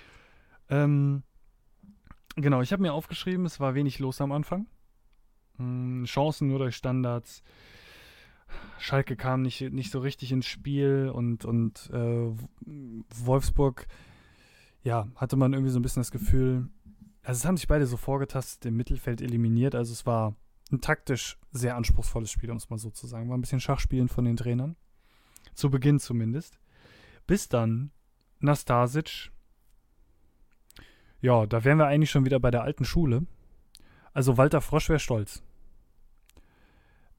ähm, 0.70 1.22
genau, 2.36 2.62
ich 2.62 2.72
habe 2.72 2.82
mir 2.82 2.94
aufgeschrieben, 2.94 3.44
es 3.44 3.60
war 3.60 3.74
wenig 3.74 3.98
los 3.98 4.20
am 4.20 4.32
Anfang. 4.32 4.66
Mm, 5.58 6.04
Chancen 6.04 6.48
nur 6.48 6.58
durch 6.58 6.76
Standards. 6.76 7.42
Schalke 8.78 9.16
kam 9.16 9.42
nicht, 9.42 9.60
nicht 9.60 9.90
so 9.90 9.98
richtig 9.98 10.32
ins 10.32 10.46
Spiel 10.46 11.10
und, 11.12 11.44
und 11.44 11.90
äh, 11.92 12.32
Wolfsburg, 13.24 13.86
ja, 14.82 15.06
hatte 15.16 15.36
man 15.36 15.52
irgendwie 15.52 15.72
so 15.72 15.78
ein 15.78 15.82
bisschen 15.82 16.00
das 16.00 16.12
Gefühl, 16.12 16.70
also 17.22 17.40
es 17.40 17.44
haben 17.44 17.58
sich 17.58 17.68
beide 17.68 17.86
so 17.86 17.98
vorgetastet, 17.98 18.64
im 18.64 18.76
Mittelfeld 18.76 19.20
eliminiert. 19.20 19.74
Also 19.74 19.92
es 19.92 20.06
war 20.06 20.34
ein 20.70 20.80
taktisch 20.80 21.36
sehr 21.52 21.76
anspruchsvolles 21.76 22.30
Spiel, 22.30 22.50
um 22.50 22.56
es 22.56 22.70
mal 22.70 22.78
so 22.78 22.88
zu 22.88 23.06
sagen. 23.06 23.28
War 23.28 23.36
ein 23.36 23.42
bisschen 23.42 23.60
Schachspielen 23.60 24.08
von 24.08 24.24
den 24.24 24.38
Trainern. 24.38 24.76
Zu 25.52 25.70
Beginn 25.70 25.98
zumindest. 25.98 26.58
Bis 27.28 27.48
dann 27.48 27.92
Nastasic. 28.40 29.30
Ja, 31.20 31.46
da 31.46 31.62
wären 31.62 31.78
wir 31.78 31.86
eigentlich 31.86 32.10
schon 32.10 32.24
wieder 32.24 32.40
bei 32.40 32.50
der 32.50 32.62
alten 32.62 32.86
Schule. 32.86 33.26
Also 34.14 34.38
Walter 34.38 34.62
Frosch 34.62 34.88
wäre 34.88 34.98
stolz. 34.98 35.42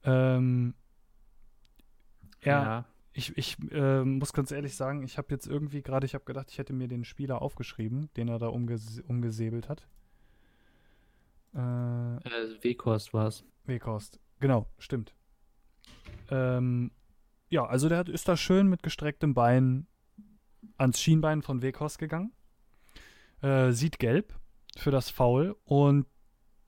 Ähm, 0.02 0.74
ja, 2.42 2.86
ich, 3.12 3.38
ich 3.38 3.56
äh, 3.70 4.02
muss 4.02 4.32
ganz 4.32 4.50
ehrlich 4.50 4.74
sagen, 4.74 5.04
ich 5.04 5.16
habe 5.16 5.28
jetzt 5.30 5.46
irgendwie 5.46 5.80
gerade, 5.80 6.06
ich 6.06 6.14
habe 6.14 6.24
gedacht, 6.24 6.50
ich 6.50 6.58
hätte 6.58 6.72
mir 6.72 6.88
den 6.88 7.04
Spieler 7.04 7.40
aufgeschrieben, 7.40 8.10
den 8.16 8.28
er 8.28 8.40
da 8.40 8.48
umges 8.48 9.00
umgesäbelt 9.06 9.68
hat. 9.68 9.86
Äh, 11.54 12.16
Äh, 12.16 12.64
Weghorst 12.64 13.14
war 13.14 13.28
es. 13.28 13.44
Weghorst. 13.64 14.18
Genau, 14.40 14.66
stimmt. 14.78 15.14
Ähm, 16.30 16.90
ja, 17.48 17.64
also 17.64 17.88
der 17.88 17.98
hat, 17.98 18.08
ist 18.08 18.26
da 18.26 18.36
schön 18.36 18.68
mit 18.68 18.82
gestrecktem 18.82 19.34
Bein 19.34 19.86
ans 20.76 21.00
Schienbein 21.00 21.42
von 21.42 21.62
Weghorst 21.62 21.98
gegangen. 21.98 22.32
Äh, 23.42 23.72
sieht 23.72 23.98
gelb 23.98 24.34
für 24.76 24.90
das 24.90 25.10
Foul 25.10 25.56
und 25.64 26.06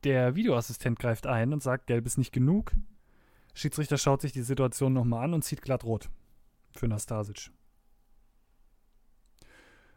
der 0.05 0.35
Videoassistent 0.35 0.99
greift 0.99 1.27
ein 1.27 1.53
und 1.53 1.63
sagt, 1.63 1.87
gelb 1.87 2.07
ist 2.07 2.19
nicht 2.19 2.33
genug. 2.33 2.73
Schiedsrichter 3.55 3.99
schaut 3.99 4.23
sich 4.23 4.33
die 4.33 4.43
Situation 4.43 4.93
nochmal 4.93 5.25
an 5.25 5.35
und 5.35 5.43
zieht 5.43 5.63
glatt 5.63 5.85
rot 5.85 6.09
für 6.75 6.89
Nastasic. 6.89 7.51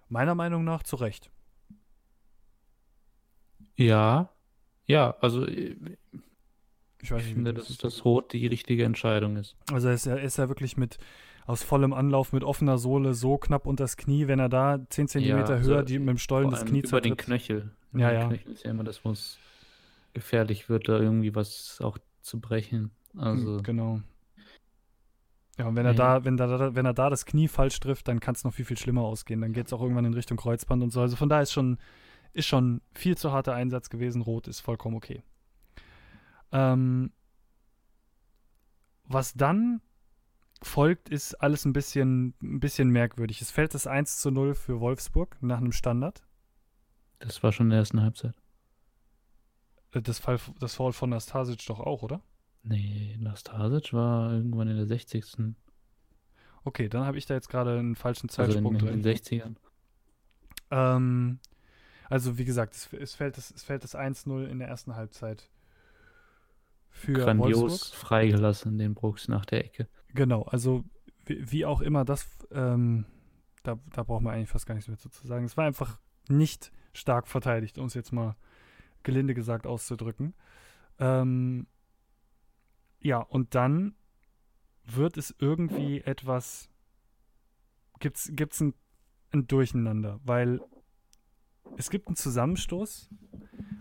Meiner 0.09 0.35
Meinung 0.35 0.63
nach 0.63 0.83
zu 0.83 0.97
Recht. 0.97 1.31
Ja, 3.75 4.29
ja, 4.85 5.15
also 5.19 5.45
äh, 5.47 5.75
Ich 7.01 7.11
weiß 7.11 7.21
ich 7.21 7.27
nicht, 7.27 7.29
wie 7.29 7.33
finde, 7.33 7.53
dass 7.53 7.75
das 7.77 8.05
Rot 8.05 8.33
die 8.33 8.47
richtige 8.47 8.83
Entscheidung 8.83 9.37
ist. 9.37 9.55
Also 9.71 9.87
er 9.87 9.93
ist, 9.93 10.05
ja, 10.05 10.15
er 10.15 10.23
ist 10.23 10.37
ja 10.37 10.47
wirklich 10.47 10.77
mit 10.77 10.97
aus 11.45 11.63
vollem 11.63 11.93
Anlauf 11.93 12.33
mit 12.33 12.43
offener 12.43 12.77
Sohle 12.77 13.13
so 13.13 13.37
knapp 13.37 13.67
unters 13.67 13.97
Knie, 13.97 14.27
wenn 14.27 14.39
er 14.39 14.49
da 14.49 14.79
10 14.89 15.07
Zentimeter 15.07 15.55
also, 15.55 15.71
höher 15.71 15.83
die, 15.83 15.99
mit 15.99 16.09
dem 16.09 16.17
Stollen 16.17 16.49
das 16.49 16.65
Knie 16.65 16.79
über 16.79 17.01
den 17.01 17.11
zertritt. 17.11 17.17
Knöchel. 17.17 17.71
Ja, 17.93 18.11
ja. 18.11 18.27
Knöchel 18.27 18.51
ist 18.51 18.63
ja 18.63 18.71
immer 18.71 18.83
das, 18.83 19.05
wo 19.05 19.11
es 19.11 19.37
gefährlich 20.13 20.69
wird, 20.69 20.89
da 20.89 20.99
irgendwie 20.99 21.35
was 21.35 21.79
auch 21.81 21.97
zu 22.21 22.39
brechen. 22.39 22.91
Also, 23.15 23.61
Genau. 23.61 24.01
Ja, 25.57 25.67
und 25.67 25.77
wenn 25.77 25.85
er 25.85 25.93
da, 25.93 26.25
wenn 26.25 26.35
da, 26.35 26.75
wenn 26.75 26.85
er 26.85 26.93
da 26.93 27.09
das 27.09 27.25
Knie 27.25 27.47
falsch 27.47 27.79
trifft, 27.79 28.09
dann 28.09 28.19
kann 28.19 28.35
es 28.35 28.43
noch 28.43 28.53
viel, 28.53 28.65
viel 28.65 28.77
schlimmer 28.77 29.03
ausgehen. 29.03 29.39
Dann 29.39 29.53
geht 29.53 29.67
es 29.67 29.73
auch 29.73 29.81
irgendwann 29.81 30.03
in 30.03 30.13
Richtung 30.13 30.37
Kreuzband 30.37 30.83
und 30.83 30.89
so. 30.89 30.99
Also 30.99 31.15
von 31.15 31.29
daher 31.29 31.43
ist 31.43 31.53
schon, 31.53 31.77
ist 32.33 32.45
schon 32.45 32.81
viel 32.93 33.17
zu 33.17 33.31
harter 33.31 33.53
Einsatz 33.53 33.89
gewesen. 33.89 34.21
Rot 34.21 34.49
ist 34.49 34.59
vollkommen 34.59 34.97
okay. 34.97 35.23
Ähm, 36.51 37.13
was 39.05 39.33
dann 39.33 39.81
folgt, 40.65 41.09
ist 41.09 41.35
alles 41.35 41.65
ein 41.65 41.73
bisschen, 41.73 42.33
ein 42.41 42.59
bisschen 42.59 42.89
merkwürdig. 42.89 43.41
Es 43.41 43.51
fällt 43.51 43.73
das 43.73 43.87
1 43.87 44.17
zu 44.19 44.31
0 44.31 44.55
für 44.55 44.79
Wolfsburg 44.79 45.37
nach 45.41 45.57
einem 45.57 45.71
Standard. 45.71 46.23
Das 47.19 47.41
war 47.43 47.51
schon 47.51 47.67
in 47.67 47.69
der 47.71 47.79
ersten 47.79 48.01
Halbzeit. 48.01 48.35
Äh, 49.91 50.01
Das, 50.01 50.19
Fall, 50.19 50.39
das 50.59 50.75
Foul 50.75 50.93
von 50.93 51.09
Nastasic 51.09 51.65
doch 51.67 51.79
auch, 51.79 52.03
oder? 52.03 52.21
Nee, 52.63 53.15
Nastasic 53.19 53.93
war 53.93 54.33
irgendwann 54.33 54.67
in 54.67 54.75
der 54.77 54.87
60. 54.87 55.55
Okay, 56.63 56.89
dann 56.89 57.05
habe 57.05 57.17
ich 57.17 57.25
da 57.27 57.35
jetzt 57.35 57.49
gerade 57.49 57.77
einen 57.77 57.95
falschen 57.95 58.27
Also 58.29 58.41
in, 58.43 58.49
Zeitsprung 58.51 58.73
in 58.75 58.79
drin. 58.79 59.01
den 59.03 59.15
60ern. 59.15 59.55
Ähm, 60.71 61.39
also 62.09 62.37
wie 62.37 62.45
gesagt, 62.45 62.73
es, 62.75 62.91
es 62.93 63.13
fällt 63.15 63.37
das, 63.37 63.51
es 63.51 63.63
fällt 63.63 63.83
das 63.83 63.95
1-0 63.95 64.45
in 64.45 64.59
der 64.59 64.67
ersten 64.67 64.95
Halbzeit 64.95 65.49
für 66.95 67.13
Grandios 67.13 67.59
Wolfsburg. 67.59 67.99
freigelassen, 67.99 68.77
den 68.77 68.95
Brooks 68.95 69.27
nach 69.27 69.45
der 69.45 69.65
Ecke. 69.65 69.89
Genau, 70.13 70.43
also 70.43 70.85
wie, 71.25 71.51
wie 71.51 71.65
auch 71.65 71.81
immer 71.81 72.05
das, 72.05 72.25
ähm, 72.51 73.05
da, 73.63 73.77
da 73.91 74.03
braucht 74.03 74.23
man 74.23 74.33
eigentlich 74.33 74.49
fast 74.49 74.65
gar 74.65 74.75
nichts 74.75 74.87
mehr 74.87 74.97
zu 74.97 75.09
sagen. 75.27 75.43
Es 75.43 75.57
war 75.57 75.65
einfach 75.65 75.99
nicht 76.29 76.71
stark 76.93 77.27
verteidigt, 77.27 77.77
um 77.77 77.87
es 77.87 77.95
jetzt 77.95 78.13
mal 78.13 78.37
gelinde 79.03 79.33
gesagt 79.33 79.67
auszudrücken. 79.67 80.33
Ähm, 80.97 81.67
ja, 83.01 83.19
und 83.19 83.55
dann 83.55 83.95
wird 84.85 85.17
es 85.17 85.35
irgendwie 85.37 85.99
etwas, 85.99 86.69
gibt's, 87.99 88.31
gibt's 88.33 88.61
ein, 88.61 88.73
ein 89.33 89.47
Durcheinander, 89.47 90.21
weil 90.23 90.61
es 91.75 91.89
gibt 91.89 92.07
einen 92.07 92.15
Zusammenstoß 92.15 93.09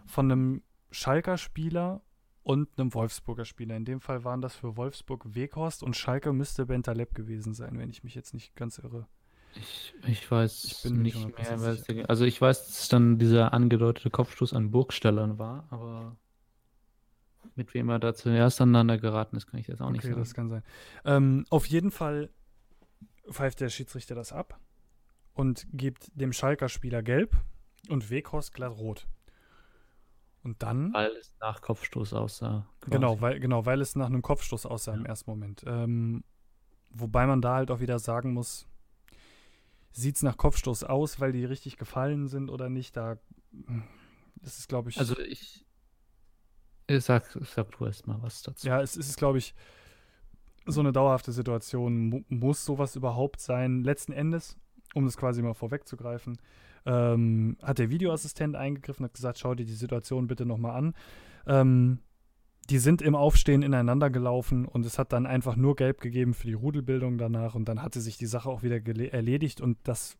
von 0.04 0.32
einem 0.32 0.62
Schalker 0.90 1.38
Spieler 1.38 2.02
und 2.44 2.68
einem 2.78 2.94
Wolfsburger 2.94 3.44
Spieler. 3.44 3.76
In 3.76 3.84
dem 3.84 4.00
Fall 4.00 4.22
waren 4.22 4.40
das 4.40 4.54
für 4.54 4.76
Wolfsburg 4.76 5.34
Weghorst 5.34 5.82
und 5.82 5.96
Schalke 5.96 6.32
müsste 6.32 6.66
Bentaleb 6.66 7.14
gewesen 7.14 7.54
sein, 7.54 7.78
wenn 7.78 7.90
ich 7.90 8.04
mich 8.04 8.14
jetzt 8.14 8.32
nicht 8.34 8.54
ganz 8.54 8.78
irre. 8.78 9.06
Ich, 9.56 9.94
ich 10.06 10.30
weiß 10.30 10.64
Ich 10.64 10.82
bin 10.82 11.02
nicht 11.02 11.14
nicht 11.16 11.36
mehr, 11.38 11.46
100% 11.46 11.60
wer 11.62 11.74
sicher. 11.76 12.02
es- 12.02 12.08
also 12.08 12.24
ich 12.24 12.40
weiß, 12.40 12.66
dass 12.66 12.80
es 12.82 12.88
dann 12.88 13.18
dieser 13.18 13.52
angedeutete 13.52 14.10
Kopfstoß 14.10 14.52
an 14.52 14.70
Burgstellern 14.70 15.38
war, 15.38 15.66
aber 15.70 16.16
mit 17.54 17.72
wem 17.72 17.88
er 17.88 17.98
da 17.98 18.14
zuerst 18.14 18.60
aneinander 18.60 18.98
geraten 18.98 19.36
ist, 19.36 19.46
kann 19.46 19.60
ich 19.60 19.68
jetzt 19.68 19.80
auch 19.80 19.90
nicht 19.90 20.00
Okay, 20.00 20.08
sagen. 20.10 20.20
das 20.20 20.34
kann 20.34 20.48
sein. 20.50 20.62
Ähm, 21.04 21.46
auf 21.50 21.66
jeden 21.66 21.90
Fall 21.92 22.30
pfeift 23.30 23.60
der 23.60 23.68
Schiedsrichter 23.68 24.14
das 24.14 24.32
ab 24.32 24.58
und 25.34 25.66
gibt 25.72 26.10
dem 26.14 26.32
Schalker 26.32 26.68
Spieler 26.68 27.02
gelb 27.02 27.36
und 27.88 28.10
Weghorst 28.10 28.52
glatt 28.54 28.76
rot. 28.76 29.06
Und 30.44 30.62
dann, 30.62 30.92
Weil 30.92 31.10
es 31.16 31.34
nach 31.40 31.62
Kopfstoß 31.62 32.12
aussah. 32.12 32.66
quasi. 32.80 32.90
genau, 32.90 33.20
weil, 33.20 33.40
genau, 33.40 33.64
weil 33.66 33.80
es 33.80 33.96
nach 33.96 34.06
einem 34.06 34.20
Kopfstoß 34.22 34.66
aussah 34.66 34.92
im 34.94 35.02
Ja. 35.02 35.06
ersten 35.08 35.30
Moment. 35.30 35.64
Ähm, 35.66 36.22
wobei 36.90 37.26
man 37.26 37.40
da 37.40 37.54
halt 37.56 37.70
auch 37.70 37.80
wieder 37.80 37.98
sagen 37.98 38.34
muss, 38.34 38.66
sieht 39.90 40.16
es 40.16 40.22
nach 40.22 40.36
Kopfstoß 40.36 40.84
aus, 40.84 41.18
weil 41.18 41.32
die 41.32 41.44
richtig 41.44 41.78
gefallen 41.78 42.28
sind 42.28 42.50
oder 42.50 42.68
nicht, 42.68 42.96
da 42.96 43.16
das 44.36 44.58
ist, 44.58 44.68
glaube 44.68 44.90
ich, 44.90 44.98
Also 44.98 45.18
ich, 45.18 45.64
ich 46.88 47.02
sag, 47.04 47.24
sag 47.40 47.70
du 47.70 47.86
erst 47.86 48.06
mal 48.06 48.20
was 48.20 48.42
dazu. 48.42 48.66
Ja, 48.66 48.82
es 48.82 48.96
ist, 48.96 49.16
glaube 49.16 49.38
ich, 49.38 49.54
so 50.66 50.80
eine 50.80 50.92
dauerhafte 50.92 51.32
Situation. 51.32 52.08
Mu 52.08 52.22
muss 52.28 52.64
sowas 52.64 52.96
überhaupt 52.96 53.40
sein? 53.40 53.82
Letzten 53.82 54.12
Endes, 54.12 54.58
um 54.94 55.04
das 55.04 55.16
quasi 55.16 55.40
mal 55.40 55.54
vorwegzugreifen, 55.54 56.36
ähm, 56.86 57.56
hat 57.62 57.78
der 57.78 57.90
Videoassistent 57.90 58.56
eingegriffen, 58.56 59.04
hat 59.04 59.14
gesagt, 59.14 59.38
schau 59.38 59.54
dir 59.54 59.64
die 59.64 59.72
Situation 59.72 60.26
bitte 60.26 60.46
nochmal 60.46 60.76
an. 60.76 60.94
Ähm, 61.46 61.98
die 62.70 62.78
sind 62.78 63.02
im 63.02 63.14
Aufstehen 63.14 63.62
ineinander 63.62 64.10
gelaufen 64.10 64.66
und 64.66 64.86
es 64.86 64.98
hat 64.98 65.12
dann 65.12 65.26
einfach 65.26 65.56
nur 65.56 65.76
gelb 65.76 66.00
gegeben 66.00 66.32
für 66.32 66.46
die 66.46 66.54
Rudelbildung 66.54 67.18
danach 67.18 67.54
und 67.54 67.66
dann 67.66 67.82
hatte 67.82 68.00
sich 68.00 68.16
die 68.16 68.26
Sache 68.26 68.48
auch 68.48 68.62
wieder 68.62 68.76
erledigt 69.12 69.60
und 69.60 69.76
das 69.84 70.16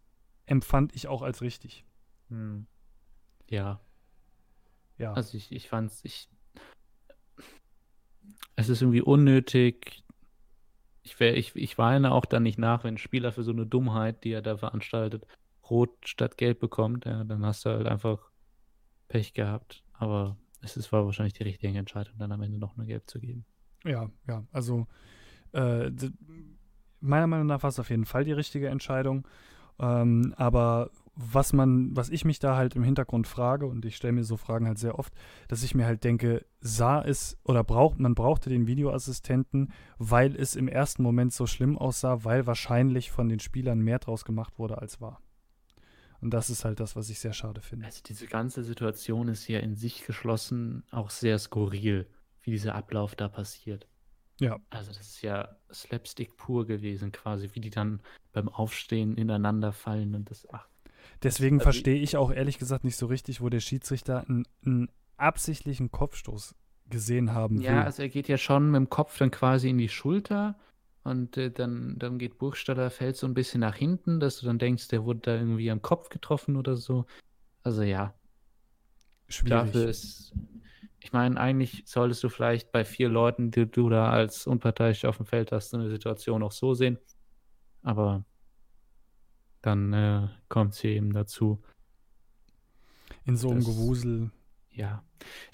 empfand 0.46 0.94
ich 0.94 1.08
auch 1.08 1.22
als 1.22 1.40
richtig. 1.40 1.84
Hm. 2.28 2.66
Ja, 3.48 3.80
Ja, 4.98 5.12
also 5.12 5.36
ich, 5.36 5.52
ich 5.52 5.68
fand's, 5.68 6.00
ich, 6.04 6.28
es 8.56 8.68
ist 8.68 8.82
irgendwie 8.82 9.02
unnötig. 9.02 10.04
Ich, 11.02 11.20
wär, 11.20 11.36
ich, 11.36 11.54
ich 11.56 11.76
weine 11.76 12.12
auch 12.12 12.24
dann 12.24 12.42
nicht 12.42 12.58
nach, 12.58 12.84
wenn 12.84 12.94
ein 12.94 12.98
Spieler 12.98 13.32
für 13.32 13.42
so 13.42 13.52
eine 13.52 13.66
Dummheit, 13.66 14.24
die 14.24 14.32
er 14.32 14.42
da 14.42 14.56
veranstaltet, 14.56 15.26
rot 15.70 15.90
statt 16.04 16.36
gelb 16.36 16.60
bekommt. 16.60 17.04
Ja, 17.04 17.24
dann 17.24 17.44
hast 17.44 17.64
du 17.64 17.70
halt 17.70 17.86
einfach 17.86 18.30
Pech 19.08 19.34
gehabt. 19.34 19.84
Aber 19.92 20.36
es 20.60 20.76
ist, 20.76 20.92
war 20.92 21.04
wahrscheinlich 21.04 21.34
die 21.34 21.44
richtige 21.44 21.78
Entscheidung, 21.78 22.14
dann 22.18 22.32
am 22.32 22.42
Ende 22.42 22.58
noch 22.58 22.76
eine 22.76 22.86
gelb 22.86 23.08
zu 23.08 23.20
geben. 23.20 23.44
Ja, 23.84 24.10
ja, 24.26 24.44
also 24.50 24.86
äh, 25.52 25.90
meiner 27.00 27.26
Meinung 27.26 27.46
nach 27.46 27.62
war 27.62 27.68
es 27.68 27.78
auf 27.78 27.90
jeden 27.90 28.06
Fall 28.06 28.24
die 28.24 28.32
richtige 28.32 28.68
Entscheidung. 28.68 29.28
Ähm, 29.78 30.34
aber 30.36 30.90
was 31.16 31.52
man, 31.52 31.94
was 31.96 32.10
ich 32.10 32.24
mich 32.24 32.38
da 32.38 32.56
halt 32.56 32.74
im 32.74 32.82
Hintergrund 32.82 33.26
frage, 33.26 33.66
und 33.66 33.84
ich 33.84 33.96
stelle 33.96 34.12
mir 34.12 34.24
so 34.24 34.36
Fragen 34.36 34.66
halt 34.66 34.78
sehr 34.78 34.98
oft, 34.98 35.12
dass 35.48 35.62
ich 35.62 35.74
mir 35.74 35.86
halt 35.86 36.02
denke, 36.02 36.44
sah 36.60 37.02
es 37.02 37.38
oder 37.44 37.62
braucht, 37.62 38.00
man 38.00 38.14
brauchte 38.14 38.50
den 38.50 38.66
Videoassistenten, 38.66 39.72
weil 39.98 40.34
es 40.34 40.56
im 40.56 40.66
ersten 40.66 41.02
Moment 41.02 41.32
so 41.32 41.46
schlimm 41.46 41.78
aussah, 41.78 42.24
weil 42.24 42.46
wahrscheinlich 42.46 43.10
von 43.10 43.28
den 43.28 43.38
Spielern 43.38 43.80
mehr 43.80 43.98
draus 43.98 44.24
gemacht 44.24 44.58
wurde, 44.58 44.78
als 44.78 45.00
war. 45.00 45.20
Und 46.24 46.30
das 46.30 46.48
ist 46.48 46.64
halt 46.64 46.80
das, 46.80 46.96
was 46.96 47.10
ich 47.10 47.18
sehr 47.20 47.34
schade 47.34 47.60
finde. 47.60 47.84
Also 47.84 48.00
diese 48.04 48.26
ganze 48.26 48.64
Situation 48.64 49.28
ist 49.28 49.46
ja 49.46 49.58
in 49.58 49.76
sich 49.76 50.06
geschlossen 50.06 50.82
auch 50.90 51.10
sehr 51.10 51.38
skurril, 51.38 52.06
wie 52.40 52.50
dieser 52.50 52.74
Ablauf 52.74 53.14
da 53.14 53.28
passiert. 53.28 53.86
Ja. 54.40 54.58
Also 54.70 54.90
das 54.90 55.00
ist 55.00 55.20
ja 55.22 55.54
Slapstick 55.70 56.36
pur 56.38 56.66
gewesen, 56.66 57.12
quasi, 57.12 57.50
wie 57.52 57.60
die 57.60 57.68
dann 57.68 58.00
beim 58.32 58.48
Aufstehen 58.48 59.16
ineinander 59.18 59.72
fallen 59.72 60.14
und 60.14 60.30
das, 60.30 60.48
ach, 60.50 60.66
Deswegen 61.22 61.56
Also- 61.56 61.64
verstehe 61.64 62.00
ich 62.00 62.16
auch 62.16 62.32
ehrlich 62.32 62.58
gesagt 62.58 62.84
nicht 62.84 62.96
so 62.96 63.04
richtig, 63.04 63.42
wo 63.42 63.50
der 63.50 63.60
Schiedsrichter 63.60 64.26
einen, 64.26 64.46
einen 64.64 64.88
absichtlichen 65.18 65.90
Kopfstoß 65.90 66.54
gesehen 66.88 67.34
haben 67.34 67.58
will. 67.58 67.66
Ja, 67.66 67.84
also 67.84 68.00
er 68.02 68.08
geht 68.08 68.28
ja 68.28 68.38
schon 68.38 68.70
mit 68.70 68.78
dem 68.78 68.88
Kopf 68.88 69.18
dann 69.18 69.30
quasi 69.30 69.68
in 69.68 69.76
die 69.78 69.90
Schulter 69.90 70.58
und 71.04 71.36
äh, 71.36 71.50
dann, 71.50 71.98
dann 71.98 72.18
geht 72.18 72.38
Burgstaller, 72.38 72.90
fällt 72.90 73.16
so 73.16 73.26
ein 73.26 73.34
bisschen 73.34 73.60
nach 73.60 73.76
hinten, 73.76 74.20
dass 74.20 74.40
du 74.40 74.46
dann 74.46 74.58
denkst, 74.58 74.88
der 74.88 75.04
wurde 75.04 75.20
da 75.20 75.36
irgendwie 75.36 75.70
am 75.70 75.82
Kopf 75.82 76.08
getroffen 76.08 76.56
oder 76.56 76.76
so. 76.76 77.06
Also 77.62 77.82
ja, 77.82 78.14
Schwierig. 79.28 79.50
dafür 79.72 79.88
ist, 79.88 80.32
ich 81.00 81.12
meine, 81.12 81.38
eigentlich 81.38 81.82
solltest 81.86 82.22
du 82.24 82.28
vielleicht 82.28 82.72
bei 82.72 82.84
vier 82.84 83.08
Leuten, 83.08 83.50
die 83.50 83.66
du 83.66 83.88
da 83.90 84.10
als 84.10 84.46
unparteiisch 84.46 85.04
auf 85.04 85.18
dem 85.18 85.26
Feld 85.26 85.52
hast, 85.52 85.70
so 85.70 85.76
eine 85.76 85.90
Situation 85.90 86.42
auch 86.42 86.52
so 86.52 86.74
sehen. 86.74 86.98
Aber 87.82 88.24
dann 89.60 89.92
äh, 89.92 90.28
kommt 90.48 90.74
sie 90.74 90.88
eben 90.88 91.12
dazu. 91.12 91.62
In 93.24 93.36
so 93.36 93.50
einem 93.50 93.58
das- 93.60 93.66
Gewusel. 93.66 94.30
Ja, 94.70 95.04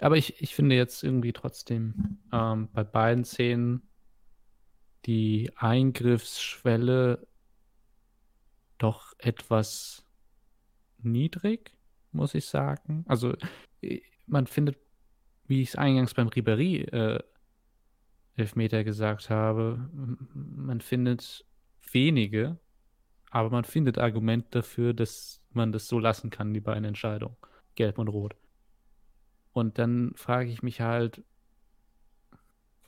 aber 0.01 0.17
ich, 0.17 0.41
ich 0.41 0.55
finde 0.55 0.77
jetzt 0.77 1.05
irgendwie 1.05 1.35
trotzdem 1.35 2.19
ähm, 2.33 2.69
bei 2.73 2.85
beiden 2.85 3.25
Szenen 3.25 3.83
die 5.07 5.51
Eingriffsschwelle 5.57 7.27
doch 8.79 9.13
etwas 9.19 10.07
niedrig, 10.99 11.73
muss 12.13 12.35
ich 12.35 12.47
sagen. 12.47 13.05
Also 13.07 13.35
man 14.27 14.47
findet, 14.47 14.77
wie 15.47 15.63
ich 15.63 15.71
es 15.71 15.77
eingangs 15.77 16.15
beim 16.15 16.29
Ribéry 16.29 16.85
äh, 16.93 17.23
Elfmeter 18.37 18.85
gesagt 18.85 19.31
habe, 19.31 19.91
man 20.35 20.81
findet 20.81 21.45
wenige, 21.93 22.59
aber 23.31 23.51
man 23.51 23.65
findet 23.65 23.99
Argument 23.99 24.47
dafür, 24.55 24.95
dass 24.95 25.43
man 25.51 25.73
das 25.73 25.89
so 25.89 25.99
lassen 25.99 26.31
kann, 26.31 26.55
die 26.55 26.61
beiden 26.61 26.85
Entscheidungen, 26.85 27.37
gelb 27.75 27.99
und 27.99 28.09
rot. 28.09 28.35
Und 29.53 29.79
dann 29.79 30.13
frage 30.15 30.51
ich 30.51 30.63
mich 30.63 30.81
halt, 30.81 31.23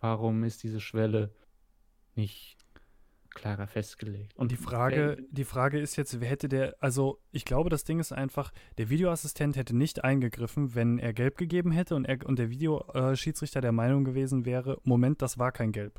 warum 0.01 0.45
ist 0.45 0.63
diese 0.63 0.81
Schwelle 0.81 1.35
nicht 2.15 2.57
klarer 3.31 3.67
festgelegt? 3.67 4.37
Und 4.37 4.51
die 4.51 4.57
Frage, 4.57 5.19
die 5.31 5.45
Frage 5.45 5.79
ist 5.79 5.97
jetzt, 5.97 6.21
wer 6.21 6.29
hätte 6.29 6.49
der, 6.49 6.77
also 6.81 7.19
ich 7.31 7.45
glaube, 7.45 7.71
das 7.71 7.85
Ding 7.85 7.99
ist 7.99 8.13
einfach, 8.13 8.53
der 8.79 8.91
Videoassistent 8.91 9.57
hätte 9.57 9.77
nicht 9.77 10.05
eingegriffen, 10.05 10.75
wenn 10.75 10.99
er 10.99 11.13
gelb 11.13 11.37
gegeben 11.37 11.73
hätte 11.73 11.95
und, 11.95 12.05
er, 12.05 12.25
und 12.27 12.39
der 12.39 12.51
Videoschiedsrichter 12.51 13.61
der 13.61 13.73
Meinung 13.73 14.05
gewesen 14.05 14.45
wäre, 14.45 14.79
Moment, 14.85 15.23
das 15.23 15.39
war 15.39 15.53
kein 15.53 15.73
Gelb. 15.73 15.99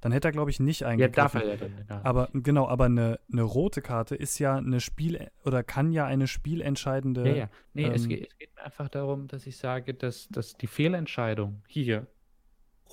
Dann 0.00 0.12
hätte 0.12 0.28
er, 0.28 0.32
glaube 0.32 0.50
ich, 0.50 0.60
nicht 0.60 0.80
ja, 0.80 0.88
eingegriffen. 0.88 1.16
darf 1.16 1.34
er 1.34 1.44
ja 1.44 1.56
dann. 1.56 1.72
Ja. 1.88 2.00
Aber 2.04 2.28
genau, 2.32 2.68
aber 2.68 2.84
eine, 2.84 3.18
eine 3.32 3.42
rote 3.42 3.82
Karte 3.82 4.14
ist 4.14 4.38
ja 4.38 4.56
eine 4.56 4.80
Spiel- 4.80 5.28
oder 5.44 5.64
kann 5.64 5.90
ja 5.90 6.06
eine 6.06 6.28
spielentscheidende. 6.28 7.28
Ja, 7.28 7.34
ja. 7.34 7.50
Nee, 7.74 7.86
es, 7.86 8.04
ähm, 8.04 8.10
geht, 8.10 8.28
es 8.30 8.38
geht 8.38 8.54
mir 8.54 8.62
einfach 8.62 8.88
darum, 8.88 9.26
dass 9.26 9.46
ich 9.46 9.56
sage, 9.56 9.94
dass, 9.94 10.28
dass 10.28 10.56
die 10.56 10.68
Fehlentscheidung 10.68 11.62
hier, 11.66 12.06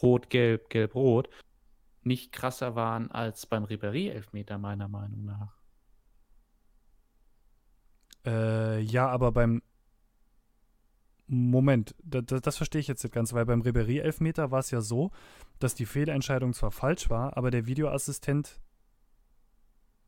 rot, 0.01 0.29
gelb, 0.29 0.69
gelb, 0.69 0.95
rot, 0.95 1.29
nicht 2.05 2.31
krasser 2.31 2.75
waren 2.75 3.11
als 3.11 3.45
beim 3.45 3.65
Ribéry-Elfmeter, 3.65 4.57
meiner 4.57 4.87
Meinung 4.87 5.25
nach. 5.25 5.55
Äh, 8.25 8.81
ja, 8.81 9.07
aber 9.07 9.31
beim 9.31 9.61
Moment, 11.27 11.95
das, 12.03 12.41
das 12.41 12.57
verstehe 12.57 12.81
ich 12.81 12.87
jetzt 12.87 13.03
nicht 13.03 13.13
ganz, 13.13 13.33
weil 13.33 13.45
beim 13.45 13.61
Ribery-Elfmeter 13.61 14.51
war 14.51 14.59
es 14.59 14.69
ja 14.69 14.81
so, 14.81 15.11
dass 15.59 15.73
die 15.73 15.85
Fehlentscheidung 15.85 16.53
zwar 16.53 16.71
falsch 16.71 17.09
war, 17.09 17.35
aber 17.35 17.49
der 17.49 17.65
Videoassistent. 17.65 18.59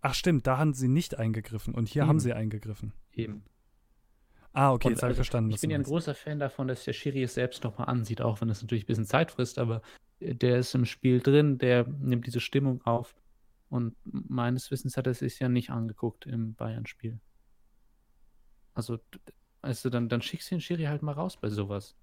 Ach 0.02 0.14
stimmt, 0.14 0.46
da 0.46 0.58
haben 0.60 0.74
sie 0.74 0.88
nicht 0.88 1.18
eingegriffen 1.18 1.74
und 1.74 1.90
hier 1.90 2.04
Eben. 2.04 2.10
haben 2.10 2.20
sie 2.20 2.34
eingegriffen. 2.34 2.94
Eben. 3.14 3.44
Ah, 4.54 4.72
okay, 4.72 4.88
Und 4.88 4.94
jetzt 4.94 5.04
habe 5.04 5.12
ich 5.12 5.18
also, 5.18 5.18
verstanden. 5.18 5.52
Ich 5.52 5.62
bin 5.62 5.72
ja 5.72 5.78
ein 5.78 5.84
großer 5.84 6.14
Fan 6.14 6.40
davon, 6.40 6.68
dass 6.68 6.84
der 6.84 6.94
Schiri 6.94 7.24
es 7.24 7.34
selbst 7.34 7.64
nochmal 7.64 7.90
ansieht, 7.90 8.22
auch 8.22 8.42
wenn 8.42 8.50
es 8.50 8.62
natürlich 8.62 8.84
ein 8.84 8.88
bisschen 8.88 9.06
Zeit 9.06 9.32
frisst, 9.32 9.58
aber 9.58 9.82
der 10.20 10.58
ist 10.58 10.74
im 10.76 10.86
Spiel 10.86 11.20
drin, 11.20 11.58
der 11.58 11.88
nimmt 11.88 12.26
diese 12.28 12.40
Stimmung 12.40 12.82
auf. 12.84 13.16
Und 13.70 13.96
meines 14.06 14.72
Wissens 14.72 14.98
hat 14.98 15.08
er 15.08 15.12
es 15.12 15.20
sich 15.20 15.40
ja 15.40 15.50
nicht 15.50 15.70
angeguckt 15.70 16.26
im 16.26 16.56
Bayern-Spiel. 16.56 17.20
Also, 18.74 19.00
also 19.62 19.90
dann, 19.90 20.08
dann 20.08 20.22
schickst 20.22 20.52
du 20.52 20.56
den 20.56 20.62
Schiri 20.62 20.84
halt 20.84 21.02
mal 21.02 21.12
raus 21.12 21.38
bei 21.38 21.50
sowas. 21.50 21.96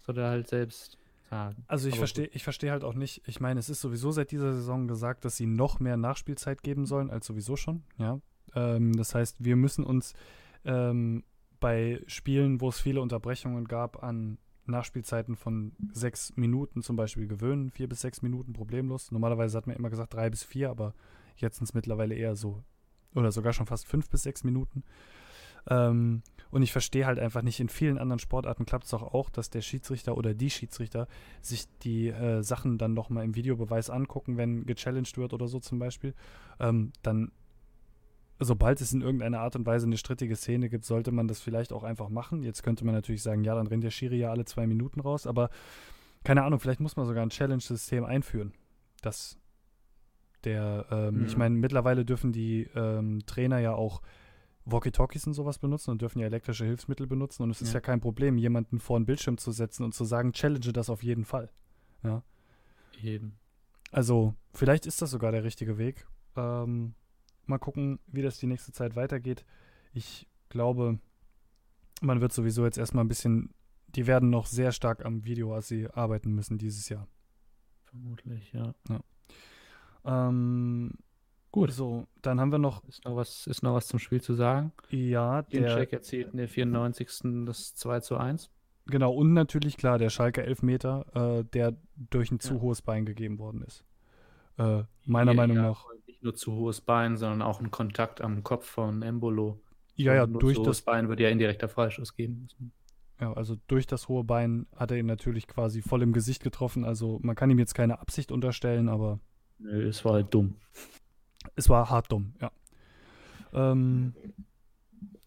Soll 0.00 0.18
er 0.18 0.30
halt 0.30 0.48
selbst 0.48 0.98
sagen. 1.30 1.64
Also 1.68 1.88
ich 1.88 1.96
verstehe, 1.96 2.26
ich 2.32 2.44
verstehe 2.44 2.70
halt 2.70 2.84
auch 2.84 2.94
nicht, 2.94 3.22
ich 3.26 3.40
meine, 3.40 3.60
es 3.60 3.68
ist 3.68 3.80
sowieso 3.80 4.10
seit 4.10 4.30
dieser 4.30 4.52
Saison 4.52 4.88
gesagt, 4.88 5.24
dass 5.24 5.36
sie 5.36 5.46
noch 5.46 5.80
mehr 5.80 5.96
Nachspielzeit 5.96 6.62
geben 6.62 6.86
sollen, 6.86 7.10
als 7.10 7.26
sowieso 7.26 7.56
schon, 7.56 7.82
ja. 7.98 8.20
Ähm, 8.54 8.92
das 8.94 9.14
heißt, 9.14 9.42
wir 9.44 9.56
müssen 9.56 9.84
uns 9.84 10.14
ähm, 10.64 11.24
bei 11.60 12.02
Spielen, 12.06 12.60
wo 12.60 12.68
es 12.68 12.80
viele 12.80 13.00
Unterbrechungen 13.00 13.66
gab, 13.66 14.02
an 14.02 14.38
Nachspielzeiten 14.66 15.36
von 15.36 15.72
sechs 15.92 16.36
Minuten 16.36 16.82
zum 16.82 16.96
Beispiel 16.96 17.26
gewöhnen, 17.26 17.70
vier 17.70 17.88
bis 17.88 18.00
sechs 18.00 18.22
Minuten 18.22 18.52
problemlos. 18.52 19.10
Normalerweise 19.12 19.56
hat 19.56 19.66
man 19.66 19.76
immer 19.76 19.90
gesagt 19.90 20.14
drei 20.14 20.30
bis 20.30 20.42
vier, 20.42 20.70
aber 20.70 20.94
jetzt 21.36 21.56
sind 21.56 21.64
es 21.64 21.74
mittlerweile 21.74 22.14
eher 22.14 22.36
so, 22.36 22.62
oder 23.14 23.32
sogar 23.32 23.52
schon 23.52 23.66
fast 23.66 23.86
fünf 23.86 24.08
bis 24.08 24.22
sechs 24.22 24.44
Minuten. 24.44 24.84
Ähm, 25.68 26.22
und 26.50 26.62
ich 26.62 26.72
verstehe 26.72 27.06
halt 27.06 27.18
einfach 27.18 27.42
nicht, 27.42 27.58
in 27.58 27.68
vielen 27.68 27.98
anderen 27.98 28.18
Sportarten 28.18 28.66
klappt 28.66 28.84
es 28.84 28.90
doch 28.90 29.02
auch, 29.02 29.30
dass 29.30 29.50
der 29.50 29.62
Schiedsrichter 29.62 30.16
oder 30.16 30.34
die 30.34 30.50
Schiedsrichter 30.50 31.08
sich 31.40 31.64
die 31.82 32.08
äh, 32.08 32.42
Sachen 32.42 32.78
dann 32.78 32.94
nochmal 32.94 33.24
im 33.24 33.34
Videobeweis 33.34 33.90
angucken, 33.90 34.36
wenn 34.36 34.66
gechallenged 34.66 35.16
wird 35.16 35.32
oder 35.32 35.48
so 35.48 35.58
zum 35.58 35.78
Beispiel. 35.78 36.14
Ähm, 36.60 36.92
dann, 37.02 37.32
sobald 38.40 38.80
es 38.80 38.92
in 38.92 39.00
irgendeiner 39.00 39.40
Art 39.40 39.56
und 39.56 39.64
Weise 39.66 39.86
eine 39.86 39.96
strittige 39.96 40.36
Szene 40.36 40.68
gibt, 40.68 40.84
sollte 40.84 41.12
man 41.12 41.28
das 41.28 41.40
vielleicht 41.40 41.72
auch 41.72 41.82
einfach 41.84 42.08
machen. 42.08 42.42
Jetzt 42.42 42.62
könnte 42.62 42.84
man 42.84 42.94
natürlich 42.94 43.22
sagen, 43.22 43.44
ja, 43.44 43.54
dann 43.54 43.66
rennt 43.66 43.84
der 43.84 43.90
Schiri 43.90 44.18
ja 44.18 44.30
alle 44.30 44.44
zwei 44.44 44.66
Minuten 44.66 45.00
raus, 45.00 45.26
aber 45.26 45.50
keine 46.24 46.42
Ahnung, 46.42 46.58
vielleicht 46.58 46.80
muss 46.80 46.96
man 46.96 47.06
sogar 47.06 47.22
ein 47.24 47.30
Challenge-System 47.30 48.04
einführen, 48.04 48.52
dass 49.02 49.38
der, 50.44 50.86
ähm, 50.90 51.24
ich 51.26 51.34
Mhm. 51.34 51.38
meine, 51.38 51.54
mittlerweile 51.56 52.04
dürfen 52.04 52.32
die 52.32 52.68
ähm, 52.74 53.20
Trainer 53.26 53.58
ja 53.60 53.72
auch 53.74 54.02
Walkie-Talkies 54.66 55.26
und 55.26 55.34
sowas 55.34 55.58
benutzen 55.58 55.90
und 55.90 56.00
dürfen 56.02 56.18
ja 56.20 56.26
elektrische 56.26 56.64
Hilfsmittel 56.64 57.06
benutzen 57.06 57.42
und 57.42 57.50
es 57.50 57.60
ist 57.60 57.68
Ja. 57.68 57.74
ja 57.74 57.80
kein 57.80 58.00
Problem, 58.00 58.38
jemanden 58.38 58.78
vor 58.78 58.96
einen 58.96 59.04
Bildschirm 59.06 59.36
zu 59.38 59.52
setzen 59.52 59.84
und 59.84 59.94
zu 59.94 60.04
sagen, 60.04 60.32
challenge 60.32 60.72
das 60.72 60.88
auf 60.90 61.02
jeden 61.02 61.24
Fall. 61.24 61.50
Eben. 63.02 63.36
Also, 63.90 64.34
vielleicht 64.54 64.86
ist 64.86 65.02
das 65.02 65.10
sogar 65.10 65.32
der 65.32 65.44
richtige 65.44 65.78
Weg. 65.78 66.06
Ähm, 66.36 66.94
mal 67.48 67.58
gucken, 67.58 67.98
wie 68.06 68.22
das 68.22 68.38
die 68.38 68.46
nächste 68.46 68.72
Zeit 68.72 68.96
weitergeht. 68.96 69.44
Ich 69.92 70.26
glaube, 70.48 70.98
man 72.00 72.20
wird 72.20 72.32
sowieso 72.32 72.64
jetzt 72.64 72.78
erstmal 72.78 73.04
ein 73.04 73.08
bisschen, 73.08 73.50
die 73.88 74.06
werden 74.06 74.30
noch 74.30 74.46
sehr 74.46 74.72
stark 74.72 75.04
am 75.04 75.24
Video, 75.24 75.60
sie 75.60 75.88
arbeiten 75.90 76.34
müssen 76.34 76.58
dieses 76.58 76.88
Jahr. 76.88 77.06
Vermutlich, 77.84 78.52
ja. 78.52 78.74
Ähm, 80.04 80.92
Gut. 81.52 81.70
So, 81.70 82.08
dann 82.20 82.40
haben 82.40 82.50
wir 82.50 82.58
noch, 82.58 82.82
Ist 82.88 83.04
noch 83.04 83.14
was, 83.14 83.46
ist 83.46 83.62
noch 83.62 83.74
was 83.74 83.86
zum 83.86 84.00
Spiel 84.00 84.20
zu 84.20 84.34
sagen? 84.34 84.72
ja, 84.90 85.42
der, 85.42 85.76
Check 85.76 85.92
erzielt 85.92 86.32
in 86.32 86.38
der 86.38 86.48
94. 86.48 87.44
das 87.46 87.74
2 87.76 88.00
zu 88.00 88.16
1. 88.16 88.50
genau, 88.86 89.12
und 89.14 89.32
natürlich 89.34 89.76
klar, 89.76 89.98
der 89.98 90.10
Schalke 90.10 90.42
Elfmeter, 90.44 91.06
äh, 91.38 91.44
der 91.44 91.76
durch 91.96 92.32
ein 92.32 92.40
zu 92.40 92.54
Ja. 92.54 92.60
hohes 92.60 92.82
Bein 92.82 93.06
gegeben 93.06 93.38
worden 93.38 93.62
ist. 93.62 93.84
Äh, 94.58 94.82
meiner 95.04 95.30
Ja, 95.30 95.36
Meinung 95.36 95.56
ja, 95.58 95.62
nach. 95.62 95.86
Nur 96.24 96.34
zu 96.34 96.54
hohes 96.54 96.80
Bein, 96.80 97.18
sondern 97.18 97.42
auch 97.42 97.60
ein 97.60 97.70
Kontakt 97.70 98.22
am 98.22 98.42
Kopf 98.42 98.66
von 98.66 99.02
Embolo. 99.02 99.60
Ja, 99.94 100.14
ja, 100.14 100.26
durch 100.26 100.60
das 100.62 100.80
Bein 100.80 101.08
würde 101.08 101.22
ja 101.22 101.28
indirekter 101.28 101.68
Freischuss 101.68 102.16
geben 102.16 102.40
müssen. 102.42 102.72
Ja, 103.20 103.34
also 103.34 103.56
durch 103.68 103.86
das 103.86 104.08
hohe 104.08 104.24
Bein 104.24 104.66
hat 104.74 104.90
er 104.90 104.96
ihn 104.96 105.04
natürlich 105.04 105.46
quasi 105.46 105.82
voll 105.82 106.02
im 106.02 106.14
Gesicht 106.14 106.42
getroffen. 106.42 106.84
Also 106.84 107.20
man 107.22 107.36
kann 107.36 107.50
ihm 107.50 107.58
jetzt 107.58 107.74
keine 107.74 108.00
Absicht 108.00 108.32
unterstellen, 108.32 108.88
aber 108.88 109.20
Nö, 109.58 109.86
es 109.86 110.02
war 110.06 110.14
halt 110.14 110.32
dumm. 110.32 110.56
es 111.56 111.68
war 111.68 111.90
hart 111.90 112.10
dumm, 112.10 112.34
ja. 112.40 112.50
Ähm, 113.52 114.14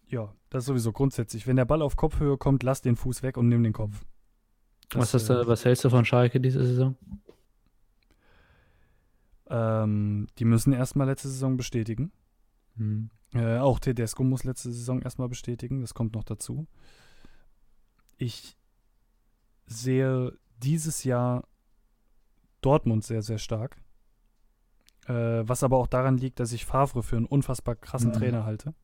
ja, 0.08 0.34
das 0.50 0.64
sowieso 0.64 0.92
grundsätzlich. 0.92 1.46
Wenn 1.46 1.56
der 1.56 1.64
Ball 1.64 1.80
auf 1.80 1.94
Kopfhöhe 1.96 2.36
kommt, 2.36 2.64
lass 2.64 2.82
den 2.82 2.96
Fuß 2.96 3.22
weg 3.22 3.36
und 3.36 3.48
nimm 3.48 3.62
den 3.62 3.72
Kopf. 3.72 4.04
was, 4.92 5.12
Das, 5.12 5.22
hast 5.22 5.30
du, 5.30 5.34
äh, 5.42 5.46
was 5.46 5.64
hältst 5.64 5.84
du 5.84 5.90
von 5.90 6.04
Schalke 6.04 6.40
diese 6.40 6.64
Saison? 6.64 6.96
Ähm, 9.50 10.26
die 10.38 10.44
müssen 10.44 10.72
erstmal 10.72 11.06
letzte 11.06 11.28
Saison 11.28 11.56
bestätigen. 11.56 12.12
Hm. 12.76 13.10
Äh, 13.34 13.58
auch 13.58 13.78
Tedesco 13.78 14.24
muss 14.24 14.44
letzte 14.44 14.72
Saison 14.72 15.02
erstmal 15.02 15.28
bestätigen. 15.28 15.80
Das 15.80 15.94
kommt 15.94 16.14
noch 16.14 16.24
dazu. 16.24 16.66
Ich 18.16 18.56
sehe 19.66 20.36
dieses 20.62 21.04
Jahr 21.04 21.46
Dortmund 22.60 23.04
sehr, 23.04 23.22
sehr 23.22 23.38
stark. 23.38 23.76
Äh, 25.06 25.48
was 25.48 25.62
aber 25.62 25.78
auch 25.78 25.86
daran 25.86 26.18
liegt, 26.18 26.40
dass 26.40 26.52
ich 26.52 26.66
Favre 26.66 27.02
für 27.02 27.16
einen 27.16 27.26
unfassbar 27.26 27.76
krassen 27.76 28.10
Mhm. 28.10 28.14
Trainer 28.14 28.44
halte. 28.44 28.74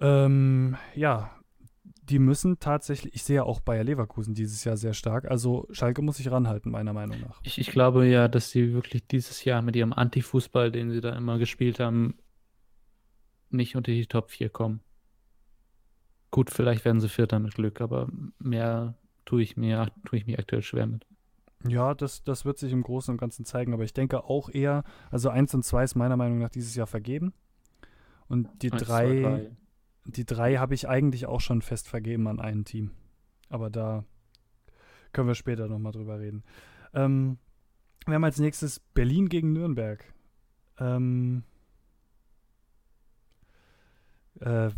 Ähm, 0.00 0.76
ja, 0.94 1.30
die 2.02 2.18
müssen 2.18 2.58
tatsächlich, 2.58 3.14
ich 3.14 3.24
sehe 3.24 3.44
auch 3.44 3.60
Bayer 3.60 3.84
Leverkusen 3.84 4.34
dieses 4.34 4.64
Jahr 4.64 4.76
sehr 4.76 4.94
stark. 4.94 5.30
Also 5.30 5.66
Schalke 5.70 6.02
muss 6.02 6.16
sich 6.16 6.30
ranhalten, 6.30 6.70
meiner 6.70 6.92
Meinung 6.92 7.20
nach. 7.20 7.40
Ich, 7.42 7.58
ich 7.58 7.70
glaube 7.70 8.06
ja, 8.06 8.28
dass 8.28 8.50
sie 8.50 8.72
wirklich 8.72 9.06
dieses 9.06 9.44
Jahr 9.44 9.62
mit 9.62 9.76
ihrem 9.76 9.92
Anti-Fußball, 9.92 10.72
den 10.72 10.90
sie 10.90 11.00
da 11.00 11.16
immer 11.16 11.38
gespielt 11.38 11.78
haben, 11.78 12.14
nicht 13.50 13.76
unter 13.76 13.92
die 13.92 14.06
Top 14.06 14.30
4 14.30 14.48
kommen. 14.48 14.80
Gut, 16.30 16.50
vielleicht 16.50 16.84
werden 16.84 17.00
sie 17.00 17.08
Vierter 17.08 17.38
mit 17.38 17.54
Glück, 17.54 17.80
aber 17.80 18.08
mehr 18.38 18.94
tue 19.24 19.42
ich 19.42 19.56
mir, 19.56 19.90
tue 20.04 20.18
ich 20.18 20.26
mir 20.26 20.38
aktuell 20.38 20.62
schwer 20.62 20.86
mit. 20.86 21.06
Ja, 21.68 21.94
das, 21.94 22.24
das 22.24 22.44
wird 22.44 22.58
sich 22.58 22.72
im 22.72 22.82
Großen 22.82 23.12
und 23.12 23.18
Ganzen 23.18 23.44
zeigen, 23.44 23.74
aber 23.74 23.84
ich 23.84 23.92
denke 23.92 24.24
auch 24.24 24.48
eher, 24.48 24.84
also 25.10 25.28
1 25.28 25.54
und 25.54 25.64
2 25.64 25.84
ist 25.84 25.94
meiner 25.94 26.16
Meinung 26.16 26.38
nach 26.38 26.48
dieses 26.48 26.74
Jahr 26.74 26.86
vergeben. 26.86 27.34
Und 28.28 28.48
die 28.62 28.72
Eins, 28.72 28.82
drei, 28.82 29.06
zwei, 29.06 29.22
drei. 29.22 29.50
Die 30.04 30.24
drei 30.24 30.56
habe 30.56 30.74
ich 30.74 30.88
eigentlich 30.88 31.26
auch 31.26 31.40
schon 31.40 31.62
fest 31.62 31.88
vergeben 31.88 32.26
an 32.28 32.40
ein 32.40 32.64
Team. 32.64 32.90
Aber 33.48 33.70
da 33.70 34.04
können 35.12 35.28
wir 35.28 35.34
später 35.34 35.68
nochmal 35.68 35.92
drüber 35.92 36.18
reden. 36.18 36.44
Ähm, 36.94 37.38
wir 38.06 38.14
haben 38.14 38.24
als 38.24 38.38
nächstes 38.38 38.80
Berlin 38.80 39.28
gegen 39.28 39.52
Nürnberg. 39.52 40.04
Ähm, 40.78 41.44
äh, 44.40 44.70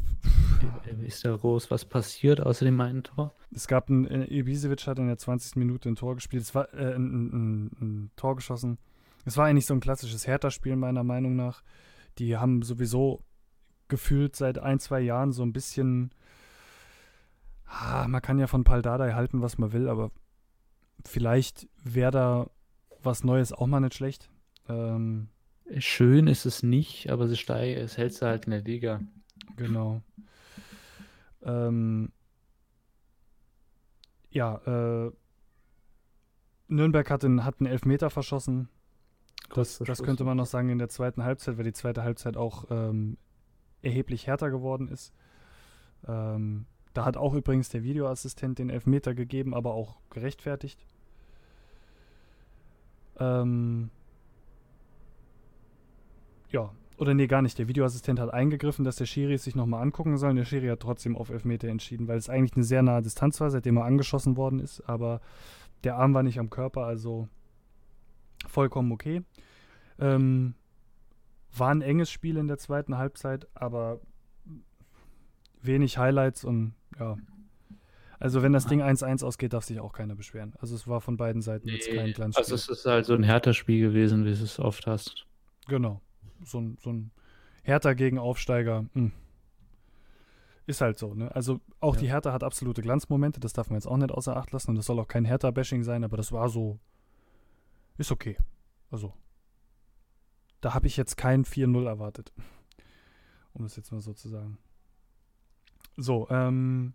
Ist 1.07 1.24
da 1.24 1.36
groß 1.36 1.70
was 1.70 1.85
passiert 1.85 2.40
außer 2.40 2.65
dem 2.65 2.81
einen 2.81 3.05
Tor? 3.05 3.35
Es 3.53 3.69
gab 3.69 3.89
ein, 3.89 4.07
äh, 4.07 4.24
Ibisevic 4.24 4.86
hat 4.86 4.99
in 4.99 5.07
der 5.07 5.19
20. 5.19 5.57
Minute 5.57 5.89
ein 5.89 5.97
Tor 5.97 6.15
gespielt, 6.15 6.43
es 6.43 6.55
war 6.55 6.73
äh, 6.74 6.94
ein, 6.94 7.12
ein, 7.12 7.32
ein, 7.32 7.70
ein 7.81 8.11
Tor 8.16 8.36
geschossen. 8.36 8.78
Es 9.24 9.36
war 9.36 9.47
eigentlich 9.47 9.66
so 9.66 9.74
ein 9.74 9.81
klassisches 9.81 10.27
Hertha-Spiel 10.27 10.74
meiner 10.74 11.05
Meinung 11.05 11.36
nach. 11.36 11.62
Die 12.19 12.36
haben 12.36 12.62
sowieso 12.62 13.23
gefühlt 13.93 14.35
seit 14.35 14.59
ein, 14.59 14.81
zwei 14.81 15.01
Jahren 15.01 15.32
so 15.32 15.43
ein 15.43 15.52
bisschen, 15.52 16.14
ah, 17.66 18.09
man 18.09 18.23
kann 18.23 18.39
ja 18.39 18.47
von 18.47 18.64
Paldadei 18.64 19.12
halten, 19.12 19.43
was 19.43 19.59
man 19.59 19.74
will, 19.74 19.86
aber 19.86 20.10
vielleicht 21.05 21.69
wäre 21.85 22.10
da 22.10 22.51
was 23.02 23.23
Neues 23.23 23.52
auch 23.52 23.66
mal 23.66 23.81
nicht 23.81 23.94
schlecht. 23.94 24.31
Ähm, 24.66 25.28
Schön 25.77 26.27
ist 26.27 26.47
es 26.47 26.62
nicht, 26.62 27.10
aber 27.10 27.28
sie 27.28 27.35
es 27.35 27.98
hält 27.98 28.14
sie 28.14 28.24
halt 28.24 28.47
in 28.47 28.52
der 28.52 28.62
Liga. 28.62 29.01
Genau. 29.56 30.02
Ähm, 31.43 32.12
ja, 34.31 34.56
äh, 34.64 35.12
Nürnberg 36.69 37.10
hat, 37.10 37.24
den, 37.24 37.44
hat 37.44 37.60
einen 37.60 37.70
Elfmeter 37.70 38.09
verschossen. 38.09 38.70
Das, 39.55 39.78
das 39.81 40.02
könnte 40.02 40.24
man 40.24 40.39
noch 40.39 40.47
sagen 40.47 40.70
in 40.70 40.78
der 40.78 40.89
zweiten 40.89 41.24
Halbzeit, 41.24 41.59
weil 41.59 41.64
die 41.64 41.74
zweite 41.74 42.02
Halbzeit 42.02 42.39
auch 42.39 42.64
ähm, 42.70 43.19
erheblich 43.83 44.27
härter 44.27 44.51
geworden 44.51 44.89
ist. 44.89 45.13
Ähm, 46.07 46.67
da 46.95 47.05
hat 47.05 47.17
auch 47.17 47.35
übrigens 47.35 47.69
der 47.69 47.83
Videoassistent 47.83 48.59
den 48.59 48.71
Elfmeter 48.71 49.15
gegeben, 49.15 49.55
aber 49.55 49.75
auch 49.75 49.97
gerechtfertigt. 50.11 50.85
Ähm, 53.19 53.91
ja, 56.51 56.71
oder 56.99 57.15
nee, 57.15 57.27
gar 57.27 57.43
nicht. 57.43 57.59
Der 57.59 57.69
Videoassistent 57.69 58.21
hat 58.21 58.33
eingegriffen, 58.33 58.85
dass 58.85 58.97
der 58.97 59.07
Schiri 59.07 59.35
es 59.35 59.45
sich 59.45 59.57
nochmal 59.57 59.83
angucken 59.83 60.19
soll. 60.19 60.31
Und 60.31 60.37
der 60.37 60.45
Schiri 60.45 60.69
hat 60.69 60.81
trotzdem 60.81 61.17
auf 61.17 61.31
Elfmeter 61.31 61.69
entschieden, 61.69 62.09
weil 62.09 62.19
es 62.19 62.29
eigentlich 62.29 62.55
eine 62.55 62.65
sehr 62.65 62.83
nahe 62.83 63.03
Distanz 63.03 63.41
war, 63.41 63.51
seitdem 63.51 63.79
er 63.79 63.85
angeschossen 63.85 64.37
worden 64.37 64.61
ist. 64.61 64.83
Aber 64.83 65.21
der 65.85 65.97
Arm 65.97 66.15
war 66.15 66.23
nicht 66.23 66.39
am 66.39 66.51
Körper, 66.51 66.85
also 66.85 67.29
vollkommen 68.47 68.93
okay. 68.93 69.23
Ähm, 69.99 70.55
war 71.57 71.70
ein 71.70 71.83
enges 71.83 72.11
Spiel 72.11 72.37
in 72.37 72.49
der 72.49 72.59
zweiten 72.59 72.97
Halbzeit, 72.99 73.47
aber 73.55 74.01
wenig 75.62 75.99
Highlights 75.99 76.45
und 76.45 76.74
ja, 76.99 77.16
Also 78.19 78.43
wenn 78.43 78.53
das. 78.53 78.66
Ding 78.66 78.83
1-1 78.83 79.24
ausgeht, 79.24 79.53
darf 79.53 79.65
sich 79.65 79.81
auch 79.81 79.93
keiner 79.93 80.15
beschweren. 80.15 80.55
Also 80.61 80.74
es 80.74 80.87
war 80.89 81.01
von 81.01 81.16
beiden 81.16 81.43
Seiten 81.43 81.69
jetzt 81.69 81.91
kein 81.91 82.12
Glanzspiel. 82.12 82.43
also 82.43 82.55
es 82.55 82.69
ist 82.69 82.87
halt 82.87 83.05
so 83.07 83.15
ein 83.15 83.23
härter 83.23 83.53
Spiel 83.55 83.81
gewesen, 83.81 84.24
wie 84.24 84.31
es 84.31 84.41
es 84.41 84.59
oft 84.59 84.87
hast. 84.87 85.27
Genau. 85.69 86.01
So 86.45 86.61
ein, 86.61 86.79
so 86.81 86.91
ein 86.93 87.11
Hertha 87.62 87.93
gegen 87.95 88.19
Aufsteiger. 88.19 88.87
hm. 88.95 89.12
Ist 90.65 90.81
halt 90.81 90.97
so, 90.97 91.12
ne? 91.15 91.35
Also 91.35 91.61
auch 91.81 91.95
Ja. 91.97 92.01
die 92.03 92.09
Hertha 92.09 92.33
hat 92.33 92.45
absolute 92.45 92.83
Glanzmomente, 92.83 93.41
das 93.41 93.53
darf 93.53 93.69
man 93.69 93.77
jetzt 93.77 93.87
auch 93.87 93.97
nicht 93.97 94.12
außer 94.12 94.37
Acht 94.37 94.53
lassen 94.53 94.70
und 94.70 94.77
das 94.77 94.87
soll 94.87 94.99
auch 95.01 95.09
kein 95.09 95.24
Hertha-Bashing 95.24 95.83
sein, 95.83 96.05
aber 96.05 96.16
das 96.16 96.31
war 96.31 96.49
so. 96.49 96.79
Ist 97.99 98.12
okay. 98.12 98.37
Also. 98.91 99.12
Da 100.63 100.73
habe 100.73 100.87
ich 100.87 100.97
jetzt 100.97 101.19
kein 101.19 101.45
4-0 101.45 101.85
erwartet. 101.87 102.33
Um 103.53 103.65
das 103.65 103.77
jetzt 103.77 103.93
mal 103.93 104.01
so 104.01 104.15
zu 104.15 104.31
sagen. 104.31 104.57
So, 105.99 106.27
ähm. 106.31 106.95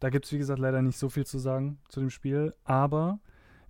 Da 0.00 0.10
gibt 0.10 0.26
es, 0.26 0.32
wie 0.32 0.38
gesagt, 0.38 0.58
leider 0.58 0.82
nicht 0.82 0.98
so 0.98 1.08
viel 1.08 1.24
zu 1.24 1.38
sagen 1.38 1.78
zu 1.88 2.00
dem 2.00 2.10
Spiel, 2.10 2.54
aber 2.64 3.20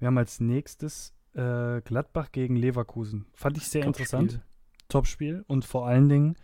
wir 0.01 0.09
haben 0.09 0.19
als 0.19 0.41
nächstes 0.41 1.15
äh, 1.35 1.81
Gladbach 1.83 2.33
gegen 2.33 2.57
Leverkusen. 2.57 3.27
Fand 3.35 3.57
ich 3.57 3.69
sehr 3.69 3.83
Top-Spiel. 3.83 4.05
interessant. 4.05 4.41
Topspiel 4.89 5.45
und 5.47 5.65
vor 5.65 5.87
allen 5.87 6.09
Dingen 6.09 6.37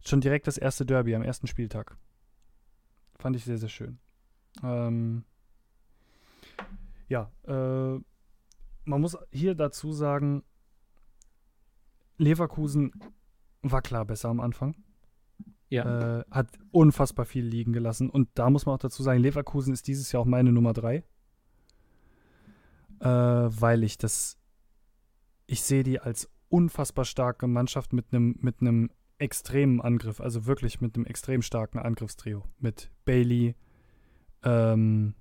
schon 0.00 0.20
direkt 0.20 0.48
das 0.48 0.58
erste 0.58 0.84
Derby 0.84 1.14
am 1.14 1.22
ersten 1.22 1.46
Spieltag. 1.46 1.96
Fand 3.18 3.36
ich 3.36 3.44
sehr, 3.44 3.56
sehr 3.56 3.70
schön. 3.70 3.98
Ähm, 4.62 5.24
ja, 7.08 7.32
äh, 7.46 7.98
man 8.84 9.00
muss 9.00 9.16
hier 9.32 9.54
dazu 9.54 9.92
sagen, 9.92 10.44
Leverkusen 12.18 12.92
war 13.62 13.82
klar 13.82 14.04
besser 14.04 14.28
am 14.28 14.40
Anfang. 14.40 14.76
Ja. 15.70 16.20
Äh, 16.20 16.24
hat 16.30 16.48
unfassbar 16.70 17.24
viel 17.24 17.44
liegen 17.44 17.72
gelassen. 17.72 18.10
Und 18.10 18.28
da 18.34 18.50
muss 18.50 18.66
man 18.66 18.74
auch 18.74 18.80
dazu 18.80 19.02
sagen, 19.02 19.20
Leverkusen 19.20 19.72
ist 19.72 19.86
dieses 19.86 20.12
Jahr 20.12 20.22
auch 20.22 20.26
meine 20.26 20.52
Nummer 20.52 20.72
drei. 20.72 21.04
Äh, 23.00 23.06
weil 23.08 23.84
ich 23.84 23.98
das, 23.98 24.38
ich 25.46 25.62
sehe 25.62 25.82
die 25.82 26.00
als 26.00 26.30
unfassbar 26.48 27.04
starke 27.04 27.46
Mannschaft 27.46 27.92
mit 27.92 28.06
einem 28.12 28.36
mit 28.40 28.60
einem 28.60 28.90
extremen 29.18 29.80
Angriff, 29.80 30.20
also 30.20 30.46
wirklich 30.46 30.80
mit 30.80 30.96
einem 30.96 31.04
extrem 31.04 31.42
starken 31.42 31.78
Angriffstrio. 31.78 32.44
Mit 32.58 32.90
Bailey, 33.04 33.54
ähm, 34.42 35.14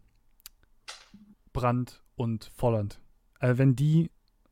Brandt 1.52 2.04
und 2.16 2.52
Volland. 2.56 3.02
Also 3.40 3.58
wenn 3.58 3.76
die 3.76 4.12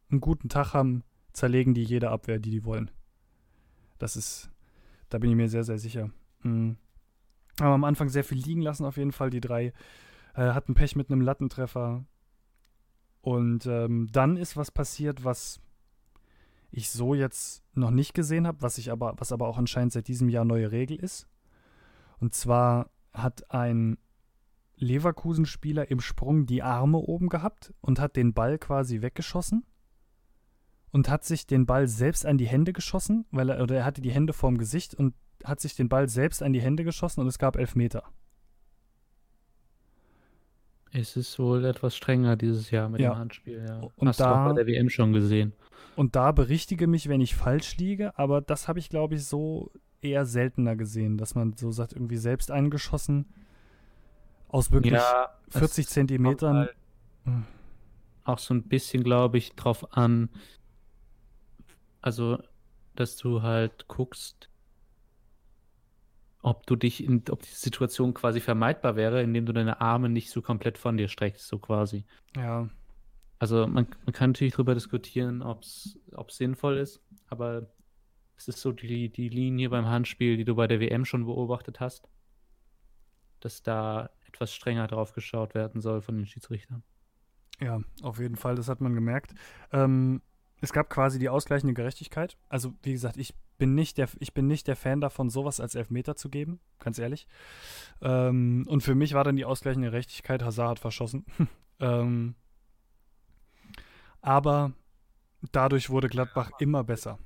einen 0.09 0.21
guten 0.21 0.49
Tag 0.49 0.73
haben, 0.73 1.03
zerlegen 1.35 1.73
die 1.73 1.83
jede 1.83 2.09
Abwehr, 2.09 2.39
die 2.39 2.49
die 2.49 2.65
wollen. 2.65 2.89
Das 3.97 4.15
ist, 4.15 4.49
da 5.09 5.17
bin 5.17 5.29
ich 5.29 5.35
mir 5.35 5.49
sehr, 5.49 5.63
sehr 5.63 5.77
sicher. 5.77 6.09
Mhm. 6.43 6.77
Aber 7.59 7.73
am 7.73 7.83
Anfang 7.83 8.09
sehr 8.09 8.23
viel 8.23 8.37
liegen 8.37 8.61
lassen, 8.61 8.85
auf 8.85 8.97
jeden 8.97 9.11
Fall. 9.11 9.29
Die 9.29 9.41
drei 9.41 9.73
äh, 10.33 10.41
hatten 10.41 10.73
Pech 10.73 10.95
mit 10.95 11.09
einem 11.09 11.21
Lattentreffer. 11.21 12.05
Und 13.21 13.65
ähm, 13.65 14.07
dann 14.11 14.37
ist 14.37 14.57
was 14.57 14.71
passiert, 14.71 15.23
was 15.23 15.59
ich 16.71 16.89
so 16.89 17.13
jetzt 17.15 17.63
noch 17.73 17.91
nicht 17.91 18.13
gesehen 18.13 18.47
habe, 18.47 18.61
was 18.61 18.87
aber, 18.87 19.15
was 19.17 19.31
aber 19.31 19.47
auch 19.47 19.57
anscheinend 19.57 19.93
seit 19.93 20.07
diesem 20.07 20.29
Jahr 20.29 20.45
neue 20.45 20.71
Regel 20.71 20.97
ist. 20.97 21.27
Und 22.19 22.33
zwar 22.33 22.89
hat 23.13 23.51
ein 23.51 23.97
Leverkusen-Spieler 24.77 25.89
im 25.89 26.01
Sprung 26.01 26.45
die 26.45 26.63
Arme 26.63 26.97
oben 26.97 27.29
gehabt 27.29 27.73
und 27.81 27.99
hat 27.99 28.15
den 28.15 28.33
Ball 28.33 28.57
quasi 28.57 29.01
weggeschossen 29.01 29.65
und 30.95 31.09
hat 31.09 31.25
sich 31.25 31.45
den 31.45 31.65
Ball 31.65 31.89
selbst 31.89 32.25
an 32.25 32.37
die 32.37 32.47
Hände 32.47 32.71
geschossen, 32.71 33.25
weil 33.31 33.49
er, 33.49 33.61
oder 33.61 33.75
er 33.75 33.83
hatte 33.85 33.99
die 33.99 34.11
Hände 34.11 34.31
vorm 34.31 34.57
Gesicht 34.57 34.95
und 34.95 35.13
hat 35.43 35.59
sich 35.59 35.75
den 35.75 35.89
Ball 35.89 36.07
selbst 36.07 36.41
an 36.41 36.53
die 36.53 36.61
Hände 36.61 36.85
geschossen 36.85 37.19
und 37.19 37.27
es 37.27 37.37
gab 37.37 37.57
Elfmeter. 37.57 38.03
Es 40.91 41.17
ist 41.17 41.37
wohl 41.37 41.65
etwas 41.65 41.95
strenger 41.97 42.37
dieses 42.37 42.71
Jahr 42.71 42.87
mit 42.87 43.01
Ja. 43.01 43.13
dem 43.13 43.17
Handspiel, 43.17 43.65
ja. 43.67 43.81
Und 43.97 44.07
Hast 44.07 44.19
du 44.21 44.23
auch 44.23 44.29
da- 44.29 44.47
bei 44.47 44.53
der 44.53 44.67
WM 44.67 44.89
schon 44.89 45.11
gesehen. 45.11 45.51
Und 45.97 46.15
da 46.15 46.31
berichtige 46.31 46.87
mich, 46.87 47.09
wenn 47.09 47.19
ich 47.19 47.35
falsch 47.35 47.75
liege, 47.77 48.17
aber 48.17 48.39
das 48.41 48.67
habe 48.69 48.79
ich, 48.79 48.89
glaube 48.89 49.15
ich, 49.15 49.25
so 49.25 49.71
eher 50.01 50.25
seltener 50.25 50.75
gesehen, 50.77 51.17
dass 51.17 51.35
man 51.35 51.53
so 51.57 51.71
sagt, 51.71 51.91
irgendwie 51.93 52.17
selbst 52.17 52.51
eingeschossen 52.51 53.25
aus 54.47 54.71
wirklich 54.71 54.93
ja, 54.93 55.29
40 55.49 55.85
es 55.87 55.91
Zentimetern. 55.91 56.55
halt 56.55 56.75
Hm. 57.25 57.43
auch 58.23 58.39
so 58.39 58.53
ein 58.53 58.63
bisschen, 58.63 59.03
glaube 59.03 59.37
ich, 59.37 59.53
drauf 59.55 59.91
an, 59.97 60.29
also, 62.05 62.37
dass 62.95 63.17
du 63.17 63.41
halt 63.41 63.87
guckst, 63.87 64.49
ob 66.43 66.67
du 66.67 66.75
dich 66.75 67.03
in, 67.03 67.23
ob 67.31 67.41
die 67.41 67.49
Situation 67.49 68.13
quasi 68.13 68.39
vermeidbar 68.39 68.95
wäre, 68.95 69.23
indem 69.23 69.47
du 69.47 69.53
deine 69.53 69.81
Arme 69.81 70.09
nicht 70.09 70.29
so 70.29 70.43
komplett 70.43 70.77
von 70.77 70.97
dir 70.97 71.07
streckst, 71.07 71.47
so 71.47 71.57
quasi. 71.57 72.05
Ja, 72.35 72.69
Also 73.39 73.65
man, 73.67 73.87
man 74.05 74.13
kann 74.13 74.31
natürlich 74.31 74.53
darüber 74.53 74.75
diskutieren, 74.75 75.41
ob 75.41 75.63
es 75.63 75.97
sinnvoll 76.29 76.77
ist, 76.77 77.01
aber 77.27 77.71
es 78.37 78.47
ist 78.47 78.61
so 78.61 78.71
die, 78.71 79.09
die 79.09 79.29
Linie 79.29 79.69
beim 79.69 79.87
Handspiel, 79.87 80.37
die 80.37 80.45
du 80.45 80.55
bei 80.55 80.67
der 80.67 80.79
WM 80.79 81.05
schon 81.05 81.25
beobachtet 81.25 81.79
hast, 81.79 82.07
dass 83.39 83.63
da 83.63 84.11
etwas 84.27 84.53
strenger 84.53 84.87
drauf 84.87 85.13
geschaut 85.13 85.55
werden 85.55 85.81
soll 85.81 86.01
von 86.01 86.17
den 86.17 86.27
Schiedsrichtern. 86.27 86.83
ja, 87.61 87.79
auf 88.03 88.19
jeden 88.19 88.35
Fall, 88.35 88.55
das 88.55 88.69
hat 88.69 88.81
man 88.81 88.93
gemerkt. 88.93 89.33
Ähm, 89.71 90.21
es 90.61 90.73
gab 90.73 90.89
quasi 90.89 91.19
die 91.19 91.29
ausgleichende 91.29 91.73
Gerechtigkeit. 91.73 92.37
Also, 92.49 92.73
wie 92.81 92.93
gesagt, 92.93 93.17
ich 93.17 93.35
bin 93.57 93.75
nicht 93.75 93.97
der, 93.97 94.09
ich 94.19 94.33
bin 94.33 94.47
nicht 94.47 94.67
der 94.67 94.75
Fan 94.75 95.01
davon, 95.01 95.29
sowas 95.29 95.59
als 95.59 95.75
Elfmeter 95.75 96.15
zu 96.15 96.29
geben, 96.29 96.59
ganz 96.79 96.99
ehrlich. 96.99 97.27
Ähm, 98.01 98.65
und 98.67 98.81
für 98.81 98.95
mich 98.95 99.13
war 99.13 99.23
dann 99.23 99.35
die 99.35 99.45
ausgleichende 99.45 99.89
Gerechtigkeit, 99.89 100.43
Hazard 100.43 100.69
hat 100.71 100.79
verschossen. 100.79 101.25
ähm, 101.79 102.35
aber 104.21 104.73
dadurch 105.51 105.89
wurde 105.89 106.09
Gladbach 106.09 106.51
immer 106.59 106.83
besser. 106.83 107.19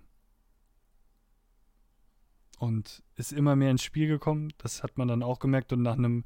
Und 2.57 3.03
ist 3.15 3.31
immer 3.31 3.55
mehr 3.55 3.71
ins 3.71 3.83
Spiel 3.83 4.07
gekommen. 4.09 4.51
Das 4.57 4.83
hat 4.83 4.97
man 4.97 5.07
dann 5.07 5.23
auch 5.23 5.39
gemerkt. 5.39 5.71
Und 5.71 5.81
nach 5.81 5.97
einem 5.97 6.25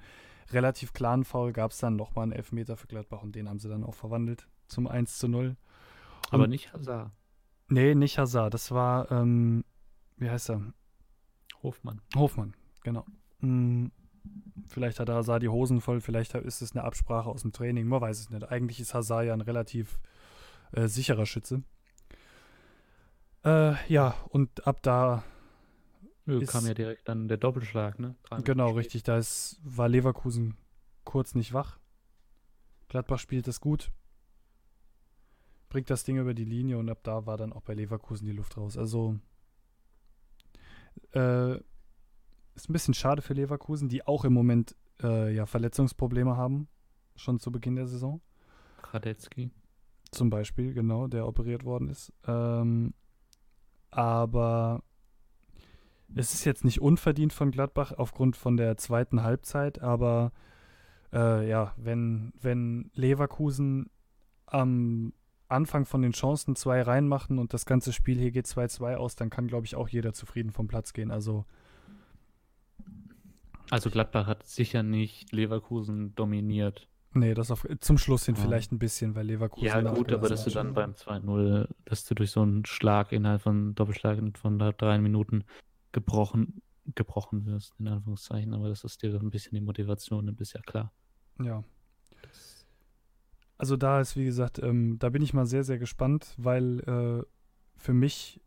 relativ 0.49 0.93
klaren 0.93 1.25
Foul 1.25 1.53
gab 1.53 1.71
es 1.71 1.77
dann 1.77 1.95
nochmal 1.95 2.23
einen 2.23 2.31
Elfmeter 2.31 2.75
für 2.75 2.87
Gladbach. 2.87 3.21
Und 3.21 3.35
den 3.35 3.47
haben 3.47 3.59
sie 3.59 3.69
dann 3.69 3.83
auch 3.83 3.93
verwandelt 3.93 4.47
zum 4.67 4.87
1 4.87 5.19
zu 5.19 5.27
0. 5.27 5.55
Aber 6.33 6.43
Und- 6.43 6.49
nicht 6.49 6.73
Hazard, 6.73 7.11
Nee, 7.69 7.95
nicht 7.95 8.17
Hazard. 8.17 8.53
Das 8.53 8.71
war, 8.71 9.09
ähm, 9.11 9.63
wie 10.17 10.29
heißt 10.29 10.49
er? 10.49 10.61
Hofmann. 11.63 12.01
Hofmann, 12.15 12.53
genau. 12.83 13.05
Hm, 13.39 13.91
vielleicht 14.65 14.99
hat 14.99 15.09
Hazard 15.09 15.41
die 15.43 15.49
Hosen 15.49 15.79
voll, 15.81 16.01
vielleicht 16.01 16.35
ist 16.35 16.61
es 16.61 16.73
eine 16.73 16.83
Absprache 16.83 17.29
aus 17.29 17.41
dem 17.43 17.51
Training, 17.53 17.87
man 17.87 18.01
weiß 18.01 18.19
es 18.19 18.29
nicht. 18.29 18.43
Eigentlich 18.51 18.79
ist 18.79 18.93
Hazard 18.93 19.25
ja 19.25 19.33
ein 19.33 19.41
relativ 19.41 19.99
äh, 20.73 20.87
sicherer 20.87 21.25
Schütze. 21.25 21.63
Äh, 23.45 23.75
ja, 23.91 24.15
und 24.29 24.65
ab 24.67 24.81
da, 24.81 25.23
Ja, 26.25 26.39
Ist- 26.39 26.51
kam 26.51 26.65
ja 26.65 26.73
direkt 26.73 27.07
dann 27.09 27.27
der 27.27 27.35
Doppelschlag, 27.37 27.99
ne? 27.99 28.15
Genau, 28.45 28.71
richtig, 28.71 29.03
da 29.03 29.17
ist, 29.17 29.59
war 29.63 29.89
Leverkusen 29.89 30.55
kurz 31.03 31.35
nicht 31.35 31.51
wach. 31.53 31.79
Gladbach 32.87 33.19
spielt 33.19 33.47
das 33.47 33.59
gut, 33.59 33.91
bringt 35.73 35.89
das 35.89 36.03
Ding 36.03 36.17
über 36.17 36.35
die 36.35 36.45
Linie 36.45 36.77
und 36.77 36.87
ab 36.87 36.99
da 37.01 37.25
war 37.25 37.35
dann 37.35 37.51
auch 37.51 37.63
bei 37.63 37.73
Leverkusen 37.73 38.27
die 38.27 38.31
Luft 38.31 38.57
raus. 38.57 38.77
Also, 38.77 39.17
äh, 41.13 41.55
ist 41.55 42.69
ein 42.69 42.73
bisschen 42.73 42.93
schade 42.93 43.23
für 43.23 43.33
Leverkusen, 43.33 43.89
die 43.89 44.05
auch 44.05 44.23
im 44.23 44.33
Moment 44.33 44.75
äh, 45.01 45.33
ja 45.33 45.47
Verletzungsprobleme 45.47 46.37
haben, 46.37 46.67
schon 47.15 47.39
zu 47.39 47.51
Beginn 47.51 47.75
der 47.75 47.87
Saison. 47.87 48.21
Radetzky. 48.91 49.49
Zum 50.11 50.29
Beispiel, 50.29 50.75
genau, 50.75 51.07
der 51.07 51.27
operiert 51.27 51.65
worden 51.65 51.89
ist. 51.89 52.13
Ähm, 52.27 52.93
aber 53.89 54.83
es 56.13 56.35
ist 56.35 56.45
jetzt 56.45 56.63
nicht 56.63 56.81
unverdient 56.81 57.33
von 57.33 57.49
Gladbach 57.49 57.93
aufgrund 57.93 58.37
von 58.37 58.57
der 58.57 58.77
zweiten 58.77 59.23
Halbzeit, 59.23 59.81
aber 59.81 60.33
äh, 61.11 61.49
ja, 61.49 61.73
wenn, 61.77 62.31
wenn 62.39 62.91
Leverkusen 62.93 63.89
am 64.45 65.13
Anfang 65.53 65.85
von 65.85 66.01
den 66.01 66.11
Chancen 66.11 66.55
zwei 66.55 66.81
reinmachen 66.81 67.39
und 67.39 67.53
das 67.53 67.65
ganze 67.65 67.93
Spiel 67.93 68.17
hier 68.19 68.31
geht 68.31 68.45
2-2 68.47 68.95
aus, 68.95 69.15
dann 69.15 69.29
kann, 69.29 69.47
glaube 69.47 69.65
ich, 69.65 69.75
auch 69.75 69.87
jeder 69.87 70.11
zufrieden 70.13 70.51
vom 70.51 70.67
Platz 70.67 70.91
gehen. 70.93 71.11
Also, 71.11 71.45
Also 73.69 73.89
Gladbach 73.89 74.27
hat 74.27 74.45
sicher 74.45 74.83
nicht 74.83 75.31
Leverkusen 75.31 76.13
dominiert. 76.15 76.87
nee, 77.13 77.33
das 77.33 77.51
auf, 77.51 77.65
zum 77.79 77.97
Schluss 77.97 78.25
hin 78.25 78.35
Ja. 78.35 78.41
vielleicht 78.41 78.71
ein 78.71 78.79
bisschen, 78.79 79.15
weil 79.15 79.25
Leverkusen. 79.27 79.65
Ja, 79.67 79.81
gut, 79.81 80.11
aber 80.11 80.27
dass 80.29 80.43
du 80.43 80.49
dann 80.51 80.73
beim 80.73 80.93
2-0, 80.93 81.67
dass 81.85 82.05
du 82.05 82.15
durch 82.15 82.31
so 82.31 82.41
einen 82.41 82.65
Schlag 82.65 83.11
innerhalb 83.11 83.41
von 83.41 83.75
Doppelschlag 83.75 84.19
von 84.37 84.59
drei 84.59 84.97
Minuten 84.99 85.43
gebrochen, 85.91 86.61
gebrochen 86.95 87.45
wirst, 87.45 87.73
in 87.79 87.87
Anführungszeichen, 87.87 88.53
aber 88.53 88.67
das 88.69 88.83
ist 88.83 89.01
dir 89.03 89.11
doch 89.11 89.21
ein 89.21 89.29
bisschen 89.29 89.53
die 89.55 89.61
Motivation, 89.61 90.25
nimmt, 90.25 90.41
ist 90.41 90.53
ja 90.53 90.61
klar. 90.61 90.91
Ja. 91.41 91.63
Also 93.63 93.77
da 93.77 94.01
ist, 94.01 94.17
wie 94.17 94.25
gesagt, 94.25 94.59
ähm, 94.59 94.99
da 94.99 95.07
bin 95.07 95.21
ich 95.21 95.33
mal 95.33 95.45
sehr, 95.45 95.63
sehr 95.63 95.77
gespannt, 95.77 96.35
weil 96.35 96.81
äh, 96.81 97.25
für 97.77 97.93
mich 97.93 98.41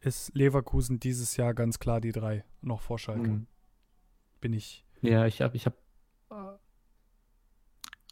ist 0.00 0.34
Leverkusen 0.34 0.98
dieses 0.98 1.36
Jahr 1.36 1.52
ganz 1.52 1.78
klar 1.78 2.00
die 2.00 2.10
drei 2.10 2.42
noch 2.62 2.80
vor 2.80 2.98
Schalke. 2.98 3.28
Mhm. 3.28 3.46
Bin 4.40 4.54
ich. 4.54 4.86
Ja, 5.02 5.26
ich 5.26 5.42
habe, 5.42 5.54
ich 5.56 5.66
habe, 5.66 5.76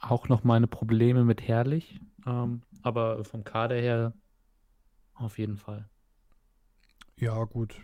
auch 0.03 0.29
noch 0.29 0.45
meine 0.45 0.67
Probleme 0.67 1.25
mit 1.25 1.41
Herrlich. 1.49 1.99
Ähm, 2.27 2.61
aber 2.83 3.25
vom 3.25 3.43
Kader 3.43 3.77
her 3.77 4.13
auf 5.15 5.39
jeden 5.39 5.57
Fall. 5.57 5.89
Ja, 7.17 7.43
gut. 7.45 7.75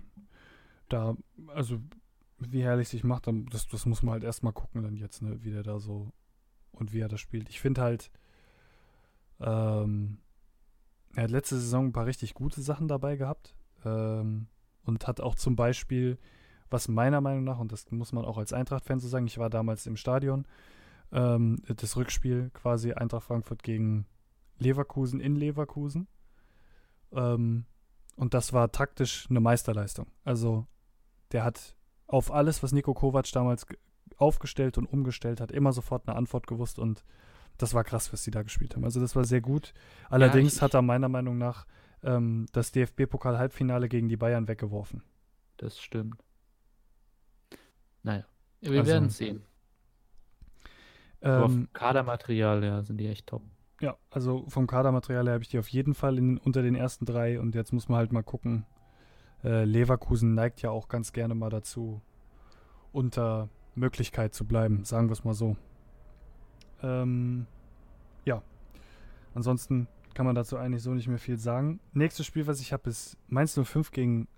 Da, 0.90 1.16
also, 1.46 1.80
wie 2.40 2.62
herrlich 2.62 2.90
sich 2.90 3.04
macht, 3.04 3.26
das, 3.26 3.68
das 3.68 3.86
muss 3.86 4.02
man 4.02 4.12
halt 4.12 4.24
erstmal 4.24 4.52
gucken, 4.52 4.82
dann 4.82 4.96
jetzt, 4.96 5.22
ne, 5.22 5.42
wie 5.42 5.52
der 5.52 5.62
da 5.62 5.78
so 5.78 6.12
und 6.72 6.92
wie 6.92 7.00
er 7.00 7.08
das 7.08 7.20
spielt. 7.20 7.48
Ich 7.48 7.62
finde 7.62 7.80
halt, 7.80 8.10
ähm, 9.40 10.18
er 11.14 11.24
hat 11.24 11.30
letzte 11.30 11.56
Saison 11.56 11.86
ein 11.86 11.92
paar 11.92 12.06
richtig 12.06 12.34
gute 12.34 12.60
Sachen 12.60 12.88
dabei 12.88 13.16
gehabt. 13.16 13.54
Ähm, 13.84 14.48
und 14.86 15.06
hat 15.06 15.20
auch 15.20 15.34
zum 15.34 15.56
Beispiel, 15.56 16.18
was 16.70 16.88
meiner 16.88 17.20
Meinung 17.20 17.44
nach, 17.44 17.58
und 17.58 17.72
das 17.72 17.90
muss 17.90 18.12
man 18.12 18.24
auch 18.24 18.38
als 18.38 18.52
Eintracht-Fan 18.52 19.00
so 19.00 19.08
sagen, 19.08 19.26
ich 19.26 19.38
war 19.38 19.50
damals 19.50 19.86
im 19.86 19.96
Stadion, 19.96 20.46
ähm, 21.12 21.60
das 21.66 21.96
Rückspiel 21.96 22.50
quasi 22.54 22.92
Eintracht 22.92 23.24
Frankfurt 23.24 23.62
gegen 23.62 24.06
Leverkusen 24.58 25.20
in 25.20 25.36
Leverkusen. 25.36 26.08
Ähm, 27.12 27.66
und 28.16 28.32
das 28.32 28.52
war 28.52 28.72
taktisch 28.72 29.26
eine 29.28 29.40
Meisterleistung. 29.40 30.06
Also 30.24 30.66
der 31.32 31.44
hat 31.44 31.76
auf 32.06 32.32
alles, 32.32 32.62
was 32.62 32.72
Nico 32.72 32.94
Kovac 32.94 33.30
damals 33.32 33.66
aufgestellt 34.16 34.78
und 34.78 34.86
umgestellt 34.86 35.40
hat, 35.40 35.52
immer 35.52 35.72
sofort 35.72 36.08
eine 36.08 36.16
Antwort 36.16 36.46
gewusst 36.46 36.78
und 36.78 37.04
das 37.58 37.74
war 37.74 37.84
krass, 37.84 38.12
was 38.12 38.24
sie 38.24 38.30
da 38.30 38.42
gespielt 38.42 38.76
haben. 38.76 38.84
Also 38.84 39.00
das 39.00 39.16
war 39.16 39.24
sehr 39.24 39.40
gut. 39.40 39.72
Allerdings 40.08 40.56
ja, 40.56 40.62
hat 40.62 40.74
er 40.74 40.82
meiner 40.82 41.08
Meinung 41.08 41.38
nach 41.38 41.66
ähm, 42.02 42.46
das 42.52 42.72
DFB-Pokal-Halbfinale 42.72 43.88
gegen 43.88 44.08
die 44.08 44.16
Bayern 44.16 44.48
weggeworfen. 44.48 45.02
Das 45.56 45.78
stimmt. 45.78 46.22
Naja, 48.02 48.24
wir 48.60 48.80
also, 48.80 48.90
werden 48.90 49.10
sehen. 49.10 49.42
Ähm, 51.22 51.40
vom 51.40 51.72
Kadermaterial 51.72 52.62
her 52.62 52.84
sind 52.84 52.98
die 52.98 53.08
echt 53.08 53.26
top. 53.26 53.42
Ja, 53.80 53.96
also 54.10 54.44
vom 54.48 54.66
Kadermaterial 54.66 55.26
her 55.26 55.34
habe 55.34 55.42
ich 55.42 55.48
die 55.48 55.58
auf 55.58 55.68
jeden 55.68 55.94
Fall 55.94 56.18
in, 56.18 56.38
unter 56.38 56.62
den 56.62 56.74
ersten 56.74 57.04
drei 57.04 57.40
und 57.40 57.54
jetzt 57.54 57.72
muss 57.72 57.88
man 57.88 57.98
halt 57.98 58.12
mal 58.12 58.22
gucken. 58.22 58.64
Äh, 59.44 59.64
Leverkusen 59.64 60.34
neigt 60.34 60.62
ja 60.62 60.70
auch 60.70 60.88
ganz 60.88 61.12
gerne 61.12 61.34
mal 61.34 61.50
dazu, 61.50 62.00
unter 62.92 63.48
Möglichkeit 63.74 64.34
zu 64.34 64.46
bleiben, 64.46 64.84
sagen 64.84 65.08
wir 65.08 65.12
es 65.12 65.24
mal 65.24 65.34
so. 65.34 65.56
Ähm, 66.86 67.46
ja. 68.24 68.42
Ansonsten 69.34 69.88
kann 70.14 70.24
man 70.24 70.34
dazu 70.34 70.56
eigentlich 70.56 70.82
so 70.82 70.94
nicht 70.94 71.08
mehr 71.08 71.18
viel 71.18 71.36
sagen. 71.36 71.80
Nächstes 71.92 72.26
Spiel, 72.26 72.46
was 72.46 72.60
ich 72.60 72.72
habe, 72.72 72.88
ist 72.88 73.18
Mainz 73.28 73.58
05 73.60 73.90
gegen 73.90 74.28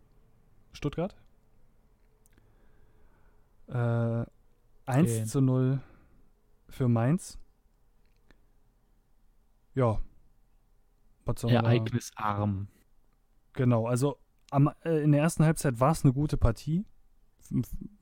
Stuttgart. 0.72 1.14
Äh, 3.68 3.72
1 3.74 4.28
okay. 4.86 5.24
zu 5.24 5.40
0 5.40 5.80
für 6.68 6.88
Mainz. 6.88 7.38
Ja. 9.74 10.00
Ereignisarm. 11.26 12.68
Genau, 13.52 13.86
also 13.86 14.18
am, 14.50 14.70
äh, 14.82 15.02
in 15.02 15.12
der 15.12 15.20
ersten 15.20 15.44
Halbzeit 15.44 15.78
war 15.78 15.92
es 15.92 16.02
eine 16.04 16.14
gute 16.14 16.38
Partie. 16.38 16.86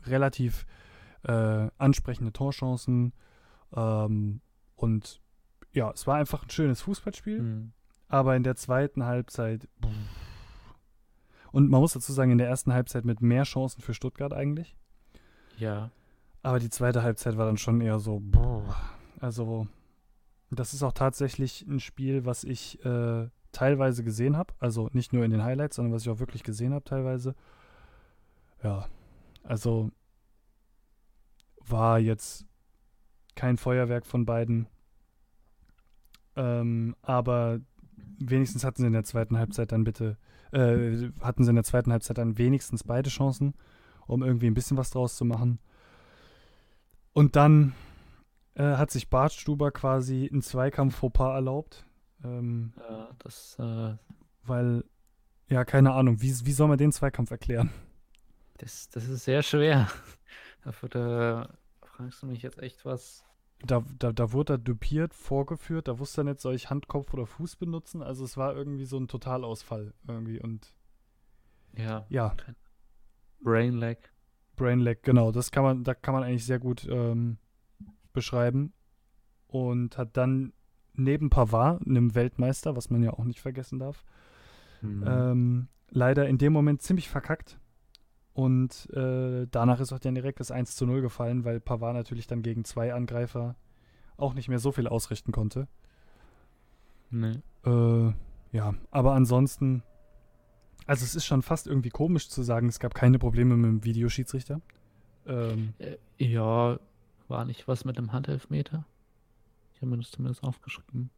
Relativ 0.05 0.64
äh, 1.24 1.68
ansprechende 1.77 2.32
Torchancen. 2.32 3.12
Ähm, 3.74 4.40
und 4.76 5.20
ja, 5.72 5.90
es 5.90 6.06
war 6.06 6.16
einfach 6.16 6.44
ein 6.44 6.51
schönes 6.51 6.80
Fußballspiel, 6.82 7.43
mhm. 7.43 7.72
aber 8.09 8.36
in 8.36 8.43
der 8.43 8.56
zweiten 8.56 9.05
Halbzeit. 9.05 9.68
Und 11.52 11.70
man 11.70 11.80
muss 11.80 11.93
dazu 11.93 12.12
sagen, 12.12 12.30
in 12.30 12.38
der 12.38 12.48
ersten 12.48 12.72
Halbzeit 12.72 13.05
mit 13.05 13.20
mehr 13.22 13.44
Chancen 13.44 13.80
für 13.80 13.94
Stuttgart 13.94 14.32
eigentlich. 14.32 14.76
Ja. 15.59 15.90
Aber 16.43 16.59
die 16.59 16.70
zweite 16.70 17.02
Halbzeit 17.02 17.36
war 17.36 17.47
dann 17.47 17.56
schon 17.56 17.80
eher 17.80 17.98
so. 17.98 18.22
Also, 19.20 19.66
das 20.51 20.74
ist 20.74 20.82
auch 20.82 20.93
tatsächlich 20.93 21.66
ein 21.66 21.80
Spiel, 21.80 22.24
was 22.24 22.44
ich 22.44 22.84
äh, 22.84 23.28
teilweise 23.52 24.05
gesehen 24.05 24.36
habe. 24.36 24.55
Also 24.60 24.90
nicht 24.93 25.12
nur 25.12 25.24
in 25.24 25.30
den 25.30 25.43
Highlights, 25.43 25.76
sondern 25.76 25.94
was 25.94 26.02
ich 26.02 26.10
auch 26.10 26.18
wirklich 26.18 26.43
gesehen 26.43 26.74
habe 26.74 26.84
teilweise. 26.84 27.34
Ja, 28.62 28.86
also 29.43 29.90
war 31.66 31.98
jetzt 31.98 32.47
kein 33.37 33.57
Feuerwerk 33.57 34.07
von 34.07 34.27
beiden. 34.27 34.67
Ähm, 36.35 36.97
aber 37.03 37.61
wenigstens 38.19 38.65
hatten 38.65 38.83
sie 38.83 38.87
in 38.87 38.93
der 38.93 39.05
zweiten 39.05 39.39
Halbzeit 39.39 39.73
dann 39.73 39.85
bitte, 39.85 40.17
äh, 40.53 41.11
hatten 41.21 41.45
sie 41.45 41.51
in 41.51 41.57
der 41.57 41.65
zweiten 41.65 41.93
Halbzeit 41.93 42.19
dann 42.19 42.39
wenigstens 42.39 42.85
beide 42.85 43.11
Chancen, 43.11 43.55
um 44.07 44.23
irgendwie 44.23 44.47
ein 44.47 44.55
bisschen 44.55 44.77
was 44.77 44.91
draus 44.91 45.17
zu 45.17 45.25
machen. 45.25 45.59
Und 47.13 47.37
dann 47.37 47.75
äh, 48.55 48.77
hat 48.77 48.91
sich 48.91 49.09
Bartstuber 49.09 49.71
quasi 49.71 50.29
einen 50.31 50.43
Zweikampf 50.43 50.97
Fauxpas 50.97 51.35
erlaubt. 51.35 51.87
Ähm, 52.25 52.73
ja, 52.79 53.09
das, 53.19 53.57
äh, 53.59 53.95
weil, 54.43 54.85
ja, 55.49 55.65
keine 55.65 55.93
Ahnung, 55.93 56.21
wie, 56.21 56.35
wie 56.45 56.53
soll 56.53 56.69
man 56.69 56.79
den 56.79 56.93
Zweikampf 56.93 57.31
erklären? 57.31 57.71
Das, 58.59 58.89
das 58.89 59.09
ist 59.09 59.25
sehr 59.25 59.43
schwer. 59.43 59.89
Dafür 60.65 60.89
da 60.89 61.49
fragst 61.83 62.23
du 62.23 62.27
mich 62.27 62.43
jetzt 62.43 62.59
echt 62.59 62.85
was 62.85 63.26
da, 63.65 63.85
da, 63.99 64.12
da 64.12 64.33
wurde 64.33 64.55
er 64.55 64.59
dupiert, 64.59 65.15
vorgeführt, 65.15 65.89
da 65.89 65.99
wusste 65.99 66.20
er 66.23 66.24
nicht, 66.24 66.41
soll 66.41 66.55
ich 66.55 66.70
Hand, 66.70 66.89
Kopf 66.89 67.12
oder 67.15 67.27
Fuß 67.27 67.57
benutzen. 67.57 68.03
Also 68.03 68.24
es 68.24 68.37
war 68.37 68.55
irgendwie 68.55 68.85
so 68.85 68.99
ein 68.99 69.09
Totalausfall 69.09 69.95
irgendwie 70.07 70.41
und 70.41 70.74
ja. 71.77 72.07
Ja. 72.09 72.35
Brain 73.41 73.74
Lag. 73.74 73.99
Brain 74.57 74.81
Lag, 74.81 75.03
genau. 75.03 75.33
Das 75.33 75.51
kann 75.51 75.62
man, 75.62 75.85
da 75.85 75.95
kann 75.95 76.15
man 76.15 76.23
eigentlich 76.23 76.47
sehr 76.47 76.59
gut 76.59 76.87
ähm, 76.91 77.39
beschreiben. 78.12 78.73
Und 79.49 79.97
hat 79.97 80.16
dann 80.16 80.53
neben 80.95 81.31
Pavard, 81.31 81.87
einem 81.87 82.15
Weltmeister, 82.15 82.77
was 82.77 82.91
man 82.91 83.03
ja 83.03 83.12
auch 83.12 83.24
nicht 83.24 83.41
vergessen 83.41 83.78
darf, 83.78 84.05
mhm. 84.81 85.05
ähm, 85.07 85.69
leider 85.91 86.27
in 86.27 86.39
dem 86.39 86.53
Moment 86.53 86.83
ziemlich 86.83 87.09
verkackt. 87.09 87.61
Und 88.37 88.91
äh, 88.93 89.47
danach 89.51 89.81
ist 89.81 89.95
auch 89.95 89.99
dann 89.99 90.15
direkt 90.15 90.41
das 90.41 90.51
1 90.51 90.77
zu 90.77 90.85
0 90.85 91.01
gefallen, 91.01 91.47
weil 91.47 91.59
Pavard 91.59 91.95
natürlich 91.95 92.27
dann 92.27 92.43
gegen 92.43 92.67
zwei 92.67 92.93
Angreifer 92.93 93.57
auch 94.19 94.35
nicht 94.35 94.49
mehr 94.49 94.59
so 94.59 94.73
viel 94.73 94.87
ausrichten 94.89 95.33
konnte. 95.33 95.69
Nee. 97.11 97.41
Äh, 97.65 98.13
ja, 98.53 98.75
aber 98.91 99.15
ansonsten, 99.15 99.83
also 100.87 101.03
es 101.03 101.15
ist 101.15 101.25
schon 101.25 101.41
fast 101.41 101.67
irgendwie 101.67 101.89
komisch 101.89 102.29
zu 102.29 102.43
sagen, 102.43 102.69
es 102.69 102.79
gab 102.79 102.95
keine 102.95 103.19
Probleme 103.19 103.57
mit 103.57 103.71
dem 103.71 103.85
Videoschiedsrichter. 103.85 104.61
Ähm, 105.27 105.73
äh, 105.79 105.97
ja, 106.19 106.79
war 107.29 107.45
nicht 107.47 107.67
was 107.69 107.87
mit 107.87 107.97
dem 107.97 108.13
Handelfmeter? 108.13 108.85
Ich 109.73 109.81
habe 109.81 109.93
mir 109.93 109.97
das 109.97 110.11
zumindest 110.11 110.43
aufgeschrieben. 110.43 111.09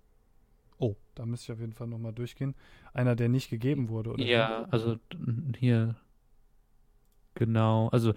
Oh, 0.78 0.94
da 1.16 1.26
müsste 1.26 1.46
ich 1.46 1.56
auf 1.56 1.60
jeden 1.60 1.72
Fall 1.72 1.88
nochmal 1.88 2.12
durchgehen. 2.12 2.54
Einer, 2.92 3.16
der 3.16 3.28
nicht 3.28 3.50
gegeben 3.50 3.88
wurde, 3.88 4.12
oder? 4.12 4.24
Ja, 4.24 4.68
also 4.70 5.00
hier 5.58 5.96
Genau, 7.34 7.88
also 7.88 8.14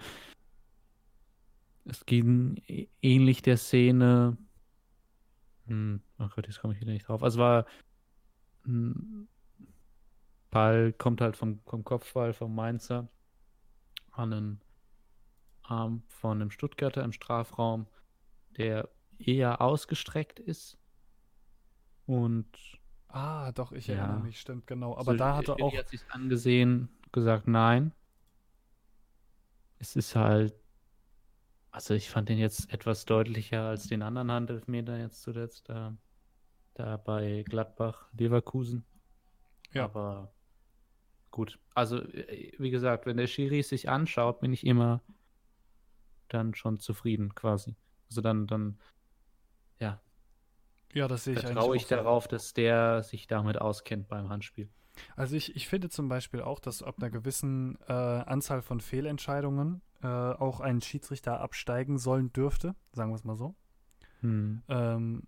es 1.84 2.06
ging 2.06 2.62
ähnlich 3.00 3.42
der 3.42 3.56
Szene. 3.56 4.36
Hm, 5.66 6.00
oh 6.18 6.28
Gott, 6.34 6.46
jetzt 6.46 6.60
komme 6.60 6.74
ich 6.74 6.80
wieder 6.80 6.92
nicht 6.92 7.08
drauf. 7.08 7.22
Also 7.22 7.38
war 7.38 7.66
ein 8.66 9.28
Ball 10.50 10.92
kommt 10.92 11.20
halt 11.20 11.36
vom, 11.36 11.60
vom 11.64 11.82
Kopfball 11.82 12.32
vom 12.32 12.54
Mainzer 12.54 13.08
an 14.10 14.32
einen 14.32 14.60
Arm 15.62 16.02
von 16.08 16.40
einem 16.40 16.50
Stuttgarter 16.50 17.02
im 17.02 17.12
Strafraum, 17.12 17.86
der 18.56 18.88
eher 19.18 19.60
ausgestreckt 19.60 20.38
ist. 20.38 20.78
Und 22.06 22.46
ah, 23.08 23.50
doch, 23.52 23.72
ich 23.72 23.86
ja, 23.86 23.94
erinnere 23.94 24.20
mich, 24.20 24.40
stimmt 24.40 24.66
genau. 24.66 24.92
Aber 24.92 25.12
also, 25.12 25.14
da 25.14 25.36
hat 25.36 25.48
er 25.48 25.62
auch. 25.62 25.76
hat 25.76 25.88
sich 25.88 26.02
angesehen, 26.10 26.88
gesagt, 27.12 27.48
nein 27.48 27.92
es 29.82 29.96
ist 29.96 30.14
halt, 30.14 30.54
also 31.72 31.92
ich 31.94 32.08
fand 32.08 32.28
den 32.28 32.38
jetzt 32.38 32.72
etwas 32.72 33.04
deutlicher 33.04 33.64
als 33.64 33.88
den 33.88 34.02
anderen 34.02 34.30
Handelfmeter 34.30 34.96
jetzt 34.96 35.22
zuletzt, 35.22 35.68
da, 35.68 35.96
da 36.74 36.96
bei 36.96 37.44
Gladbach, 37.48 38.08
Leverkusen. 38.16 38.84
Ja. 39.72 39.84
Aber 39.84 40.32
gut, 41.32 41.58
also 41.74 42.00
wie 42.00 42.70
gesagt, 42.70 43.06
wenn 43.06 43.16
der 43.16 43.26
Schiri 43.26 43.62
sich 43.64 43.88
anschaut, 43.88 44.40
bin 44.40 44.52
ich 44.52 44.64
immer 44.64 45.02
dann 46.28 46.54
schon 46.54 46.78
zufrieden 46.78 47.34
quasi. 47.34 47.74
Also 48.08 48.20
dann, 48.20 48.46
dann, 48.46 48.78
ja. 49.80 50.00
Ja, 50.94 51.08
das 51.08 51.24
sehe 51.24 51.34
ich 51.34 51.40
Vertraue 51.40 51.74
ich 51.74 51.86
darauf, 51.86 52.28
dass 52.28 52.54
der 52.54 53.02
sich 53.02 53.26
damit 53.26 53.60
auskennt 53.60 54.06
beim 54.06 54.28
Handspiel. 54.28 54.70
Also 55.16 55.36
ich, 55.36 55.56
ich 55.56 55.68
finde 55.68 55.88
zum 55.88 56.08
Beispiel 56.08 56.42
auch, 56.42 56.60
dass 56.60 56.82
ab 56.82 56.96
einer 56.98 57.10
gewissen 57.10 57.78
äh, 57.88 57.92
Anzahl 57.92 58.62
von 58.62 58.80
Fehlentscheidungen 58.80 59.82
äh, 60.02 60.06
auch 60.06 60.60
ein 60.60 60.80
Schiedsrichter 60.80 61.40
absteigen 61.40 61.98
sollen 61.98 62.32
dürfte, 62.32 62.74
sagen 62.92 63.10
wir 63.10 63.16
es 63.16 63.24
mal 63.24 63.36
so. 63.36 63.54
Hm. 64.20 64.62
Ähm, 64.68 65.22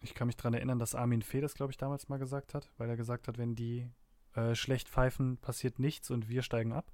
ich 0.00 0.14
kann 0.14 0.26
mich 0.26 0.36
daran 0.36 0.54
erinnern, 0.54 0.78
dass 0.78 0.94
Armin 0.94 1.22
Fee 1.22 1.40
das, 1.40 1.54
glaube 1.54 1.72
ich, 1.72 1.76
damals 1.76 2.08
mal 2.08 2.18
gesagt 2.18 2.54
hat, 2.54 2.70
weil 2.76 2.88
er 2.88 2.96
gesagt 2.96 3.28
hat, 3.28 3.38
wenn 3.38 3.54
die 3.54 3.88
äh, 4.34 4.54
schlecht 4.54 4.88
pfeifen, 4.88 5.36
passiert 5.38 5.78
nichts 5.78 6.10
und 6.10 6.28
wir 6.28 6.42
steigen 6.42 6.72
ab. 6.72 6.90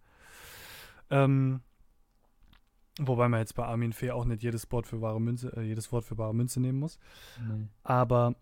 Ähm, 1.11 1.63
Wobei 3.01 3.29
man 3.29 3.41
jetzt 3.41 3.55
bei 3.55 3.65
Armin 3.65 3.93
Fee 3.93 4.11
auch 4.11 4.25
nicht 4.25 4.43
jedes 4.43 4.71
Wort 4.73 4.87
für 4.87 5.01
wahre 5.01 5.21
Münze, 5.21 5.57
äh, 5.57 5.63
jedes 5.63 5.93
Wort 5.93 6.05
für 6.05 6.19
wahre 6.19 6.35
Münze 6.35 6.61
nehmen 6.61 6.81
muss. 6.81 6.99
Nee. 7.47 7.69
Aber 7.85 8.35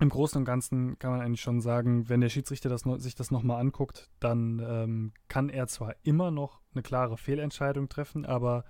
im 0.00 0.08
Großen 0.08 0.38
und 0.38 0.44
Ganzen 0.44 0.98
kann 0.98 1.12
man 1.12 1.20
eigentlich 1.20 1.40
schon 1.42 1.60
sagen, 1.60 2.08
wenn 2.08 2.20
der 2.20 2.28
Schiedsrichter 2.28 2.68
das 2.68 2.82
sich 3.02 3.14
das 3.14 3.30
nochmal 3.30 3.60
anguckt, 3.60 4.10
dann 4.20 4.58
ähm, 4.66 5.12
kann 5.28 5.48
er 5.48 5.66
zwar 5.68 5.94
immer 6.02 6.30
noch 6.30 6.60
eine 6.74 6.82
klare 6.82 7.16
Fehlentscheidung 7.16 7.88
treffen, 7.88 8.24
aber 8.24 8.64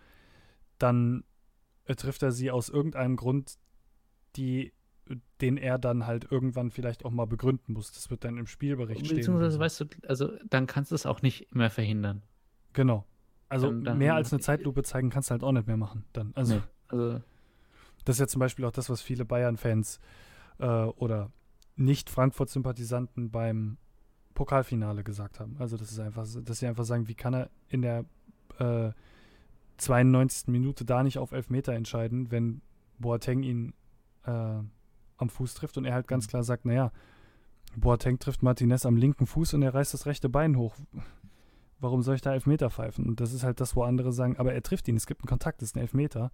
dann 0.78 1.24
äh, 1.84 1.94
trifft 1.94 2.22
er 2.22 2.32
sie 2.32 2.50
aus 2.50 2.68
irgendeinem 2.68 3.16
Grund, 3.16 3.54
die, 4.36 4.72
den 5.40 5.56
er 5.56 5.78
dann 5.78 6.06
halt 6.06 6.30
irgendwann 6.30 6.70
vielleicht 6.70 7.04
auch 7.04 7.10
mal 7.10 7.26
begründen 7.26 7.72
muss. 7.72 7.92
Das 7.92 8.10
wird 8.10 8.24
dann 8.24 8.36
im 8.36 8.46
Spielbericht 8.46 9.06
stehen. 9.06 9.18
Beziehungsweise, 9.18 9.58
weißt 9.58 9.80
du, 9.80 9.84
also 10.08 10.30
dann 10.48 10.66
kannst 10.66 10.90
du 10.90 10.94
es 10.94 11.06
auch 11.06 11.22
nicht 11.22 11.54
mehr 11.54 11.70
verhindern. 11.70 12.22
Genau. 12.72 13.06
Also 13.48 13.68
Dann- 13.68 13.84
dann- 13.84 13.98
mehr 13.98 14.14
als 14.14 14.32
eine 14.32 14.40
Zeitlupe 14.40 14.82
zeigen 14.82 15.10
kannst 15.10 15.30
du 15.30 15.32
halt 15.32 15.44
auch 15.44 15.52
nicht 15.52 15.66
mehr 15.66 15.76
machen. 15.76 16.04
Dann. 16.12 16.32
Also 16.34 16.56
Nee. 16.56 16.62
Also, 16.88 17.20
das 18.04 18.16
ist 18.16 18.20
ja 18.20 18.26
zum 18.26 18.40
Beispiel 18.40 18.64
auch 18.66 18.72
das, 18.72 18.90
was 18.90 19.00
viele 19.00 19.24
Bayern-Fans 19.24 19.96
äh, 19.96 20.00
oder 20.66 21.30
Nicht-Frankfurt-Sympathisanten 21.76 23.30
beim 23.30 23.78
Pokalfinale 24.34 25.04
gesagt 25.04 25.40
haben. 25.40 25.56
Also 25.58 25.76
das 25.76 25.90
ist 25.92 25.98
einfach, 25.98 26.24
so- 26.24 26.40
dass 26.40 26.58
sie 26.58 26.66
einfach 26.66 26.84
sagen, 26.84 27.08
wie 27.08 27.14
kann 27.14 27.34
er 27.34 27.50
in 27.68 27.82
der 27.82 28.04
äh, 28.58 28.90
92. 29.78 30.48
Minute 30.48 30.84
da 30.84 31.02
nicht 31.02 31.18
auf 31.18 31.32
Elfmeter 31.32 31.72
entscheiden, 31.72 32.30
wenn 32.30 32.62
Boateng 32.98 33.42
ihn 33.42 33.74
äh, 34.24 34.30
am 34.30 35.28
Fuß 35.28 35.54
trifft 35.54 35.76
und 35.76 35.84
er 35.84 35.94
halt 35.94 36.08
ganz 36.08 36.28
klar 36.28 36.44
sagt, 36.44 36.64
naja, 36.64 36.92
Boateng 37.76 38.18
trifft 38.18 38.42
Martinez 38.42 38.86
am 38.86 38.96
linken 38.96 39.26
Fuß 39.26 39.54
und 39.54 39.62
er 39.62 39.74
reißt 39.74 39.94
das 39.94 40.06
rechte 40.06 40.28
Bein 40.28 40.56
hoch. 40.56 40.76
Warum 41.80 42.02
soll 42.02 42.14
ich 42.14 42.20
da 42.20 42.32
Elfmeter 42.32 42.70
pfeifen? 42.70 43.06
Und 43.06 43.20
das 43.20 43.32
ist 43.32 43.42
halt 43.42 43.60
das, 43.60 43.74
wo 43.74 43.82
andere 43.82 44.12
sagen, 44.12 44.36
aber 44.36 44.52
er 44.52 44.62
trifft 44.62 44.86
ihn, 44.88 44.96
es 44.96 45.06
gibt 45.06 45.22
einen 45.22 45.28
Kontakt, 45.28 45.62
das 45.62 45.70
ist 45.70 45.76
ein 45.76 45.80
Elfmeter. 45.80 46.30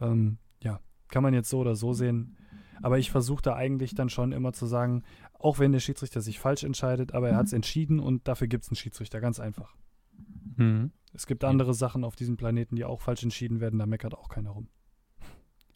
Ähm, 0.00 0.38
ja, 0.62 0.80
kann 1.08 1.22
man 1.22 1.32
jetzt 1.34 1.48
so 1.48 1.60
oder 1.60 1.76
so 1.76 1.92
sehen. 1.94 2.36
Aber 2.82 2.98
ich 2.98 3.10
versuche 3.10 3.42
da 3.42 3.54
eigentlich 3.54 3.94
dann 3.94 4.08
schon 4.08 4.32
immer 4.32 4.52
zu 4.52 4.66
sagen, 4.66 5.02
auch 5.34 5.58
wenn 5.58 5.72
der 5.72 5.80
Schiedsrichter 5.80 6.20
sich 6.20 6.38
falsch 6.38 6.64
entscheidet, 6.64 7.14
aber 7.14 7.30
er 7.30 7.36
hat 7.36 7.46
es 7.46 7.52
entschieden 7.52 8.00
und 8.00 8.26
dafür 8.28 8.46
gibt 8.46 8.64
es 8.64 8.70
einen 8.70 8.76
Schiedsrichter, 8.76 9.20
ganz 9.20 9.40
einfach. 9.40 9.74
hm. 10.56 10.90
Es 11.12 11.26
gibt 11.26 11.44
andere 11.44 11.72
Sachen 11.72 12.04
auf 12.04 12.14
diesem 12.14 12.36
Planeten, 12.36 12.76
die 12.76 12.84
auch 12.84 13.00
falsch 13.00 13.22
entschieden 13.22 13.60
werden, 13.60 13.78
da 13.78 13.86
meckert 13.86 14.14
auch 14.14 14.28
keiner 14.28 14.50
rum. 14.50 14.68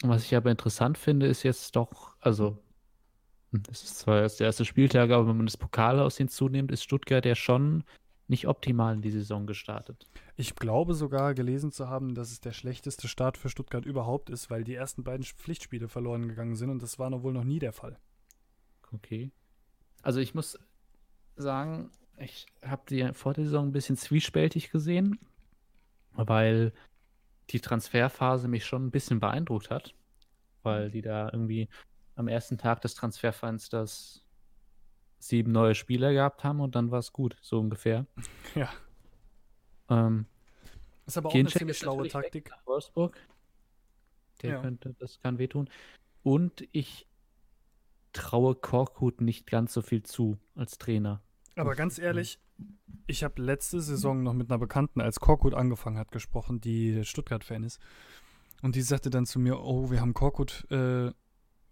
Was 0.03 0.25
ich 0.25 0.37
aber 0.37 0.51
interessant 0.51 0.99
finde, 0.99 1.27
ist 1.27 1.43
jetzt 1.43 1.77
doch, 1.77 2.15
also, 2.21 2.59
hm, 3.53 3.63
es 3.71 3.83
ist 3.83 3.99
zwar 4.01 4.21
erst 4.21 4.41
der 4.41 4.47
erste 4.47 4.65
Spieltag, 4.65 5.11
aber 5.11 5.27
wenn 5.29 5.37
man 5.37 5.47
das 5.47 5.57
Pokal 5.57 5.99
aus 5.99 6.17
hinzunimmt, 6.17 6.71
ist 6.71 6.83
Stuttgart 6.83 7.25
ja 7.25 7.35
schon 7.35 7.85
nicht 8.29 8.47
optimal 8.47 8.95
in 8.95 9.03
die 9.03 9.11
Saison 9.11 9.47
gestartet. 9.47 10.07
Ich 10.41 10.55
glaube 10.55 10.95
sogar 10.95 11.35
gelesen 11.35 11.71
zu 11.71 11.91
haben, 11.91 12.15
dass 12.15 12.33
es 12.33 12.41
der 12.41 12.53
schlechteste 12.53 13.09
Start 13.09 13.37
für 13.37 13.51
Stuttgart 13.51 13.85
überhaupt 13.85 14.31
ist, 14.31 14.49
weil 14.49 14.65
die 14.65 14.75
ersten 14.75 15.05
beiden 15.05 15.23
Pflichtspiele 15.23 15.87
verloren 15.87 16.29
gegangen 16.29 16.57
sind 16.57 16.71
und 16.71 16.83
das 16.83 16.99
war 16.99 17.11
noch 17.11 17.23
wohl 17.23 17.35
noch 17.35 17.45
nie 17.45 17.59
der 17.59 17.75
Fall. 17.75 17.99
Okay. 18.91 19.33
Also 20.01 20.19
ich 20.19 20.35
muss 20.35 20.59
sagen, 21.37 21.91
ich 22.17 22.47
habe 22.65 22.81
die 22.89 23.13
vor 23.13 23.35
der 23.35 23.45
Saison 23.45 23.69
ein 23.69 23.73
bisschen 23.73 23.99
zwiespältig 23.99 24.71
gesehen, 24.71 25.19
weil 26.15 26.73
die 27.51 27.61
Transferphase 27.61 28.49
mich 28.49 28.65
schon 28.65 28.87
ein 28.87 28.91
bisschen 28.91 29.21
beeindruckt 29.21 29.69
hat, 29.69 29.95
weil 30.63 30.91
die 30.91 31.03
da 31.03 31.29
irgendwie 31.31 31.69
am 32.17 32.29
ersten 32.29 32.57
Tag 32.57 32.81
des 32.81 32.95
Transferfensters 32.95 34.25
sieben 35.19 35.53
neue 35.53 35.75
Spieler 35.75 36.15
gehabt 36.15 36.45
haben 36.45 36.61
und 36.61 36.77
dann 36.77 36.91
war 36.91 37.01
es 37.01 37.13
gut, 37.13 37.37
so 37.43 37.61
ungefähr. 37.61 38.07
Ja. 38.55 38.71
Ähm, 39.91 40.27
Ist 41.07 41.19
aber 41.19 41.29
auch 41.31 41.35
eine 41.35 41.49
ziemlich 41.49 41.79
schlaue 41.79 42.09
Taktik. 42.09 42.51
Wolfsburg. 42.65 43.19
Der 44.43 44.51
Ja. 44.53 44.61
könnte, 44.63 44.95
das 44.99 45.21
kann 45.21 45.39
wehtun. 45.39 45.69
Und 46.23 46.67
ich 46.73 47.07
traue 48.13 48.55
Korkut 48.55 49.21
nicht 49.21 49.47
ganz 49.47 49.73
so 49.73 49.83
viel 49.83 50.03
zu 50.03 50.39
als 50.55 50.79
Trainer. 50.79 51.23
Aber 51.57 51.75
ganz 51.75 51.99
ehrlich, 51.99 52.39
ich 53.07 53.25
habe 53.25 53.43
letzte 53.43 53.81
Saison 53.81 54.23
noch 54.23 54.33
mit 54.33 54.51
einer 54.51 54.59
Bekannten, 54.59 55.01
als 55.01 55.21
Korkut 55.21 55.55
angefangen 55.55 55.99
hat, 55.99 56.11
gesprochen, 56.11 56.61
die 56.61 57.05
Stuttgart-Fan 57.05 57.65
ist. 57.65 57.81
Und 58.63 58.77
die 58.77 58.83
sagte 58.83 59.11
dann 59.11 59.27
zu 59.27 59.39
mir, 59.39 59.61
oh, 59.61 59.91
wir 59.91 60.01
haben 60.01 60.15
Korkut 60.15 60.71
äh, 60.71 61.13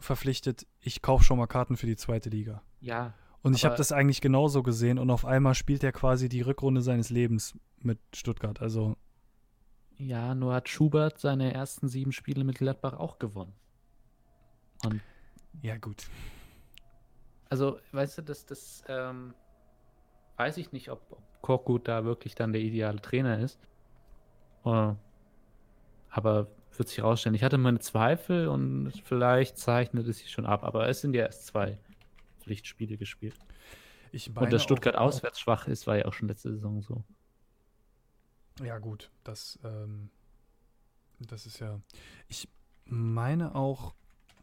verpflichtet, 0.01 0.66
ich 0.81 1.03
kaufe 1.03 1.24
schon 1.24 1.39
mal 1.39 1.47
Karten 1.47 1.77
für 1.77 1.86
die 1.86 1.97
zweite 1.97 2.31
Liga. 2.31 2.62
Ja, 2.81 3.15
Und 3.43 3.55
ich 3.55 3.65
habe 3.65 3.77
das 3.77 3.93
eigentlich 3.93 4.20
genauso 4.20 4.62
gesehen 4.62 4.99
und 4.99 5.11
auf 5.11 5.24
einmal 5.24 5.55
spielt 5.55 5.82
er 5.85 5.93
quasi 5.93 6.28
die 6.28 6.40
Rückrunde 6.43 6.82
seines 6.82 7.11
Lebens 7.11 7.59
mit 7.85 7.99
Stuttgart. 8.15 8.61
Also, 8.61 8.97
ja, 9.97 10.35
nur 10.35 10.55
hat 10.55 10.69
Schubert 10.69 11.19
seine 11.19 11.53
ersten 11.53 11.89
sieben 11.89 12.13
Spiele 12.13 12.45
mit 12.45 12.59
Gladbach 12.59 12.95
auch 12.95 13.19
gewonnen. 13.19 13.55
Und 14.85 15.01
ja 15.63 15.77
gut. 15.77 16.09
also, 17.49 17.81
weißt 17.93 18.19
du, 18.19 18.23
das, 18.23 18.47
das 18.47 18.85
ähm, 18.89 19.35
weiß 20.37 20.57
ich 20.59 20.73
nicht, 20.73 20.91
ob, 20.91 21.01
ob 21.11 21.43
Korkut 21.43 21.89
da 21.89 22.05
wirklich 22.05 22.35
dann 22.35 22.53
der 22.53 22.63
ideale 22.63 23.01
Trainer 23.01 23.39
ist. 23.39 23.59
Äh, 24.65 24.95
aber 26.11 26.49
wird 26.77 26.89
sich 26.89 26.99
herausstellen. 26.99 27.35
Ich 27.35 27.43
hatte 27.43 27.59
meine 27.59 27.81
Zweifel 27.81 28.49
und 28.49 28.93
vielleicht 29.05 29.59
zeichnet 29.59 30.07
es 30.07 30.19
sich 30.19 30.31
schon 30.31 30.47
ab, 30.47 30.65
aber 30.65 30.89
es 30.89 31.01
sind 31.01 31.15
ja 31.15 31.25
erst 31.25 31.47
zwei 31.47 31.79
Pflichtspiele 32.41 32.97
gespielt. 32.97 33.35
Ich 34.13 34.35
Und 34.35 34.53
dass 34.53 34.63
Stuttgart 34.63 34.97
auch, 34.97 35.07
auswärts 35.09 35.41
schwach 35.41 35.67
ist, 35.67 35.87
war 35.87 35.99
ja 35.99 36.05
auch 36.07 36.15
schon 36.15 36.29
letzte 36.29 36.53
Saison 36.53 36.81
so. 36.81 37.05
Ja, 38.63 38.79
gut, 38.79 39.11
das, 39.25 39.59
ähm, 39.65 40.11
das 41.21 41.47
ist 41.47 41.59
ja. 41.61 41.81
Ich 42.29 42.49
meine 42.85 43.55
auch, 43.55 43.95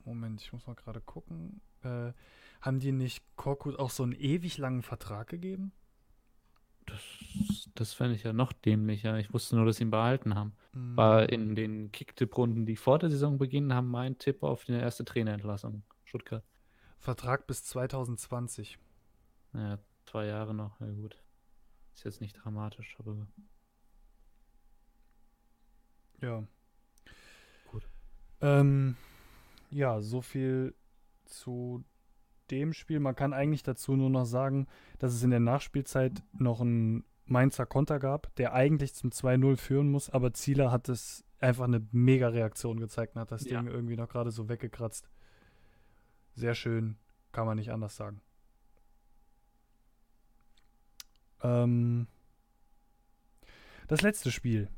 Moment, 0.06 0.42
ich 0.42 0.54
muss 0.54 0.68
mal 0.68 0.76
gerade 0.76 1.02
gucken. 1.02 1.62
Äh, 1.84 2.14
haben 2.62 2.80
die 2.80 2.92
nicht 2.92 3.24
Korkut 3.36 3.78
auch 3.78 3.90
so 3.90 4.04
einen 4.04 4.14
ewig 4.14 4.58
langen 4.58 4.82
Vertrag 4.82 5.28
gegeben? 5.28 5.72
Das, 6.86 7.02
das 7.74 7.94
fände 7.94 8.16
ich 8.16 8.24
ja 8.24 8.34
noch 8.34 8.54
dämlicher. 8.54 9.18
Ich 9.18 9.34
wusste 9.34 9.56
nur, 9.56 9.66
dass 9.66 9.78
sie 9.78 9.84
ihn 9.84 9.92
behalten 9.92 10.36
haben. 10.36 10.54
Hm, 10.74 10.96
War 10.96 11.30
in 11.30 11.56
den 11.56 11.92
Kicktipp-Runden, 11.92 12.66
die 12.66 12.76
vor 12.76 13.00
der 13.00 13.10
Saison 13.10 13.38
beginnen, 13.38 13.74
haben 13.74 13.90
mein 13.90 14.18
Tipp 14.18 14.44
auf 14.44 14.66
die 14.66 14.74
erste 14.74 15.04
Trainerentlassung. 15.06 15.84
Stuttgart. 16.04 16.44
Vertrag 17.00 17.48
bis 17.48 17.64
2020. 17.66 18.78
Naja, 19.52 19.80
zwei 20.06 20.26
Jahre 20.28 20.54
noch. 20.54 20.80
Ja, 20.80 20.88
gut. 20.88 21.18
Ist 21.94 22.04
jetzt 22.04 22.22
nicht 22.22 22.34
dramatisch, 22.34 22.96
aber 23.00 23.28
Ja. 26.22 26.44
Gut. 27.72 27.88
Ähm, 28.42 28.96
ja, 29.70 30.02
so 30.02 30.22
viel 30.22 30.74
zu 31.26 31.84
dem 32.52 32.74
Spiel. 32.74 33.00
Man 33.00 33.16
kann 33.16 33.34
eigentlich 33.34 33.64
dazu 33.64 33.96
nur 33.96 34.10
noch 34.10 34.26
sagen, 34.26 34.68
dass 35.00 35.14
es 35.14 35.24
in 35.24 35.32
der 35.32 35.40
Nachspielzeit 35.40 36.24
noch 36.34 36.62
einen 36.62 37.04
Mainzer 37.26 37.66
Konter 37.66 38.00
gab, 38.00 38.34
der 38.36 38.54
eigentlich 38.54 38.94
zum 38.94 39.10
2-0 39.10 39.58
führen 39.58 39.90
muss, 39.90 40.10
aber 40.12 40.32
Zieler 40.34 40.72
hat 40.72 40.90
es 40.90 41.26
einfach 41.40 41.64
eine 41.66 41.86
mega 41.92 42.28
Reaktion 42.28 42.80
gezeigt 42.80 43.16
und 43.16 43.22
hat 43.22 43.32
das 43.32 43.46
Ja. 43.46 43.60
Ding 43.62 43.72
irgendwie 43.72 43.96
noch 43.98 44.08
gerade 44.10 44.32
so 44.32 44.48
weggekratzt. 44.48 45.10
Sehr 46.34 46.54
schön, 46.54 46.98
kann 47.32 47.48
man 47.48 47.58
nicht 47.58 47.72
anders 47.72 47.96
sagen. 47.96 48.22
Ähm, 51.42 52.08
das 53.88 54.02
letzte 54.02 54.32
Spiel. 54.32 54.70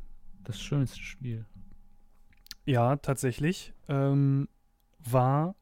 Das 0.48 0.62
schönste 0.62 1.00
Spiel. 1.00 1.46
Ja, 2.66 2.96
tatsächlich. 2.96 3.74
Ähm, 3.88 4.48
war 5.00 5.56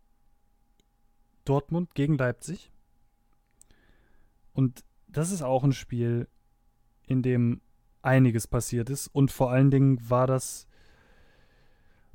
Dortmund 1.43 1.93
gegen 1.95 2.17
Leipzig. 2.17 2.71
Und 4.53 4.83
das 5.07 5.31
ist 5.31 5.41
auch 5.41 5.63
ein 5.63 5.73
Spiel, 5.73 6.27
in 7.07 7.21
dem 7.21 7.61
einiges 8.01 8.47
passiert 8.47 8.89
ist. 8.89 9.07
Und 9.07 9.31
vor 9.31 9.51
allen 9.51 9.71
Dingen 9.71 9.99
war 10.07 10.27
das, 10.27 10.67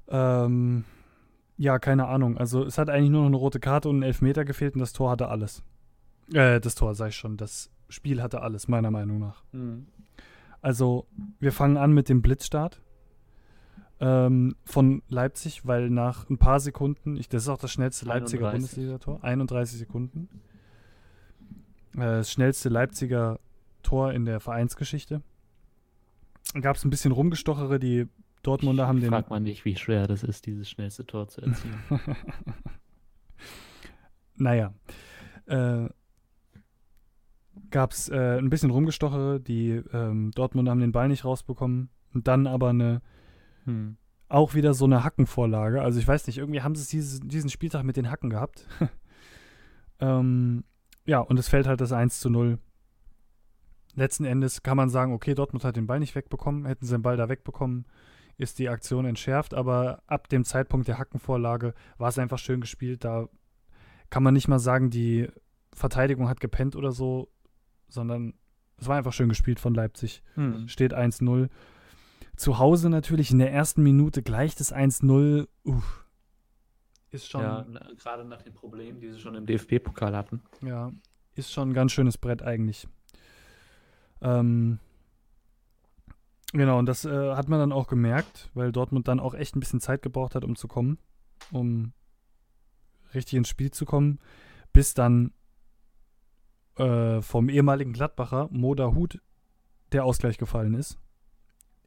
ähm, 0.09 0.85
ja, 1.57 1.79
keine 1.79 2.07
Ahnung. 2.07 2.39
Also 2.39 2.65
es 2.65 2.79
hat 2.79 2.89
eigentlich 2.89 3.11
nur 3.11 3.23
noch 3.23 3.29
eine 3.29 3.37
rote 3.37 3.61
Karte 3.61 3.89
und 3.89 3.99
ein 4.01 4.05
Elfmeter 4.05 4.45
gefehlt 4.45 4.75
und 4.75 4.81
das 4.81 4.93
Tor 4.93 5.11
hatte 5.11 5.29
alles. 5.29 5.63
Äh, 6.33 6.61
das 6.61 6.77
Tor, 6.77 6.95
sag 6.95 7.09
ich 7.09 7.17
schon. 7.17 7.37
Das 7.37 7.71
Spiel 7.89 8.23
hatte 8.23 8.43
alles, 8.43 8.69
meiner 8.69 8.91
Meinung 8.91 9.19
nach. 9.19 9.43
Also, 10.63 11.07
wir 11.39 11.53
fangen 11.53 11.77
an 11.77 11.93
mit 11.93 12.09
dem 12.09 12.23
Blitzstart 12.23 12.83
ähm, 14.01 14.57
von 14.65 15.03
Leipzig, 15.09 15.67
weil 15.67 15.91
nach 15.91 16.29
ein 16.29 16.39
paar 16.39 16.61
Sekunden, 16.61 17.17
ich, 17.17 17.29
das 17.29 17.43
ist 17.45 17.49
auch 17.49 17.59
das 17.59 17.73
schnellste 17.73 18.07
Leipziger 18.07 18.49
31. 18.49 18.77
Bundesliga-Tor, 18.77 19.25
31 19.25 19.79
Sekunden. 19.79 20.29
Äh, 21.95 21.99
das 22.01 22.31
schnellste 22.31 22.69
Leipziger 22.69 23.41
Tor 23.83 24.13
in 24.13 24.25
der 24.25 24.41
Vereinsgeschichte. 24.41 25.23
Gab 26.61 26.77
es 26.77 26.85
ein 26.85 26.91
bisschen 26.91 27.13
Rumgestochere, 27.13 27.79
die 27.79 28.09
Dortmunder 28.43 28.87
haben 28.87 29.01
den. 29.01 29.11
Fragt 29.11 29.31
man 29.31 29.43
nicht, 29.43 29.65
wie 29.65 29.77
schwer 29.77 30.07
das 30.07 30.23
ist, 30.23 30.47
dieses 30.47 30.69
schnellste 30.69 31.07
Tor 31.07 31.29
zu 31.29 31.43
erzielen. 31.43 31.81
naja. 34.37 34.73
Äh, 35.47 35.89
Gab 37.71 37.93
es 37.93 38.09
äh, 38.09 38.39
ein 38.39 38.51
bisschen 38.51 38.71
Rumgestochere, 38.71 39.41
die 39.41 39.83
ähm, 39.93 40.31
Dortmunder 40.33 40.71
haben 40.71 40.81
den 40.81 40.93
Ball 40.93 41.09
nicht 41.09 41.25
rausbekommen 41.25 41.91
und 42.13 42.27
dann 42.27 42.47
aber 42.47 42.71
eine 42.71 43.03
Hm. 43.65 43.97
Auch 44.29 44.55
wieder 44.55 44.75
so 44.75 44.85
eine 44.85 45.03
Hackenvorlage. 45.03 45.83
Also 45.83 45.99
ich 45.99 46.07
weiß 46.07 46.27
nicht, 46.27 46.39
irgendwie 46.39 46.63
haben 46.63 46.75
sie 46.75 46.89
dieses, 46.89 47.21
diesen 47.21 47.51
Spieltag 47.51 47.85
mit 47.85 47.97
den 47.97 48.11
Hacken 48.11 48.31
gehabt. 48.31 48.67
ähm, 50.01 50.65
ja, 51.05 51.19
und 51.19 51.39
es 51.39 51.49
fällt 51.49 51.67
halt 51.67 51.81
das 51.81 51.93
1 51.93 52.21
zu 52.21 52.31
0. 52.31 52.59
Letzten 53.97 54.25
Endes 54.25 54.63
kann 54.63 54.77
man 54.77 54.89
sagen, 54.89 55.13
okay, 55.13 55.35
Dortmund 55.35 55.65
hat 55.65 55.77
den 55.77 55.89
Ball 55.89 55.99
nicht 55.99 56.15
wegbekommen. 56.15 56.65
Hätten 56.65 56.87
sie 56.87 56.95
den 56.95 57.03
Ball 57.03 57.17
da 57.17 57.29
wegbekommen, 57.29 57.87
ist 58.37 58.61
die 58.61 58.69
Aktion 58.69 59.05
entschärft. 59.05 59.53
Aber 59.53 60.03
ab 60.07 60.29
dem 60.29 60.45
Zeitpunkt 60.45 60.87
der 60.87 60.99
Hackenvorlage 60.99 61.75
war 61.99 62.09
es 62.09 62.19
einfach 62.19 62.39
schön 62.39 62.61
gespielt. 62.61 63.05
Da 63.05 63.29
kann 64.11 64.23
man 64.23 64.35
nicht 64.35 64.47
mal 64.47 64.61
sagen, 64.61 64.91
die 64.91 65.29
Verteidigung 65.73 66.29
hat 66.29 66.39
gepennt 66.39 66.77
oder 66.77 66.93
so, 66.93 67.33
sondern 67.91 68.35
es 68.79 68.89
war 68.89 68.97
einfach 68.97 69.13
schön 69.13 69.29
gespielt 69.29 69.61
von 69.61 69.75
Leipzig. 69.75 70.23
Hm. 70.35 70.67
Steht 70.69 70.95
1-0. 70.95 71.49
Zu 72.37 72.59
Hause 72.59 72.89
natürlich 72.89 73.31
in 73.31 73.39
der 73.39 73.53
ersten 73.53 73.83
Minute 73.83 74.23
gleich 74.23 74.55
das 74.55 74.75
1-0. 74.75 75.47
Uff. 75.65 76.05
Ist 77.11 77.29
schon, 77.29 77.43
Ja, 77.43 77.59
ja. 77.59 77.67
na, 77.69 77.87
gerade 77.99 78.25
nach 78.25 78.41
den 78.43 78.55
Problemen, 78.55 79.01
die 79.01 79.11
sie 79.11 79.19
schon 79.19 79.35
im 79.35 79.45
DFB-Pokal 79.45 80.17
hatten. 80.17 80.41
ist 81.35 81.53
schon 81.53 81.71
ein 81.71 81.75
ganz 81.75 81.93
schönes 81.93 82.17
Brett 82.19 82.43
eigentlich. 82.43 82.87
Ähm, 84.23 84.79
genau, 86.53 86.79
und 86.79 86.87
das 86.87 87.05
äh, 87.05 87.35
hat 87.35 87.49
man 87.49 87.59
dann 87.59 87.73
auch 87.73 87.87
gemerkt, 87.89 88.51
weil 88.55 88.73
Dortmund 88.73 89.09
dann 89.09 89.21
auch 89.21 89.35
echt 89.35 89.57
ein 89.57 89.61
bisschen 89.61 89.81
Zeit 89.81 90.03
gebraucht 90.03 90.35
hat, 90.35 90.45
um 90.45 90.57
zu 90.57 90.69
kommen, 90.69 90.99
um 91.51 91.93
richtig 93.15 93.35
ins 93.35 93.49
Spiel 93.49 93.71
zu 93.71 93.85
kommen, 93.85 94.19
bis 94.73 94.95
dann 94.95 95.33
äh, 96.77 97.21
vom 97.21 97.49
ehemaligen 97.49 97.93
Gladbacher 97.93 98.49
Moda 98.51 98.95
Hut 98.95 99.21
der 99.93 100.05
Ausgleich 100.05 100.39
gefallen 100.39 100.75
ist. 100.75 100.99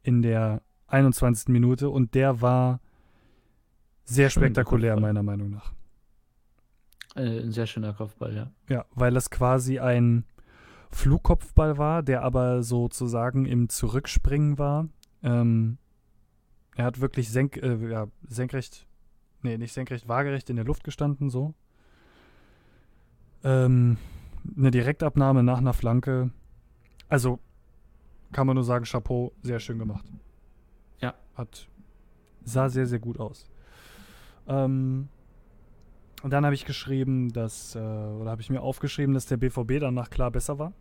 In 0.02 0.22
der 0.22 0.62
21. 0.88 1.48
Minute 1.48 1.88
und 1.88 2.14
der 2.14 2.40
war 2.40 2.80
sehr 4.04 4.28
Schön, 4.30 4.42
spektakulär, 4.42 5.00
meiner 5.00 5.22
Meinung 5.22 5.50
nach. 5.50 5.72
Äh, 7.16 7.40
ein 7.40 7.52
sehr 7.52 7.66
schöner 7.66 7.94
Kopfball, 7.94 8.34
ja. 8.34 8.50
Ja, 8.68 8.84
weil 8.94 9.16
es 9.16 9.30
quasi 9.30 9.78
ein 9.78 10.24
Flugkopfball 10.90 11.78
war, 11.78 12.02
der 12.02 12.22
aber 12.22 12.62
sozusagen 12.62 13.46
im 13.46 13.68
Zurückspringen 13.68 14.58
war. 14.58 14.88
Ähm, 15.22 15.78
er 16.76 16.84
hat 16.84 17.00
wirklich 17.00 17.30
senk, 17.30 17.56
äh, 17.56 17.90
ja, 17.90 18.06
senkrecht, 18.28 18.86
nee, 19.42 19.56
nicht 19.56 19.72
senkrecht, 19.72 20.08
waagerecht 20.08 20.50
in 20.50 20.56
der 20.56 20.64
Luft 20.64 20.84
gestanden, 20.84 21.30
so. 21.30 21.54
Ähm, 23.42 23.96
eine 24.56 24.70
Direktabnahme 24.70 25.42
nach 25.42 25.58
einer 25.58 25.72
Flanke. 25.72 26.30
Also 27.08 27.38
kann 28.32 28.46
man 28.46 28.56
nur 28.56 28.64
sagen, 28.64 28.84
Chapeau, 28.84 29.32
sehr 29.42 29.60
schön 29.60 29.78
gemacht. 29.78 30.04
Ja. 31.00 31.14
Hat, 31.34 31.68
sah 32.44 32.68
sehr, 32.68 32.86
sehr 32.86 32.98
gut 32.98 33.20
aus. 33.20 33.48
Ähm, 34.46 35.08
und 36.22 36.30
dann 36.30 36.44
habe 36.44 36.54
ich 36.54 36.64
geschrieben, 36.64 37.32
dass, 37.32 37.74
äh, 37.74 37.78
oder 37.78 38.30
habe 38.30 38.42
ich 38.42 38.50
mir 38.50 38.62
aufgeschrieben, 38.62 39.14
dass 39.14 39.26
der 39.26 39.36
BVB 39.36 39.80
danach 39.80 40.10
klar 40.10 40.30
besser 40.30 40.58
war. 40.58 40.72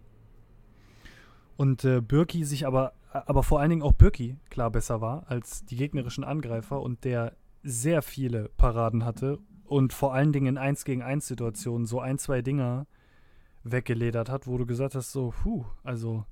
Und 1.58 1.84
äh, 1.86 2.02
Birki 2.02 2.46
sich 2.46 2.66
aber, 2.66 2.94
aber 3.12 3.44
vor 3.44 3.60
allen 3.60 3.70
Dingen 3.70 3.82
auch 3.84 3.94
Birki 3.94 4.38
klar 4.50 4.72
besser 4.72 5.02
war 5.02 5.26
als 5.28 5.66
die 5.66 5.76
gegnerischen 5.76 6.24
Angreifer 6.24 6.82
und 6.82 7.04
der 7.04 7.36
sehr 7.62 8.02
viele 8.02 8.50
Paraden 8.58 9.06
hatte 9.06 9.40
und 9.66 9.94
vor 9.94 10.14
allen 10.14 10.34
Dingen 10.34 10.48
in 10.48 10.58
1 10.58 10.86
gegen 10.86 11.02
1 11.02 11.28
Situationen 11.28 11.86
so 11.86 12.00
ein, 12.00 12.18
zwei 12.18 12.42
Dinger 12.42 12.88
weggeledert 13.64 14.30
hat, 14.30 14.48
wo 14.48 14.58
du 14.58 14.66
gesagt 14.66 14.96
hast, 14.96 15.12
so, 15.12 15.34
puh, 15.44 15.66
also 15.84 16.26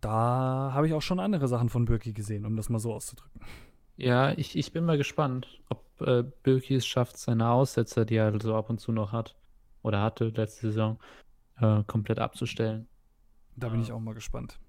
da 0.00 0.70
habe 0.72 0.86
ich 0.86 0.94
auch 0.94 1.02
schon 1.02 1.20
andere 1.20 1.48
Sachen 1.48 1.68
von 1.68 1.84
Birki 1.84 2.12
gesehen, 2.12 2.46
um 2.46 2.56
das 2.56 2.68
mal 2.68 2.78
so 2.78 2.94
auszudrücken. 2.94 3.40
Ja, 3.96 4.32
ich, 4.32 4.56
ich 4.56 4.72
bin 4.72 4.84
mal 4.84 4.96
gespannt, 4.96 5.60
ob 5.68 5.84
äh, 6.00 6.22
Birki 6.42 6.76
es 6.76 6.86
schafft, 6.86 7.16
seine 7.16 7.50
Aussetzer, 7.50 8.04
die 8.04 8.14
er 8.14 8.38
so 8.40 8.54
ab 8.54 8.70
und 8.70 8.78
zu 8.78 8.92
noch 8.92 9.10
hat 9.12 9.36
oder 9.82 10.00
hatte 10.02 10.28
letzte 10.28 10.68
Saison, 10.68 10.98
äh, 11.56 11.82
komplett 11.84 12.20
abzustellen. 12.20 12.86
Da 13.56 13.68
bin 13.68 13.80
ich 13.80 13.88
Ja. 13.88 13.94
auch 13.94 14.00
mal 14.00 14.14
gespannt. 14.14 14.60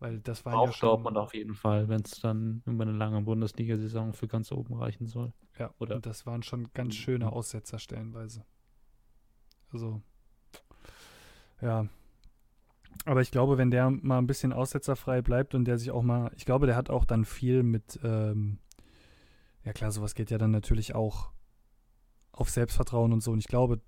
Weil 0.00 0.20
das 0.20 0.46
war 0.46 0.54
ja 0.54 0.58
Auch 0.60 0.72
schon, 0.72 0.88
Dortmund 0.90 1.18
auf 1.18 1.34
jeden 1.34 1.54
Fall, 1.54 1.88
wenn 1.88 2.00
es 2.00 2.20
dann 2.20 2.62
über 2.64 2.84
eine 2.84 2.92
lange 2.92 3.20
Bundesliga-Saison 3.20 4.14
für 4.14 4.28
ganz 4.28 4.52
oben 4.52 4.74
reichen 4.74 5.06
soll. 5.06 5.32
Ja, 5.58 5.74
Oder- 5.78 5.96
und 5.96 6.06
das 6.06 6.24
waren 6.24 6.42
schon 6.42 6.72
ganz 6.72 6.94
Mhm. 6.94 6.98
schöne 6.98 7.32
Aussetzer 7.32 7.78
stellenweise. 7.78 8.44
Also, 9.72 10.00
ja. 11.60 11.86
Aber 13.04 13.22
ich 13.22 13.30
glaube, 13.30 13.58
wenn 13.58 13.70
der 13.70 13.90
mal 13.90 14.18
ein 14.18 14.26
bisschen 14.26 14.52
aussetzerfrei 14.52 15.22
bleibt 15.22 15.54
und 15.54 15.64
der 15.64 15.78
sich 15.78 15.90
auch 15.90 16.02
mal, 16.02 16.30
ich 16.36 16.44
glaube, 16.44 16.66
der 16.66 16.76
hat 16.76 16.90
auch 16.90 17.04
dann 17.04 17.24
viel 17.24 17.62
mit, 17.62 17.98
ähm, 18.02 18.58
ja 19.64 19.72
klar, 19.72 19.92
sowas 19.92 20.14
geht 20.14 20.30
ja 20.30 20.38
dann 20.38 20.50
natürlich 20.50 20.94
auch 20.94 21.30
auf 22.32 22.50
Selbstvertrauen 22.50 23.12
und 23.12 23.22
so. 23.22 23.32
Und 23.32 23.38
ich 23.38 23.48
glaube, 23.48 23.80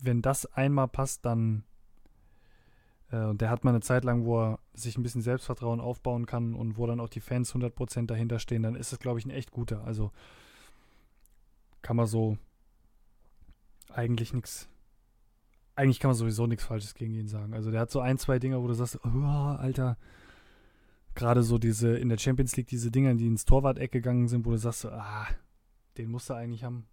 wenn 0.00 0.22
das 0.22 0.46
einmal 0.46 0.88
passt, 0.88 1.24
dann, 1.24 1.64
äh, 3.10 3.24
und 3.24 3.40
der 3.40 3.50
hat 3.50 3.64
mal 3.64 3.70
eine 3.70 3.80
Zeit 3.80 4.04
lang, 4.04 4.24
wo 4.24 4.40
er 4.40 4.58
sich 4.74 4.96
ein 4.96 5.02
bisschen 5.02 5.22
Selbstvertrauen 5.22 5.80
aufbauen 5.80 6.26
kann 6.26 6.54
und 6.54 6.76
wo 6.76 6.86
dann 6.86 7.00
auch 7.00 7.08
die 7.08 7.20
Fans 7.20 7.54
100% 7.54 8.06
dahinter 8.06 8.38
stehen, 8.38 8.62
dann 8.62 8.74
ist 8.74 8.92
es, 8.92 8.98
glaube 8.98 9.18
ich, 9.18 9.26
ein 9.26 9.30
echt 9.30 9.50
guter. 9.50 9.84
Also, 9.84 10.12
kann 11.82 11.96
man 11.96 12.06
so 12.06 12.36
eigentlich 13.88 14.32
nichts. 14.32 14.68
Eigentlich 15.76 16.00
kann 16.00 16.08
man 16.08 16.16
sowieso 16.16 16.46
nichts 16.46 16.64
Falsches 16.64 16.94
gegen 16.94 17.14
ihn 17.14 17.28
sagen. 17.28 17.54
Also 17.54 17.70
der 17.70 17.80
hat 17.80 17.90
so 17.90 18.00
ein, 18.00 18.18
zwei 18.18 18.38
Dinger, 18.38 18.60
wo 18.62 18.66
du 18.66 18.74
sagst, 18.74 18.98
oh, 19.04 19.08
Alter, 19.08 19.96
gerade 21.14 21.42
so 21.42 21.58
diese 21.58 21.96
in 21.96 22.08
der 22.08 22.18
Champions 22.18 22.56
League 22.56 22.66
diese 22.68 22.90
Dinger, 22.90 23.14
die 23.14 23.26
ins 23.26 23.44
Torwart-Eck 23.44 23.92
gegangen 23.92 24.26
sind, 24.28 24.44
wo 24.46 24.50
du 24.50 24.56
sagst, 24.58 24.86
ah, 24.86 25.26
den 25.98 26.10
musst 26.10 26.28
du 26.30 26.34
eigentlich 26.34 26.64
haben. 26.64 26.86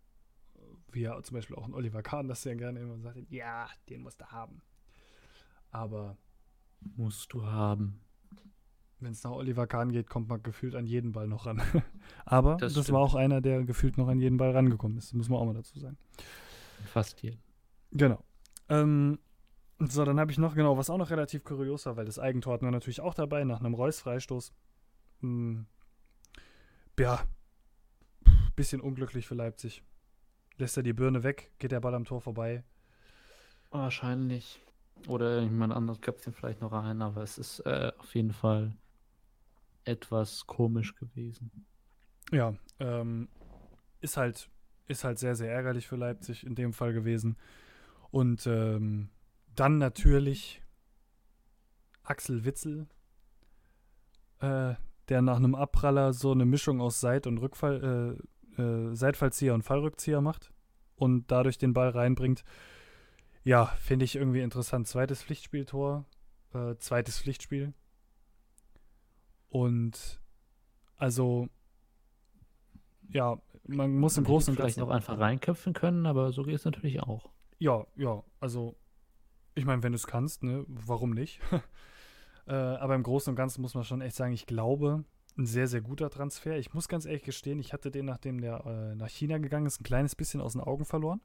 Wie 0.92 1.02
ja 1.02 1.20
zum 1.24 1.36
Beispiel 1.36 1.56
auch 1.56 1.66
ein 1.66 1.74
Oliver 1.74 2.04
Kahn, 2.04 2.28
das 2.28 2.44
ja 2.44 2.54
gerne 2.54 2.80
immer 2.80 3.00
sagt, 3.00 3.18
ja, 3.32 3.68
den 3.90 4.02
musst 4.04 4.22
du 4.22 4.26
haben. 4.28 4.62
Aber 5.72 6.18
Musst 6.96 7.32
du 7.34 7.46
haben. 7.46 8.02
wenn 9.00 9.12
es 9.14 9.24
nach 9.24 9.32
Oliver 9.32 9.68
Kahn 9.68 9.92
geht, 9.92 10.10
kommt 10.10 10.28
man 10.30 10.44
gefühlt 10.44 10.76
an 10.76 10.86
jeden 10.86 11.12
Ball 11.14 11.28
noch 11.28 11.46
ran. 11.46 11.62
Aber 12.26 12.58
Das 12.58 12.74
das, 12.74 12.92
war 12.92 13.00
auch 13.00 13.16
einer, 13.16 13.42
der 13.42 13.64
gefühlt 13.64 13.98
noch 13.98 14.08
an 14.10 14.20
jeden 14.20 14.38
Ball 14.38 14.52
rangekommen 14.52 14.98
ist. 14.98 15.08
Das 15.08 15.14
muss 15.14 15.30
man 15.30 15.40
auch 15.40 15.46
mal 15.46 15.54
dazu 15.54 15.80
sagen. 15.80 15.98
Fast 16.86 17.22
jeden. 17.22 17.40
Genau. 17.92 18.24
Ähm, 18.70 19.20
so, 19.80 20.06
dann 20.06 20.20
habe 20.20 20.32
ich 20.32 20.38
noch, 20.38 20.56
genau, 20.56 20.78
was 20.78 20.90
auch 20.90 20.98
noch 20.98 21.10
relativ 21.10 21.44
kurios 21.44 21.86
war, 21.86 21.98
weil 21.98 22.06
das 22.06 22.20
Eigentor 22.20 22.54
hatten 22.54 22.66
wir 22.66 22.72
natürlich 22.72 23.02
auch 23.02 23.14
dabei, 23.14 23.44
nach 23.44 23.60
einem 23.60 23.74
Reus-Freistoß. 23.74 24.54
Hm, 25.22 25.66
ja, 27.00 27.24
bisschen 28.56 28.82
unglücklich 28.82 29.28
für 29.28 29.36
Leipzig. 29.36 29.84
Lässt 30.58 30.78
er 30.78 30.84
die 30.84 30.94
Birne 30.94 31.24
weg, 31.24 31.52
geht 31.60 31.72
der 31.72 31.80
Ball 31.80 31.96
am 31.96 32.06
Tor 32.06 32.22
vorbei. 32.22 32.64
Wahrscheinlich. 33.72 34.62
Oder 35.08 35.42
jemand 35.42 35.74
anderes 35.74 36.02
köpft 36.02 36.28
ihn 36.28 36.34
vielleicht 36.34 36.62
noch 36.62 36.72
rein, 36.72 37.02
aber 37.02 37.24
es 37.24 37.38
ist 37.38 37.60
äh, 37.62 37.92
auf 37.98 38.14
jeden 38.14 38.32
Fall 38.32 38.76
etwas 39.86 40.46
komisch 40.46 40.96
gewesen. 40.96 41.66
Ja, 42.32 42.54
ähm, 42.80 43.28
ist 44.00 44.18
halt, 44.18 44.50
ist 44.88 45.04
halt 45.04 45.20
sehr, 45.20 45.36
sehr 45.36 45.52
ärgerlich 45.52 45.88
für 45.88 45.96
Leipzig 45.96 46.46
in 46.46 46.56
dem 46.56 46.74
Fall 46.74 46.94
gewesen. 46.94 47.36
Und 48.14 48.46
ähm, 48.46 49.10
dann 49.56 49.80
natürlich 49.80 50.62
Axel 52.04 52.46
Witzel, 52.46 52.86
äh, 54.38 54.76
der 55.10 55.22
nach 55.24 55.38
einem 55.38 55.56
Abpraller 55.56 56.14
so 56.14 56.32
eine 56.32 56.46
Mischung 56.46 56.80
aus 56.80 57.00
Seit- 57.00 57.26
und 57.26 57.40
Rückfall, 57.40 58.22
äh, 58.56 58.62
äh, 58.62 58.96
Seitfallzieher 58.96 59.56
und 59.56 59.64
Fallrückzieher 59.64 60.22
macht 60.22 60.52
und 60.96 61.32
dadurch 61.32 61.58
den 61.58 61.74
Ball 61.74 61.90
reinbringt. 61.90 62.44
Ja, 63.44 63.66
finde 63.66 64.06
ich 64.06 64.16
irgendwie 64.16 64.42
interessant. 64.42 64.88
Zweites 64.88 65.24
Pflichtspieltor, 65.24 66.06
äh, 66.54 66.76
zweites 66.76 67.20
Pflichtspiel. 67.20 67.74
Und 69.50 70.22
also, 70.98 71.50
ja, 73.10 73.42
man 73.64 73.98
muss 73.98 74.20
im 74.20 74.24
Großen 74.24 74.52
und 74.52 74.58
vielleicht 74.58 74.78
Ganzen 74.78 74.88
auch 74.88 74.94
einfach 74.94 75.18
reinköpfen 75.18 75.74
können, 75.74 76.06
aber 76.06 76.32
so 76.32 76.44
geht 76.44 76.54
es 76.54 76.66
natürlich 76.66 77.02
auch. 77.02 77.34
Ja, 77.64 77.88
ja, 77.96 78.22
also 78.42 78.76
ich 79.56 79.64
meine, 79.64 79.82
wenn 79.84 79.94
du 79.94 79.96
es 79.96 80.06
kannst, 80.06 80.44
ne, 80.44 80.66
warum 80.68 81.12
nicht? 81.12 81.40
äh, 82.46 82.52
aber 82.52 82.94
im 82.94 83.04
Großen 83.04 83.32
und 83.32 83.38
Ganzen 83.38 83.62
muss 83.62 83.74
man 83.74 83.86
schon 83.86 84.02
echt 84.02 84.18
sagen, 84.18 84.34
ich 84.34 84.46
glaube, 84.46 85.06
ein 85.38 85.46
sehr, 85.46 85.68
sehr 85.68 85.80
guter 85.80 86.10
Transfer. 86.10 86.58
Ich 86.58 86.74
muss 86.74 86.90
ganz 86.90 87.06
ehrlich 87.06 87.24
gestehen, 87.24 87.60
ich 87.60 87.72
hatte 87.72 87.90
den, 87.90 88.04
nachdem 88.06 88.42
der 88.42 88.66
äh, 88.66 88.96
nach 88.96 89.08
China 89.08 89.38
gegangen 89.38 89.66
ist, 89.66 89.80
ein 89.80 89.86
kleines 89.86 90.14
bisschen 90.14 90.42
aus 90.42 90.52
den 90.52 90.62
Augen 90.62 90.84
verloren. 90.84 91.22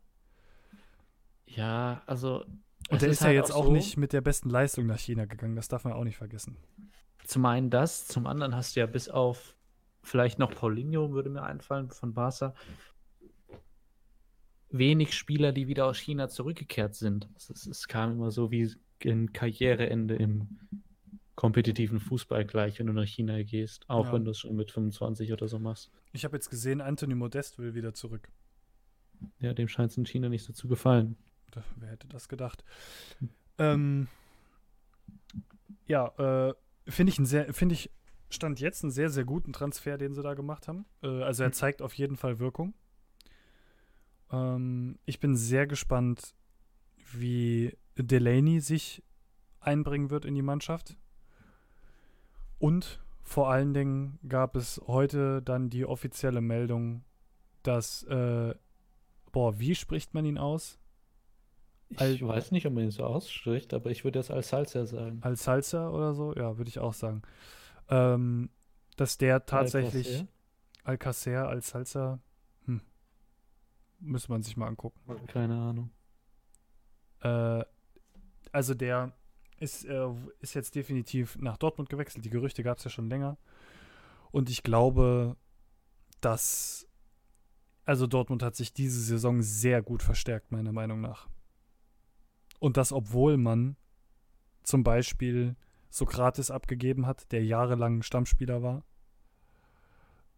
Ja, 1.45 2.03
also. 2.07 2.45
Und 2.89 3.03
der 3.03 3.09
ist, 3.09 3.21
ja 3.23 3.27
halt 3.27 3.37
jetzt 3.37 3.51
auch 3.51 3.65
so, 3.65 3.73
nicht 3.73 3.97
mit 3.97 4.13
der 4.13 4.21
besten 4.21 4.49
Leistung 4.49 4.87
nach 4.87 5.01
China 5.01 5.25
gegangen, 5.25 5.57
das 5.57 5.67
darf 5.67 5.83
man 5.83 5.93
auch 5.93 6.05
nicht 6.05 6.19
vergessen. 6.19 6.57
Zum 7.25 7.47
einen 7.47 7.69
das, 7.69 8.07
zum 8.07 8.29
anderen 8.29 8.55
hast 8.55 8.77
du 8.77 8.81
ja 8.81 8.87
bis 8.87 9.09
auf 9.09 9.57
vielleicht 10.05 10.39
noch 10.39 10.55
Paulinho, 10.55 11.11
würde 11.11 11.31
mir 11.31 11.43
einfallen, 11.43 11.91
von 11.91 12.15
Barca, 12.15 12.55
wenig 14.71 15.15
Spieler, 15.15 15.53
die 15.53 15.67
wieder 15.69 15.87
aus 15.87 15.99
China 15.99 16.29
zurückgekehrt 16.29 16.95
sind. 16.95 17.29
Es, 17.37 17.49
es 17.67 17.89
kam 17.89 18.13
immer 18.13 18.31
so 18.31 18.51
wie 18.51 18.71
ein 19.05 19.33
Karriereende 19.33 20.17
im 20.17 20.59
kompetitiven 21.37 22.01
Fußball 22.01 22.45
gleich, 22.45 22.79
wenn 22.81 22.89
du 22.89 22.93
nach 22.93 23.07
China 23.07 23.41
gehst, 23.45 23.89
auch 23.89 24.07
Ja. 24.07 24.13
wenn 24.13 24.25
du 24.25 24.33
es 24.33 24.39
schon 24.39 24.57
mit 24.57 24.73
25 24.73 25.33
oder 25.33 25.47
so 25.49 25.59
machst. 25.59 25.91
Ich 26.13 26.25
habe 26.25 26.37
jetzt 26.37 26.51
gesehen, 26.51 26.81
Anthony 26.81 27.15
Modest 27.15 27.59
will 27.59 27.75
wieder 27.75 27.95
zurück. 27.95 28.29
Ja, 29.39 29.55
dem 29.55 29.69
scheint 29.69 29.93
es 29.93 29.97
in 29.97 30.05
China 30.07 30.29
nicht 30.29 30.45
so 30.45 30.53
zu 30.53 30.67
gefallen. 30.69 31.17
Wer 31.77 31.91
hätte 31.91 32.09
das 32.09 32.29
gedacht? 32.29 32.65
Ähm, 33.59 34.09
ja, 35.87 36.09
äh, 36.49 36.55
finde 36.91 37.13
ich 37.13 37.19
ein 37.19 37.27
sehr, 37.27 37.53
finde 37.55 37.75
ich, 37.75 37.91
stand 38.31 38.61
jetzt 38.61 38.85
einen 38.85 38.91
sehr, 38.91 39.09
sehr 39.11 39.25
guten 39.25 39.53
Transfer, 39.53 39.97
den 39.97 40.15
sie 40.15 40.23
da 40.23 40.35
gemacht 40.35 40.69
haben. 40.69 40.85
Äh, 41.03 41.23
also 41.23 41.43
er 41.45 41.49
Mhm. 41.49 41.55
zeigt 41.55 41.83
auf 41.83 41.95
jeden 41.95 42.17
Fall 42.17 42.39
Wirkung. 42.39 42.75
Ähm, 44.31 44.99
ich 45.05 45.21
bin 45.21 45.37
sehr 45.37 45.67
gespannt, 45.67 46.35
wie 47.13 47.77
Delaney 47.97 48.61
sich 48.61 49.03
einbringen 49.61 50.11
wird 50.11 50.25
in 50.25 50.35
die 50.35 50.43
Mannschaft. 50.43 50.97
Und 52.59 53.01
vor 53.23 53.51
allen 53.51 53.75
Dingen 53.75 54.19
gab 54.29 54.57
es 54.57 54.81
heute 54.87 55.43
dann 55.43 55.71
die 55.71 55.85
offizielle 55.85 56.41
Meldung, 56.41 57.05
dass, 57.63 58.03
äh, 58.05 58.55
boah, 59.33 59.59
wie 59.59 59.75
spricht 59.75 60.15
man 60.15 60.25
ihn 60.25 60.39
aus? 60.39 60.79
Ich 61.91 62.01
Al- 62.01 62.21
weiß 62.21 62.51
nicht, 62.51 62.67
ob 62.67 62.75
man 62.75 62.85
ihn 62.85 62.91
so 62.91 63.05
ausspricht, 63.05 63.73
aber 63.73 63.91
ich 63.91 64.05
würde 64.05 64.19
das 64.19 64.31
als 64.31 64.49
Salsa 64.49 64.87
sagen. 64.87 65.19
Als 65.23 65.45
Salsa 65.45 65.89
oder 65.89 66.15
so? 66.15 66.35
Ja, 66.35 66.59
würde 66.59 66.69
ich 66.69 66.79
auch 66.79 66.95
sagen. 66.95 67.23
Ähm, 67.89 68.51
dass 68.97 69.17
der 69.17 69.47
tatsächlich 69.47 70.07
Alcacer? 70.09 70.29
Alcacer 70.85 71.49
als 71.49 71.69
Salsa, 71.71 72.19
müsste 73.99 74.31
man 74.31 74.43
sich 74.43 74.57
mal 74.57 74.67
angucken. 74.67 75.01
Keine 75.27 75.55
Ahnung. 75.55 75.91
Äh, 77.21 77.65
also 78.53 78.75
der 78.75 79.13
ist, 79.59 79.85
äh, 79.85 80.09
ist 80.41 80.55
jetzt 80.55 80.75
definitiv 80.75 81.37
nach 81.39 81.57
Dortmund 81.57 81.89
gewechselt. 81.89 82.25
Die 82.25 82.31
Gerüchte 82.31 82.63
gab 82.63 82.79
es 82.79 82.85
ja 82.85 82.91
schon 82.91 83.09
länger. 83.09 83.39
Und 84.31 84.51
ich 84.51 84.63
glaube, 84.63 85.37
dass, 86.21 86.87
also 87.85 88.07
Dortmund 88.07 88.43
hat 88.43 88.57
sich 88.57 88.73
diese 88.73 89.01
Saison 89.01 89.43
sehr 89.43 89.83
gut 89.83 90.03
verstärkt, 90.03 90.53
meiner 90.53 90.73
Meinung 90.73 91.01
nach. 91.01 91.29
Und 92.61 92.77
das, 92.77 92.93
obwohl 92.93 93.37
man 93.37 93.77
zum 94.63 94.83
Beispiel 94.83 95.57
Sokrates 95.91 96.51
abgegeben 96.51 97.07
hat, 97.07 97.33
der 97.33 97.45
jahrelang 97.45 98.03
Stammspieler 98.03 98.63
war. 98.63 98.85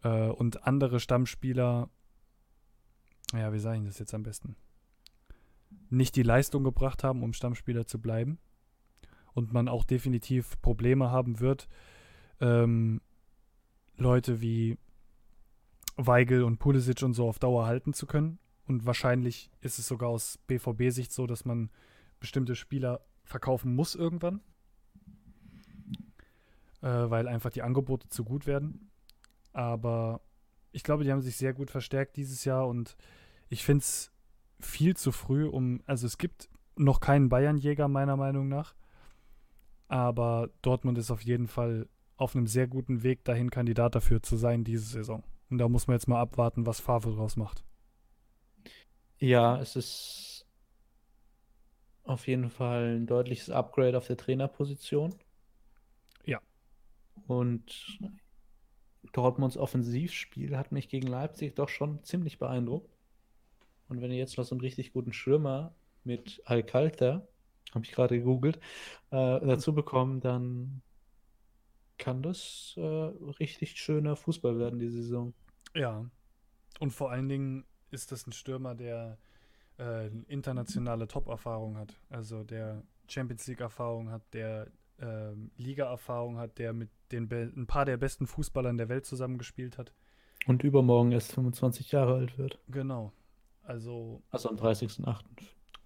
Äh, 0.03 0.29
und 0.29 0.65
andere 0.65 0.99
Stammspieler, 0.99 1.89
ja, 3.39 3.53
wie 3.53 3.59
sage 3.59 3.79
ich 3.79 3.85
das 3.85 3.99
jetzt 3.99 4.13
am 4.13 4.23
besten? 4.23 4.55
Nicht 5.89 6.15
die 6.15 6.23
Leistung 6.23 6.63
gebracht 6.63 7.03
haben, 7.03 7.23
um 7.23 7.33
Stammspieler 7.33 7.85
zu 7.85 7.99
bleiben. 7.99 8.39
Und 9.33 9.53
man 9.53 9.67
auch 9.67 9.85
definitiv 9.85 10.61
Probleme 10.61 11.09
haben 11.09 11.39
wird, 11.39 11.69
ähm, 12.41 13.01
Leute 13.95 14.41
wie 14.41 14.77
Weigel 15.95 16.43
und 16.43 16.57
Pulisic 16.57 17.01
und 17.03 17.13
so 17.13 17.27
auf 17.27 17.39
Dauer 17.39 17.65
halten 17.65 17.93
zu 17.93 18.07
können. 18.07 18.39
Und 18.65 18.85
wahrscheinlich 18.85 19.49
ist 19.61 19.79
es 19.79 19.87
sogar 19.87 20.09
aus 20.09 20.37
BVB-Sicht 20.47 21.11
so, 21.11 21.27
dass 21.27 21.45
man 21.45 21.69
bestimmte 22.19 22.55
Spieler 22.55 23.01
verkaufen 23.23 23.73
muss 23.75 23.95
irgendwann. 23.95 24.41
Äh, 26.81 27.09
weil 27.09 27.27
einfach 27.27 27.51
die 27.51 27.61
Angebote 27.61 28.09
zu 28.09 28.23
gut 28.23 28.47
werden. 28.47 28.89
Aber 29.53 30.21
ich 30.71 30.83
glaube, 30.83 31.03
die 31.03 31.11
haben 31.11 31.21
sich 31.21 31.37
sehr 31.37 31.53
gut 31.53 31.69
verstärkt 31.69 32.17
dieses 32.17 32.43
Jahr 32.45 32.67
und 32.67 32.95
ich 33.51 33.65
finde 33.65 33.81
es 33.81 34.11
viel 34.61 34.95
zu 34.95 35.11
früh, 35.11 35.45
um. 35.45 35.81
Also 35.85 36.07
es 36.07 36.17
gibt 36.17 36.49
noch 36.77 37.01
keinen 37.01 37.27
Bayern-Jäger, 37.29 37.89
meiner 37.89 38.15
Meinung 38.15 38.47
nach. 38.47 38.73
Aber 39.89 40.49
Dortmund 40.61 40.97
ist 40.97 41.11
auf 41.11 41.21
jeden 41.21 41.47
Fall 41.47 41.89
auf 42.15 42.33
einem 42.33 42.47
sehr 42.47 42.67
guten 42.67 43.03
Weg 43.03 43.25
dahin, 43.25 43.49
Kandidat 43.49 43.93
dafür 43.93 44.23
zu 44.23 44.37
sein 44.37 44.63
diese 44.63 44.85
Saison. 44.85 45.23
Und 45.49 45.57
da 45.57 45.67
muss 45.67 45.87
man 45.87 45.95
jetzt 45.95 46.07
mal 46.07 46.21
abwarten, 46.21 46.65
was 46.65 46.79
Favre 46.79 47.13
draus 47.13 47.35
macht. 47.35 47.65
Ja, 49.17 49.59
es 49.59 49.75
ist 49.75 50.47
auf 52.03 52.27
jeden 52.27 52.49
Fall 52.49 52.95
ein 52.95 53.05
deutliches 53.05 53.49
Upgrade 53.49 53.97
auf 53.97 54.07
der 54.07 54.17
Trainerposition. 54.17 55.13
Ja. 56.23 56.39
Und 57.27 57.99
Dortmunds 59.11 59.57
Offensivspiel 59.57 60.57
hat 60.57 60.71
mich 60.71 60.87
gegen 60.87 61.07
Leipzig 61.07 61.55
doch 61.55 61.69
schon 61.69 62.01
ziemlich 62.03 62.39
beeindruckt. 62.39 62.90
Und 63.91 64.01
wenn 64.01 64.09
ihr 64.09 64.17
jetzt 64.17 64.37
noch 64.37 64.45
so 64.45 64.55
einen 64.55 64.61
richtig 64.61 64.93
guten 64.93 65.11
Stürmer 65.11 65.75
mit 66.05 66.41
Alcalter, 66.45 67.27
habe 67.73 67.83
ich 67.83 67.91
gerade 67.91 68.17
gegoogelt, 68.17 68.55
äh, 69.09 69.39
dazu 69.41 69.75
bekommen, 69.75 70.21
dann 70.21 70.81
kann 71.97 72.23
das 72.23 72.73
äh, 72.77 72.81
richtig 72.81 73.75
schöner 73.75 74.15
Fußball 74.15 74.57
werden, 74.57 74.79
die 74.79 74.87
Saison. 74.87 75.33
Ja. 75.75 76.09
Und 76.79 76.91
vor 76.91 77.11
allen 77.11 77.27
Dingen 77.27 77.65
ist 77.89 78.13
das 78.13 78.25
ein 78.25 78.31
Stürmer, 78.31 78.75
der 78.75 79.17
äh, 79.77 80.07
internationale 80.29 81.09
Top-Erfahrung 81.09 81.75
hat. 81.75 81.93
Also 82.09 82.45
der 82.45 82.83
Champions 83.09 83.45
League-Erfahrung 83.47 84.09
hat, 84.09 84.21
der 84.33 84.71
ähm, 84.99 85.51
Liga-Erfahrung 85.57 86.37
hat, 86.37 86.59
der 86.59 86.71
mit 86.71 86.89
den 87.11 87.27
Be 87.27 87.51
ein 87.53 87.67
paar 87.67 87.83
der 87.83 87.97
besten 87.97 88.25
Fußballern 88.25 88.77
der 88.77 88.87
Welt 88.87 89.05
zusammengespielt 89.05 89.77
hat. 89.77 89.91
Und 90.47 90.63
übermorgen 90.63 91.11
erst 91.11 91.33
25 91.33 91.91
Jahre 91.91 92.15
alt 92.15 92.37
wird. 92.37 92.57
Genau. 92.69 93.11
Also, 93.63 94.21
Also 94.31 94.49
am 94.49 94.57
30.08. 94.57 95.23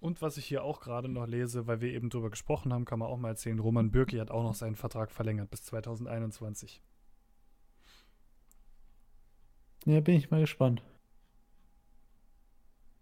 und 0.00 0.22
was 0.22 0.36
ich 0.36 0.46
hier 0.46 0.64
auch 0.64 0.80
gerade 0.80 1.08
noch 1.08 1.26
lese, 1.26 1.66
weil 1.66 1.80
wir 1.80 1.92
eben 1.92 2.10
drüber 2.10 2.30
gesprochen 2.30 2.72
haben, 2.72 2.84
kann 2.84 2.98
man 2.98 3.08
auch 3.08 3.18
mal 3.18 3.28
erzählen, 3.28 3.58
Roman 3.58 3.90
Bürki 3.90 4.16
hat 4.16 4.30
auch 4.30 4.42
noch 4.42 4.54
seinen 4.54 4.76
Vertrag 4.76 5.10
verlängert 5.10 5.50
bis 5.50 5.62
2021. 5.64 6.82
Ja, 9.84 10.00
bin 10.00 10.16
ich 10.16 10.30
mal 10.30 10.40
gespannt. 10.40 10.82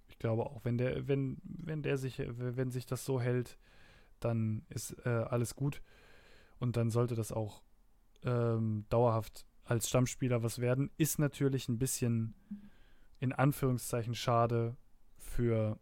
Ich 0.08 0.18
glaube 0.18 0.44
auch, 0.44 0.64
wenn 0.64 0.76
der, 0.76 1.08
wenn, 1.08 1.38
wenn 1.44 1.82
der 1.82 1.96
sich, 1.96 2.18
wenn 2.18 2.70
sich 2.70 2.84
das 2.84 3.04
so 3.04 3.20
hält, 3.20 3.58
dann 4.20 4.64
ist 4.68 4.94
äh, 5.06 5.08
alles 5.08 5.54
gut. 5.54 5.82
Und 6.58 6.76
dann 6.76 6.90
sollte 6.90 7.14
das 7.14 7.32
auch 7.32 7.62
ähm, 8.22 8.84
dauerhaft 8.90 9.46
als 9.64 9.88
Stammspieler 9.88 10.42
was 10.42 10.58
werden. 10.58 10.90
Ist 10.96 11.18
natürlich 11.18 11.68
ein 11.68 11.78
bisschen 11.78 12.34
in 13.20 13.32
Anführungszeichen 13.32 14.14
schade 14.14 14.76
für 15.16 15.78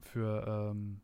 für 0.00 0.44
ähm, 0.46 1.00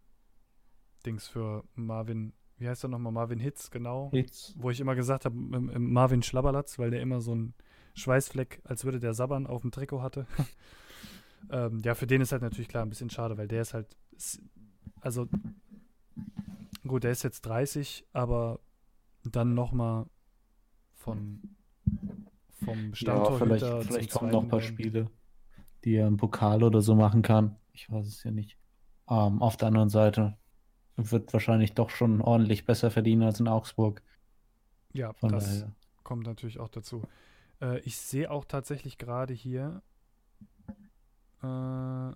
Dings 1.05 1.29
für 1.29 1.65
Marvin, 1.75 2.33
wie 2.59 2.69
heißt 2.69 2.85
er 2.85 2.89
nochmal? 2.89 3.13
Marvin 3.13 3.39
Hitz, 3.39 3.71
genau. 3.71 4.11
Jetzt. 4.13 4.55
Wo 4.59 4.71
ich 4.71 4.81
immer 4.81 4.95
gesagt 4.95 5.25
habe, 5.25 5.37
Marvin 5.37 6.23
Schlabberlatz, 6.23 6.79
weil 6.79 6.91
der 6.91 7.01
immer 7.01 7.21
so 7.21 7.33
einen 7.33 7.55
Schweißfleck, 7.95 8.61
als 8.65 8.85
würde 8.85 8.99
der 8.99 9.15
sabbern, 9.15 9.47
auf 9.47 9.63
dem 9.63 9.71
Trikot 9.71 10.03
hatte. 10.03 10.27
ähm, 11.51 11.81
ja, 11.85 11.95
für 11.95 12.07
den 12.07 12.21
ist 12.21 12.33
halt 12.33 12.43
natürlich 12.43 12.69
klar 12.69 12.85
ein 12.85 12.89
bisschen 12.89 13.11
schade, 13.11 13.39
weil 13.39 13.49
der 13.49 13.63
ist 13.63 13.75
halt, 13.75 13.97
also 15.01 15.29
gut, 16.87 17.05
der 17.05 17.13
ist 17.13 17.23
jetzt 17.23 17.43
30, 17.43 18.07
aber 18.13 18.61
dann 19.25 19.55
nochmal 19.55 20.07
von 20.93 21.56
vom 22.67 22.91
Ja, 22.91 22.95
Stammtorhüter 22.97 23.39
vielleicht, 23.59 23.85
vielleicht 23.85 24.11
kommen 24.13 24.31
noch 24.33 24.43
ein 24.43 24.49
paar 24.49 24.61
Spiele, 24.61 25.11
die 25.85 25.97
er 25.97 26.07
im 26.09 26.17
Pokal 26.19 26.63
oder 26.65 26.83
so 26.83 26.95
machen 26.95 27.23
kann. 27.23 27.57
Ich 27.73 27.91
weiß 27.91 28.07
es 28.07 28.23
ja 28.25 28.31
nicht. 28.31 28.59
Ähm, 29.09 29.43
auf 29.43 29.57
der 29.57 29.69
anderen 29.69 29.89
Seite 29.91 30.39
wird 30.97 31.33
wahrscheinlich 31.33 31.75
doch 31.75 31.91
schon 31.91 32.21
ordentlich 32.23 32.67
besser 32.67 32.91
verdienen 32.91 33.23
als 33.23 33.41
in 33.41 33.49
Augsburg. 33.49 34.03
Ja, 34.93 35.15
Von 35.15 35.33
das 35.33 35.61
daher. 35.61 35.77
kommt 36.03 36.27
natürlich 36.27 36.59
auch 36.59 36.69
dazu. 36.69 37.03
Äh, 37.61 37.81
ich 37.81 37.97
sehe 37.99 38.31
auch 38.31 38.45
tatsächlich 38.45 38.99
gerade 38.99 39.35
hier, 39.35 39.83
äh, 41.43 42.11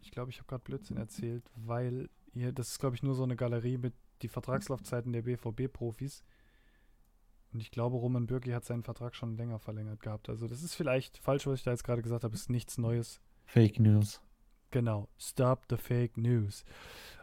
ich 0.00 0.10
glaube, 0.10 0.30
ich 0.30 0.38
habe 0.38 0.46
gerade 0.48 0.64
Blödsinn 0.64 0.96
erzählt, 0.96 1.50
weil 1.54 2.08
hier, 2.32 2.52
das 2.52 2.68
ist, 2.70 2.78
glaube 2.78 2.96
ich, 2.96 3.02
nur 3.02 3.14
so 3.14 3.24
eine 3.24 3.36
Galerie 3.36 3.78
mit 3.78 3.94
die 4.22 4.28
Vertragslaufzeiten 4.28 5.12
der 5.12 5.22
BVB-Profis. 5.22 6.22
Und 7.52 7.60
ich 7.60 7.70
glaube, 7.70 7.96
Roman 7.96 8.26
Bürki 8.26 8.50
hat 8.50 8.64
seinen 8.64 8.82
Vertrag 8.82 9.14
schon 9.14 9.36
länger 9.36 9.58
verlängert 9.58 10.00
gehabt. 10.00 10.28
Also 10.28 10.48
das 10.48 10.62
ist 10.62 10.74
vielleicht 10.74 11.18
falsch, 11.18 11.46
was 11.46 11.58
ich 11.58 11.64
da 11.64 11.70
jetzt 11.70 11.84
gerade 11.84 12.02
gesagt 12.02 12.24
habe, 12.24 12.34
ist 12.34 12.50
nichts 12.50 12.78
Neues. 12.78 13.20
Fake 13.44 13.78
News. 13.78 14.20
Genau, 14.72 15.08
stop 15.18 15.66
the 15.68 15.76
fake 15.76 16.16
news. 16.16 16.64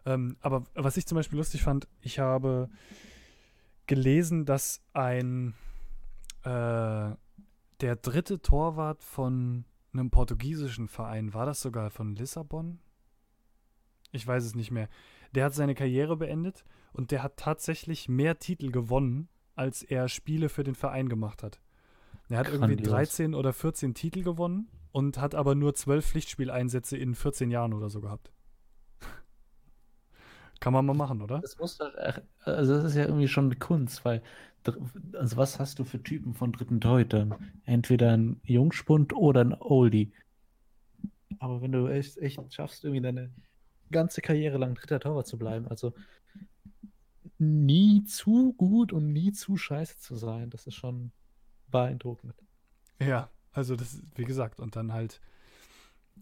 Ähm, 0.05 0.37
aber 0.39 0.65
was 0.75 0.97
ich 0.97 1.07
zum 1.07 1.15
Beispiel 1.15 1.39
lustig 1.39 1.63
fand, 1.63 1.87
ich 1.99 2.19
habe 2.19 2.69
gelesen, 3.87 4.45
dass 4.45 4.83
ein 4.93 5.55
äh, 6.43 7.15
der 7.81 7.95
dritte 7.95 8.41
Torwart 8.41 9.03
von 9.03 9.65
einem 9.93 10.11
portugiesischen 10.11 10.87
Verein, 10.87 11.33
war 11.33 11.47
das 11.47 11.61
sogar 11.61 11.89
von 11.89 12.15
Lissabon? 12.15 12.79
Ich 14.11 14.25
weiß 14.25 14.43
es 14.43 14.53
nicht 14.53 14.69
mehr. 14.69 14.87
Der 15.33 15.45
hat 15.45 15.55
seine 15.55 15.73
Karriere 15.73 16.17
beendet 16.17 16.63
und 16.93 17.09
der 17.09 17.23
hat 17.23 17.37
tatsächlich 17.37 18.07
mehr 18.07 18.37
Titel 18.37 18.71
gewonnen, 18.71 19.27
als 19.59 19.83
er 19.83 20.07
Spiele 20.07 20.47
für 20.47 20.63
den 20.63 20.73
Verein 20.73 21.09
gemacht 21.09 21.43
hat. 21.43 21.59
Er 22.29 22.37
hat 22.37 22.47
irgendwie 22.47 22.77
Grandios. 22.77 22.91
13 22.91 23.35
oder 23.35 23.51
14 23.51 23.93
Titel 23.93 24.23
gewonnen 24.23 24.69
und 24.93 25.19
hat 25.19 25.35
aber 25.35 25.53
nur 25.53 25.75
12 25.75 26.05
Pflichtspieleinsätze 26.05 26.95
in 26.95 27.13
14 27.13 27.51
Jahren 27.51 27.73
oder 27.73 27.89
so 27.89 27.99
gehabt. 27.99 28.31
Kann 30.61 30.71
man 30.71 30.85
mal 30.85 30.93
machen, 30.93 31.21
oder? 31.21 31.39
Das 31.39 31.57
muss 31.59 31.77
halt, 31.77 32.23
also 32.39 32.75
das 32.75 32.85
ist 32.85 32.95
ja 32.95 33.03
irgendwie 33.03 33.27
schon 33.27 33.59
Kunst, 33.59 34.05
weil, 34.05 34.23
also 35.11 35.35
was 35.35 35.59
hast 35.59 35.79
du 35.79 35.83
für 35.83 36.01
Typen 36.01 36.33
von 36.33 36.53
dritten 36.53 36.79
Torhütern? 36.79 37.35
Entweder 37.65 38.15
ein 38.15 38.39
Jungspund 38.45 39.13
oder 39.13 39.41
ein 39.41 39.53
Oldie. 39.53 40.13
Aber 41.39 41.61
wenn 41.61 41.73
du 41.73 41.87
echt, 41.87 42.17
echt 42.17 42.53
schaffst, 42.53 42.85
irgendwie 42.85 43.01
deine 43.01 43.29
ganze 43.91 44.21
Karriere 44.21 44.57
lang 44.57 44.75
dritter 44.75 45.01
Torwart 45.01 45.27
zu 45.27 45.37
bleiben, 45.37 45.67
also 45.67 45.93
nie 47.37 48.03
zu 48.03 48.53
gut 48.53 48.91
und 48.93 49.11
nie 49.11 49.31
zu 49.31 49.57
scheiße 49.57 49.99
zu 49.99 50.15
sein, 50.15 50.49
das 50.49 50.67
ist 50.67 50.75
schon 50.75 51.11
beeindruckend. 51.67 52.35
Ja, 52.99 53.29
also 53.51 53.75
das 53.75 54.01
wie 54.15 54.25
gesagt, 54.25 54.59
und 54.59 54.75
dann 54.75 54.93
halt 54.93 55.21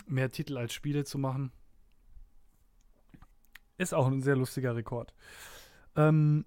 mehr 0.07 0.31
Titel 0.31 0.57
als 0.57 0.73
Spiele 0.73 1.03
zu 1.05 1.17
machen, 1.17 1.51
ist 3.77 3.93
auch 3.93 4.07
ein 4.07 4.21
sehr 4.21 4.35
lustiger 4.35 4.75
Rekord. 4.75 5.13
Ähm, 5.95 6.45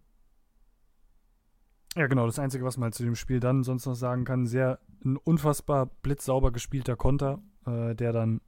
ja, 1.96 2.06
genau, 2.06 2.26
das 2.26 2.38
Einzige, 2.38 2.64
was 2.64 2.76
man 2.76 2.84
halt 2.84 2.94
zu 2.94 3.04
dem 3.04 3.16
Spiel 3.16 3.40
dann 3.40 3.64
sonst 3.64 3.86
noch 3.86 3.94
sagen 3.94 4.24
kann, 4.24 4.46
sehr 4.46 4.78
ein 5.04 5.16
unfassbar 5.16 5.86
blitzsauber 5.86 6.52
gespielter 6.52 6.96
Konter, 6.96 7.42
äh, 7.66 7.94
der 7.94 8.12
dann 8.12 8.40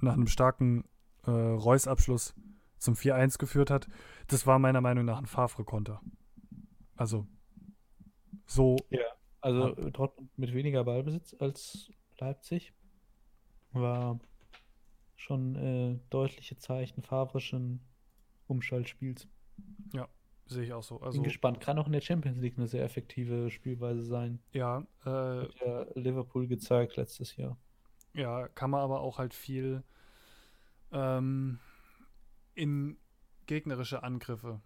nach 0.00 0.14
einem 0.14 0.26
starken 0.26 0.84
äh, 1.24 1.30
Reus-Abschluss 1.30 2.34
zum 2.78 2.94
4-1 2.94 3.38
geführt 3.38 3.70
hat. 3.70 3.88
Das 4.28 4.46
war 4.46 4.58
meiner 4.58 4.80
Meinung 4.80 5.04
nach 5.04 5.18
ein 5.18 5.26
Favre-Konter. 5.26 6.00
Also 6.96 7.26
so. 8.46 8.76
Ja, 8.90 9.04
also 9.40 9.74
Dortmund 9.74 10.30
mit 10.36 10.54
weniger 10.54 10.84
Ballbesitz 10.84 11.34
als 11.38 11.90
Leipzig 12.18 12.72
war 13.72 14.18
schon 15.16 15.56
äh, 15.56 15.98
deutliche 16.10 16.56
Zeichen 16.56 17.02
favrischen 17.02 17.80
Umschaltspiels. 18.46 19.28
Ja, 19.92 20.08
sehe 20.46 20.64
ich 20.64 20.72
auch 20.72 20.82
so. 20.82 21.00
Also, 21.00 21.18
Bin 21.18 21.24
gespannt. 21.24 21.60
Kann 21.60 21.78
auch 21.78 21.86
in 21.86 21.92
der 21.92 22.00
Champions 22.00 22.38
League 22.38 22.56
eine 22.56 22.66
sehr 22.66 22.84
effektive 22.84 23.50
Spielweise 23.50 24.02
sein. 24.02 24.40
Ja, 24.52 24.86
äh, 25.04 25.08
hat 25.08 25.54
ja 25.64 25.86
Liverpool 25.94 26.46
gezeigt 26.46 26.96
letztes 26.96 27.36
Jahr. 27.36 27.58
Ja, 28.14 28.48
kann 28.48 28.70
man 28.70 28.80
aber 28.80 29.00
auch 29.00 29.18
halt 29.18 29.34
viel 29.34 29.82
ähm, 30.92 31.58
in 32.56 32.96
gegnerische 33.46 34.02
Angriffe 34.02 34.60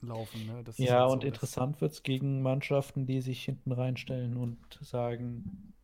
laufen. 0.00 0.46
Ne? 0.46 0.64
ja, 0.76 1.00
halt 1.00 1.08
so 1.08 1.12
und 1.14 1.24
interessant 1.24 1.80
wird 1.80 1.92
es 1.92 2.02
gegen 2.02 2.40
Mannschaften, 2.42 3.06
die 3.06 3.20
sich 3.20 3.44
hinten 3.44 3.72
reinstellen 3.72 4.36
und 4.36 4.58
sagen, 4.80 5.74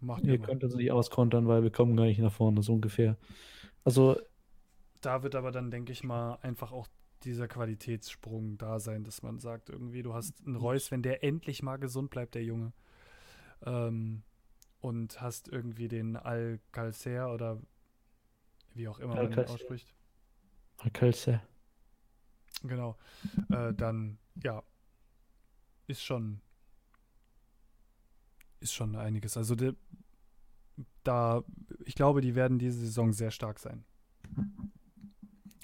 Macht 0.00 0.24
ihr 0.24 0.38
könnt 0.38 0.62
uns 0.62 0.74
nicht 0.74 0.92
auskontern, 0.92 1.48
weil 1.48 1.62
wir 1.62 1.70
kommen 1.70 1.96
gar 1.96 2.04
nicht 2.04 2.18
nach 2.18 2.32
vorne, 2.32 2.62
so 2.62 2.74
ungefähr. 2.74 3.16
Also. 3.84 4.18
Da 5.00 5.22
wird 5.22 5.34
aber 5.34 5.50
dann, 5.50 5.70
denke 5.70 5.92
ich 5.92 6.02
mal, 6.02 6.38
einfach 6.42 6.72
auch 6.72 6.88
dieser 7.24 7.48
Qualitätssprung 7.48 8.58
da 8.58 8.80
sein, 8.80 9.04
dass 9.04 9.22
man 9.22 9.38
sagt, 9.38 9.70
irgendwie, 9.70 10.02
du 10.02 10.14
hast 10.14 10.46
einen 10.46 10.56
Reus, 10.56 10.90
wenn 10.90 11.02
der 11.02 11.24
endlich 11.24 11.62
mal 11.62 11.76
gesund 11.76 12.10
bleibt, 12.10 12.34
der 12.34 12.44
Junge. 12.44 12.72
Ähm, 13.64 14.22
und 14.80 15.20
hast 15.20 15.48
irgendwie 15.48 15.88
den 15.88 16.16
Alcalcer 16.16 17.32
oder 17.32 17.58
wie 18.74 18.88
auch 18.88 18.98
immer 18.98 19.14
man 19.14 19.32
ihn 19.32 19.38
ausspricht. 19.38 19.94
Alcalcer. 20.78 21.42
Genau. 22.62 22.96
Äh, 23.50 23.74
dann, 23.74 24.18
ja, 24.42 24.62
ist 25.86 26.02
schon 26.02 26.40
ist 28.64 28.72
schon 28.72 28.96
einiges. 28.96 29.36
Also 29.36 29.54
der, 29.54 29.74
da, 31.04 31.44
ich 31.84 31.94
glaube, 31.94 32.20
die 32.20 32.34
werden 32.34 32.58
diese 32.58 32.78
Saison 32.78 33.12
sehr 33.12 33.30
stark 33.30 33.60
sein. 33.60 33.84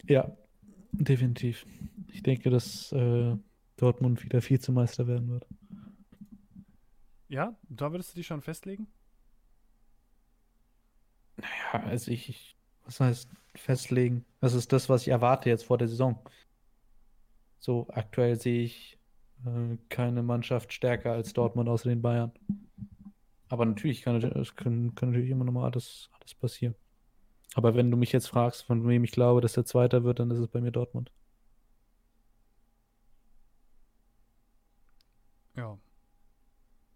Ja, 0.04 0.36
definitiv. 0.92 1.66
Ich 2.08 2.22
denke, 2.22 2.50
dass 2.50 2.92
äh, 2.92 3.36
Dortmund 3.76 4.22
wieder 4.22 4.42
Vizemeister 4.46 5.06
werden 5.06 5.30
wird. 5.30 5.46
Ja, 7.28 7.56
da 7.68 7.90
würdest 7.90 8.12
du 8.12 8.16
dich 8.16 8.26
schon 8.26 8.42
festlegen? 8.42 8.86
Naja, 11.36 11.86
also 11.86 12.10
ich, 12.10 12.56
was 12.84 13.00
heißt 13.00 13.30
festlegen? 13.54 14.24
Das 14.40 14.54
ist 14.54 14.72
das, 14.72 14.88
was 14.88 15.02
ich 15.02 15.08
erwarte 15.08 15.48
jetzt 15.48 15.64
vor 15.64 15.78
der 15.78 15.88
Saison. 15.88 16.18
So, 17.58 17.86
aktuell 17.90 18.36
sehe 18.36 18.62
ich 18.62 18.98
äh, 19.44 19.76
keine 19.88 20.22
Mannschaft 20.22 20.72
stärker 20.72 21.12
als 21.12 21.32
Dortmund 21.32 21.68
außer 21.68 21.88
den 21.88 22.02
Bayern. 22.02 22.32
Aber 23.48 23.66
natürlich 23.66 24.02
kann, 24.02 24.20
kann, 24.20 24.94
kann 24.94 25.10
natürlich 25.10 25.30
immer 25.30 25.44
noch 25.44 25.52
mal 25.52 25.70
alles, 25.70 26.08
alles 26.18 26.34
passieren. 26.34 26.74
Aber 27.54 27.74
wenn 27.74 27.90
du 27.90 27.96
mich 27.96 28.12
jetzt 28.12 28.28
fragst, 28.28 28.64
von 28.64 28.86
wem 28.86 29.04
ich 29.04 29.10
glaube, 29.10 29.40
dass 29.40 29.54
der 29.54 29.64
Zweiter 29.64 30.04
wird, 30.04 30.20
dann 30.20 30.30
ist 30.30 30.38
es 30.38 30.48
bei 30.48 30.60
mir 30.60 30.70
Dortmund. 30.70 31.10
Ja. 35.56 35.78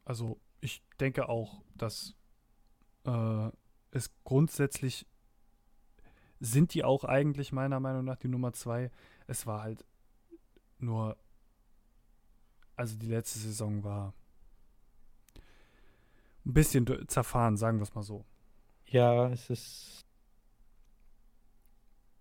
Also 0.04 0.38
ich 0.60 0.82
denke 1.00 1.28
auch, 1.28 1.62
dass 1.74 2.14
äh, 3.04 3.50
es 3.90 4.10
grundsätzlich 4.22 5.06
sind 6.40 6.74
die 6.74 6.84
auch 6.84 7.04
eigentlich 7.04 7.52
meiner 7.52 7.80
Meinung 7.80 8.04
nach 8.04 8.16
die 8.16 8.28
Nummer 8.28 8.52
zwei. 8.52 8.90
Es 9.26 9.46
war 9.46 9.62
halt 9.62 9.84
nur, 10.78 11.16
also 12.76 12.96
die 12.96 13.08
letzte 13.08 13.38
Saison 13.38 13.82
war 13.84 14.14
ein 16.44 16.52
bisschen 16.52 16.86
zerfahren, 17.08 17.56
sagen 17.56 17.78
wir 17.78 17.84
es 17.84 17.94
mal 17.94 18.02
so. 18.02 18.24
Ja, 18.86 19.28
es 19.30 19.50
ist. 19.50 20.06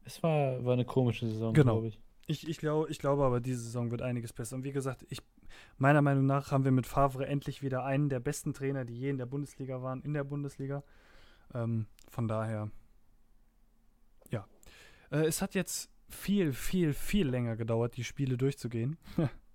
Es 0.05 0.21
war, 0.21 0.63
war 0.65 0.73
eine 0.73 0.85
komische 0.85 1.27
Saison, 1.27 1.53
genau. 1.53 1.73
glaube 1.73 1.87
ich. 1.87 1.99
Ich, 2.25 2.47
ich, 2.47 2.57
glaub, 2.57 2.89
ich 2.89 2.99
glaube 2.99 3.23
aber, 3.23 3.41
diese 3.41 3.61
Saison 3.61 3.91
wird 3.91 4.01
einiges 4.01 4.31
besser. 4.31 4.55
Und 4.55 4.63
wie 4.63 4.71
gesagt, 4.71 5.05
ich, 5.09 5.19
meiner 5.77 6.01
Meinung 6.01 6.25
nach 6.25 6.51
haben 6.51 6.63
wir 6.63 6.71
mit 6.71 6.87
Favre 6.87 7.27
endlich 7.27 7.61
wieder 7.61 7.83
einen 7.83 8.09
der 8.09 8.19
besten 8.19 8.53
Trainer, 8.53 8.85
die 8.85 8.97
je 8.97 9.09
in 9.09 9.17
der 9.17 9.25
Bundesliga 9.25 9.81
waren, 9.81 10.01
in 10.01 10.13
der 10.13 10.23
Bundesliga. 10.23 10.83
Ähm, 11.53 11.87
von 12.09 12.27
daher. 12.27 12.71
Äh, 15.13 15.25
es 15.25 15.41
hat 15.41 15.55
jetzt 15.55 15.89
viel, 16.09 16.53
viel, 16.53 16.93
viel 16.93 17.27
länger 17.27 17.55
gedauert, 17.55 17.95
die 17.95 18.03
Spiele 18.03 18.37
durchzugehen, 18.37 18.97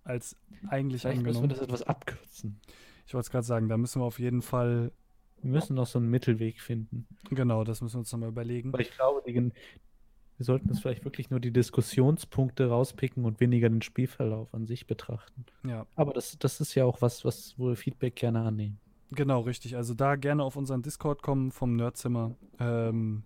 als 0.04 0.36
eigentlich 0.68 1.02
Vielleicht 1.02 1.18
angenommen. 1.18 1.48
Müssen 1.48 1.60
wir 1.60 1.66
das 1.66 1.66
etwas 1.66 1.82
abkürzen. 1.82 2.60
Ich 3.06 3.14
wollte 3.14 3.26
es 3.26 3.30
gerade 3.30 3.46
sagen, 3.46 3.68
da 3.68 3.76
müssen 3.76 4.00
wir 4.00 4.06
auf 4.06 4.18
jeden 4.18 4.42
Fall. 4.42 4.92
Wir 5.40 5.52
müssen 5.52 5.76
noch 5.76 5.86
so 5.86 5.98
einen 5.98 6.10
Mittelweg 6.10 6.60
finden. 6.60 7.06
Genau, 7.30 7.62
das 7.62 7.80
müssen 7.80 7.94
wir 7.94 8.00
uns 8.00 8.12
nochmal 8.12 8.30
überlegen. 8.30 8.72
Weil 8.72 8.80
ich 8.80 8.90
glaube, 8.90 9.22
die, 9.26 9.34
wir 9.34 10.44
sollten 10.44 10.68
uns 10.68 10.80
vielleicht 10.80 11.04
wirklich 11.04 11.30
nur 11.30 11.38
die 11.38 11.52
Diskussionspunkte 11.52 12.68
rauspicken 12.68 13.24
und 13.24 13.38
weniger 13.38 13.68
den 13.68 13.82
Spielverlauf 13.82 14.52
an 14.52 14.66
sich 14.66 14.86
betrachten. 14.86 15.44
Ja. 15.64 15.86
Aber 15.94 16.12
das, 16.12 16.38
das 16.38 16.60
ist 16.60 16.74
ja 16.74 16.84
auch 16.84 17.00
was, 17.02 17.24
was 17.24 17.54
wo 17.56 17.68
wir 17.68 17.76
Feedback 17.76 18.16
gerne 18.16 18.40
annehmen. 18.40 18.80
Genau, 19.12 19.40
richtig. 19.40 19.76
Also 19.76 19.94
da 19.94 20.16
gerne 20.16 20.42
auf 20.42 20.56
unseren 20.56 20.82
Discord 20.82 21.22
kommen 21.22 21.50
vom 21.50 21.76
Nerdzimmer 21.76 22.34
ähm, 22.58 23.22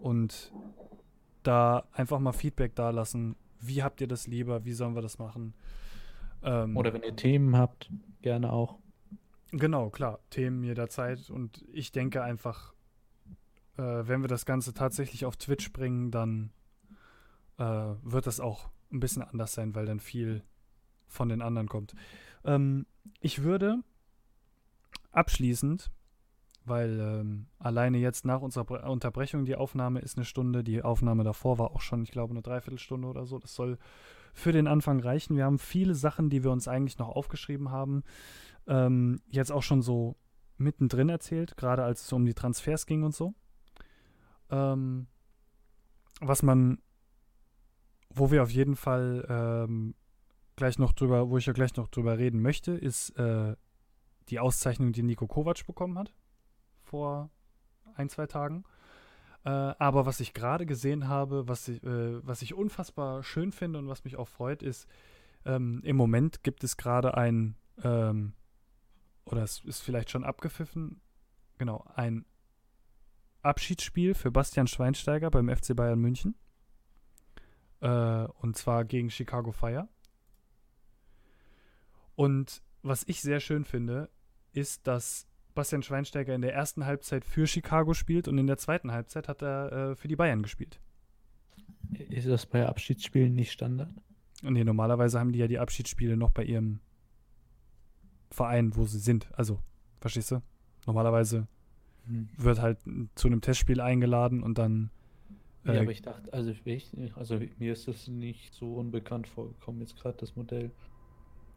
und 0.00 0.52
da 1.42 1.84
einfach 1.92 2.18
mal 2.18 2.32
Feedback 2.32 2.74
da 2.74 2.90
lassen. 2.90 3.36
Wie 3.60 3.82
habt 3.82 4.00
ihr 4.00 4.08
das 4.08 4.26
lieber? 4.26 4.64
Wie 4.64 4.72
sollen 4.72 4.94
wir 4.94 5.02
das 5.02 5.18
machen? 5.18 5.54
Ähm, 6.42 6.76
Oder 6.76 6.92
wenn 6.92 7.02
ihr 7.02 7.14
Themen 7.14 7.56
habt, 7.56 7.90
gerne 8.20 8.52
auch. 8.52 8.78
Genau, 9.52 9.90
klar, 9.90 10.18
Themen 10.30 10.64
jederzeit. 10.64 11.30
Und 11.30 11.64
ich 11.72 11.92
denke 11.92 12.22
einfach, 12.22 12.74
äh, 13.76 13.82
wenn 13.82 14.22
wir 14.22 14.28
das 14.28 14.46
Ganze 14.46 14.74
tatsächlich 14.74 15.24
auf 15.26 15.36
Twitch 15.36 15.72
bringen, 15.72 16.10
dann 16.10 16.50
äh, 17.58 17.64
wird 18.02 18.26
das 18.26 18.40
auch 18.40 18.70
ein 18.90 19.00
bisschen 19.00 19.22
anders 19.22 19.52
sein, 19.52 19.74
weil 19.74 19.86
dann 19.86 20.00
viel 20.00 20.42
von 21.06 21.28
den 21.28 21.42
anderen 21.42 21.68
kommt. 21.68 21.94
Ähm, 22.44 22.86
ich 23.20 23.42
würde 23.42 23.82
abschließend, 25.12 25.90
weil 26.64 27.00
ähm, 27.00 27.46
alleine 27.58 27.98
jetzt 27.98 28.24
nach 28.24 28.40
unserer 28.40 28.88
Unterbrechung 28.88 29.44
die 29.44 29.56
Aufnahme 29.56 30.00
ist 30.00 30.16
eine 30.16 30.24
Stunde, 30.24 30.62
die 30.62 30.82
Aufnahme 30.82 31.24
davor 31.24 31.58
war 31.58 31.72
auch 31.72 31.80
schon, 31.80 32.02
ich 32.02 32.10
glaube, 32.10 32.32
eine 32.32 32.42
Dreiviertelstunde 32.42 33.08
oder 33.08 33.26
so. 33.26 33.38
Das 33.38 33.54
soll 33.54 33.78
für 34.34 34.52
den 34.52 34.66
Anfang 34.66 35.00
reichen. 35.00 35.36
Wir 35.36 35.44
haben 35.44 35.58
viele 35.58 35.94
Sachen, 35.94 36.30
die 36.30 36.42
wir 36.44 36.50
uns 36.50 36.68
eigentlich 36.68 36.98
noch 36.98 37.08
aufgeschrieben 37.08 37.70
haben 37.70 38.04
ähm, 38.66 39.20
jetzt 39.28 39.52
auch 39.52 39.62
schon 39.62 39.82
so 39.82 40.16
mittendrin 40.56 41.08
erzählt, 41.08 41.56
gerade 41.56 41.84
als 41.84 42.04
es 42.04 42.12
um 42.12 42.24
die 42.24 42.34
Transfers 42.34 42.86
ging 42.86 43.02
und 43.02 43.14
so. 43.14 43.34
Ähm, 44.50 45.06
was 46.20 46.42
man, 46.42 46.78
wo 48.10 48.30
wir 48.30 48.42
auf 48.42 48.50
jeden 48.50 48.76
Fall 48.76 49.26
ähm, 49.28 49.94
gleich 50.56 50.78
noch 50.78 50.92
drüber, 50.92 51.30
wo 51.30 51.38
ich 51.38 51.46
ja 51.46 51.52
gleich 51.52 51.74
noch 51.76 51.88
drüber 51.88 52.18
reden 52.18 52.40
möchte, 52.40 52.72
ist 52.72 53.10
äh, 53.18 53.56
die 54.28 54.38
Auszeichnung, 54.38 54.92
die 54.92 55.02
Nico 55.02 55.26
Kovac 55.26 55.66
bekommen 55.66 55.98
hat 55.98 56.12
vor 56.92 57.30
ein, 57.94 58.10
zwei 58.10 58.26
Tagen. 58.26 58.64
Äh, 59.44 59.48
aber 59.48 60.04
was 60.04 60.20
ich 60.20 60.34
gerade 60.34 60.66
gesehen 60.66 61.08
habe, 61.08 61.48
was 61.48 61.66
ich, 61.68 61.82
äh, 61.82 62.26
was 62.26 62.42
ich 62.42 62.52
unfassbar 62.52 63.22
schön 63.22 63.50
finde 63.50 63.78
und 63.78 63.88
was 63.88 64.04
mich 64.04 64.16
auch 64.16 64.28
freut, 64.28 64.62
ist, 64.62 64.86
ähm, 65.46 65.80
im 65.84 65.96
Moment 65.96 66.42
gibt 66.42 66.62
es 66.64 66.76
gerade 66.76 67.16
ein 67.16 67.56
ähm, 67.82 68.34
oder 69.24 69.42
es 69.42 69.64
ist 69.64 69.80
vielleicht 69.80 70.10
schon 70.10 70.22
abgepfiffen, 70.22 71.00
genau, 71.56 71.86
ein 71.94 72.26
Abschiedsspiel 73.40 74.14
für 74.14 74.30
Bastian 74.30 74.66
Schweinsteiger 74.66 75.30
beim 75.30 75.48
FC 75.48 75.74
Bayern 75.74 75.98
München. 75.98 76.34
Äh, 77.80 77.88
und 77.88 78.58
zwar 78.58 78.84
gegen 78.84 79.10
Chicago 79.10 79.50
Fire. 79.50 79.88
Und 82.16 82.62
was 82.82 83.04
ich 83.08 83.22
sehr 83.22 83.40
schön 83.40 83.64
finde, 83.64 84.10
ist, 84.52 84.86
dass 84.86 85.26
Bastian 85.54 85.82
Schweinsteiger 85.82 86.34
in 86.34 86.42
der 86.42 86.54
ersten 86.54 86.86
Halbzeit 86.86 87.24
für 87.24 87.46
Chicago 87.46 87.94
spielt 87.94 88.28
und 88.28 88.38
in 88.38 88.46
der 88.46 88.58
zweiten 88.58 88.92
Halbzeit 88.92 89.28
hat 89.28 89.42
er 89.42 89.72
äh, 89.72 89.96
für 89.96 90.08
die 90.08 90.16
Bayern 90.16 90.42
gespielt. 90.42 90.80
Ist 92.08 92.28
das 92.28 92.46
bei 92.46 92.66
Abschiedsspielen 92.66 93.34
nicht 93.34 93.52
Standard? 93.52 93.90
Nee, 94.42 94.64
normalerweise 94.64 95.20
haben 95.20 95.32
die 95.32 95.38
ja 95.38 95.46
die 95.46 95.58
Abschiedsspiele 95.58 96.16
noch 96.16 96.30
bei 96.30 96.44
ihrem 96.44 96.80
Verein, 98.30 98.74
wo 98.76 98.84
sie 98.84 98.98
sind. 98.98 99.28
Also, 99.36 99.58
verstehst 100.00 100.30
du? 100.30 100.42
Normalerweise 100.86 101.46
hm. 102.06 102.28
wird 102.36 102.60
halt 102.60 102.78
zu 103.14 103.28
einem 103.28 103.40
Testspiel 103.40 103.80
eingeladen 103.80 104.42
und 104.42 104.58
dann. 104.58 104.90
Äh, 105.64 105.74
ja, 105.74 105.80
aber 105.82 105.92
ich 105.92 106.02
dachte, 106.02 106.32
also, 106.32 106.52
ich, 106.64 106.90
also 107.14 107.38
mir 107.58 107.72
ist 107.72 107.86
das 107.86 108.08
nicht 108.08 108.54
so 108.54 108.74
unbekannt 108.74 109.28
vorgekommen, 109.28 109.80
jetzt 109.80 109.96
gerade 109.96 110.16
das 110.18 110.34
Modell. 110.34 110.72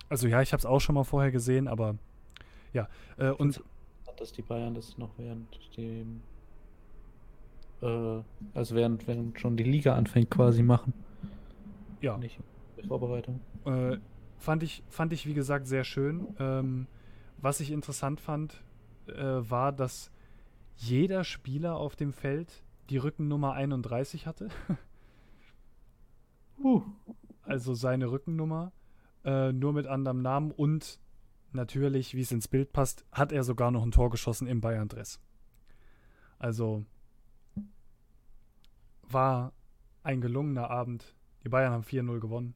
Also 0.09 0.27
ja, 0.27 0.41
ich 0.41 0.53
habe 0.53 0.59
es 0.59 0.65
auch 0.65 0.79
schon 0.79 0.93
mal 0.93 1.03
vorher 1.03 1.31
gesehen, 1.31 1.67
aber 1.67 1.97
ja. 2.73 2.87
Äh, 3.17 3.29
und 3.29 3.63
dass 4.19 4.31
die 4.31 4.41
Bayern 4.41 4.73
das 4.73 4.97
noch 4.97 5.11
während 5.17 5.47
dem 5.77 6.21
äh, 7.81 8.21
also 8.53 8.75
während, 8.75 9.07
während 9.07 9.39
schon 9.39 9.57
die 9.57 9.63
Liga 9.63 9.95
anfängt 9.95 10.29
quasi 10.31 10.63
machen. 10.63 10.93
Ja. 12.01 12.17
Nicht 12.17 12.39
Vorbereitung. 12.87 13.39
Äh, 13.65 13.97
fand 14.37 14.63
ich, 14.63 14.83
fand 14.89 15.13
ich 15.13 15.25
wie 15.25 15.33
gesagt 15.33 15.67
sehr 15.67 15.83
schön. 15.83 16.27
Ähm, 16.39 16.87
was 17.37 17.59
ich 17.59 17.71
interessant 17.71 18.19
fand, 18.19 18.63
äh, 19.07 19.23
war, 19.23 19.71
dass 19.71 20.11
jeder 20.75 21.23
Spieler 21.23 21.77
auf 21.77 21.95
dem 21.95 22.13
Feld 22.13 22.63
die 22.89 22.97
Rückennummer 22.97 23.53
31 23.53 24.27
hatte. 24.27 24.49
uh. 26.63 26.81
Also 27.43 27.73
seine 27.73 28.11
Rückennummer, 28.11 28.71
äh, 29.23 29.51
nur 29.51 29.73
mit 29.73 29.87
anderem 29.87 30.21
Namen 30.21 30.51
und 30.51 30.99
natürlich, 31.55 32.13
wie 32.13 32.21
es 32.21 32.31
ins 32.31 32.47
Bild 32.47 32.71
passt, 32.73 33.05
hat 33.11 33.31
er 33.31 33.43
sogar 33.43 33.71
noch 33.71 33.83
ein 33.83 33.91
Tor 33.91 34.09
geschossen 34.09 34.47
im 34.47 34.61
Bayern-Dress. 34.61 35.19
Also 36.37 36.85
war 39.01 39.53
ein 40.03 40.21
gelungener 40.21 40.69
Abend. 40.69 41.15
Die 41.43 41.49
Bayern 41.49 41.73
haben 41.73 41.83
4-0 41.83 42.19
gewonnen. 42.19 42.55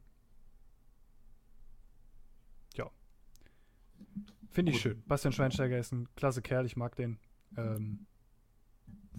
Ja. 2.75 2.89
Finde 4.49 4.71
ich 4.71 4.81
schön. 4.81 5.03
Bastian 5.07 5.33
Schweinsteiger 5.33 5.77
ist 5.77 5.91
ein 5.91 6.07
klasse 6.15 6.41
Kerl, 6.41 6.65
ich 6.65 6.75
mag 6.75 6.95
den. 6.95 7.19
Ähm, 7.57 8.05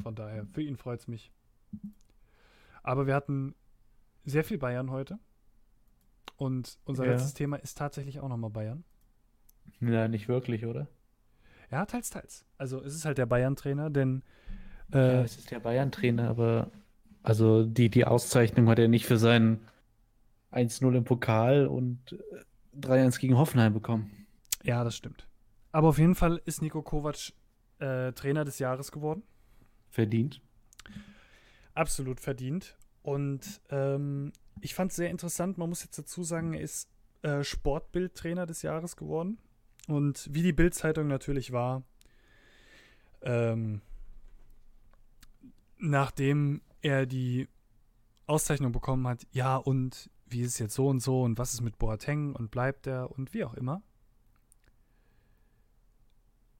von 0.03 0.15
daher, 0.15 0.47
für 0.47 0.63
ihn 0.63 0.77
freut 0.77 1.01
es 1.01 1.09
mich. 1.09 1.33
Aber 2.83 3.07
wir 3.07 3.15
hatten 3.15 3.55
sehr 4.25 4.45
viel 4.45 4.59
Bayern 4.59 4.91
heute. 4.91 5.19
Und 6.37 6.79
unser 6.85 7.05
ja. 7.05 7.13
letztes 7.13 7.35
Thema 7.35 7.57
ist 7.57 7.77
tatsächlich 7.77 8.21
auch 8.21 8.29
nochmal 8.29 8.51
Bayern. 8.51 8.85
Ja, 9.81 10.09
nicht 10.09 10.29
wirklich, 10.29 10.67
oder? 10.67 10.89
Ja, 11.71 11.87
teils, 11.87 12.11
teils. 12.11 12.45
Also 12.59 12.83
es 12.83 12.95
ist 12.95 13.05
halt 13.05 13.19
der 13.19 13.27
Bayern-Trainer, 13.27 13.91
denn 13.91 14.23
äh, 14.93 14.99
ja, 14.99 15.23
es 15.23 15.39
ist 15.39 15.51
der 15.51 15.61
Bayern-Trainer, 15.61 16.29
aber 16.29 16.71
also 17.23 17.65
die, 17.65 17.89
die 17.89 18.05
Auszeichnung 18.05 18.69
hat 18.69 18.79
er 18.79 18.89
nicht 18.89 19.07
für 19.07 19.19
seinen 19.19 19.61
1-0 20.53 20.97
im 20.97 21.05
Pokal 21.05 21.67
und 21.67 22.19
3-1 22.77 23.17
äh, 23.17 23.21
gegen 23.21 23.39
Hoffenheim 23.39 23.73
bekommen. 23.73 24.27
Ja, 24.63 24.85
das 24.85 24.97
stimmt. 24.97 25.27
Aber 25.73 25.89
auf 25.89 25.99
jeden 25.99 26.15
Fall 26.15 26.41
ist 26.45 26.61
Nico 26.63 26.83
Kovac 26.83 27.33
äh, 27.79 28.13
Trainer 28.13 28.45
des 28.45 28.59
Jahres 28.59 28.91
geworden. 28.91 29.23
Verdient. 29.89 30.41
Absolut 31.75 32.21
verdient. 32.21 32.77
Und 33.03 33.61
ähm, 33.71 34.33
ich 34.61 34.75
fand 34.75 34.91
es 34.91 34.97
sehr 34.97 35.11
interessant. 35.11 35.57
Man 35.57 35.69
muss 35.69 35.85
jetzt 35.85 35.99
dazu 35.99 36.23
sagen, 36.23 36.53
er 36.53 36.61
ist 36.61 36.91
äh, 37.23 37.43
Sportbild-Trainer 37.43 38.47
des 38.47 38.63
Jahres 38.63 38.97
geworden. 38.97 39.39
Und 39.89 40.29
wie 40.33 40.43
die 40.43 40.53
Bild-Zeitung 40.53 41.09
natürlich 41.09 41.53
war, 41.53 41.83
ähm, 43.23 43.81
nachdem 45.79 46.63
er 46.83 47.07
die 47.07 47.49
Auszeichnung 48.27 48.73
bekommen 48.73 49.07
hat, 49.07 49.27
ja, 49.33 49.57
und 49.57 50.11
wie 50.27 50.43
ist 50.43 50.53
es 50.53 50.59
jetzt 50.59 50.75
so 50.75 50.89
und 50.89 51.01
so 51.01 51.23
und 51.23 51.39
was 51.39 51.55
ist 51.55 51.61
mit 51.61 51.79
Boateng 51.79 52.35
und 52.35 52.51
bleibt 52.51 52.87
er 52.87 53.11
und 53.11 53.35
wie 53.35 53.45
auch 53.45 53.55
immer. 53.55 53.83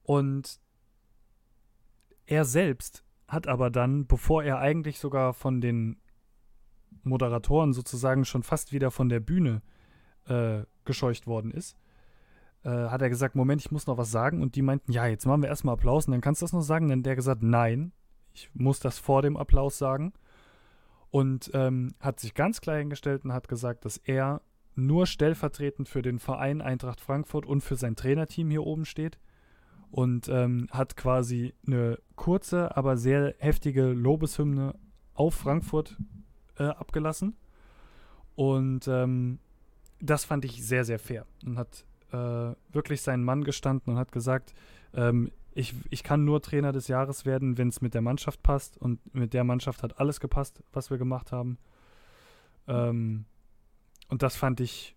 Und 0.03 0.59
er 2.25 2.45
selbst 2.45 3.05
hat 3.27 3.47
aber 3.47 3.69
dann, 3.69 4.07
bevor 4.07 4.43
er 4.43 4.59
eigentlich 4.59 4.99
sogar 4.99 5.33
von 5.33 5.61
den 5.61 6.01
Moderatoren 7.03 7.73
sozusagen 7.73 8.25
schon 8.25 8.43
fast 8.43 8.73
wieder 8.73 8.91
von 8.91 9.07
der 9.09 9.21
Bühne 9.21 9.61
äh, 10.25 10.63
gescheucht 10.83 11.27
worden 11.27 11.51
ist, 11.51 11.77
äh, 12.63 12.69
hat 12.69 13.01
er 13.01 13.09
gesagt, 13.09 13.35
Moment, 13.35 13.61
ich 13.61 13.71
muss 13.71 13.87
noch 13.87 13.97
was 13.97 14.11
sagen. 14.11 14.41
Und 14.41 14.55
die 14.55 14.61
meinten, 14.61 14.91
ja, 14.91 15.07
jetzt 15.07 15.25
machen 15.25 15.41
wir 15.41 15.49
erstmal 15.49 15.73
Applaus 15.73 16.07
und 16.07 16.11
dann 16.11 16.21
kannst 16.21 16.41
du 16.41 16.45
das 16.45 16.53
noch 16.53 16.61
sagen. 16.61 16.89
Dann 16.89 16.99
hat 16.99 17.05
der 17.05 17.15
gesagt, 17.15 17.43
nein, 17.43 17.91
ich 18.33 18.49
muss 18.53 18.79
das 18.79 18.99
vor 18.99 19.21
dem 19.21 19.37
Applaus 19.37 19.77
sagen. 19.77 20.13
Und 21.09 21.51
ähm, 21.53 21.93
hat 21.99 22.19
sich 22.19 22.33
ganz 22.33 22.61
klar 22.61 22.77
hingestellt 22.77 23.25
und 23.25 23.33
hat 23.33 23.47
gesagt, 23.47 23.83
dass 23.85 23.97
er 23.97 24.41
nur 24.75 25.05
stellvertretend 25.05 25.89
für 25.89 26.01
den 26.01 26.19
Verein 26.19 26.61
Eintracht 26.61 27.01
Frankfurt 27.01 27.45
und 27.45 27.61
für 27.61 27.75
sein 27.75 27.95
Trainerteam 27.95 28.49
hier 28.49 28.63
oben 28.63 28.85
steht. 28.85 29.19
Und 29.89 30.29
ähm, 30.29 30.67
hat 30.71 30.95
quasi 30.95 31.53
eine 31.67 31.99
kurze, 32.15 32.77
aber 32.77 32.95
sehr 32.95 33.35
heftige 33.39 33.87
Lobeshymne 33.87 34.75
auf 35.13 35.35
Frankfurt 35.35 35.97
äh, 36.57 36.63
abgelassen. 36.63 37.35
Und 38.35 38.87
ähm, 38.87 39.39
das 39.99 40.23
fand 40.23 40.45
ich 40.45 40.65
sehr, 40.65 40.85
sehr 40.85 40.99
fair. 40.99 41.25
Und 41.45 41.57
hat 41.57 41.85
äh, 42.11 42.55
wirklich 42.73 43.01
seinen 43.01 43.23
Mann 43.23 43.43
gestanden 43.43 43.93
und 43.93 43.99
hat 43.99 44.11
gesagt, 44.11 44.53
ähm, 44.93 45.31
ich, 45.53 45.73
ich 45.89 46.03
kann 46.03 46.23
nur 46.23 46.41
Trainer 46.41 46.71
des 46.71 46.87
Jahres 46.87 47.25
werden, 47.25 47.57
wenn 47.57 47.67
es 47.67 47.81
mit 47.81 47.93
der 47.93 48.01
Mannschaft 48.01 48.41
passt. 48.41 48.77
Und 48.77 49.13
mit 49.13 49.33
der 49.33 49.43
Mannschaft 49.43 49.83
hat 49.83 49.99
alles 49.99 50.19
gepasst, 50.19 50.63
was 50.71 50.89
wir 50.89 50.97
gemacht 50.97 51.31
haben. 51.31 51.57
Ähm, 52.67 53.25
und 54.09 54.23
das 54.23 54.35
fand 54.35 54.59
ich, 54.59 54.95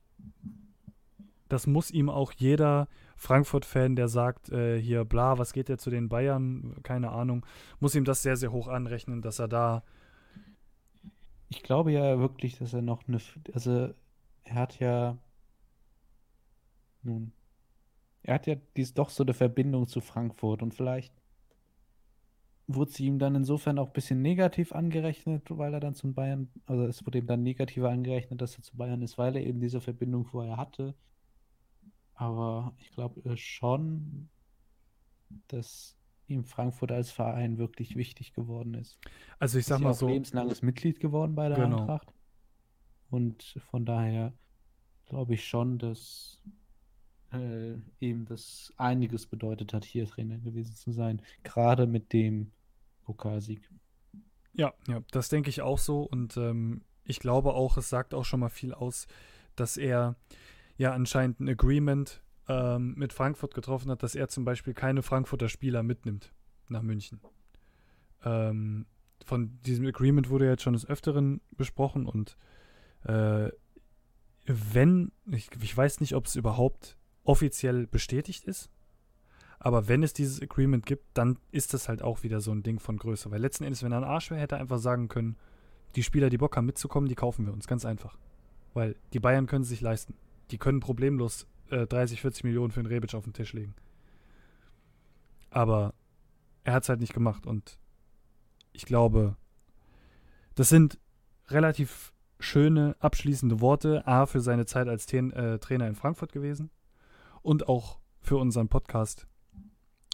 das 1.48 1.66
muss 1.66 1.90
ihm 1.90 2.08
auch 2.08 2.32
jeder 2.32 2.88
Frankfurt-Fan, 3.16 3.96
der 3.96 4.08
sagt, 4.08 4.50
äh, 4.50 4.80
hier, 4.80 5.04
bla, 5.04 5.38
was 5.38 5.52
geht 5.52 5.68
der 5.68 5.78
zu 5.78 5.90
den 5.90 6.08
Bayern, 6.08 6.76
keine 6.82 7.10
Ahnung, 7.10 7.44
muss 7.80 7.94
ihm 7.94 8.04
das 8.04 8.22
sehr, 8.22 8.36
sehr 8.36 8.52
hoch 8.52 8.68
anrechnen, 8.68 9.22
dass 9.22 9.38
er 9.38 9.48
da. 9.48 9.82
Ich 11.48 11.62
glaube 11.62 11.92
ja 11.92 12.18
wirklich, 12.18 12.58
dass 12.58 12.74
er 12.74 12.82
noch 12.82 13.06
eine, 13.06 13.18
also 13.52 13.94
er 14.44 14.54
hat 14.54 14.78
ja, 14.80 15.16
nun, 17.04 17.32
er 18.22 18.34
hat 18.34 18.46
ja 18.46 18.56
dies 18.76 18.94
doch 18.94 19.10
so 19.10 19.22
eine 19.22 19.34
Verbindung 19.34 19.86
zu 19.86 20.00
Frankfurt 20.00 20.62
und 20.62 20.74
vielleicht 20.74 21.12
wurde 22.66 22.90
sie 22.90 23.06
ihm 23.06 23.18
dann 23.18 23.34
insofern 23.34 23.78
auch 23.78 23.88
ein 23.88 23.92
bisschen 23.92 24.22
negativ 24.22 24.72
angerechnet, 24.72 25.42
weil 25.50 25.74
er 25.74 25.80
dann 25.80 25.94
zum 25.94 26.14
Bayern, 26.14 26.48
also 26.66 26.86
es 26.86 27.04
wurde 27.04 27.18
ihm 27.18 27.26
dann 27.26 27.42
negativer 27.42 27.90
angerechnet, 27.90 28.40
dass 28.40 28.56
er 28.56 28.62
zu 28.62 28.76
Bayern 28.76 29.02
ist, 29.02 29.18
weil 29.18 29.36
er 29.36 29.44
eben 29.44 29.60
diese 29.60 29.80
Verbindung 29.80 30.24
vorher 30.24 30.56
hatte. 30.56 30.94
Aber 32.14 32.72
ich 32.78 32.90
glaube 32.90 33.36
schon, 33.36 34.30
dass 35.48 35.96
ihm 36.26 36.44
Frankfurt 36.44 36.92
als 36.92 37.10
Verein 37.10 37.58
wirklich 37.58 37.96
wichtig 37.96 38.32
geworden 38.32 38.74
ist. 38.74 38.98
Also 39.38 39.58
ich 39.58 39.66
sag 39.66 39.76
ist 39.76 39.82
mal 39.82 39.94
so. 39.94 40.08
lebenslanges 40.08 40.62
Mitglied 40.62 41.00
geworden 41.00 41.34
bei 41.34 41.48
der 41.48 41.58
genau. 41.58 41.80
Eintracht. 41.80 42.14
Und 43.10 43.60
von 43.70 43.84
daher 43.84 44.32
glaube 45.06 45.34
ich 45.34 45.46
schon, 45.46 45.78
dass 45.78 46.40
äh, 47.34 47.76
eben 48.00 48.24
das 48.24 48.72
einiges 48.76 49.26
bedeutet 49.26 49.72
hat, 49.72 49.84
hier 49.84 50.06
Trainer 50.06 50.38
gewesen 50.38 50.74
zu 50.74 50.92
sein, 50.92 51.22
gerade 51.42 51.86
mit 51.86 52.12
dem 52.12 52.52
Pokalsieg. 53.04 53.70
Ja, 54.52 54.72
ja, 54.88 55.02
das 55.10 55.28
denke 55.28 55.50
ich 55.50 55.62
auch 55.62 55.78
so 55.78 56.02
und 56.02 56.36
ähm, 56.36 56.82
ich 57.04 57.20
glaube 57.20 57.54
auch, 57.54 57.76
es 57.76 57.88
sagt 57.88 58.14
auch 58.14 58.24
schon 58.24 58.40
mal 58.40 58.48
viel 58.48 58.72
aus, 58.72 59.06
dass 59.56 59.76
er 59.76 60.16
ja 60.76 60.92
anscheinend 60.92 61.40
ein 61.40 61.48
Agreement 61.48 62.22
ähm, 62.48 62.94
mit 62.96 63.12
Frankfurt 63.12 63.54
getroffen 63.54 63.90
hat, 63.90 64.02
dass 64.02 64.14
er 64.14 64.28
zum 64.28 64.44
Beispiel 64.44 64.74
keine 64.74 65.02
Frankfurter 65.02 65.48
Spieler 65.48 65.82
mitnimmt 65.82 66.32
nach 66.68 66.82
München. 66.82 67.20
Ähm, 68.24 68.86
von 69.24 69.58
diesem 69.62 69.86
Agreement 69.86 70.30
wurde 70.30 70.46
jetzt 70.46 70.62
schon 70.62 70.74
des 70.74 70.86
Öfteren 70.86 71.40
besprochen 71.56 72.06
und 72.06 72.36
äh, 73.04 73.50
wenn, 74.46 75.12
ich, 75.30 75.48
ich 75.60 75.76
weiß 75.76 76.00
nicht, 76.00 76.14
ob 76.14 76.26
es 76.26 76.36
überhaupt 76.36 76.98
offiziell 77.24 77.86
bestätigt 77.86 78.44
ist. 78.44 78.70
Aber 79.58 79.88
wenn 79.88 80.02
es 80.02 80.12
dieses 80.12 80.42
Agreement 80.42 80.84
gibt, 80.84 81.04
dann 81.14 81.38
ist 81.50 81.72
das 81.72 81.88
halt 81.88 82.02
auch 82.02 82.22
wieder 82.22 82.40
so 82.40 82.52
ein 82.52 82.62
Ding 82.62 82.78
von 82.78 82.98
Größe. 82.98 83.30
Weil 83.30 83.40
letzten 83.40 83.64
Endes, 83.64 83.82
wenn 83.82 83.92
er 83.92 83.98
ein 83.98 84.04
Arsch 84.04 84.30
wäre, 84.30 84.40
hätte 84.40 84.56
er 84.56 84.60
einfach 84.60 84.78
sagen 84.78 85.08
können, 85.08 85.36
die 85.96 86.02
Spieler, 86.02 86.28
die 86.28 86.38
Bock 86.38 86.56
haben 86.56 86.66
mitzukommen, 86.66 87.08
die 87.08 87.14
kaufen 87.14 87.46
wir 87.46 87.52
uns. 87.52 87.66
Ganz 87.66 87.84
einfach. 87.84 88.18
Weil 88.74 88.96
die 89.12 89.20
Bayern 89.20 89.46
können 89.46 89.62
es 89.62 89.68
sich 89.68 89.80
leisten. 89.80 90.14
Die 90.50 90.58
können 90.58 90.80
problemlos 90.80 91.46
äh, 91.70 91.86
30, 91.86 92.20
40 92.20 92.44
Millionen 92.44 92.72
für 92.72 92.80
einen 92.80 92.88
Rebic 92.88 93.14
auf 93.14 93.24
den 93.24 93.32
Tisch 93.32 93.54
legen. 93.54 93.74
Aber 95.48 95.94
er 96.64 96.74
hat 96.74 96.82
es 96.82 96.88
halt 96.90 97.00
nicht 97.00 97.14
gemacht. 97.14 97.46
Und 97.46 97.78
ich 98.72 98.84
glaube, 98.84 99.36
das 100.56 100.68
sind 100.68 100.98
relativ 101.48 102.12
schöne 102.38 102.96
abschließende 102.98 103.60
Worte. 103.60 104.06
A, 104.06 104.26
für 104.26 104.40
seine 104.40 104.66
Zeit 104.66 104.88
als 104.88 105.06
Ten 105.06 105.30
äh, 105.32 105.58
Trainer 105.58 105.88
in 105.88 105.94
Frankfurt 105.94 106.32
gewesen 106.32 106.70
und 107.44 107.68
auch 107.68 107.98
für 108.20 108.38
unseren 108.38 108.68
Podcast, 108.68 109.28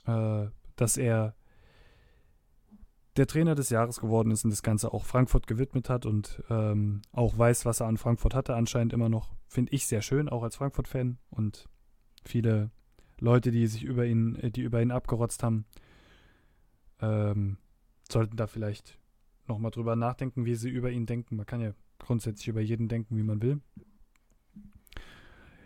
äh, 0.07 0.47
dass 0.77 0.97
er 0.97 1.35
der 3.16 3.27
Trainer 3.27 3.55
des 3.55 3.70
Jahres 3.70 4.01
geworden 4.01 4.31
ist 4.31 4.44
und 4.44 4.51
das 4.51 4.62
Ganze 4.62 4.93
auch 4.93 5.05
Frankfurt 5.05 5.47
gewidmet 5.47 5.89
hat 5.89 6.07
und 6.07 6.43
ähm, 6.51 7.02
auch 7.12 7.39
weiß, 7.39 7.65
was 7.65 7.81
er 7.81 7.86
an 7.86 7.98
Frankfurt 7.98 8.35
hatte, 8.35 8.55
anscheinend 8.55 8.93
immer 8.93 9.09
noch. 9.09 9.32
Finde 9.47 9.73
ich 9.73 9.86
sehr 9.86 10.02
schön, 10.02 10.28
auch 10.28 10.43
als 10.43 10.57
Frankfurt-Fan 10.57 11.19
und 11.31 11.69
viele 12.24 12.70
Leute, 13.19 13.51
die 13.51 13.66
sich 13.66 13.85
über 13.85 14.07
ihn, 14.07 14.36
äh, 14.36 14.51
die 14.51 14.62
über 14.62 14.82
ihn 14.82 14.90
abgerotzt 14.90 15.43
haben, 15.43 15.66
ähm, 17.01 17.59
sollten 18.11 18.36
da 18.36 18.47
vielleicht 18.47 18.98
nochmal 19.47 19.70
drüber 19.70 19.97
nachdenken, 19.97 20.44
wie 20.44 20.57
sie 20.57 20.70
über 20.70 20.90
ihn 20.90 21.07
denken. 21.07 21.36
Man 21.36 21.47
kann 21.47 21.61
ja 21.61 21.73
grundsätzlich 21.98 22.48
über 22.48 22.61
jeden 22.61 22.89
denken, 22.89 23.16
wie 23.16 23.23
man 23.23 23.40
will. 23.43 23.61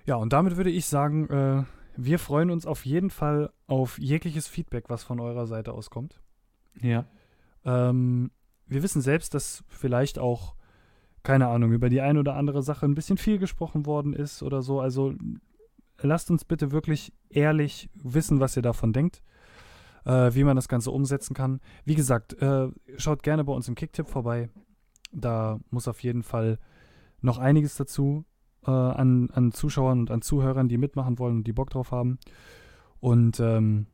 Ja, 0.07 0.17
und 0.17 0.33
damit 0.33 0.57
würde 0.57 0.71
ich 0.71 0.87
sagen, 0.87 1.29
äh, 1.31 1.65
wir 1.97 2.19
freuen 2.19 2.51
uns 2.51 2.67
auf 2.67 2.85
jeden 2.85 3.11
Fall 3.11 3.51
auf 3.67 3.99
jegliches 3.99 4.49
Feedback, 4.49 4.85
was 4.89 5.03
von 5.03 5.21
eurer 5.21 5.47
Seite 5.47 5.73
auskommt. 5.73 6.21
Ja. 6.81 7.07
Ähm, 7.65 8.31
wir 8.67 8.83
wissen 8.83 9.01
selbst, 9.01 9.35
dass 9.35 9.65
vielleicht 9.69 10.19
auch, 10.19 10.55
keine 11.23 11.49
Ahnung, 11.49 11.73
über 11.73 11.89
die 11.89 12.01
eine 12.01 12.21
oder 12.21 12.37
andere 12.37 12.63
Sache 12.63 12.85
ein 12.87 12.95
bisschen 12.95 13.17
viel 13.17 13.39
gesprochen 13.39 13.87
worden 13.87 14.13
ist 14.13 14.43
oder 14.43 14.61
so. 14.61 14.81
Also 14.81 15.15
lasst 16.01 16.31
uns 16.31 16.45
bitte 16.45 16.71
wirklich 16.73 17.13
ehrlich 17.31 17.89
wissen, 17.95 18.41
was 18.41 18.57
ihr 18.57 18.63
davon 18.63 18.93
denkt, 18.93 19.23
äh, 20.05 20.35
wie 20.35 20.45
man 20.45 20.57
das 20.57 20.69
Ganze 20.69 20.91
umsetzen 20.91 21.35
kann. 21.35 21.61
Wie 21.85 21.95
gesagt, 21.95 22.35
äh, 22.43 22.69
schaut 22.97 23.23
gerne 23.23 23.45
bei 23.45 23.53
uns 23.53 23.69
im 23.69 23.75
Kicktipp 23.75 24.09
vorbei. 24.09 24.51
Da 25.13 25.61
muss 25.71 25.89
auf 25.89 26.03
jeden 26.03 26.23
Fall 26.23 26.59
noch 27.21 27.39
einiges 27.39 27.77
dazu 27.77 28.27
äh, 28.67 28.71
an, 28.71 29.31
an 29.33 29.53
Zuschauern 29.53 30.01
und 30.01 30.11
an 30.11 30.23
Zuhörern, 30.23 30.69
die 30.69 30.79
mitmachen 30.79 31.19
wollen 31.19 31.39
und 31.39 31.47
die 31.47 31.53
Bock 31.53 31.71
drauf 31.71 31.91
haben. 31.91 32.19
Und 33.01 33.41
ähm, 33.41 33.87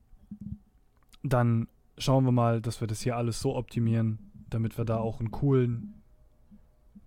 dann 1.22 1.68
schauen 1.98 2.24
wir 2.24 2.32
mal, 2.32 2.60
dass 2.60 2.80
wir 2.80 2.88
das 2.88 3.00
hier 3.00 3.16
alles 3.16 3.40
so 3.40 3.56
optimieren, 3.56 4.30
damit 4.48 4.78
wir 4.78 4.84
da 4.84 4.98
auch 4.98 5.20
einen 5.20 5.30
coolen 5.30 6.02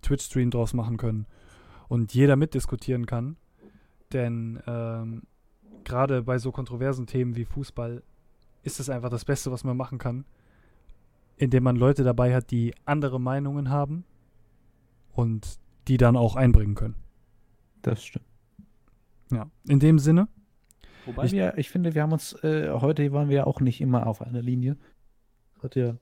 Twitch-Stream 0.02 0.50
draus 0.50 0.74
machen 0.74 0.96
können 0.96 1.26
und 1.88 2.14
jeder 2.14 2.36
mitdiskutieren 2.36 3.06
kann. 3.06 3.36
Denn 4.12 4.60
ähm, 4.66 5.22
gerade 5.82 6.22
bei 6.22 6.38
so 6.38 6.52
kontroversen 6.52 7.06
Themen 7.06 7.36
wie 7.36 7.44
Fußball 7.44 8.02
ist 8.62 8.80
es 8.80 8.88
einfach 8.88 9.10
das 9.10 9.24
Beste, 9.24 9.50
was 9.50 9.64
man 9.64 9.76
machen 9.76 9.98
kann, 9.98 10.24
indem 11.36 11.64
man 11.64 11.76
Leute 11.76 12.04
dabei 12.04 12.34
hat, 12.34 12.50
die 12.50 12.74
andere 12.84 13.20
Meinungen 13.20 13.70
haben 13.70 14.04
und 15.12 15.58
die 15.88 15.96
dann 15.96 16.16
auch 16.16 16.36
einbringen 16.36 16.74
können. 16.74 17.03
Das 17.84 18.04
stimmt. 18.04 18.24
Ja, 19.30 19.50
in 19.68 19.78
dem 19.78 19.98
Sinne. 19.98 20.28
Wobei 21.06 21.26
ich, 21.26 21.32
wir, 21.32 21.58
ich 21.58 21.68
finde, 21.68 21.94
wir 21.94 22.02
haben 22.02 22.12
uns, 22.12 22.32
äh, 22.42 22.70
heute 22.72 23.12
waren 23.12 23.28
wir 23.28 23.36
ja 23.36 23.46
auch 23.46 23.60
nicht 23.60 23.80
immer 23.80 24.06
auf 24.06 24.22
einer 24.22 24.40
Linie. 24.40 24.76
Hat 25.62 25.76
ja, 25.76 25.96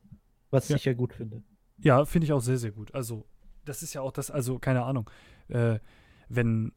was 0.50 0.68
ja. 0.68 0.76
ich 0.76 0.84
ja 0.84 0.94
gut 0.94 1.12
finde. 1.12 1.42
Ja, 1.78 2.04
finde 2.04 2.26
ich 2.26 2.32
auch 2.32 2.40
sehr, 2.40 2.58
sehr 2.58 2.70
gut. 2.70 2.94
Also, 2.94 3.26
das 3.64 3.82
ist 3.82 3.94
ja 3.94 4.00
auch 4.00 4.12
das, 4.12 4.30
also, 4.30 4.58
keine 4.58 4.84
Ahnung, 4.84 5.10
äh, 5.48 5.80
wenn 6.28 6.72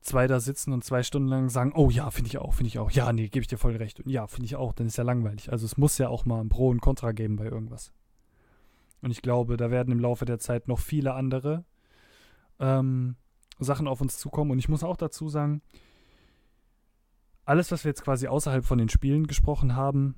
zwei 0.00 0.26
da 0.26 0.40
sitzen 0.40 0.72
und 0.72 0.82
zwei 0.82 1.02
Stunden 1.02 1.28
lang 1.28 1.50
sagen, 1.50 1.72
oh 1.74 1.90
ja, 1.90 2.10
finde 2.10 2.28
ich 2.28 2.38
auch, 2.38 2.54
finde 2.54 2.68
ich 2.68 2.78
auch. 2.78 2.90
Ja, 2.90 3.12
nee, 3.12 3.28
gebe 3.28 3.42
ich 3.42 3.48
dir 3.48 3.58
voll 3.58 3.76
recht. 3.76 4.00
Und 4.00 4.10
ja, 4.10 4.26
finde 4.26 4.46
ich 4.46 4.56
auch, 4.56 4.72
dann 4.72 4.86
ist 4.86 4.96
ja 4.96 5.04
langweilig. 5.04 5.52
Also 5.52 5.66
es 5.66 5.76
muss 5.76 5.98
ja 5.98 6.08
auch 6.08 6.24
mal 6.24 6.40
ein 6.40 6.48
Pro 6.48 6.68
und 6.68 6.80
Contra 6.80 7.12
geben 7.12 7.36
bei 7.36 7.44
irgendwas. 7.44 7.92
Und 9.02 9.10
ich 9.10 9.20
glaube, 9.20 9.56
da 9.56 9.70
werden 9.70 9.92
im 9.92 10.00
Laufe 10.00 10.24
der 10.24 10.38
Zeit 10.38 10.68
noch 10.68 10.78
viele 10.78 11.14
andere 11.14 11.64
ähm, 12.58 13.16
Sachen 13.58 13.88
auf 13.88 14.00
uns 14.00 14.18
zukommen. 14.18 14.50
Und 14.50 14.58
ich 14.58 14.68
muss 14.68 14.84
auch 14.84 14.96
dazu 14.96 15.28
sagen, 15.28 15.62
alles, 17.44 17.70
was 17.70 17.84
wir 17.84 17.90
jetzt 17.90 18.02
quasi 18.02 18.26
außerhalb 18.26 18.64
von 18.64 18.78
den 18.78 18.88
Spielen 18.88 19.26
gesprochen 19.26 19.76
haben, 19.76 20.16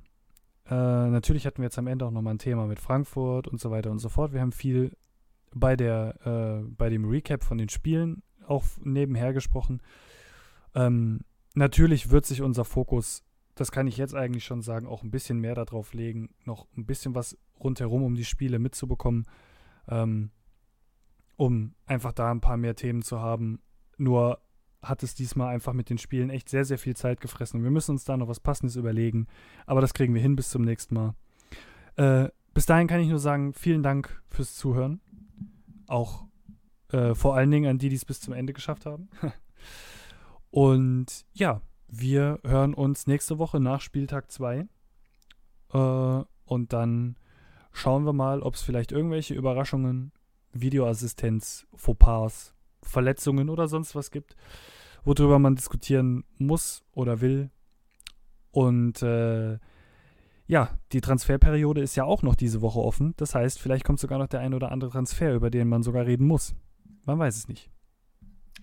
äh, 0.66 0.74
natürlich 0.74 1.46
hatten 1.46 1.58
wir 1.58 1.64
jetzt 1.64 1.78
am 1.78 1.86
Ende 1.86 2.06
auch 2.06 2.10
nochmal 2.10 2.34
ein 2.34 2.38
Thema 2.38 2.66
mit 2.66 2.80
Frankfurt 2.80 3.48
und 3.48 3.60
so 3.60 3.70
weiter 3.70 3.90
und 3.90 3.98
so 3.98 4.08
fort. 4.08 4.32
Wir 4.32 4.40
haben 4.40 4.52
viel 4.52 4.96
bei 5.54 5.76
der, 5.76 6.26
äh, 6.26 6.64
bei 6.76 6.88
dem 6.88 7.04
Recap 7.04 7.44
von 7.44 7.58
den 7.58 7.68
Spielen 7.68 8.22
auch 8.46 8.64
nebenher 8.82 9.32
gesprochen. 9.32 9.80
Ähm, 10.74 11.20
natürlich 11.54 12.10
wird 12.10 12.26
sich 12.26 12.42
unser 12.42 12.64
Fokus, 12.64 13.22
das 13.54 13.72
kann 13.72 13.86
ich 13.86 13.96
jetzt 13.96 14.14
eigentlich 14.14 14.44
schon 14.44 14.62
sagen, 14.62 14.86
auch 14.86 15.02
ein 15.02 15.10
bisschen 15.10 15.38
mehr 15.38 15.54
darauf 15.54 15.94
legen, 15.94 16.30
noch 16.44 16.66
ein 16.76 16.86
bisschen 16.86 17.14
was 17.14 17.36
rundherum 17.58 18.02
um 18.02 18.14
die 18.14 18.24
Spiele 18.24 18.58
mitzubekommen, 18.58 19.26
ähm, 19.88 20.30
um 21.38 21.74
einfach 21.86 22.12
da 22.12 22.32
ein 22.32 22.40
paar 22.40 22.56
mehr 22.56 22.74
Themen 22.74 23.02
zu 23.02 23.20
haben. 23.20 23.60
Nur 23.96 24.40
hat 24.82 25.04
es 25.04 25.14
diesmal 25.14 25.54
einfach 25.54 25.72
mit 25.72 25.88
den 25.88 25.96
Spielen 25.96 26.30
echt 26.30 26.48
sehr, 26.48 26.64
sehr 26.64 26.78
viel 26.78 26.96
Zeit 26.96 27.20
gefressen. 27.20 27.62
Wir 27.62 27.70
müssen 27.70 27.92
uns 27.92 28.04
da 28.04 28.16
noch 28.16 28.26
was 28.26 28.40
Passendes 28.40 28.74
überlegen. 28.74 29.28
Aber 29.64 29.80
das 29.80 29.94
kriegen 29.94 30.14
wir 30.14 30.20
hin 30.20 30.34
bis 30.34 30.50
zum 30.50 30.62
nächsten 30.62 30.94
Mal. 30.96 31.14
Äh, 31.94 32.28
bis 32.54 32.66
dahin 32.66 32.88
kann 32.88 33.00
ich 33.00 33.08
nur 33.08 33.20
sagen, 33.20 33.54
vielen 33.54 33.84
Dank 33.84 34.20
fürs 34.28 34.56
Zuhören. 34.56 35.00
Auch 35.86 36.26
äh, 36.90 37.14
vor 37.14 37.36
allen 37.36 37.52
Dingen 37.52 37.70
an 37.70 37.78
die, 37.78 37.88
die 37.88 37.96
es 37.96 38.04
bis 38.04 38.20
zum 38.20 38.34
Ende 38.34 38.52
geschafft 38.52 38.84
haben. 38.84 39.08
Und 40.50 41.24
ja, 41.34 41.60
wir 41.86 42.40
hören 42.44 42.74
uns 42.74 43.06
nächste 43.06 43.38
Woche 43.38 43.60
nach 43.60 43.80
Spieltag 43.80 44.32
2. 44.32 44.66
Äh, 45.72 46.24
und 46.46 46.72
dann 46.72 47.16
schauen 47.72 48.04
wir 48.04 48.12
mal, 48.12 48.42
ob 48.42 48.54
es 48.54 48.62
vielleicht 48.62 48.90
irgendwelche 48.90 49.34
Überraschungen, 49.34 50.12
Videoassistenz, 50.52 51.66
Fauxpas, 51.74 52.54
Verletzungen 52.82 53.48
oder 53.48 53.68
sonst 53.68 53.94
was 53.94 54.10
gibt, 54.10 54.36
worüber 55.04 55.38
man 55.38 55.56
diskutieren 55.56 56.24
muss 56.38 56.84
oder 56.92 57.20
will. 57.20 57.50
Und 58.50 59.02
äh, 59.02 59.58
ja, 60.46 60.78
die 60.92 61.00
Transferperiode 61.00 61.82
ist 61.82 61.94
ja 61.94 62.04
auch 62.04 62.22
noch 62.22 62.34
diese 62.34 62.62
Woche 62.62 62.80
offen. 62.80 63.14
Das 63.16 63.34
heißt, 63.34 63.60
vielleicht 63.60 63.84
kommt 63.84 64.00
sogar 64.00 64.18
noch 64.18 64.28
der 64.28 64.40
ein 64.40 64.54
oder 64.54 64.72
andere 64.72 64.90
Transfer, 64.90 65.34
über 65.34 65.50
den 65.50 65.68
man 65.68 65.82
sogar 65.82 66.06
reden 66.06 66.26
muss. 66.26 66.54
Man 67.04 67.18
weiß 67.18 67.36
es 67.36 67.48
nicht. 67.48 67.70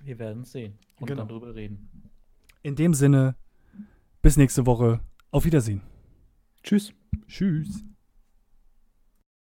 Wir 0.04 0.20
werden 0.20 0.44
es 0.44 0.52
sehen 0.52 0.78
und 1.00 1.08
genau. 1.08 1.22
dann 1.22 1.30
drüber 1.30 1.56
reden. 1.56 1.90
In 2.64 2.76
dem 2.76 2.94
Sinne, 2.94 3.36
bis 4.22 4.38
nächste 4.38 4.66
Woche. 4.66 5.00
Auf 5.32 5.46
Wiedersehen. 5.46 5.82
Tschüss. 6.64 6.94
Tschüss. 7.28 7.84